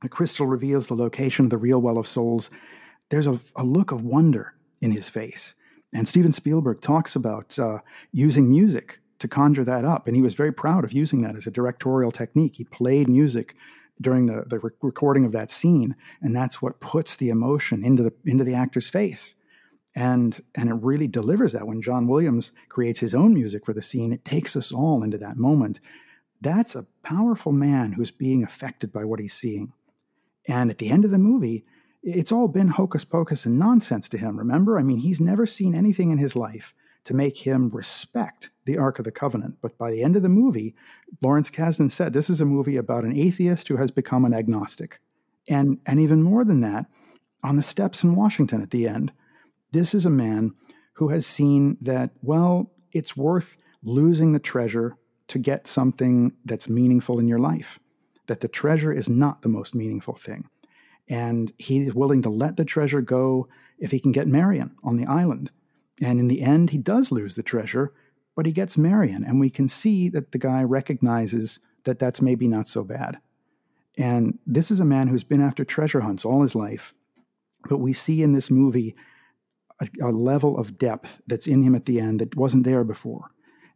the 0.00 0.08
crystal 0.08 0.46
reveals 0.46 0.86
the 0.86 0.94
location 0.94 1.44
of 1.44 1.50
the 1.50 1.58
real 1.58 1.82
well 1.82 1.98
of 1.98 2.06
souls, 2.06 2.48
there's 3.10 3.26
a, 3.26 3.38
a 3.56 3.62
look 3.62 3.92
of 3.92 4.06
wonder 4.06 4.54
in 4.80 4.90
his 4.90 5.10
face. 5.10 5.54
And 5.92 6.08
Steven 6.08 6.32
Spielberg 6.32 6.80
talks 6.80 7.14
about 7.14 7.58
uh, 7.58 7.80
using 8.12 8.48
music 8.48 9.00
to 9.18 9.28
conjure 9.28 9.64
that 9.64 9.84
up. 9.84 10.06
And 10.06 10.16
he 10.16 10.22
was 10.22 10.34
very 10.34 10.52
proud 10.52 10.84
of 10.84 10.92
using 10.92 11.22
that 11.22 11.36
as 11.36 11.46
a 11.46 11.50
directorial 11.50 12.10
technique. 12.10 12.56
He 12.56 12.64
played 12.64 13.08
music 13.08 13.54
during 14.00 14.26
the, 14.26 14.44
the 14.46 14.58
re- 14.58 14.70
recording 14.82 15.24
of 15.24 15.32
that 15.32 15.50
scene, 15.50 15.96
and 16.20 16.34
that's 16.36 16.60
what 16.60 16.80
puts 16.80 17.16
the 17.16 17.30
emotion 17.30 17.84
into 17.84 18.02
the, 18.02 18.12
into 18.24 18.44
the 18.44 18.54
actor's 18.54 18.90
face. 18.90 19.34
And 19.94 20.38
and 20.54 20.68
it 20.68 20.74
really 20.74 21.08
delivers 21.08 21.52
that. 21.52 21.66
When 21.66 21.80
John 21.80 22.06
Williams 22.06 22.52
creates 22.68 23.00
his 23.00 23.14
own 23.14 23.32
music 23.32 23.64
for 23.64 23.72
the 23.72 23.80
scene 23.80 24.12
it 24.12 24.26
takes 24.26 24.54
us 24.54 24.70
all 24.70 25.02
into 25.02 25.16
that 25.18 25.38
moment. 25.38 25.80
That's 26.42 26.74
a 26.74 26.86
powerful 27.02 27.52
man 27.52 27.92
who's 27.92 28.10
being 28.10 28.44
affected 28.44 28.92
by 28.92 29.04
what 29.04 29.20
he's 29.20 29.32
seeing. 29.32 29.72
And 30.46 30.70
at 30.70 30.76
the 30.76 30.90
end 30.90 31.06
of 31.06 31.12
the 31.12 31.18
movie 31.18 31.64
it's 32.02 32.30
all 32.30 32.46
been 32.46 32.68
hocus 32.68 33.06
pocus 33.06 33.46
and 33.46 33.58
nonsense 33.58 34.06
to 34.10 34.18
him 34.18 34.38
remember? 34.38 34.78
I 34.78 34.82
mean 34.82 34.98
he's 34.98 35.20
never 35.20 35.46
seen 35.46 35.74
anything 35.74 36.10
in 36.10 36.18
his 36.18 36.36
life 36.36 36.74
to 37.06 37.14
make 37.14 37.36
him 37.36 37.70
respect 37.70 38.50
the 38.66 38.76
ark 38.76 38.98
of 38.98 39.04
the 39.04 39.10
covenant 39.10 39.56
but 39.62 39.76
by 39.78 39.90
the 39.90 40.02
end 40.02 40.16
of 40.16 40.22
the 40.22 40.28
movie 40.28 40.74
lawrence 41.22 41.50
kasdan 41.50 41.90
said 41.90 42.12
this 42.12 42.28
is 42.28 42.40
a 42.40 42.44
movie 42.44 42.76
about 42.76 43.04
an 43.04 43.16
atheist 43.16 43.66
who 43.68 43.76
has 43.76 43.90
become 43.90 44.24
an 44.24 44.34
agnostic 44.34 45.00
and 45.48 45.78
and 45.86 45.98
even 46.00 46.22
more 46.22 46.44
than 46.44 46.60
that 46.60 46.86
on 47.42 47.56
the 47.56 47.62
steps 47.62 48.04
in 48.04 48.14
washington 48.14 48.60
at 48.60 48.70
the 48.70 48.86
end 48.86 49.12
this 49.72 49.94
is 49.94 50.06
a 50.06 50.10
man 50.10 50.52
who 50.96 51.08
has 51.08 51.26
seen 51.26 51.76
that, 51.82 52.10
well, 52.22 52.72
it's 52.92 53.16
worth 53.16 53.58
losing 53.82 54.32
the 54.32 54.38
treasure 54.38 54.96
to 55.28 55.38
get 55.38 55.66
something 55.66 56.32
that's 56.46 56.68
meaningful 56.68 57.18
in 57.18 57.28
your 57.28 57.38
life, 57.38 57.78
that 58.26 58.40
the 58.40 58.48
treasure 58.48 58.92
is 58.92 59.08
not 59.08 59.42
the 59.42 59.48
most 59.48 59.74
meaningful 59.74 60.14
thing. 60.14 60.48
And 61.08 61.52
he 61.58 61.86
is 61.86 61.94
willing 61.94 62.22
to 62.22 62.30
let 62.30 62.56
the 62.56 62.64
treasure 62.64 63.02
go 63.02 63.48
if 63.78 63.90
he 63.90 64.00
can 64.00 64.12
get 64.12 64.26
Marion 64.26 64.74
on 64.82 64.96
the 64.96 65.06
island. 65.06 65.50
And 66.02 66.20
in 66.20 66.28
the 66.28 66.42
end, 66.42 66.70
he 66.70 66.78
does 66.78 67.10
lose 67.10 67.34
the 67.34 67.42
treasure, 67.42 67.92
but 68.34 68.46
he 68.46 68.52
gets 68.52 68.76
Marion. 68.76 69.24
And 69.24 69.40
we 69.40 69.50
can 69.50 69.68
see 69.68 70.08
that 70.10 70.32
the 70.32 70.38
guy 70.38 70.62
recognizes 70.62 71.58
that 71.84 71.98
that's 71.98 72.20
maybe 72.20 72.46
not 72.46 72.68
so 72.68 72.84
bad. 72.84 73.18
And 73.96 74.38
this 74.46 74.70
is 74.70 74.80
a 74.80 74.84
man 74.84 75.08
who's 75.08 75.24
been 75.24 75.40
after 75.40 75.64
treasure 75.64 76.00
hunts 76.00 76.24
all 76.24 76.42
his 76.42 76.54
life. 76.54 76.92
But 77.68 77.78
we 77.78 77.92
see 77.92 78.22
in 78.22 78.32
this 78.32 78.50
movie 78.50 78.94
a, 79.80 79.88
a 80.02 80.10
level 80.10 80.58
of 80.58 80.78
depth 80.78 81.20
that's 81.26 81.46
in 81.46 81.62
him 81.62 81.74
at 81.74 81.86
the 81.86 82.00
end 82.00 82.20
that 82.20 82.36
wasn't 82.36 82.64
there 82.64 82.84
before. 82.84 83.30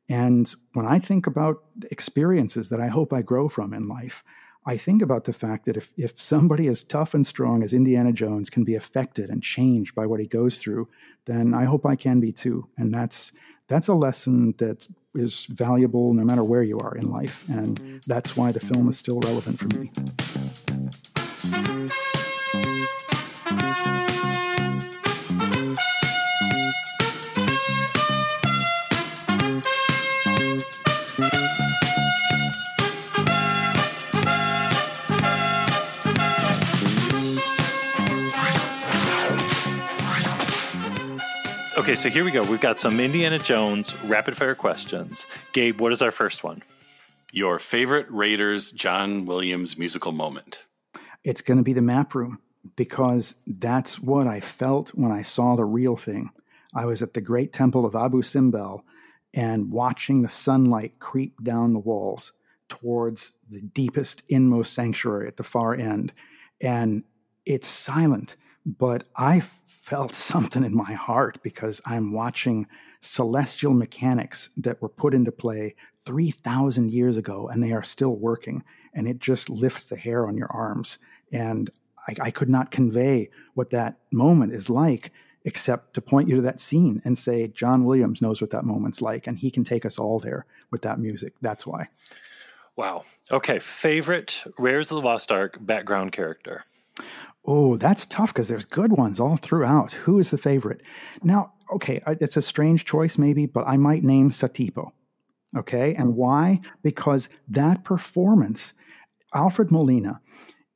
And 0.09 0.53
when 0.75 0.87
I 0.87 0.99
think 0.99 1.27
about 1.27 1.65
experiences 1.91 2.69
that 2.69 2.81
I 2.81 2.89
hope 2.89 3.13
I 3.13 3.23
grow 3.23 3.49
from 3.49 3.73
in 3.73 3.89
life, 3.89 4.25
I 4.67 4.77
think 4.77 5.01
about 5.01 5.25
the 5.25 5.33
fact 5.33 5.65
that 5.65 5.77
if, 5.77 5.91
if 5.97 6.21
somebody 6.21 6.69
as 6.69 6.85
tough 6.85 7.15
and 7.15 7.27
strong 7.27 7.63
as 7.63 7.73
Indiana 7.73 8.13
Jones 8.13 8.51
can 8.51 8.63
be 8.63 8.75
affected 8.75 9.31
and 9.31 9.43
changed 9.43 9.95
by 9.95 10.05
what 10.05 10.21
he 10.21 10.27
goes 10.27 10.59
through, 10.59 10.89
then 11.25 11.55
I 11.55 11.65
hope 11.65 11.87
I 11.87 11.97
can 11.97 12.21
be 12.21 12.33
too. 12.33 12.67
And 12.77 12.93
that's 12.93 13.33
that's 13.69 13.89
a 13.89 13.95
lesson 13.95 14.53
that 14.59 14.87
is 15.15 15.47
valuable 15.47 16.13
no 16.13 16.25
matter 16.25 16.45
where 16.45 16.63
you 16.63 16.79
are 16.81 16.97
in 16.97 17.11
life. 17.11 17.49
And 17.49 18.03
that's 18.07 18.37
why 18.37 18.53
the 18.53 18.61
film 18.61 18.89
is 18.89 18.99
still 18.99 19.21
relevant 19.21 19.61
for 19.61 19.69
me. 19.69 19.91
Okay, 41.81 41.97
so 41.97 42.11
here 42.11 42.27
we 42.27 42.31
go. 42.31 42.45
We've 42.45 42.61
got 42.61 42.79
some 42.79 43.01
Indiana 43.01 43.39
Jones 43.39 43.95
rapid 44.05 44.37
fire 44.37 44.55
questions. 44.55 45.27
Gabe, 45.55 45.81
what 45.81 45.95
is 45.95 46.03
our 46.03 46.11
first 46.11 46.45
one? 46.45 46.63
Your 47.33 47.59
favorite 47.59 48.07
Raiders 48.11 48.71
John 48.71 49.25
Williams 49.25 49.79
musical 49.79 50.13
moment? 50.13 50.59
It's 51.25 51.41
going 51.41 51.57
to 51.57 51.65
be 51.65 51.73
the 51.73 51.81
map 51.81 52.15
room 52.15 52.39
because 52.77 53.35
that's 53.47 53.99
what 53.99 54.27
I 54.27 54.41
felt 54.41 54.91
when 54.91 55.11
I 55.11 55.23
saw 55.23 55.57
the 55.57 55.65
real 55.65 55.97
thing. 55.97 56.29
I 56.75 56.85
was 56.85 57.01
at 57.01 57.15
the 57.15 57.23
great 57.23 57.55
temple 57.55 57.87
of 57.87 57.97
Abu 57.97 58.21
Simbel 58.21 58.83
and 59.33 59.73
watching 59.73 60.21
the 60.21 60.29
sunlight 60.29 60.99
creep 60.99 61.43
down 61.43 61.73
the 61.73 61.79
walls 61.79 62.35
towards 62.69 63.33
the 63.49 63.63
deepest, 63.63 64.23
inmost 64.29 64.75
sanctuary 64.75 65.29
at 65.29 65.39
the 65.39 65.45
far 65.45 65.75
end. 65.75 66.13
And 66.61 67.05
it's 67.47 67.69
silent, 67.69 68.37
but 68.67 69.05
I 69.17 69.41
felt 69.91 70.15
something 70.15 70.63
in 70.63 70.75
my 70.75 70.93
heart 70.93 71.39
because 71.43 71.81
I'm 71.85 72.13
watching 72.13 72.65
celestial 73.01 73.75
mechanics 73.75 74.51
that 74.59 74.81
were 74.81 74.89
put 74.89 75.15
into 75.15 75.33
play 75.33 75.75
3,000 76.07 76.93
years 76.93 77.17
ago 77.17 77.49
and 77.49 77.61
they 77.61 77.73
are 77.73 77.83
still 77.83 78.15
working. 78.15 78.63
And 78.95 79.09
it 79.09 79.19
just 79.19 79.51
lifts 79.51 79.89
the 79.89 79.97
hair 79.97 80.29
on 80.29 80.37
your 80.37 80.51
arms. 80.53 80.99
And 81.33 81.71
I, 82.07 82.15
I 82.21 82.31
could 82.31 82.49
not 82.49 82.71
convey 82.71 83.31
what 83.55 83.71
that 83.71 83.99
moment 84.13 84.53
is 84.53 84.71
like 84.71 85.11
except 85.45 85.95
to 85.95 86.01
point 86.01 86.29
you 86.29 86.37
to 86.37 86.43
that 86.43 86.61
scene 86.61 87.03
and 87.05 87.19
say 87.19 87.49
John 87.49 87.85
Williams 87.85 88.23
knows 88.23 88.41
what 88.41 88.51
that 88.51 88.65
moment's 88.65 89.03
like 89.03 89.27
and 89.27 89.37
he 89.37 89.51
can 89.51 89.65
take 89.65 89.85
us 89.85 89.99
all 89.99 90.21
there 90.21 90.47
with 90.71 90.83
that 90.83 91.01
music. 91.01 91.35
That's 91.41 91.67
why. 91.67 91.89
Wow. 92.77 93.03
Okay. 93.33 93.59
Favorite 93.59 94.45
Raiders 94.57 94.93
of 94.93 95.03
the 95.03 95.09
Lost 95.09 95.33
Ark 95.33 95.59
background 95.61 96.13
character? 96.13 96.65
Oh, 97.45 97.77
that's 97.77 98.07
tough 98.07 98.33
because 98.33 98.49
there's 98.49 98.65
good 98.65 98.93
ones 98.93 99.19
all 99.19 99.37
throughout. 99.37 99.93
Who 99.93 100.19
is 100.19 100.31
the 100.31 100.39
favorite? 100.39 100.83
Now, 101.23 101.55
okay, 101.75 102.03
it's 102.07 102.37
a 102.37 102.43
strange 102.43 102.85
choice 102.85 103.17
maybe, 103.17 103.47
but 103.47 103.67
I 103.67 103.77
might 103.77 104.05
name 104.05 104.31
Satipo. 104.31 104.93
Okay. 105.57 105.95
And 105.95 106.17
why? 106.17 106.61
Because 106.83 107.29
that 107.49 107.83
performance, 107.83 108.75
Alfred 109.35 109.71
Molina, 109.71 110.21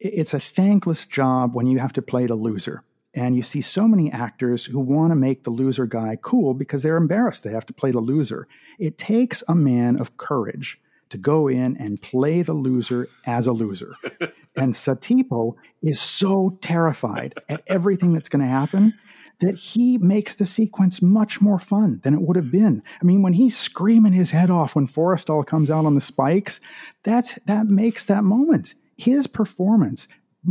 it's 0.00 0.34
a 0.34 0.40
thankless 0.40 1.06
job 1.06 1.54
when 1.54 1.66
you 1.66 1.78
have 1.78 1.92
to 1.94 2.02
play 2.02 2.26
the 2.26 2.34
loser. 2.34 2.82
And 3.14 3.36
you 3.36 3.42
see 3.42 3.60
so 3.60 3.86
many 3.86 4.10
actors 4.10 4.64
who 4.64 4.80
want 4.80 5.12
to 5.12 5.14
make 5.14 5.44
the 5.44 5.50
loser 5.50 5.86
guy 5.86 6.18
cool 6.20 6.52
because 6.52 6.82
they're 6.82 6.96
embarrassed 6.96 7.44
they 7.44 7.52
have 7.52 7.66
to 7.66 7.72
play 7.72 7.92
the 7.92 8.00
loser. 8.00 8.48
It 8.78 8.98
takes 8.98 9.44
a 9.46 9.54
man 9.54 10.00
of 10.00 10.16
courage 10.16 10.80
to 11.14 11.18
go 11.18 11.46
in 11.46 11.76
and 11.76 12.02
play 12.02 12.42
the 12.42 12.52
loser 12.52 13.08
as 13.24 13.46
a 13.46 13.52
loser. 13.52 13.94
and 14.56 14.74
Satipo 14.74 15.54
is 15.80 16.00
so 16.00 16.58
terrified 16.60 17.34
at 17.48 17.62
everything 17.68 18.12
that's 18.12 18.28
going 18.28 18.44
to 18.44 18.50
happen 18.50 18.92
that 19.38 19.54
he 19.54 19.96
makes 19.98 20.34
the 20.34 20.44
sequence 20.44 21.00
much 21.00 21.40
more 21.40 21.60
fun 21.60 22.00
than 22.02 22.14
it 22.14 22.22
would 22.22 22.34
have 22.34 22.50
been. 22.50 22.82
I 23.00 23.04
mean, 23.04 23.22
when 23.22 23.32
he's 23.32 23.56
screaming 23.56 24.12
his 24.12 24.32
head 24.32 24.50
off 24.50 24.74
when 24.74 24.88
Forrestal 24.88 25.46
comes 25.46 25.70
out 25.70 25.86
on 25.86 25.94
the 25.94 26.00
spikes, 26.00 26.58
that's 27.04 27.38
that 27.46 27.66
makes 27.66 28.06
that 28.06 28.24
moment. 28.24 28.74
His 28.96 29.28
performance 29.28 30.08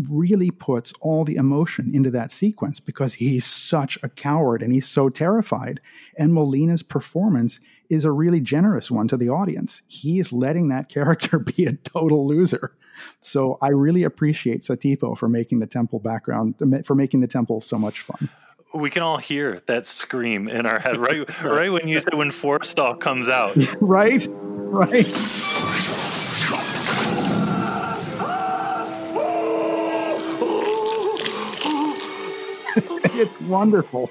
really 0.07 0.49
puts 0.49 0.93
all 1.01 1.25
the 1.25 1.35
emotion 1.35 1.93
into 1.93 2.09
that 2.11 2.31
sequence 2.31 2.79
because 2.79 3.13
he's 3.13 3.45
such 3.45 3.99
a 4.01 4.09
coward 4.09 4.63
and 4.63 4.71
he's 4.71 4.87
so 4.87 5.09
terrified. 5.09 5.81
And 6.17 6.33
Molina's 6.33 6.83
performance 6.83 7.59
is 7.93 8.05
a 8.05 8.11
really 8.11 8.41
generous 8.41 8.89
one 8.89 9.07
to 9.07 9.17
the 9.17 9.29
audience. 9.29 9.81
He's 9.87 10.33
letting 10.33 10.69
that 10.69 10.89
character 10.97 11.39
be 11.39 11.65
a 11.65 11.73
total 11.73 12.27
loser. 12.27 12.73
So 13.21 13.57
I 13.61 13.69
really 13.69 14.03
appreciate 14.03 14.61
Satipo 14.61 15.17
for 15.17 15.27
making 15.27 15.59
the 15.59 15.67
temple 15.67 15.99
background, 15.99 16.55
for 16.85 16.95
making 16.95 17.21
the 17.21 17.27
temple 17.27 17.61
so 17.61 17.77
much 17.77 18.01
fun 18.01 18.29
we 18.75 18.89
can 18.89 19.03
all 19.03 19.17
hear 19.17 19.61
that 19.67 19.85
scream 19.85 20.47
in 20.47 20.65
our 20.65 20.79
head 20.79 20.97
right 20.97 21.43
right 21.43 21.71
when 21.71 21.87
you 21.87 21.99
said 21.99 22.15
when 22.15 22.31
Forrestal 22.31 22.99
comes 22.99 23.29
out. 23.29 23.55
right? 23.81 24.27
Right. 24.29 25.07
it's 33.15 33.41
wonderful. 33.41 34.09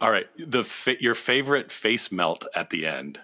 All 0.00 0.10
right, 0.10 0.26
the 0.38 0.64
your 1.00 1.14
favorite 1.14 1.72
face 1.72 2.12
melt 2.12 2.46
at 2.54 2.70
the 2.70 2.86
end. 2.86 3.20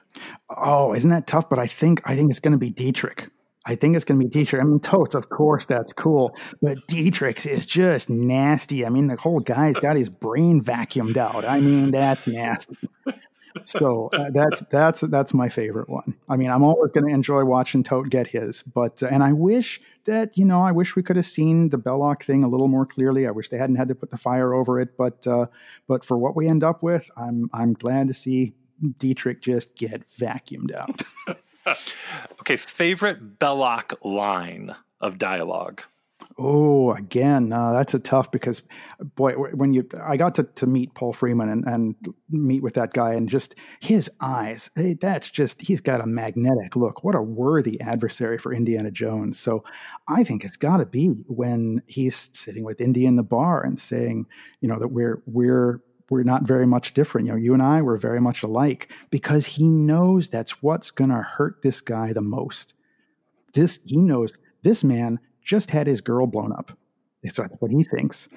Oh, 0.50 0.92
isn't 0.94 1.10
that 1.10 1.26
tough? 1.26 1.48
But 1.48 1.58
I 1.58 1.66
think 1.66 2.02
I 2.04 2.16
think 2.16 2.30
it's 2.30 2.40
going 2.40 2.52
to 2.52 2.58
be 2.58 2.70
Dietrich. 2.70 3.30
I 3.66 3.76
think 3.76 3.96
it's 3.96 4.04
going 4.04 4.20
to 4.20 4.26
be 4.26 4.30
Dietrich. 4.30 4.60
I 4.60 4.64
mean, 4.64 4.80
Toht's, 4.80 5.14
of 5.14 5.30
course, 5.30 5.64
that's 5.64 5.92
cool, 5.92 6.36
but 6.60 6.86
Dietrich 6.86 7.46
is 7.46 7.64
just 7.64 8.10
nasty. 8.10 8.84
I 8.84 8.90
mean, 8.90 9.06
the 9.06 9.16
whole 9.16 9.40
guy's 9.40 9.76
got 9.78 9.96
his 9.96 10.10
brain 10.10 10.62
vacuumed 10.62 11.16
out. 11.16 11.46
I 11.46 11.60
mean, 11.60 11.90
that's 11.90 12.26
nasty. 12.26 12.76
So 13.66 14.10
uh, 14.12 14.30
that's 14.30 14.60
that's 14.70 15.00
that's 15.02 15.32
my 15.32 15.48
favorite 15.48 15.88
one. 15.88 16.14
I 16.28 16.36
mean, 16.36 16.50
I'm 16.50 16.62
always 16.62 16.90
going 16.92 17.06
to 17.06 17.14
enjoy 17.14 17.44
watching 17.44 17.82
Toht 17.82 18.10
get 18.10 18.26
his, 18.26 18.62
but 18.62 19.02
uh, 19.02 19.06
and 19.06 19.22
I 19.22 19.32
wish 19.32 19.80
that 20.04 20.36
you 20.36 20.44
know, 20.44 20.60
I 20.62 20.72
wish 20.72 20.96
we 20.96 21.02
could 21.02 21.16
have 21.16 21.26
seen 21.26 21.70
the 21.70 21.78
Belloq 21.78 22.22
thing 22.22 22.44
a 22.44 22.48
little 22.48 22.68
more 22.68 22.86
clearly. 22.86 23.26
I 23.26 23.30
wish 23.30 23.48
they 23.48 23.58
hadn't 23.58 23.76
had 23.76 23.88
to 23.88 23.94
put 23.94 24.10
the 24.10 24.18
fire 24.18 24.54
over 24.54 24.80
it, 24.80 24.96
but 24.96 25.26
uh, 25.26 25.46
but 25.86 26.04
for 26.04 26.18
what 26.18 26.36
we 26.36 26.48
end 26.48 26.64
up 26.64 26.82
with, 26.82 27.10
I'm 27.16 27.48
I'm 27.52 27.74
glad 27.74 28.08
to 28.08 28.14
see 28.14 28.54
Dietrich 28.98 29.40
just 29.40 29.74
get 29.76 30.04
vacuumed 30.06 30.74
out. 30.74 31.02
okay, 32.40 32.56
favorite 32.56 33.38
Belloq 33.38 33.94
line 34.04 34.74
of 35.00 35.18
dialogue. 35.18 35.82
Oh, 36.36 36.92
again, 36.92 37.52
uh, 37.52 37.72
that's 37.74 37.94
a 37.94 38.00
tough 38.00 38.32
because, 38.32 38.62
boy, 39.14 39.34
when 39.34 39.72
you 39.72 39.88
I 40.02 40.16
got 40.16 40.34
to, 40.34 40.42
to 40.42 40.66
meet 40.66 40.92
Paul 40.94 41.12
Freeman 41.12 41.48
and, 41.48 41.64
and 41.64 41.94
meet 42.28 42.60
with 42.60 42.74
that 42.74 42.92
guy, 42.92 43.14
and 43.14 43.28
just 43.28 43.54
his 43.78 44.10
eyes, 44.20 44.68
that's 45.00 45.30
just 45.30 45.60
he's 45.60 45.80
got 45.80 46.00
a 46.00 46.06
magnetic 46.06 46.74
look. 46.74 47.04
What 47.04 47.14
a 47.14 47.22
worthy 47.22 47.80
adversary 47.80 48.36
for 48.38 48.52
Indiana 48.52 48.90
Jones. 48.90 49.38
So, 49.38 49.62
I 50.08 50.24
think 50.24 50.44
it's 50.44 50.56
got 50.56 50.78
to 50.78 50.86
be 50.86 51.06
when 51.28 51.80
he's 51.86 52.30
sitting 52.32 52.64
with 52.64 52.80
Indy 52.80 53.06
in 53.06 53.14
the 53.14 53.22
bar 53.22 53.62
and 53.62 53.78
saying, 53.78 54.26
you 54.60 54.68
know, 54.68 54.80
that 54.80 54.88
we're 54.88 55.22
we're 55.26 55.82
we're 56.10 56.24
not 56.24 56.42
very 56.42 56.66
much 56.66 56.94
different. 56.94 57.28
You 57.28 57.34
know, 57.34 57.38
you 57.38 57.54
and 57.54 57.62
I 57.62 57.80
were 57.80 57.96
very 57.96 58.20
much 58.20 58.42
alike 58.42 58.90
because 59.10 59.46
he 59.46 59.68
knows 59.68 60.28
that's 60.28 60.62
what's 60.62 60.90
going 60.90 61.10
to 61.10 61.22
hurt 61.22 61.62
this 61.62 61.80
guy 61.80 62.12
the 62.12 62.20
most. 62.22 62.74
This 63.52 63.78
he 63.84 63.98
knows 63.98 64.36
this 64.62 64.82
man 64.82 65.20
just 65.44 65.70
had 65.70 65.86
his 65.86 66.00
girl 66.00 66.26
blown 66.26 66.52
up. 66.52 66.76
That's 67.22 67.38
what 67.38 67.70
he 67.70 67.84
thinks. 67.84 68.28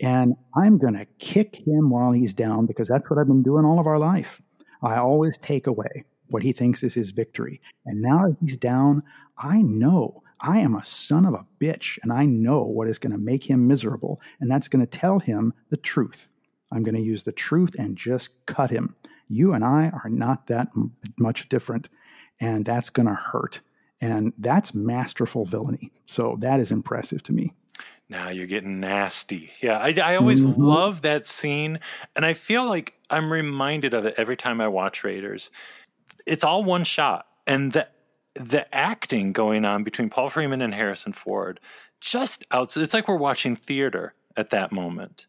And 0.00 0.34
I'm 0.56 0.78
going 0.78 0.94
to 0.94 1.06
kick 1.18 1.56
him 1.56 1.90
while 1.90 2.12
he's 2.12 2.34
down 2.34 2.66
because 2.66 2.88
that's 2.88 3.08
what 3.10 3.18
I've 3.18 3.26
been 3.26 3.42
doing 3.42 3.64
all 3.64 3.80
of 3.80 3.86
our 3.86 3.98
life. 3.98 4.40
I 4.82 4.98
always 4.98 5.36
take 5.38 5.66
away 5.66 6.04
what 6.28 6.42
he 6.42 6.52
thinks 6.52 6.82
is 6.82 6.94
his 6.94 7.10
victory. 7.10 7.60
And 7.86 8.02
now 8.02 8.28
that 8.28 8.36
he's 8.40 8.56
down, 8.56 9.02
I 9.38 9.62
know 9.62 10.22
I 10.40 10.58
am 10.58 10.74
a 10.74 10.84
son 10.84 11.24
of 11.24 11.34
a 11.34 11.46
bitch 11.60 11.98
and 12.02 12.12
I 12.12 12.24
know 12.24 12.62
what 12.62 12.88
is 12.88 12.98
going 12.98 13.12
to 13.12 13.18
make 13.18 13.42
him 13.42 13.66
miserable. 13.66 14.20
And 14.40 14.50
that's 14.50 14.68
going 14.68 14.84
to 14.84 14.98
tell 14.98 15.18
him 15.18 15.52
the 15.70 15.76
truth. 15.76 16.28
I'm 16.72 16.82
going 16.82 16.94
to 16.94 17.00
use 17.00 17.22
the 17.22 17.32
truth 17.32 17.74
and 17.78 17.96
just 17.96 18.30
cut 18.46 18.70
him. 18.70 18.94
You 19.28 19.54
and 19.54 19.64
I 19.64 19.88
are 19.88 20.10
not 20.10 20.46
that 20.48 20.68
much 21.18 21.48
different, 21.48 21.88
and 22.40 22.64
that's 22.64 22.90
going 22.90 23.06
to 23.06 23.14
hurt. 23.14 23.60
And 24.00 24.32
that's 24.38 24.74
masterful 24.74 25.44
villainy. 25.44 25.92
So 26.06 26.36
that 26.40 26.60
is 26.60 26.70
impressive 26.70 27.22
to 27.24 27.32
me. 27.32 27.52
Now 28.08 28.28
you're 28.28 28.46
getting 28.46 28.78
nasty. 28.78 29.50
Yeah, 29.60 29.78
I, 29.78 29.94
I 30.02 30.16
always 30.16 30.44
mm-hmm. 30.44 30.62
love 30.62 31.02
that 31.02 31.26
scene. 31.26 31.80
And 32.14 32.24
I 32.24 32.34
feel 32.34 32.64
like 32.66 32.94
I'm 33.10 33.32
reminded 33.32 33.94
of 33.94 34.06
it 34.06 34.14
every 34.16 34.36
time 34.36 34.60
I 34.60 34.68
watch 34.68 35.02
Raiders. 35.02 35.50
It's 36.26 36.44
all 36.44 36.62
one 36.62 36.84
shot. 36.84 37.26
And 37.46 37.72
the, 37.72 37.88
the 38.34 38.72
acting 38.74 39.32
going 39.32 39.64
on 39.64 39.82
between 39.82 40.10
Paul 40.10 40.28
Freeman 40.28 40.62
and 40.62 40.74
Harrison 40.74 41.12
Ford 41.12 41.58
just 42.00 42.44
out. 42.50 42.76
It's 42.76 42.94
like 42.94 43.08
we're 43.08 43.16
watching 43.16 43.56
theater 43.56 44.14
at 44.36 44.50
that 44.50 44.70
moment. 44.70 45.26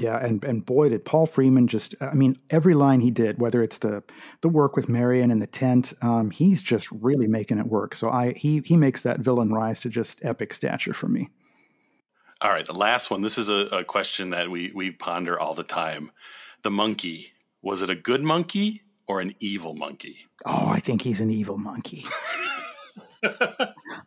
Yeah, 0.00 0.18
and 0.18 0.42
and 0.44 0.64
boy 0.64 0.88
did 0.88 1.04
Paul 1.04 1.26
Freeman 1.26 1.66
just 1.66 1.94
I 2.00 2.14
mean 2.14 2.36
every 2.50 2.74
line 2.74 3.00
he 3.00 3.10
did, 3.10 3.38
whether 3.38 3.62
it's 3.62 3.78
the 3.78 4.02
the 4.40 4.48
work 4.48 4.76
with 4.76 4.88
Marion 4.88 5.30
in 5.30 5.38
the 5.38 5.46
tent, 5.46 5.92
um, 6.02 6.30
he's 6.30 6.62
just 6.62 6.90
really 6.90 7.26
making 7.26 7.58
it 7.58 7.66
work. 7.66 7.94
So 7.94 8.10
I 8.10 8.32
he 8.32 8.62
he 8.64 8.76
makes 8.76 9.02
that 9.02 9.20
villain 9.20 9.52
rise 9.52 9.80
to 9.80 9.88
just 9.88 10.20
epic 10.22 10.52
stature 10.54 10.94
for 10.94 11.08
me. 11.08 11.28
All 12.42 12.50
right, 12.50 12.66
the 12.66 12.72
last 12.72 13.10
one. 13.10 13.20
This 13.20 13.36
is 13.36 13.50
a, 13.50 13.66
a 13.66 13.84
question 13.84 14.30
that 14.30 14.50
we 14.50 14.72
we 14.74 14.90
ponder 14.90 15.38
all 15.38 15.54
the 15.54 15.62
time. 15.62 16.10
The 16.62 16.70
monkey 16.70 17.32
was 17.62 17.82
it 17.82 17.90
a 17.90 17.94
good 17.94 18.22
monkey 18.22 18.82
or 19.06 19.20
an 19.20 19.34
evil 19.40 19.74
monkey? 19.74 20.18
Oh, 20.46 20.68
I 20.68 20.80
think 20.80 21.02
he's 21.02 21.20
an 21.20 21.30
evil 21.30 21.58
monkey. 21.58 22.06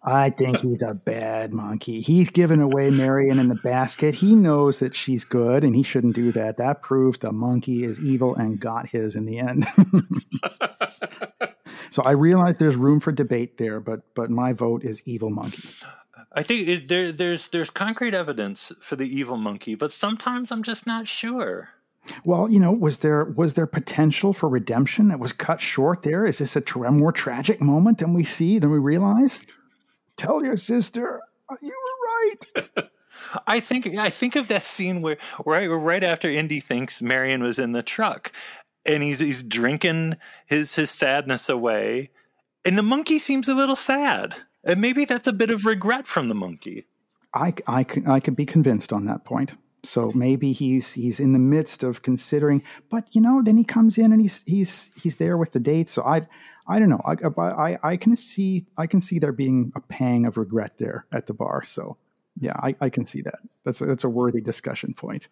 I 0.03 0.29
think 0.31 0.57
he's 0.59 0.81
a 0.81 0.93
bad 0.93 1.53
monkey. 1.53 2.01
He's 2.01 2.29
given 2.29 2.61
away 2.61 2.89
Marion 2.89 3.39
in 3.39 3.47
the 3.47 3.55
basket. 3.55 4.15
He 4.15 4.35
knows 4.35 4.79
that 4.79 4.95
she's 4.95 5.23
good 5.23 5.63
and 5.63 5.75
he 5.75 5.83
shouldn't 5.83 6.15
do 6.15 6.31
that. 6.31 6.57
That 6.57 6.81
proves 6.81 7.19
the 7.19 7.31
monkey 7.31 7.83
is 7.83 8.01
evil 8.01 8.35
and 8.35 8.59
got 8.59 8.87
his 8.87 9.15
in 9.15 9.25
the 9.25 9.39
end. 9.39 9.65
so 11.89 12.03
I 12.03 12.11
realize 12.11 12.57
there's 12.57 12.75
room 12.75 12.99
for 12.99 13.11
debate 13.11 13.57
there, 13.57 13.79
but 13.79 14.01
but 14.15 14.29
my 14.29 14.53
vote 14.53 14.83
is 14.83 15.01
evil 15.05 15.29
monkey. 15.29 15.69
I 16.31 16.41
think 16.41 16.67
it, 16.67 16.87
there, 16.87 17.11
there's 17.11 17.49
there's 17.49 17.69
concrete 17.69 18.13
evidence 18.13 18.71
for 18.81 18.95
the 18.95 19.05
evil 19.05 19.37
monkey, 19.37 19.75
but 19.75 19.91
sometimes 19.91 20.51
I'm 20.51 20.63
just 20.63 20.87
not 20.87 21.07
sure. 21.07 21.69
Well, 22.25 22.49
you 22.49 22.59
know, 22.59 22.71
was 22.71 22.99
there 22.99 23.25
was 23.25 23.53
there 23.53 23.67
potential 23.67 24.33
for 24.33 24.49
redemption 24.49 25.07
that 25.07 25.19
was 25.19 25.33
cut 25.33 25.61
short 25.61 26.03
there? 26.03 26.25
Is 26.25 26.39
this 26.39 26.55
a 26.55 26.61
tra- 26.61 26.91
more 26.91 27.11
tragic 27.11 27.61
moment 27.61 27.99
than 27.99 28.13
we 28.13 28.23
see 28.23 28.59
than 28.59 28.71
we 28.71 28.79
realize? 28.79 29.45
Tell 30.17 30.43
your 30.43 30.57
sister 30.57 31.21
uh, 31.49 31.55
you 31.61 31.69
were 31.69 32.63
right. 32.65 32.89
I 33.47 33.59
think 33.59 33.87
I 33.87 34.09
think 34.09 34.35
of 34.35 34.47
that 34.47 34.65
scene 34.65 35.01
where 35.01 35.17
right 35.45 35.67
right 35.67 36.03
after 36.03 36.29
Indy 36.29 36.59
thinks 36.59 37.01
Marion 37.01 37.43
was 37.43 37.59
in 37.59 37.71
the 37.71 37.83
truck, 37.83 38.31
and 38.85 39.01
he's 39.03 39.19
he's 39.19 39.43
drinking 39.43 40.17
his 40.45 40.75
his 40.75 40.91
sadness 40.91 41.49
away, 41.49 42.09
and 42.65 42.77
the 42.77 42.83
monkey 42.83 43.19
seems 43.19 43.47
a 43.47 43.55
little 43.55 43.75
sad, 43.75 44.35
and 44.63 44.81
maybe 44.81 45.05
that's 45.05 45.27
a 45.27 45.33
bit 45.33 45.49
of 45.49 45.65
regret 45.65 46.07
from 46.07 46.27
the 46.27 46.35
monkey. 46.35 46.85
I, 47.33 47.53
I, 47.65 47.85
I 48.07 48.19
could 48.19 48.35
be 48.35 48.45
convinced 48.45 48.93
on 48.93 49.05
that 49.05 49.25
point. 49.25 49.53
So 49.83 50.11
maybe 50.15 50.53
he's 50.53 50.93
he's 50.93 51.19
in 51.19 51.33
the 51.33 51.39
midst 51.39 51.83
of 51.83 52.01
considering, 52.01 52.63
but 52.89 53.13
you 53.13 53.19
know, 53.19 53.41
then 53.41 53.57
he 53.57 53.63
comes 53.65 53.97
in 53.97 54.13
and 54.13 54.21
he's 54.21 54.43
he's 54.47 54.91
he's 54.95 55.17
there 55.17 55.37
with 55.37 55.51
the 55.51 55.59
date. 55.59 55.89
So 55.89 56.03
I 56.03 56.25
I 56.67 56.79
don't 56.79 56.89
know. 56.89 57.01
I, 57.05 57.15
I 57.41 57.77
I 57.83 57.97
can 57.97 58.15
see 58.15 58.65
I 58.77 58.87
can 58.87 59.01
see 59.01 59.19
there 59.19 59.33
being 59.33 59.73
a 59.75 59.81
pang 59.81 60.25
of 60.25 60.37
regret 60.37 60.77
there 60.77 61.05
at 61.11 61.27
the 61.27 61.33
bar. 61.33 61.65
So 61.65 61.97
yeah, 62.39 62.55
I, 62.61 62.75
I 62.81 62.89
can 62.89 63.05
see 63.05 63.21
that. 63.21 63.39
That's 63.63 63.81
a, 63.81 63.85
that's 63.85 64.03
a 64.03 64.09
worthy 64.09 64.41
discussion 64.41 64.93
point. 64.93 65.27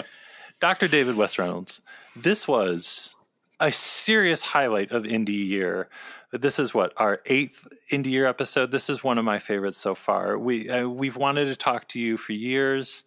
Dr. 0.60 0.88
David 0.88 1.16
West 1.16 1.38
Reynolds, 1.38 1.82
this 2.14 2.46
was 2.48 3.14
a 3.60 3.72
serious 3.72 4.42
highlight 4.42 4.90
of 4.90 5.04
Indie 5.04 5.46
Year. 5.46 5.88
This 6.32 6.58
is 6.58 6.74
what 6.74 6.92
our 6.96 7.20
eighth 7.26 7.66
Indie 7.90 8.10
Year 8.10 8.26
episode. 8.26 8.70
This 8.70 8.90
is 8.90 9.02
one 9.02 9.18
of 9.18 9.24
my 9.24 9.38
favorites 9.38 9.78
so 9.78 9.94
far. 9.94 10.38
We 10.38 10.68
uh, 10.68 10.88
we've 10.88 11.16
wanted 11.16 11.46
to 11.46 11.56
talk 11.56 11.88
to 11.88 12.00
you 12.00 12.16
for 12.16 12.32
years, 12.32 13.04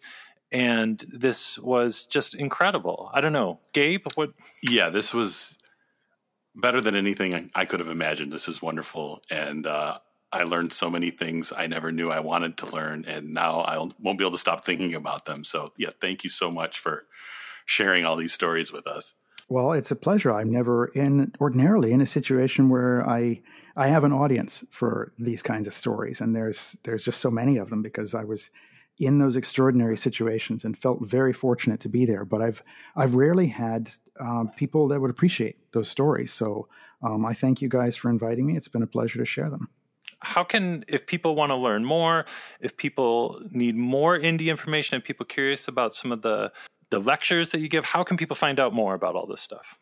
and 0.52 1.02
this 1.08 1.58
was 1.58 2.04
just 2.04 2.34
incredible. 2.34 3.10
I 3.12 3.20
don't 3.20 3.32
know, 3.32 3.60
Gabe. 3.72 4.06
What? 4.14 4.30
Yeah, 4.62 4.90
this 4.90 5.14
was 5.14 5.56
better 6.54 6.80
than 6.80 6.96
anything 6.96 7.50
I 7.54 7.64
could 7.64 7.80
have 7.80 7.88
imagined. 7.88 8.32
This 8.32 8.48
is 8.48 8.60
wonderful, 8.60 9.22
and 9.30 9.66
uh, 9.66 9.98
I 10.32 10.44
learned 10.44 10.72
so 10.72 10.90
many 10.90 11.10
things 11.10 11.52
I 11.56 11.66
never 11.66 11.90
knew 11.90 12.10
I 12.10 12.20
wanted 12.20 12.56
to 12.58 12.74
learn, 12.74 13.04
and 13.06 13.34
now 13.34 13.60
I 13.60 13.78
won't 13.78 14.18
be 14.18 14.24
able 14.24 14.32
to 14.32 14.38
stop 14.38 14.64
thinking 14.64 14.94
about 14.94 15.24
them. 15.24 15.44
So, 15.44 15.72
yeah, 15.76 15.90
thank 16.00 16.24
you 16.24 16.30
so 16.30 16.50
much 16.50 16.78
for 16.78 17.04
sharing 17.66 18.04
all 18.04 18.16
these 18.16 18.32
stories 18.32 18.72
with 18.72 18.86
us. 18.86 19.14
Well, 19.48 19.72
it's 19.72 19.90
a 19.90 19.96
pleasure. 19.96 20.32
I'm 20.32 20.52
never 20.52 20.86
in 20.86 21.32
ordinarily 21.40 21.92
in 21.92 22.00
a 22.00 22.06
situation 22.06 22.68
where 22.68 23.08
I 23.08 23.42
I 23.76 23.88
have 23.88 24.04
an 24.04 24.12
audience 24.12 24.64
for 24.70 25.12
these 25.18 25.42
kinds 25.42 25.66
of 25.66 25.74
stories, 25.74 26.20
and 26.20 26.34
there's 26.34 26.78
there's 26.84 27.04
just 27.04 27.20
so 27.20 27.30
many 27.30 27.56
of 27.56 27.68
them 27.68 27.82
because 27.82 28.14
I 28.14 28.22
was 28.22 28.50
in 29.00 29.18
those 29.18 29.34
extraordinary 29.34 29.96
situations 29.96 30.64
and 30.64 30.76
felt 30.76 31.00
very 31.00 31.32
fortunate 31.32 31.80
to 31.80 31.88
be 31.88 32.04
there. 32.04 32.24
But 32.24 32.42
I've 32.42 32.62
I've 32.94 33.14
rarely 33.14 33.48
had 33.48 33.90
um, 34.20 34.48
people 34.56 34.86
that 34.88 35.00
would 35.00 35.10
appreciate 35.10 35.56
those 35.72 35.88
stories. 35.88 36.32
So 36.32 36.68
um, 37.02 37.24
I 37.24 37.32
thank 37.32 37.62
you 37.62 37.68
guys 37.68 37.96
for 37.96 38.10
inviting 38.10 38.46
me. 38.46 38.56
It's 38.56 38.68
been 38.68 38.82
a 38.82 38.86
pleasure 38.86 39.18
to 39.18 39.24
share 39.24 39.50
them 39.50 39.68
how 40.22 40.44
can 40.44 40.84
if 40.86 41.06
people 41.06 41.34
want 41.34 41.50
to 41.50 41.56
learn 41.56 41.84
more 41.84 42.26
if 42.60 42.76
people 42.76 43.40
need 43.50 43.74
more 43.74 44.18
indie 44.18 44.46
information 44.46 44.98
if 44.98 45.04
people 45.04 45.24
curious 45.24 45.66
about 45.66 45.94
some 45.94 46.12
of 46.12 46.22
the 46.22 46.52
the 46.90 46.98
lectures 46.98 47.50
that 47.50 47.60
you 47.60 47.68
give 47.68 47.84
how 47.84 48.02
can 48.02 48.16
people 48.16 48.36
find 48.36 48.60
out 48.60 48.74
more 48.74 48.94
about 48.94 49.14
all 49.14 49.26
this 49.26 49.40
stuff 49.40 49.78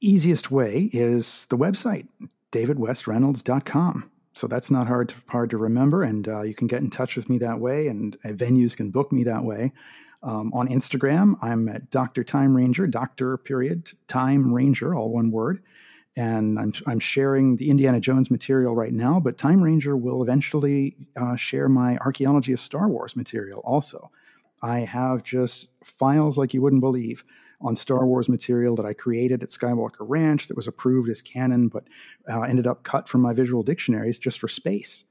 easiest 0.00 0.50
way 0.50 0.90
is 0.92 1.46
the 1.46 1.56
website 1.56 2.06
davidwestreynolds.com 2.52 4.10
so 4.32 4.46
that's 4.46 4.70
not 4.70 4.86
hard 4.86 5.10
to, 5.10 5.14
hard 5.26 5.50
to 5.50 5.56
remember 5.56 6.02
and 6.02 6.28
uh, 6.28 6.42
you 6.42 6.54
can 6.54 6.66
get 6.66 6.82
in 6.82 6.90
touch 6.90 7.16
with 7.16 7.28
me 7.28 7.38
that 7.38 7.58
way 7.58 7.88
and 7.88 8.16
uh, 8.24 8.28
venues 8.28 8.76
can 8.76 8.90
book 8.90 9.12
me 9.12 9.24
that 9.24 9.44
way. 9.44 9.72
Um, 10.22 10.52
on 10.52 10.68
instagram 10.68 11.36
i'm 11.40 11.66
at 11.70 11.88
dr 11.90 12.22
time 12.24 12.54
ranger 12.54 12.86
dr 12.86 13.38
period 13.38 13.90
time 14.06 14.52
ranger 14.52 14.94
all 14.94 15.10
one 15.10 15.30
word. 15.30 15.62
And 16.16 16.58
I'm, 16.58 16.72
I'm 16.86 16.98
sharing 16.98 17.56
the 17.56 17.70
Indiana 17.70 18.00
Jones 18.00 18.30
material 18.30 18.74
right 18.74 18.92
now, 18.92 19.20
but 19.20 19.38
Time 19.38 19.62
Ranger 19.62 19.96
will 19.96 20.22
eventually 20.22 20.96
uh, 21.16 21.36
share 21.36 21.68
my 21.68 21.96
archaeology 21.98 22.52
of 22.52 22.60
Star 22.60 22.88
Wars 22.88 23.14
material 23.14 23.60
also. 23.64 24.10
I 24.62 24.80
have 24.80 25.22
just 25.22 25.68
files 25.82 26.36
like 26.36 26.52
you 26.52 26.62
wouldn't 26.62 26.82
believe 26.82 27.24
on 27.60 27.76
Star 27.76 28.06
Wars 28.06 28.28
material 28.28 28.76
that 28.76 28.86
I 28.86 28.92
created 28.92 29.42
at 29.42 29.50
Skywalker 29.50 30.00
Ranch 30.00 30.48
that 30.48 30.56
was 30.56 30.66
approved 30.66 31.10
as 31.10 31.22
canon, 31.22 31.68
but 31.68 31.84
uh, 32.30 32.42
ended 32.42 32.66
up 32.66 32.82
cut 32.82 33.08
from 33.08 33.20
my 33.20 33.32
visual 33.32 33.62
dictionaries 33.62 34.18
just 34.18 34.38
for 34.38 34.48
space 34.48 35.04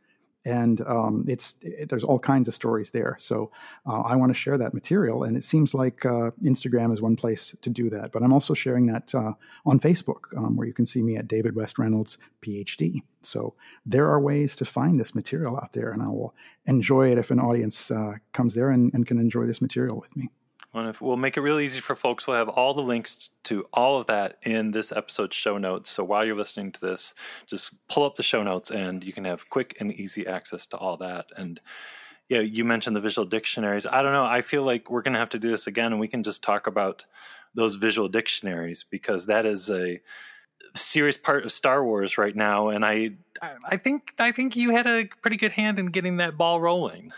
and 0.46 0.82
um, 0.82 1.26
it's 1.28 1.56
it, 1.62 1.90
there's 1.90 2.04
all 2.04 2.20
kinds 2.20 2.48
of 2.48 2.54
stories 2.54 2.92
there. 2.92 3.16
So 3.20 3.52
uh, 3.86 4.02
I 4.02 4.16
want 4.16 4.30
to 4.30 4.34
share 4.34 4.58
that 4.58 4.74
material, 4.74 5.24
and 5.24 5.36
it 5.36 5.44
seems 5.44 5.74
like 5.74 6.06
uh, 6.06 6.32
Instagram 6.44 6.94
is 6.94 7.02
one 7.02 7.16
place 7.16 7.56
to 7.62 7.70
do 7.70 7.90
that. 7.90 8.12
But 8.12 8.24
I'm 8.24 8.34
also 8.34 8.54
sharing 8.54 8.86
that 8.88 9.14
uh, 9.14 9.34
on 9.66 9.80
Facebook, 9.80 10.36
um, 10.38 10.56
where 10.56 10.68
you 10.68 10.74
can 10.74 10.86
see 10.86 11.02
me 11.02 11.18
at 11.18 11.28
David 11.28 11.56
West 11.56 11.78
Reynolds 11.78 12.18
PhD. 12.42 13.02
So 13.22 13.56
there 13.86 14.08
are 14.10 14.20
ways 14.20 14.56
to 14.58 14.66
find 14.66 15.00
this 15.00 15.14
material 15.14 15.58
out 15.58 15.74
there, 15.74 15.92
and 15.92 16.02
I 16.02 16.08
will 16.08 16.34
enjoy 16.66 17.12
it 17.12 17.18
if 17.18 17.32
an 17.32 17.40
audience 17.40 17.92
uh, 17.92 18.14
comes 18.32 18.54
there 18.54 18.70
and, 18.70 18.94
and 18.94 19.06
can 19.06 19.20
enjoy 19.20 19.46
this 19.46 19.62
material 19.62 20.00
with 20.00 20.16
me. 20.16 20.30
We'll 20.72 21.18
make 21.18 21.36
it 21.36 21.42
real 21.42 21.60
easy 21.60 21.80
for 21.80 21.96
folks. 21.96 22.28
We'll 22.28 22.38
have 22.38 22.50
all 22.50 22.76
the 22.76 22.82
links 22.82 23.32
to 23.46 23.66
all 23.74 24.00
of 24.00 24.06
that 24.06 24.38
in 24.44 24.70
this 24.70 24.92
episode's 24.92 25.36
show 25.36 25.58
notes. 25.58 25.90
So 25.90 26.04
while 26.04 26.24
you're 26.24 26.36
listening 26.36 26.72
to 26.74 26.82
this, 26.82 27.16
just 27.48 27.88
pull 27.88 28.04
up 28.04 28.16
the 28.16 28.24
show 28.24 28.44
notes 28.44 28.70
and 28.70 29.04
you 29.04 29.12
can 29.12 29.26
have 29.26 29.50
quick 29.50 29.78
and 29.80 29.92
easy 29.92 30.28
access 30.28 30.68
to 30.68 30.78
all 30.78 30.96
that. 30.98 31.26
And 31.36 31.60
yeah, 32.28 32.42
you 32.42 32.64
mentioned 32.66 32.96
the 32.96 33.02
visual 33.02 33.26
dictionaries. 33.26 33.88
I 33.88 34.04
don't 34.04 34.14
know. 34.14 34.26
I 34.26 34.42
feel 34.42 34.62
like 34.62 34.92
we're 34.92 35.02
going 35.02 35.16
to 35.16 35.20
have 35.20 35.30
to 35.30 35.40
do 35.40 35.50
this 35.50 35.66
again 35.66 35.92
and 35.92 36.00
we 36.00 36.08
can 36.08 36.22
just 36.22 36.44
talk 36.44 36.68
about 36.68 37.06
those 37.56 37.74
visual 37.76 38.08
dictionaries 38.08 38.86
because 38.88 39.26
that 39.26 39.48
is 39.48 39.72
a 39.72 40.00
serious 40.76 41.18
part 41.18 41.46
of 41.46 41.52
Star 41.52 41.84
Wars 41.84 42.20
right 42.20 42.36
now. 42.36 42.70
And 42.70 42.86
I, 42.86 43.14
I 43.42 43.78
think, 43.78 44.14
I 44.20 44.32
think 44.32 44.56
you 44.56 44.70
had 44.70 44.86
a 44.86 45.06
pretty 45.24 45.38
good 45.38 45.54
hand 45.54 45.80
in 45.80 45.88
getting 45.88 46.18
that 46.18 46.38
ball 46.38 46.62
rolling. 46.62 47.12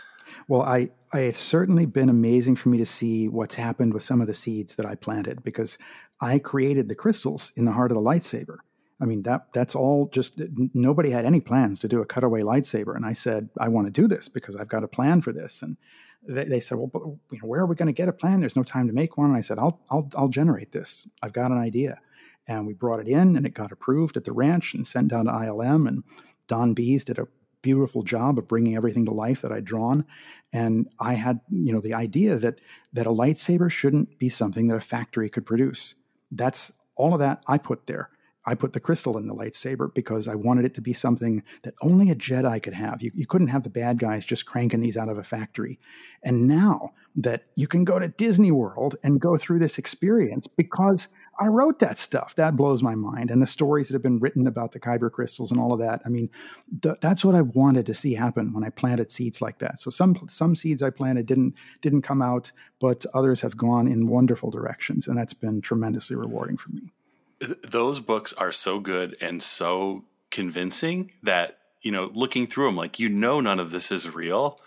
Well, 0.48 0.62
I, 0.62 0.90
I 1.12 1.20
it's 1.20 1.38
certainly 1.38 1.86
been 1.86 2.08
amazing 2.08 2.56
for 2.56 2.68
me 2.68 2.78
to 2.78 2.86
see 2.86 3.28
what's 3.28 3.54
happened 3.54 3.94
with 3.94 4.02
some 4.02 4.20
of 4.20 4.26
the 4.26 4.34
seeds 4.34 4.76
that 4.76 4.86
I 4.86 4.94
planted 4.94 5.42
because 5.42 5.78
I 6.20 6.38
created 6.38 6.88
the 6.88 6.94
crystals 6.94 7.52
in 7.56 7.64
the 7.64 7.72
heart 7.72 7.90
of 7.90 7.96
the 7.96 8.02
lightsaber. 8.02 8.58
I 9.00 9.04
mean 9.04 9.22
that 9.22 9.50
that's 9.52 9.74
all 9.74 10.06
just 10.08 10.40
nobody 10.74 11.10
had 11.10 11.24
any 11.24 11.40
plans 11.40 11.80
to 11.80 11.88
do 11.88 12.00
a 12.00 12.06
cutaway 12.06 12.42
lightsaber, 12.42 12.94
and 12.94 13.04
I 13.04 13.12
said 13.12 13.48
I 13.58 13.68
want 13.68 13.86
to 13.86 14.00
do 14.00 14.06
this 14.06 14.28
because 14.28 14.56
I've 14.56 14.68
got 14.68 14.84
a 14.84 14.88
plan 14.88 15.22
for 15.22 15.32
this. 15.32 15.62
And 15.62 15.76
they, 16.26 16.44
they 16.44 16.60
said, 16.60 16.78
well, 16.78 16.86
but, 16.86 17.02
you 17.02 17.40
know, 17.42 17.48
where 17.48 17.60
are 17.60 17.66
we 17.66 17.74
going 17.74 17.88
to 17.88 17.92
get 17.92 18.08
a 18.08 18.12
plan? 18.12 18.40
There's 18.40 18.56
no 18.56 18.62
time 18.62 18.86
to 18.86 18.92
make 18.92 19.16
one. 19.16 19.30
And 19.30 19.36
I 19.36 19.40
said, 19.40 19.58
I'll 19.58 19.80
I'll 19.90 20.08
I'll 20.16 20.28
generate 20.28 20.72
this. 20.72 21.06
I've 21.22 21.32
got 21.32 21.50
an 21.50 21.58
idea, 21.58 21.98
and 22.46 22.66
we 22.66 22.74
brought 22.74 23.00
it 23.00 23.08
in, 23.08 23.36
and 23.36 23.44
it 23.44 23.54
got 23.54 23.72
approved 23.72 24.16
at 24.16 24.24
the 24.24 24.32
ranch 24.32 24.74
and 24.74 24.86
sent 24.86 25.08
down 25.08 25.24
to 25.26 25.32
ILM, 25.32 25.88
and 25.88 26.04
Don 26.46 26.74
Bies 26.74 27.04
did 27.04 27.18
a 27.18 27.26
beautiful 27.62 28.02
job 28.02 28.38
of 28.38 28.48
bringing 28.48 28.76
everything 28.76 29.06
to 29.06 29.12
life 29.12 29.42
that 29.42 29.52
I'd 29.52 29.64
drawn. 29.64 30.04
And 30.52 30.88
I 31.00 31.14
had, 31.14 31.40
you 31.50 31.72
know, 31.72 31.80
the 31.80 31.94
idea 31.94 32.36
that 32.38 32.60
that 32.92 33.06
a 33.06 33.10
lightsaber 33.10 33.70
shouldn't 33.70 34.18
be 34.18 34.28
something 34.28 34.68
that 34.68 34.76
a 34.76 34.80
factory 34.80 35.30
could 35.30 35.46
produce. 35.46 35.94
That's 36.30 36.72
all 36.96 37.14
of 37.14 37.20
that 37.20 37.42
I 37.46 37.58
put 37.58 37.86
there. 37.86 38.10
I 38.44 38.54
put 38.54 38.72
the 38.72 38.80
crystal 38.80 39.18
in 39.18 39.28
the 39.28 39.34
lightsaber 39.34 39.94
because 39.94 40.26
I 40.26 40.34
wanted 40.34 40.64
it 40.64 40.74
to 40.74 40.80
be 40.80 40.92
something 40.92 41.42
that 41.62 41.74
only 41.80 42.10
a 42.10 42.16
Jedi 42.16 42.60
could 42.62 42.74
have. 42.74 43.00
You, 43.00 43.12
you 43.14 43.26
couldn't 43.26 43.48
have 43.48 43.62
the 43.62 43.70
bad 43.70 43.98
guys 43.98 44.26
just 44.26 44.46
cranking 44.46 44.80
these 44.80 44.96
out 44.96 45.08
of 45.08 45.16
a 45.16 45.22
factory. 45.22 45.78
And 46.24 46.48
now 46.48 46.92
that 47.16 47.44
you 47.54 47.68
can 47.68 47.84
go 47.84 47.98
to 47.98 48.08
Disney 48.08 48.50
World 48.50 48.96
and 49.04 49.20
go 49.20 49.36
through 49.36 49.60
this 49.60 49.78
experience 49.78 50.48
because 50.48 51.08
I 51.42 51.48
wrote 51.48 51.80
that 51.80 51.98
stuff, 51.98 52.34
that 52.36 52.56
blows 52.56 52.82
my 52.82 52.94
mind. 52.94 53.30
And 53.30 53.42
the 53.42 53.46
stories 53.46 53.88
that 53.88 53.94
have 53.94 54.02
been 54.02 54.18
written 54.18 54.46
about 54.46 54.72
the 54.72 54.80
Kyber 54.80 55.10
crystals 55.10 55.50
and 55.50 55.60
all 55.60 55.72
of 55.72 55.80
that. 55.80 56.00
I 56.04 56.08
mean, 56.08 56.30
th- 56.82 56.96
that's 57.00 57.24
what 57.24 57.34
I 57.34 57.42
wanted 57.42 57.86
to 57.86 57.94
see 57.94 58.14
happen 58.14 58.52
when 58.52 58.64
I 58.64 58.70
planted 58.70 59.10
seeds 59.10 59.42
like 59.42 59.58
that. 59.58 59.78
So 59.78 59.90
some 59.90 60.16
some 60.28 60.54
seeds 60.54 60.82
I 60.82 60.90
planted 60.90 61.26
didn't 61.26 61.54
didn't 61.80 62.02
come 62.02 62.22
out, 62.22 62.52
but 62.80 63.04
others 63.12 63.40
have 63.40 63.56
gone 63.56 63.86
in 63.86 64.06
wonderful 64.06 64.50
directions, 64.50 65.08
and 65.08 65.18
that's 65.18 65.34
been 65.34 65.60
tremendously 65.60 66.16
rewarding 66.16 66.56
for 66.56 66.70
me 66.70 66.92
those 67.64 68.00
books 68.00 68.32
are 68.34 68.52
so 68.52 68.78
good 68.78 69.16
and 69.20 69.42
so 69.42 70.04
convincing 70.30 71.10
that 71.22 71.58
you 71.82 71.90
know 71.90 72.10
looking 72.14 72.46
through 72.46 72.66
them 72.66 72.76
like 72.76 72.98
you 72.98 73.08
know 73.08 73.40
none 73.40 73.58
of 73.58 73.70
this 73.70 73.90
is 73.90 74.08
real 74.08 74.58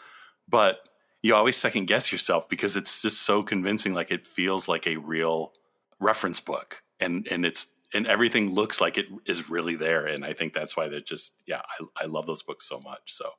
but 0.47 0.89
you 1.21 1.33
always 1.33 1.55
second 1.55 1.85
guess 1.85 2.11
yourself 2.11 2.47
because 2.49 2.75
it's 2.75 3.01
just 3.01 3.21
so 3.21 3.41
convincing 3.41 3.93
like 3.93 4.11
it 4.11 4.25
feels 4.25 4.67
like 4.67 4.85
a 4.85 4.97
real 4.97 5.53
reference 5.99 6.39
book 6.39 6.81
and 6.99 7.27
and 7.29 7.45
it's 7.45 7.67
and 7.93 8.07
everything 8.07 8.53
looks 8.53 8.81
like 8.81 8.97
it 8.97 9.05
is 9.25 9.49
really 9.49 9.75
there 9.75 10.05
and 10.05 10.25
i 10.25 10.33
think 10.33 10.53
that's 10.53 10.75
why 10.75 10.87
they're 10.87 10.99
just 10.99 11.35
yeah 11.45 11.61
i, 11.79 12.03
I 12.03 12.05
love 12.05 12.27
those 12.27 12.43
books 12.43 12.67
so 12.67 12.79
much 12.79 13.13
so 13.13 13.29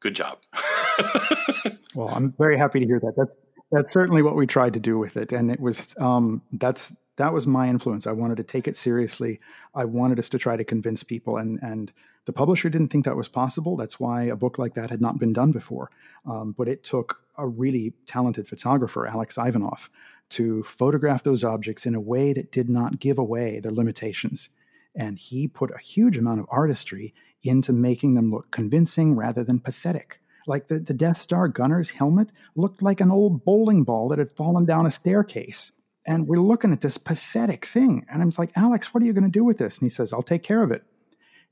good 0.00 0.14
job 0.14 0.38
well 1.94 2.08
i'm 2.08 2.32
very 2.38 2.58
happy 2.58 2.80
to 2.80 2.86
hear 2.86 3.00
that 3.00 3.14
that's 3.16 3.36
that's 3.72 3.92
certainly 3.92 4.22
what 4.22 4.36
we 4.36 4.46
tried 4.46 4.74
to 4.74 4.80
do 4.80 4.98
with 4.98 5.16
it 5.16 5.32
and 5.32 5.50
it 5.50 5.60
was 5.60 5.94
um 5.98 6.42
that's 6.52 6.92
that 7.16 7.32
was 7.32 7.46
my 7.46 7.68
influence. 7.68 8.06
I 8.06 8.12
wanted 8.12 8.36
to 8.38 8.42
take 8.42 8.66
it 8.66 8.76
seriously. 8.76 9.40
I 9.74 9.84
wanted 9.84 10.18
us 10.18 10.28
to 10.30 10.38
try 10.38 10.56
to 10.56 10.64
convince 10.64 11.02
people, 11.02 11.36
and 11.36 11.60
and 11.62 11.92
the 12.24 12.32
publisher 12.32 12.68
didn't 12.68 12.88
think 12.88 13.04
that 13.04 13.16
was 13.16 13.28
possible. 13.28 13.76
That's 13.76 14.00
why 14.00 14.24
a 14.24 14.36
book 14.36 14.58
like 14.58 14.74
that 14.74 14.90
had 14.90 15.00
not 15.00 15.18
been 15.18 15.32
done 15.32 15.52
before. 15.52 15.90
Um, 16.26 16.54
but 16.56 16.68
it 16.68 16.82
took 16.82 17.22
a 17.36 17.46
really 17.46 17.92
talented 18.06 18.48
photographer, 18.48 19.06
Alex 19.06 19.36
Ivanoff, 19.36 19.88
to 20.30 20.62
photograph 20.64 21.22
those 21.22 21.44
objects 21.44 21.86
in 21.86 21.94
a 21.94 22.00
way 22.00 22.32
that 22.32 22.52
did 22.52 22.68
not 22.68 22.98
give 22.98 23.18
away 23.18 23.60
their 23.60 23.72
limitations. 23.72 24.48
And 24.96 25.18
he 25.18 25.48
put 25.48 25.70
a 25.74 25.78
huge 25.78 26.16
amount 26.16 26.40
of 26.40 26.46
artistry 26.50 27.14
into 27.42 27.72
making 27.72 28.14
them 28.14 28.30
look 28.30 28.50
convincing 28.50 29.16
rather 29.16 29.44
than 29.44 29.60
pathetic. 29.60 30.20
Like 30.46 30.68
the, 30.68 30.78
the 30.78 30.94
Death 30.94 31.16
Star 31.18 31.48
gunner's 31.48 31.90
helmet 31.90 32.32
looked 32.54 32.82
like 32.82 33.00
an 33.00 33.10
old 33.10 33.44
bowling 33.44 33.84
ball 33.84 34.08
that 34.08 34.18
had 34.18 34.32
fallen 34.32 34.64
down 34.64 34.86
a 34.86 34.90
staircase 34.90 35.72
And 36.06 36.26
we're 36.28 36.36
looking 36.36 36.72
at 36.72 36.80
this 36.80 36.98
pathetic 36.98 37.64
thing. 37.66 38.04
And 38.10 38.20
I'm 38.22 38.30
like, 38.36 38.50
Alex, 38.56 38.92
what 38.92 39.02
are 39.02 39.06
you 39.06 39.12
going 39.12 39.24
to 39.24 39.30
do 39.30 39.44
with 39.44 39.58
this? 39.58 39.78
And 39.78 39.86
he 39.86 39.90
says, 39.90 40.12
I'll 40.12 40.22
take 40.22 40.42
care 40.42 40.62
of 40.62 40.70
it. 40.70 40.84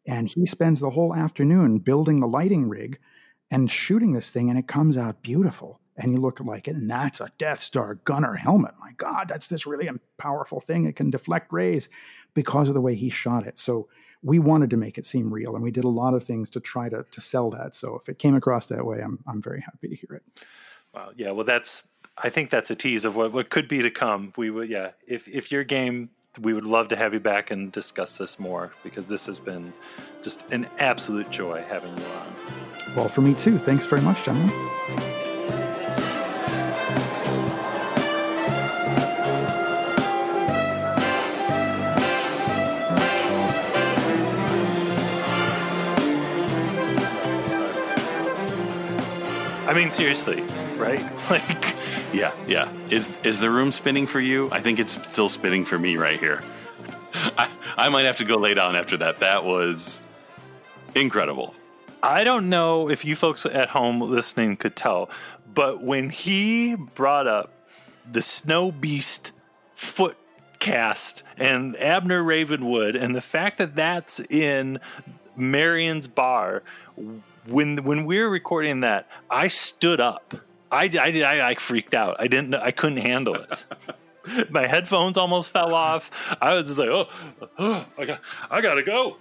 And 0.06 0.28
he 0.28 0.46
spends 0.46 0.80
the 0.80 0.90
whole 0.90 1.14
afternoon 1.14 1.78
building 1.78 2.20
the 2.20 2.26
lighting 2.26 2.68
rig 2.68 2.98
and 3.50 3.70
shooting 3.70 4.12
this 4.12 4.30
thing, 4.30 4.50
and 4.50 4.58
it 4.58 4.66
comes 4.66 4.96
out 4.96 5.22
beautiful. 5.22 5.80
And 5.96 6.12
you 6.12 6.20
look 6.20 6.40
like 6.40 6.68
it, 6.68 6.76
and 6.76 6.90
that's 6.90 7.20
a 7.20 7.30
Death 7.36 7.60
Star 7.60 7.96
gunner 7.96 8.32
helmet. 8.32 8.72
My 8.80 8.92
God, 8.96 9.28
that's 9.28 9.48
this 9.48 9.66
really 9.66 9.90
powerful 10.16 10.58
thing. 10.58 10.86
It 10.86 10.96
can 10.96 11.10
deflect 11.10 11.52
rays 11.52 11.90
because 12.32 12.68
of 12.68 12.74
the 12.74 12.80
way 12.80 12.94
he 12.94 13.10
shot 13.10 13.46
it. 13.46 13.58
So 13.58 13.88
we 14.22 14.38
wanted 14.38 14.70
to 14.70 14.76
make 14.76 14.96
it 14.96 15.04
seem 15.04 15.32
real, 15.32 15.54
and 15.54 15.62
we 15.62 15.70
did 15.70 15.84
a 15.84 15.88
lot 15.88 16.14
of 16.14 16.24
things 16.24 16.48
to 16.50 16.60
try 16.60 16.88
to 16.88 17.04
to 17.10 17.20
sell 17.20 17.50
that. 17.50 17.74
So 17.74 17.96
if 17.96 18.08
it 18.08 18.18
came 18.18 18.34
across 18.34 18.68
that 18.68 18.86
way, 18.86 19.00
I'm 19.00 19.18
I'm 19.26 19.42
very 19.42 19.60
happy 19.60 19.88
to 19.88 19.94
hear 19.94 20.16
it. 20.16 20.22
Wow. 20.94 21.10
Yeah. 21.14 21.32
Well, 21.32 21.44
that's 21.44 21.86
I 22.18 22.28
think 22.28 22.50
that's 22.50 22.70
a 22.70 22.74
tease 22.74 23.04
of 23.04 23.16
what, 23.16 23.32
what 23.32 23.50
could 23.50 23.68
be 23.68 23.82
to 23.82 23.90
come. 23.90 24.32
We 24.36 24.50
would, 24.50 24.68
yeah. 24.68 24.90
If 25.06 25.28
if 25.28 25.50
your 25.50 25.64
game, 25.64 26.10
we 26.40 26.52
would 26.52 26.64
love 26.64 26.88
to 26.88 26.96
have 26.96 27.14
you 27.14 27.20
back 27.20 27.50
and 27.50 27.72
discuss 27.72 28.18
this 28.18 28.38
more 28.38 28.72
because 28.82 29.06
this 29.06 29.26
has 29.26 29.38
been 29.38 29.72
just 30.22 30.50
an 30.52 30.68
absolute 30.78 31.30
joy 31.30 31.64
having 31.68 31.96
you 31.96 32.04
on. 32.04 32.34
Well, 32.96 33.08
for 33.08 33.22
me 33.22 33.34
too. 33.34 33.58
Thanks 33.58 33.86
very 33.86 34.02
much, 34.02 34.24
gentlemen. 34.24 35.21
I 49.72 49.74
mean, 49.74 49.90
seriously, 49.90 50.42
right? 50.76 51.02
Like, 51.30 51.76
yeah, 52.12 52.34
yeah. 52.46 52.70
Is 52.90 53.18
is 53.24 53.40
the 53.40 53.48
room 53.48 53.72
spinning 53.72 54.06
for 54.06 54.20
you? 54.20 54.50
I 54.52 54.60
think 54.60 54.78
it's 54.78 55.02
still 55.08 55.30
spinning 55.30 55.64
for 55.64 55.78
me 55.78 55.96
right 55.96 56.20
here. 56.20 56.44
I, 57.14 57.48
I 57.78 57.88
might 57.88 58.04
have 58.04 58.18
to 58.18 58.26
go 58.26 58.36
lay 58.36 58.52
down 58.52 58.76
after 58.76 58.98
that. 58.98 59.20
That 59.20 59.44
was 59.44 60.02
incredible. 60.94 61.54
I 62.02 62.22
don't 62.22 62.50
know 62.50 62.90
if 62.90 63.06
you 63.06 63.16
folks 63.16 63.46
at 63.46 63.70
home 63.70 64.02
listening 64.02 64.58
could 64.58 64.76
tell, 64.76 65.08
but 65.54 65.82
when 65.82 66.10
he 66.10 66.74
brought 66.74 67.26
up 67.26 67.50
the 68.10 68.20
Snow 68.20 68.72
Beast 68.72 69.32
foot 69.74 70.18
cast 70.58 71.22
and 71.38 71.78
Abner 71.78 72.22
Ravenwood 72.22 72.94
and 72.94 73.14
the 73.14 73.22
fact 73.22 73.56
that 73.56 73.74
that's 73.74 74.20
in 74.20 74.80
Marion's 75.34 76.08
bar 76.08 76.62
when 77.46 77.84
when 77.84 78.04
we 78.04 78.20
were 78.20 78.30
recording 78.30 78.80
that, 78.80 79.08
I 79.30 79.48
stood 79.48 80.00
up. 80.00 80.34
I, 80.70 80.90
I, 80.98 81.22
I, 81.22 81.50
I 81.50 81.54
freaked 81.56 81.94
out. 81.94 82.16
I 82.18 82.26
didn't. 82.26 82.54
I 82.54 82.70
couldn't 82.70 82.98
handle 82.98 83.34
it. 83.34 83.64
My 84.50 84.66
headphones 84.66 85.16
almost 85.16 85.50
fell 85.50 85.74
off. 85.74 86.10
I 86.40 86.54
was 86.54 86.66
just 86.66 86.78
like, 86.78 86.88
oh, 86.88 87.08
oh 87.58 87.86
I 87.98 88.04
got, 88.04 88.20
I 88.50 88.60
gotta 88.60 88.82
go. 88.82 89.16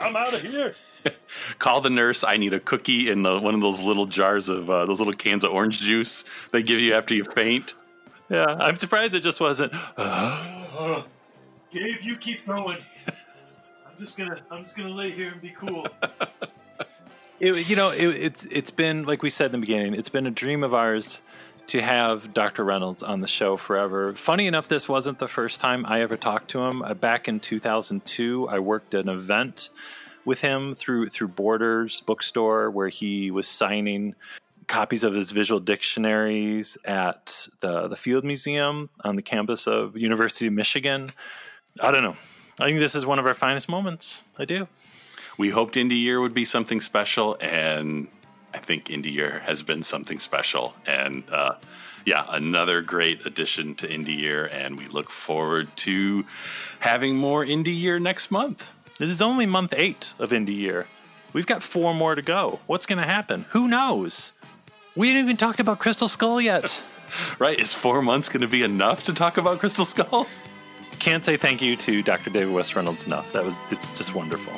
I'm 0.00 0.16
out 0.16 0.32
of 0.32 0.42
here. 0.42 0.74
Call 1.58 1.80
the 1.80 1.90
nurse. 1.90 2.24
I 2.24 2.36
need 2.36 2.54
a 2.54 2.60
cookie 2.60 3.10
in 3.10 3.22
the, 3.22 3.38
one 3.38 3.54
of 3.54 3.60
those 3.60 3.80
little 3.82 4.06
jars 4.06 4.48
of 4.48 4.70
uh, 4.70 4.86
those 4.86 5.00
little 5.00 5.12
cans 5.12 5.44
of 5.44 5.52
orange 5.52 5.80
juice 5.80 6.24
they 6.52 6.62
give 6.62 6.80
you 6.80 6.94
after 6.94 7.14
you 7.14 7.24
faint. 7.24 7.74
Yeah, 8.30 8.44
I'm 8.44 8.76
surprised 8.76 9.14
it 9.14 9.20
just 9.20 9.40
wasn't. 9.40 9.72
Gabe, 11.70 12.00
you 12.00 12.16
keep 12.16 12.46
going. 12.46 12.78
I'm 13.86 13.98
just 13.98 14.16
gonna, 14.16 14.40
I'm 14.50 14.62
just 14.62 14.76
gonna 14.76 14.94
lay 14.94 15.10
here 15.10 15.32
and 15.32 15.40
be 15.40 15.50
cool. 15.50 15.86
it, 17.40 17.68
you 17.68 17.76
know, 17.76 17.90
it, 17.90 18.04
it's 18.04 18.44
it's 18.46 18.70
been 18.70 19.04
like 19.04 19.22
we 19.22 19.30
said 19.30 19.46
in 19.46 19.52
the 19.52 19.58
beginning. 19.58 19.94
It's 19.94 20.08
been 20.08 20.26
a 20.26 20.30
dream 20.30 20.64
of 20.64 20.74
ours 20.74 21.22
to 21.68 21.82
have 21.82 22.32
Dr. 22.32 22.64
Reynolds 22.64 23.02
on 23.02 23.20
the 23.20 23.26
show 23.26 23.56
forever. 23.56 24.14
Funny 24.14 24.46
enough, 24.46 24.68
this 24.68 24.88
wasn't 24.88 25.18
the 25.18 25.28
first 25.28 25.60
time 25.60 25.84
I 25.86 26.00
ever 26.00 26.16
talked 26.16 26.50
to 26.52 26.60
him. 26.60 26.82
Uh, 26.82 26.94
back 26.94 27.28
in 27.28 27.40
2002, 27.40 28.48
I 28.48 28.58
worked 28.58 28.94
an 28.94 29.08
event 29.08 29.68
with 30.24 30.40
him 30.40 30.74
through 30.74 31.08
through 31.08 31.28
Borders 31.28 32.00
bookstore 32.00 32.70
where 32.70 32.88
he 32.88 33.30
was 33.30 33.46
signing 33.46 34.14
copies 34.66 35.04
of 35.04 35.14
his 35.14 35.30
visual 35.30 35.60
dictionaries 35.60 36.76
at 36.84 37.48
the 37.60 37.88
the 37.88 37.96
Field 37.96 38.24
Museum 38.24 38.90
on 39.04 39.16
the 39.16 39.22
campus 39.22 39.66
of 39.66 39.96
University 39.96 40.46
of 40.46 40.52
Michigan. 40.52 41.10
I 41.80 41.90
don't 41.90 42.02
know. 42.02 42.16
I 42.60 42.66
think 42.66 42.80
this 42.80 42.96
is 42.96 43.06
one 43.06 43.20
of 43.20 43.26
our 43.26 43.34
finest 43.34 43.68
moments. 43.68 44.24
I 44.36 44.44
do 44.44 44.66
we 45.38 45.50
hoped 45.50 45.76
Indie 45.76 46.02
Year 46.02 46.20
would 46.20 46.34
be 46.34 46.44
something 46.44 46.80
special, 46.80 47.36
and 47.40 48.08
I 48.52 48.58
think 48.58 48.86
Indie 48.86 49.12
Year 49.12 49.40
has 49.46 49.62
been 49.62 49.82
something 49.82 50.18
special. 50.18 50.74
And 50.84 51.22
uh, 51.30 51.54
yeah, 52.04 52.26
another 52.28 52.82
great 52.82 53.24
addition 53.24 53.76
to 53.76 53.88
Indie 53.88 54.18
Year, 54.18 54.46
and 54.46 54.76
we 54.76 54.88
look 54.88 55.10
forward 55.10 55.74
to 55.78 56.26
having 56.80 57.16
more 57.16 57.44
Indie 57.44 57.78
Year 57.78 58.00
next 58.00 58.30
month. 58.30 58.72
This 58.98 59.08
is 59.08 59.22
only 59.22 59.46
month 59.46 59.72
eight 59.76 60.12
of 60.18 60.30
Indie 60.30 60.56
Year. 60.56 60.86
We've 61.32 61.46
got 61.46 61.62
four 61.62 61.94
more 61.94 62.16
to 62.16 62.22
go. 62.22 62.58
What's 62.66 62.86
going 62.86 62.98
to 62.98 63.08
happen? 63.08 63.46
Who 63.50 63.68
knows? 63.68 64.32
We 64.96 65.08
haven't 65.08 65.24
even 65.24 65.36
talked 65.36 65.60
about 65.60 65.78
Crystal 65.78 66.08
Skull 66.08 66.40
yet. 66.40 66.82
right? 67.38 67.58
Is 67.58 67.72
four 67.72 68.02
months 68.02 68.28
going 68.28 68.40
to 68.40 68.48
be 68.48 68.64
enough 68.64 69.04
to 69.04 69.12
talk 69.12 69.36
about 69.36 69.60
Crystal 69.60 69.84
Skull? 69.84 70.26
Can't 70.98 71.24
say 71.24 71.36
thank 71.36 71.62
you 71.62 71.76
to 71.76 72.02
Dr. 72.02 72.30
David 72.30 72.52
West 72.52 72.74
Reynolds 72.74 73.06
enough. 73.06 73.32
That 73.32 73.44
was 73.44 73.56
it's 73.70 73.96
just 73.96 74.16
wonderful. 74.16 74.52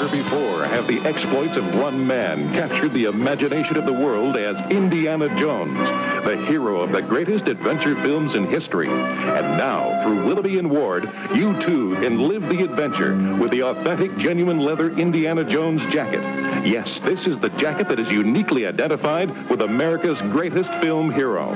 Never 0.00 0.08
before 0.10 0.64
have 0.64 0.86
the 0.86 1.00
exploits 1.04 1.56
of 1.56 1.78
one 1.78 2.06
man 2.06 2.52
captured 2.52 2.92
the 2.92 3.04
imagination 3.04 3.76
of 3.76 3.86
the 3.86 3.92
world 3.92 4.36
as 4.36 4.56
Indiana 4.70 5.28
Jones, 5.38 5.78
the 6.26 6.44
hero 6.46 6.80
of 6.80 6.90
the 6.90 7.02
greatest 7.02 7.46
adventure 7.46 7.94
films 8.02 8.34
in 8.34 8.46
history. 8.46 8.88
And 8.88 9.56
now, 9.56 10.02
through 10.02 10.24
Willoughby 10.24 10.58
and 10.58 10.70
Ward, 10.70 11.04
you 11.34 11.52
too 11.64 11.96
can 12.00 12.18
live 12.18 12.42
the 12.48 12.64
adventure 12.64 13.14
with 13.38 13.50
the 13.50 13.62
authentic, 13.62 14.16
genuine 14.18 14.58
leather 14.58 14.90
Indiana 14.90 15.44
Jones 15.44 15.82
jacket. 15.92 16.49
Yes, 16.64 17.00
this 17.04 17.26
is 17.26 17.38
the 17.38 17.48
jacket 17.50 17.88
that 17.88 17.98
is 17.98 18.10
uniquely 18.10 18.66
identified 18.66 19.48
with 19.48 19.62
America's 19.62 20.18
greatest 20.32 20.70
film 20.82 21.10
hero. 21.10 21.48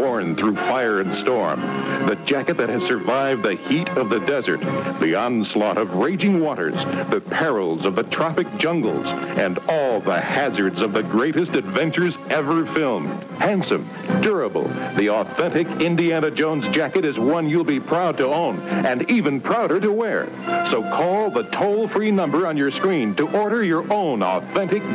Worn 0.00 0.36
through 0.36 0.54
fire 0.54 1.00
and 1.00 1.14
storm. 1.22 1.60
The 2.06 2.16
jacket 2.26 2.56
that 2.56 2.68
has 2.68 2.82
survived 2.88 3.44
the 3.44 3.56
heat 3.56 3.88
of 3.90 4.08
the 4.10 4.20
desert, 4.20 4.60
the 5.00 5.14
onslaught 5.14 5.78
of 5.78 5.94
raging 5.94 6.40
waters, 6.40 6.74
the 7.10 7.20
perils 7.20 7.84
of 7.84 7.94
the 7.94 8.02
tropic 8.04 8.46
jungles, 8.58 9.06
and 9.06 9.58
all 9.68 10.00
the 10.00 10.20
hazards 10.20 10.80
of 10.80 10.92
the 10.92 11.02
greatest 11.02 11.52
adventures 11.52 12.16
ever 12.30 12.66
filmed. 12.74 13.08
Handsome, 13.38 13.88
durable, 14.20 14.68
the 14.96 15.10
authentic 15.10 15.66
Indiana 15.80 16.30
Jones 16.30 16.74
jacket 16.74 17.04
is 17.04 17.18
one 17.18 17.48
you'll 17.48 17.64
be 17.64 17.80
proud 17.80 18.16
to 18.18 18.26
own 18.26 18.60
and 18.60 19.08
even 19.10 19.40
prouder 19.40 19.80
to 19.80 19.92
wear. 19.92 20.26
So 20.70 20.82
call 20.82 21.30
the 21.30 21.44
toll-free 21.44 22.10
number 22.10 22.46
on 22.46 22.56
your 22.56 22.70
screen 22.72 23.14
to 23.16 23.28
order 23.36 23.64
your 23.64 23.90
own 23.92 24.22
authentic, 24.22 24.39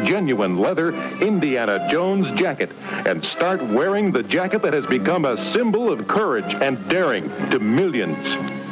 genuine 0.06 0.58
leather 0.58 0.94
Indiana 1.22 1.88
Jones 1.90 2.28
jacket 2.40 2.72
and 2.88 3.24
start 3.26 3.62
wearing 3.62 4.12
the 4.12 4.24
jacket 4.24 4.62
that 4.62 4.74
has 4.74 4.86
become 4.86 5.26
a 5.26 5.54
symbol 5.54 5.92
of 5.92 6.08
courage 6.08 6.46
and 6.62 6.90
daring 6.90 7.30
to 7.52 7.60
millions. 7.60 8.18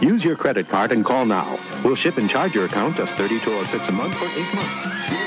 Use 0.02 0.24
your 0.24 0.36
credit 0.36 0.70
card 0.70 0.92
and 0.92 1.06
call 1.06 1.26
now. 1.26 1.58
We'll 1.84 1.96
ship 1.96 2.18
and 2.18 2.30
charge 2.30 2.56
your 2.56 2.66
account 2.66 2.98
just 2.98 3.14
$32.06 3.14 3.90
a 3.90 3.92
month 3.92 4.14
for 4.16 4.26
eight 4.26 4.56
months. 4.56 5.23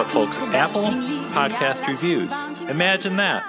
What, 0.00 0.08
folks? 0.08 0.38
Apple 0.54 0.84
podcast 1.34 1.86
reviews. 1.86 2.32
Imagine 2.70 3.16
that 3.16 3.42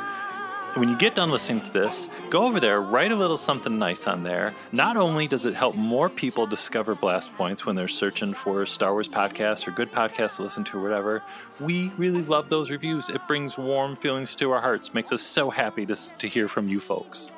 when 0.76 0.90
you 0.90 0.98
get 0.98 1.16
done 1.16 1.32
listening 1.32 1.62
to 1.62 1.72
this, 1.72 2.10
go 2.30 2.46
over 2.46 2.60
there, 2.60 2.82
write 2.82 3.14
a 3.14 3.16
little 3.16 3.38
something 3.38 3.80
nice 3.80 4.06
on 4.06 4.24
there. 4.24 4.54
Not 4.74 4.98
only 4.98 5.30
does 5.30 5.46
it 5.46 5.54
help 5.54 5.76
more 5.76 6.10
people 6.10 6.46
discover 6.46 6.94
Blast 6.94 7.34
Points 7.38 7.66
when 7.66 7.78
they're 7.78 7.88
searching 7.88 8.34
for 8.34 8.66
Star 8.66 8.92
Wars 8.92 9.08
podcasts 9.08 9.66
or 9.66 9.72
good 9.72 9.94
podcasts 9.94 10.38
to 10.38 10.44
listen 10.44 10.66
to 10.66 10.78
or 10.78 10.82
whatever, 10.82 11.24
we 11.62 11.90
really 11.98 12.24
love 12.24 12.50
those 12.50 12.70
reviews. 12.70 13.08
It 13.08 13.26
brings 13.30 13.58
warm 13.58 13.96
feelings 13.96 14.36
to 14.36 14.52
our 14.52 14.60
hearts, 14.60 14.94
makes 14.94 15.14
us 15.14 15.22
so 15.22 15.50
happy 15.50 15.86
to, 15.86 15.96
to 16.18 16.28
hear 16.28 16.50
from 16.50 16.68
you 16.68 16.82
folks. 16.82 17.32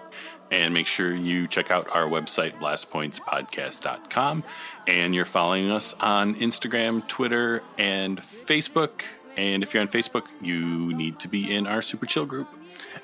And 0.51 0.73
make 0.73 0.87
sure 0.87 1.13
you 1.13 1.47
check 1.47 1.71
out 1.71 1.89
our 1.95 2.07
website, 2.07 2.59
blastpointspodcast.com. 2.59 4.43
And 4.87 5.15
you're 5.15 5.25
following 5.25 5.71
us 5.71 5.95
on 5.99 6.35
Instagram, 6.35 7.07
Twitter, 7.07 7.63
and 7.77 8.19
Facebook. 8.19 9.03
And 9.35 9.63
if 9.63 9.73
you're 9.73 9.81
on 9.81 9.89
Facebook, 9.89 10.27
you 10.41 10.93
need 10.93 11.19
to 11.19 11.27
be 11.27 11.53
in 11.53 11.65
our 11.65 11.81
Super 11.81 12.05
Chill 12.05 12.25
group. 12.25 12.47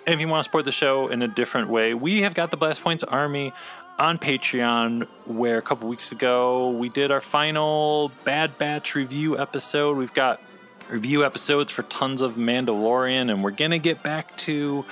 And 0.06 0.14
if 0.14 0.22
you 0.22 0.28
want 0.28 0.44
to 0.44 0.44
support 0.44 0.66
the 0.66 0.72
show 0.72 1.07
in 1.07 1.22
a 1.22 1.28
different 1.28 1.70
way, 1.70 1.94
we 1.94 2.22
have 2.22 2.34
got 2.34 2.52
the 2.52 2.57
Blast 2.57 2.82
Points 2.82 3.03
Army 3.03 3.52
on 3.98 4.18
Patreon, 4.18 5.07
where 5.26 5.57
a 5.57 5.61
couple 5.61 5.90
weeks 5.90 6.11
ago 6.11 6.70
we 6.70 6.88
did 6.90 7.11
our 7.11 7.22
final 7.22 8.11
Bad 8.24 8.57
Batch 8.57 8.95
review 8.95 9.38
episode. 9.38 9.98
We've 9.98 10.14
got 10.14 10.41
review 10.90 11.26
episodes 11.26 11.72
for 11.72 11.84
tons 11.84 12.22
of 12.22 12.36
Mandalorian, 12.36 13.30
and 13.30 13.44
we're 13.44 13.52
going 13.52 13.72
to 13.72 13.80
get 13.80 14.02
back 14.02 14.36
to 14.38 14.86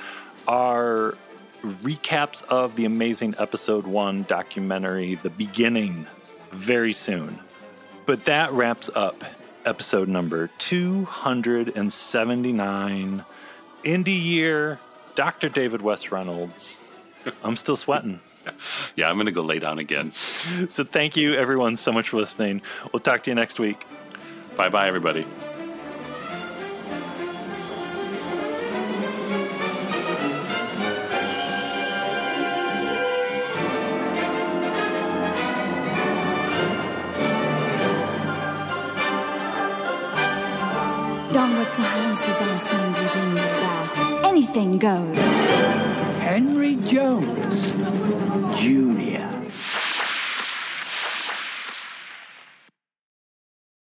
our 0.46 1.16
recaps 1.62 2.42
of 2.44 2.76
the 2.76 2.84
amazing 2.84 3.34
episode 3.38 3.86
one 3.86 4.24
documentary, 4.24 5.14
The 5.16 5.30
Beginning, 5.30 6.06
very 6.50 6.92
soon. 6.92 7.38
But 8.06 8.24
that 8.24 8.50
wraps 8.52 8.88
up 8.94 9.22
episode 9.64 10.08
number 10.08 10.48
279, 10.58 13.24
Indie 13.84 14.24
Year, 14.24 14.78
Dr. 15.14 15.48
David 15.48 15.82
West 15.82 16.10
Reynolds. 16.10 16.80
I'm 17.42 17.56
still 17.56 17.76
sweating. 17.76 18.20
yeah, 18.96 19.10
I'm 19.10 19.16
going 19.16 19.26
to 19.26 19.32
go 19.32 19.42
lay 19.42 19.58
down 19.58 19.78
again. 19.78 20.12
So 20.68 20.84
thank 20.84 21.16
you, 21.16 21.34
everyone, 21.34 21.76
so 21.76 21.92
much 21.92 22.10
for 22.10 22.16
listening. 22.16 22.62
We'll 22.92 23.00
talk 23.00 23.24
to 23.24 23.30
you 23.30 23.34
next 23.34 23.60
week. 23.60 23.84
Bye 24.56 24.70
bye, 24.70 24.88
everybody. 24.88 25.26
Anything 44.48 44.78
goes. 44.78 45.16
Henry 46.20 46.76
Jones, 46.76 47.66
Jr. 48.58 49.27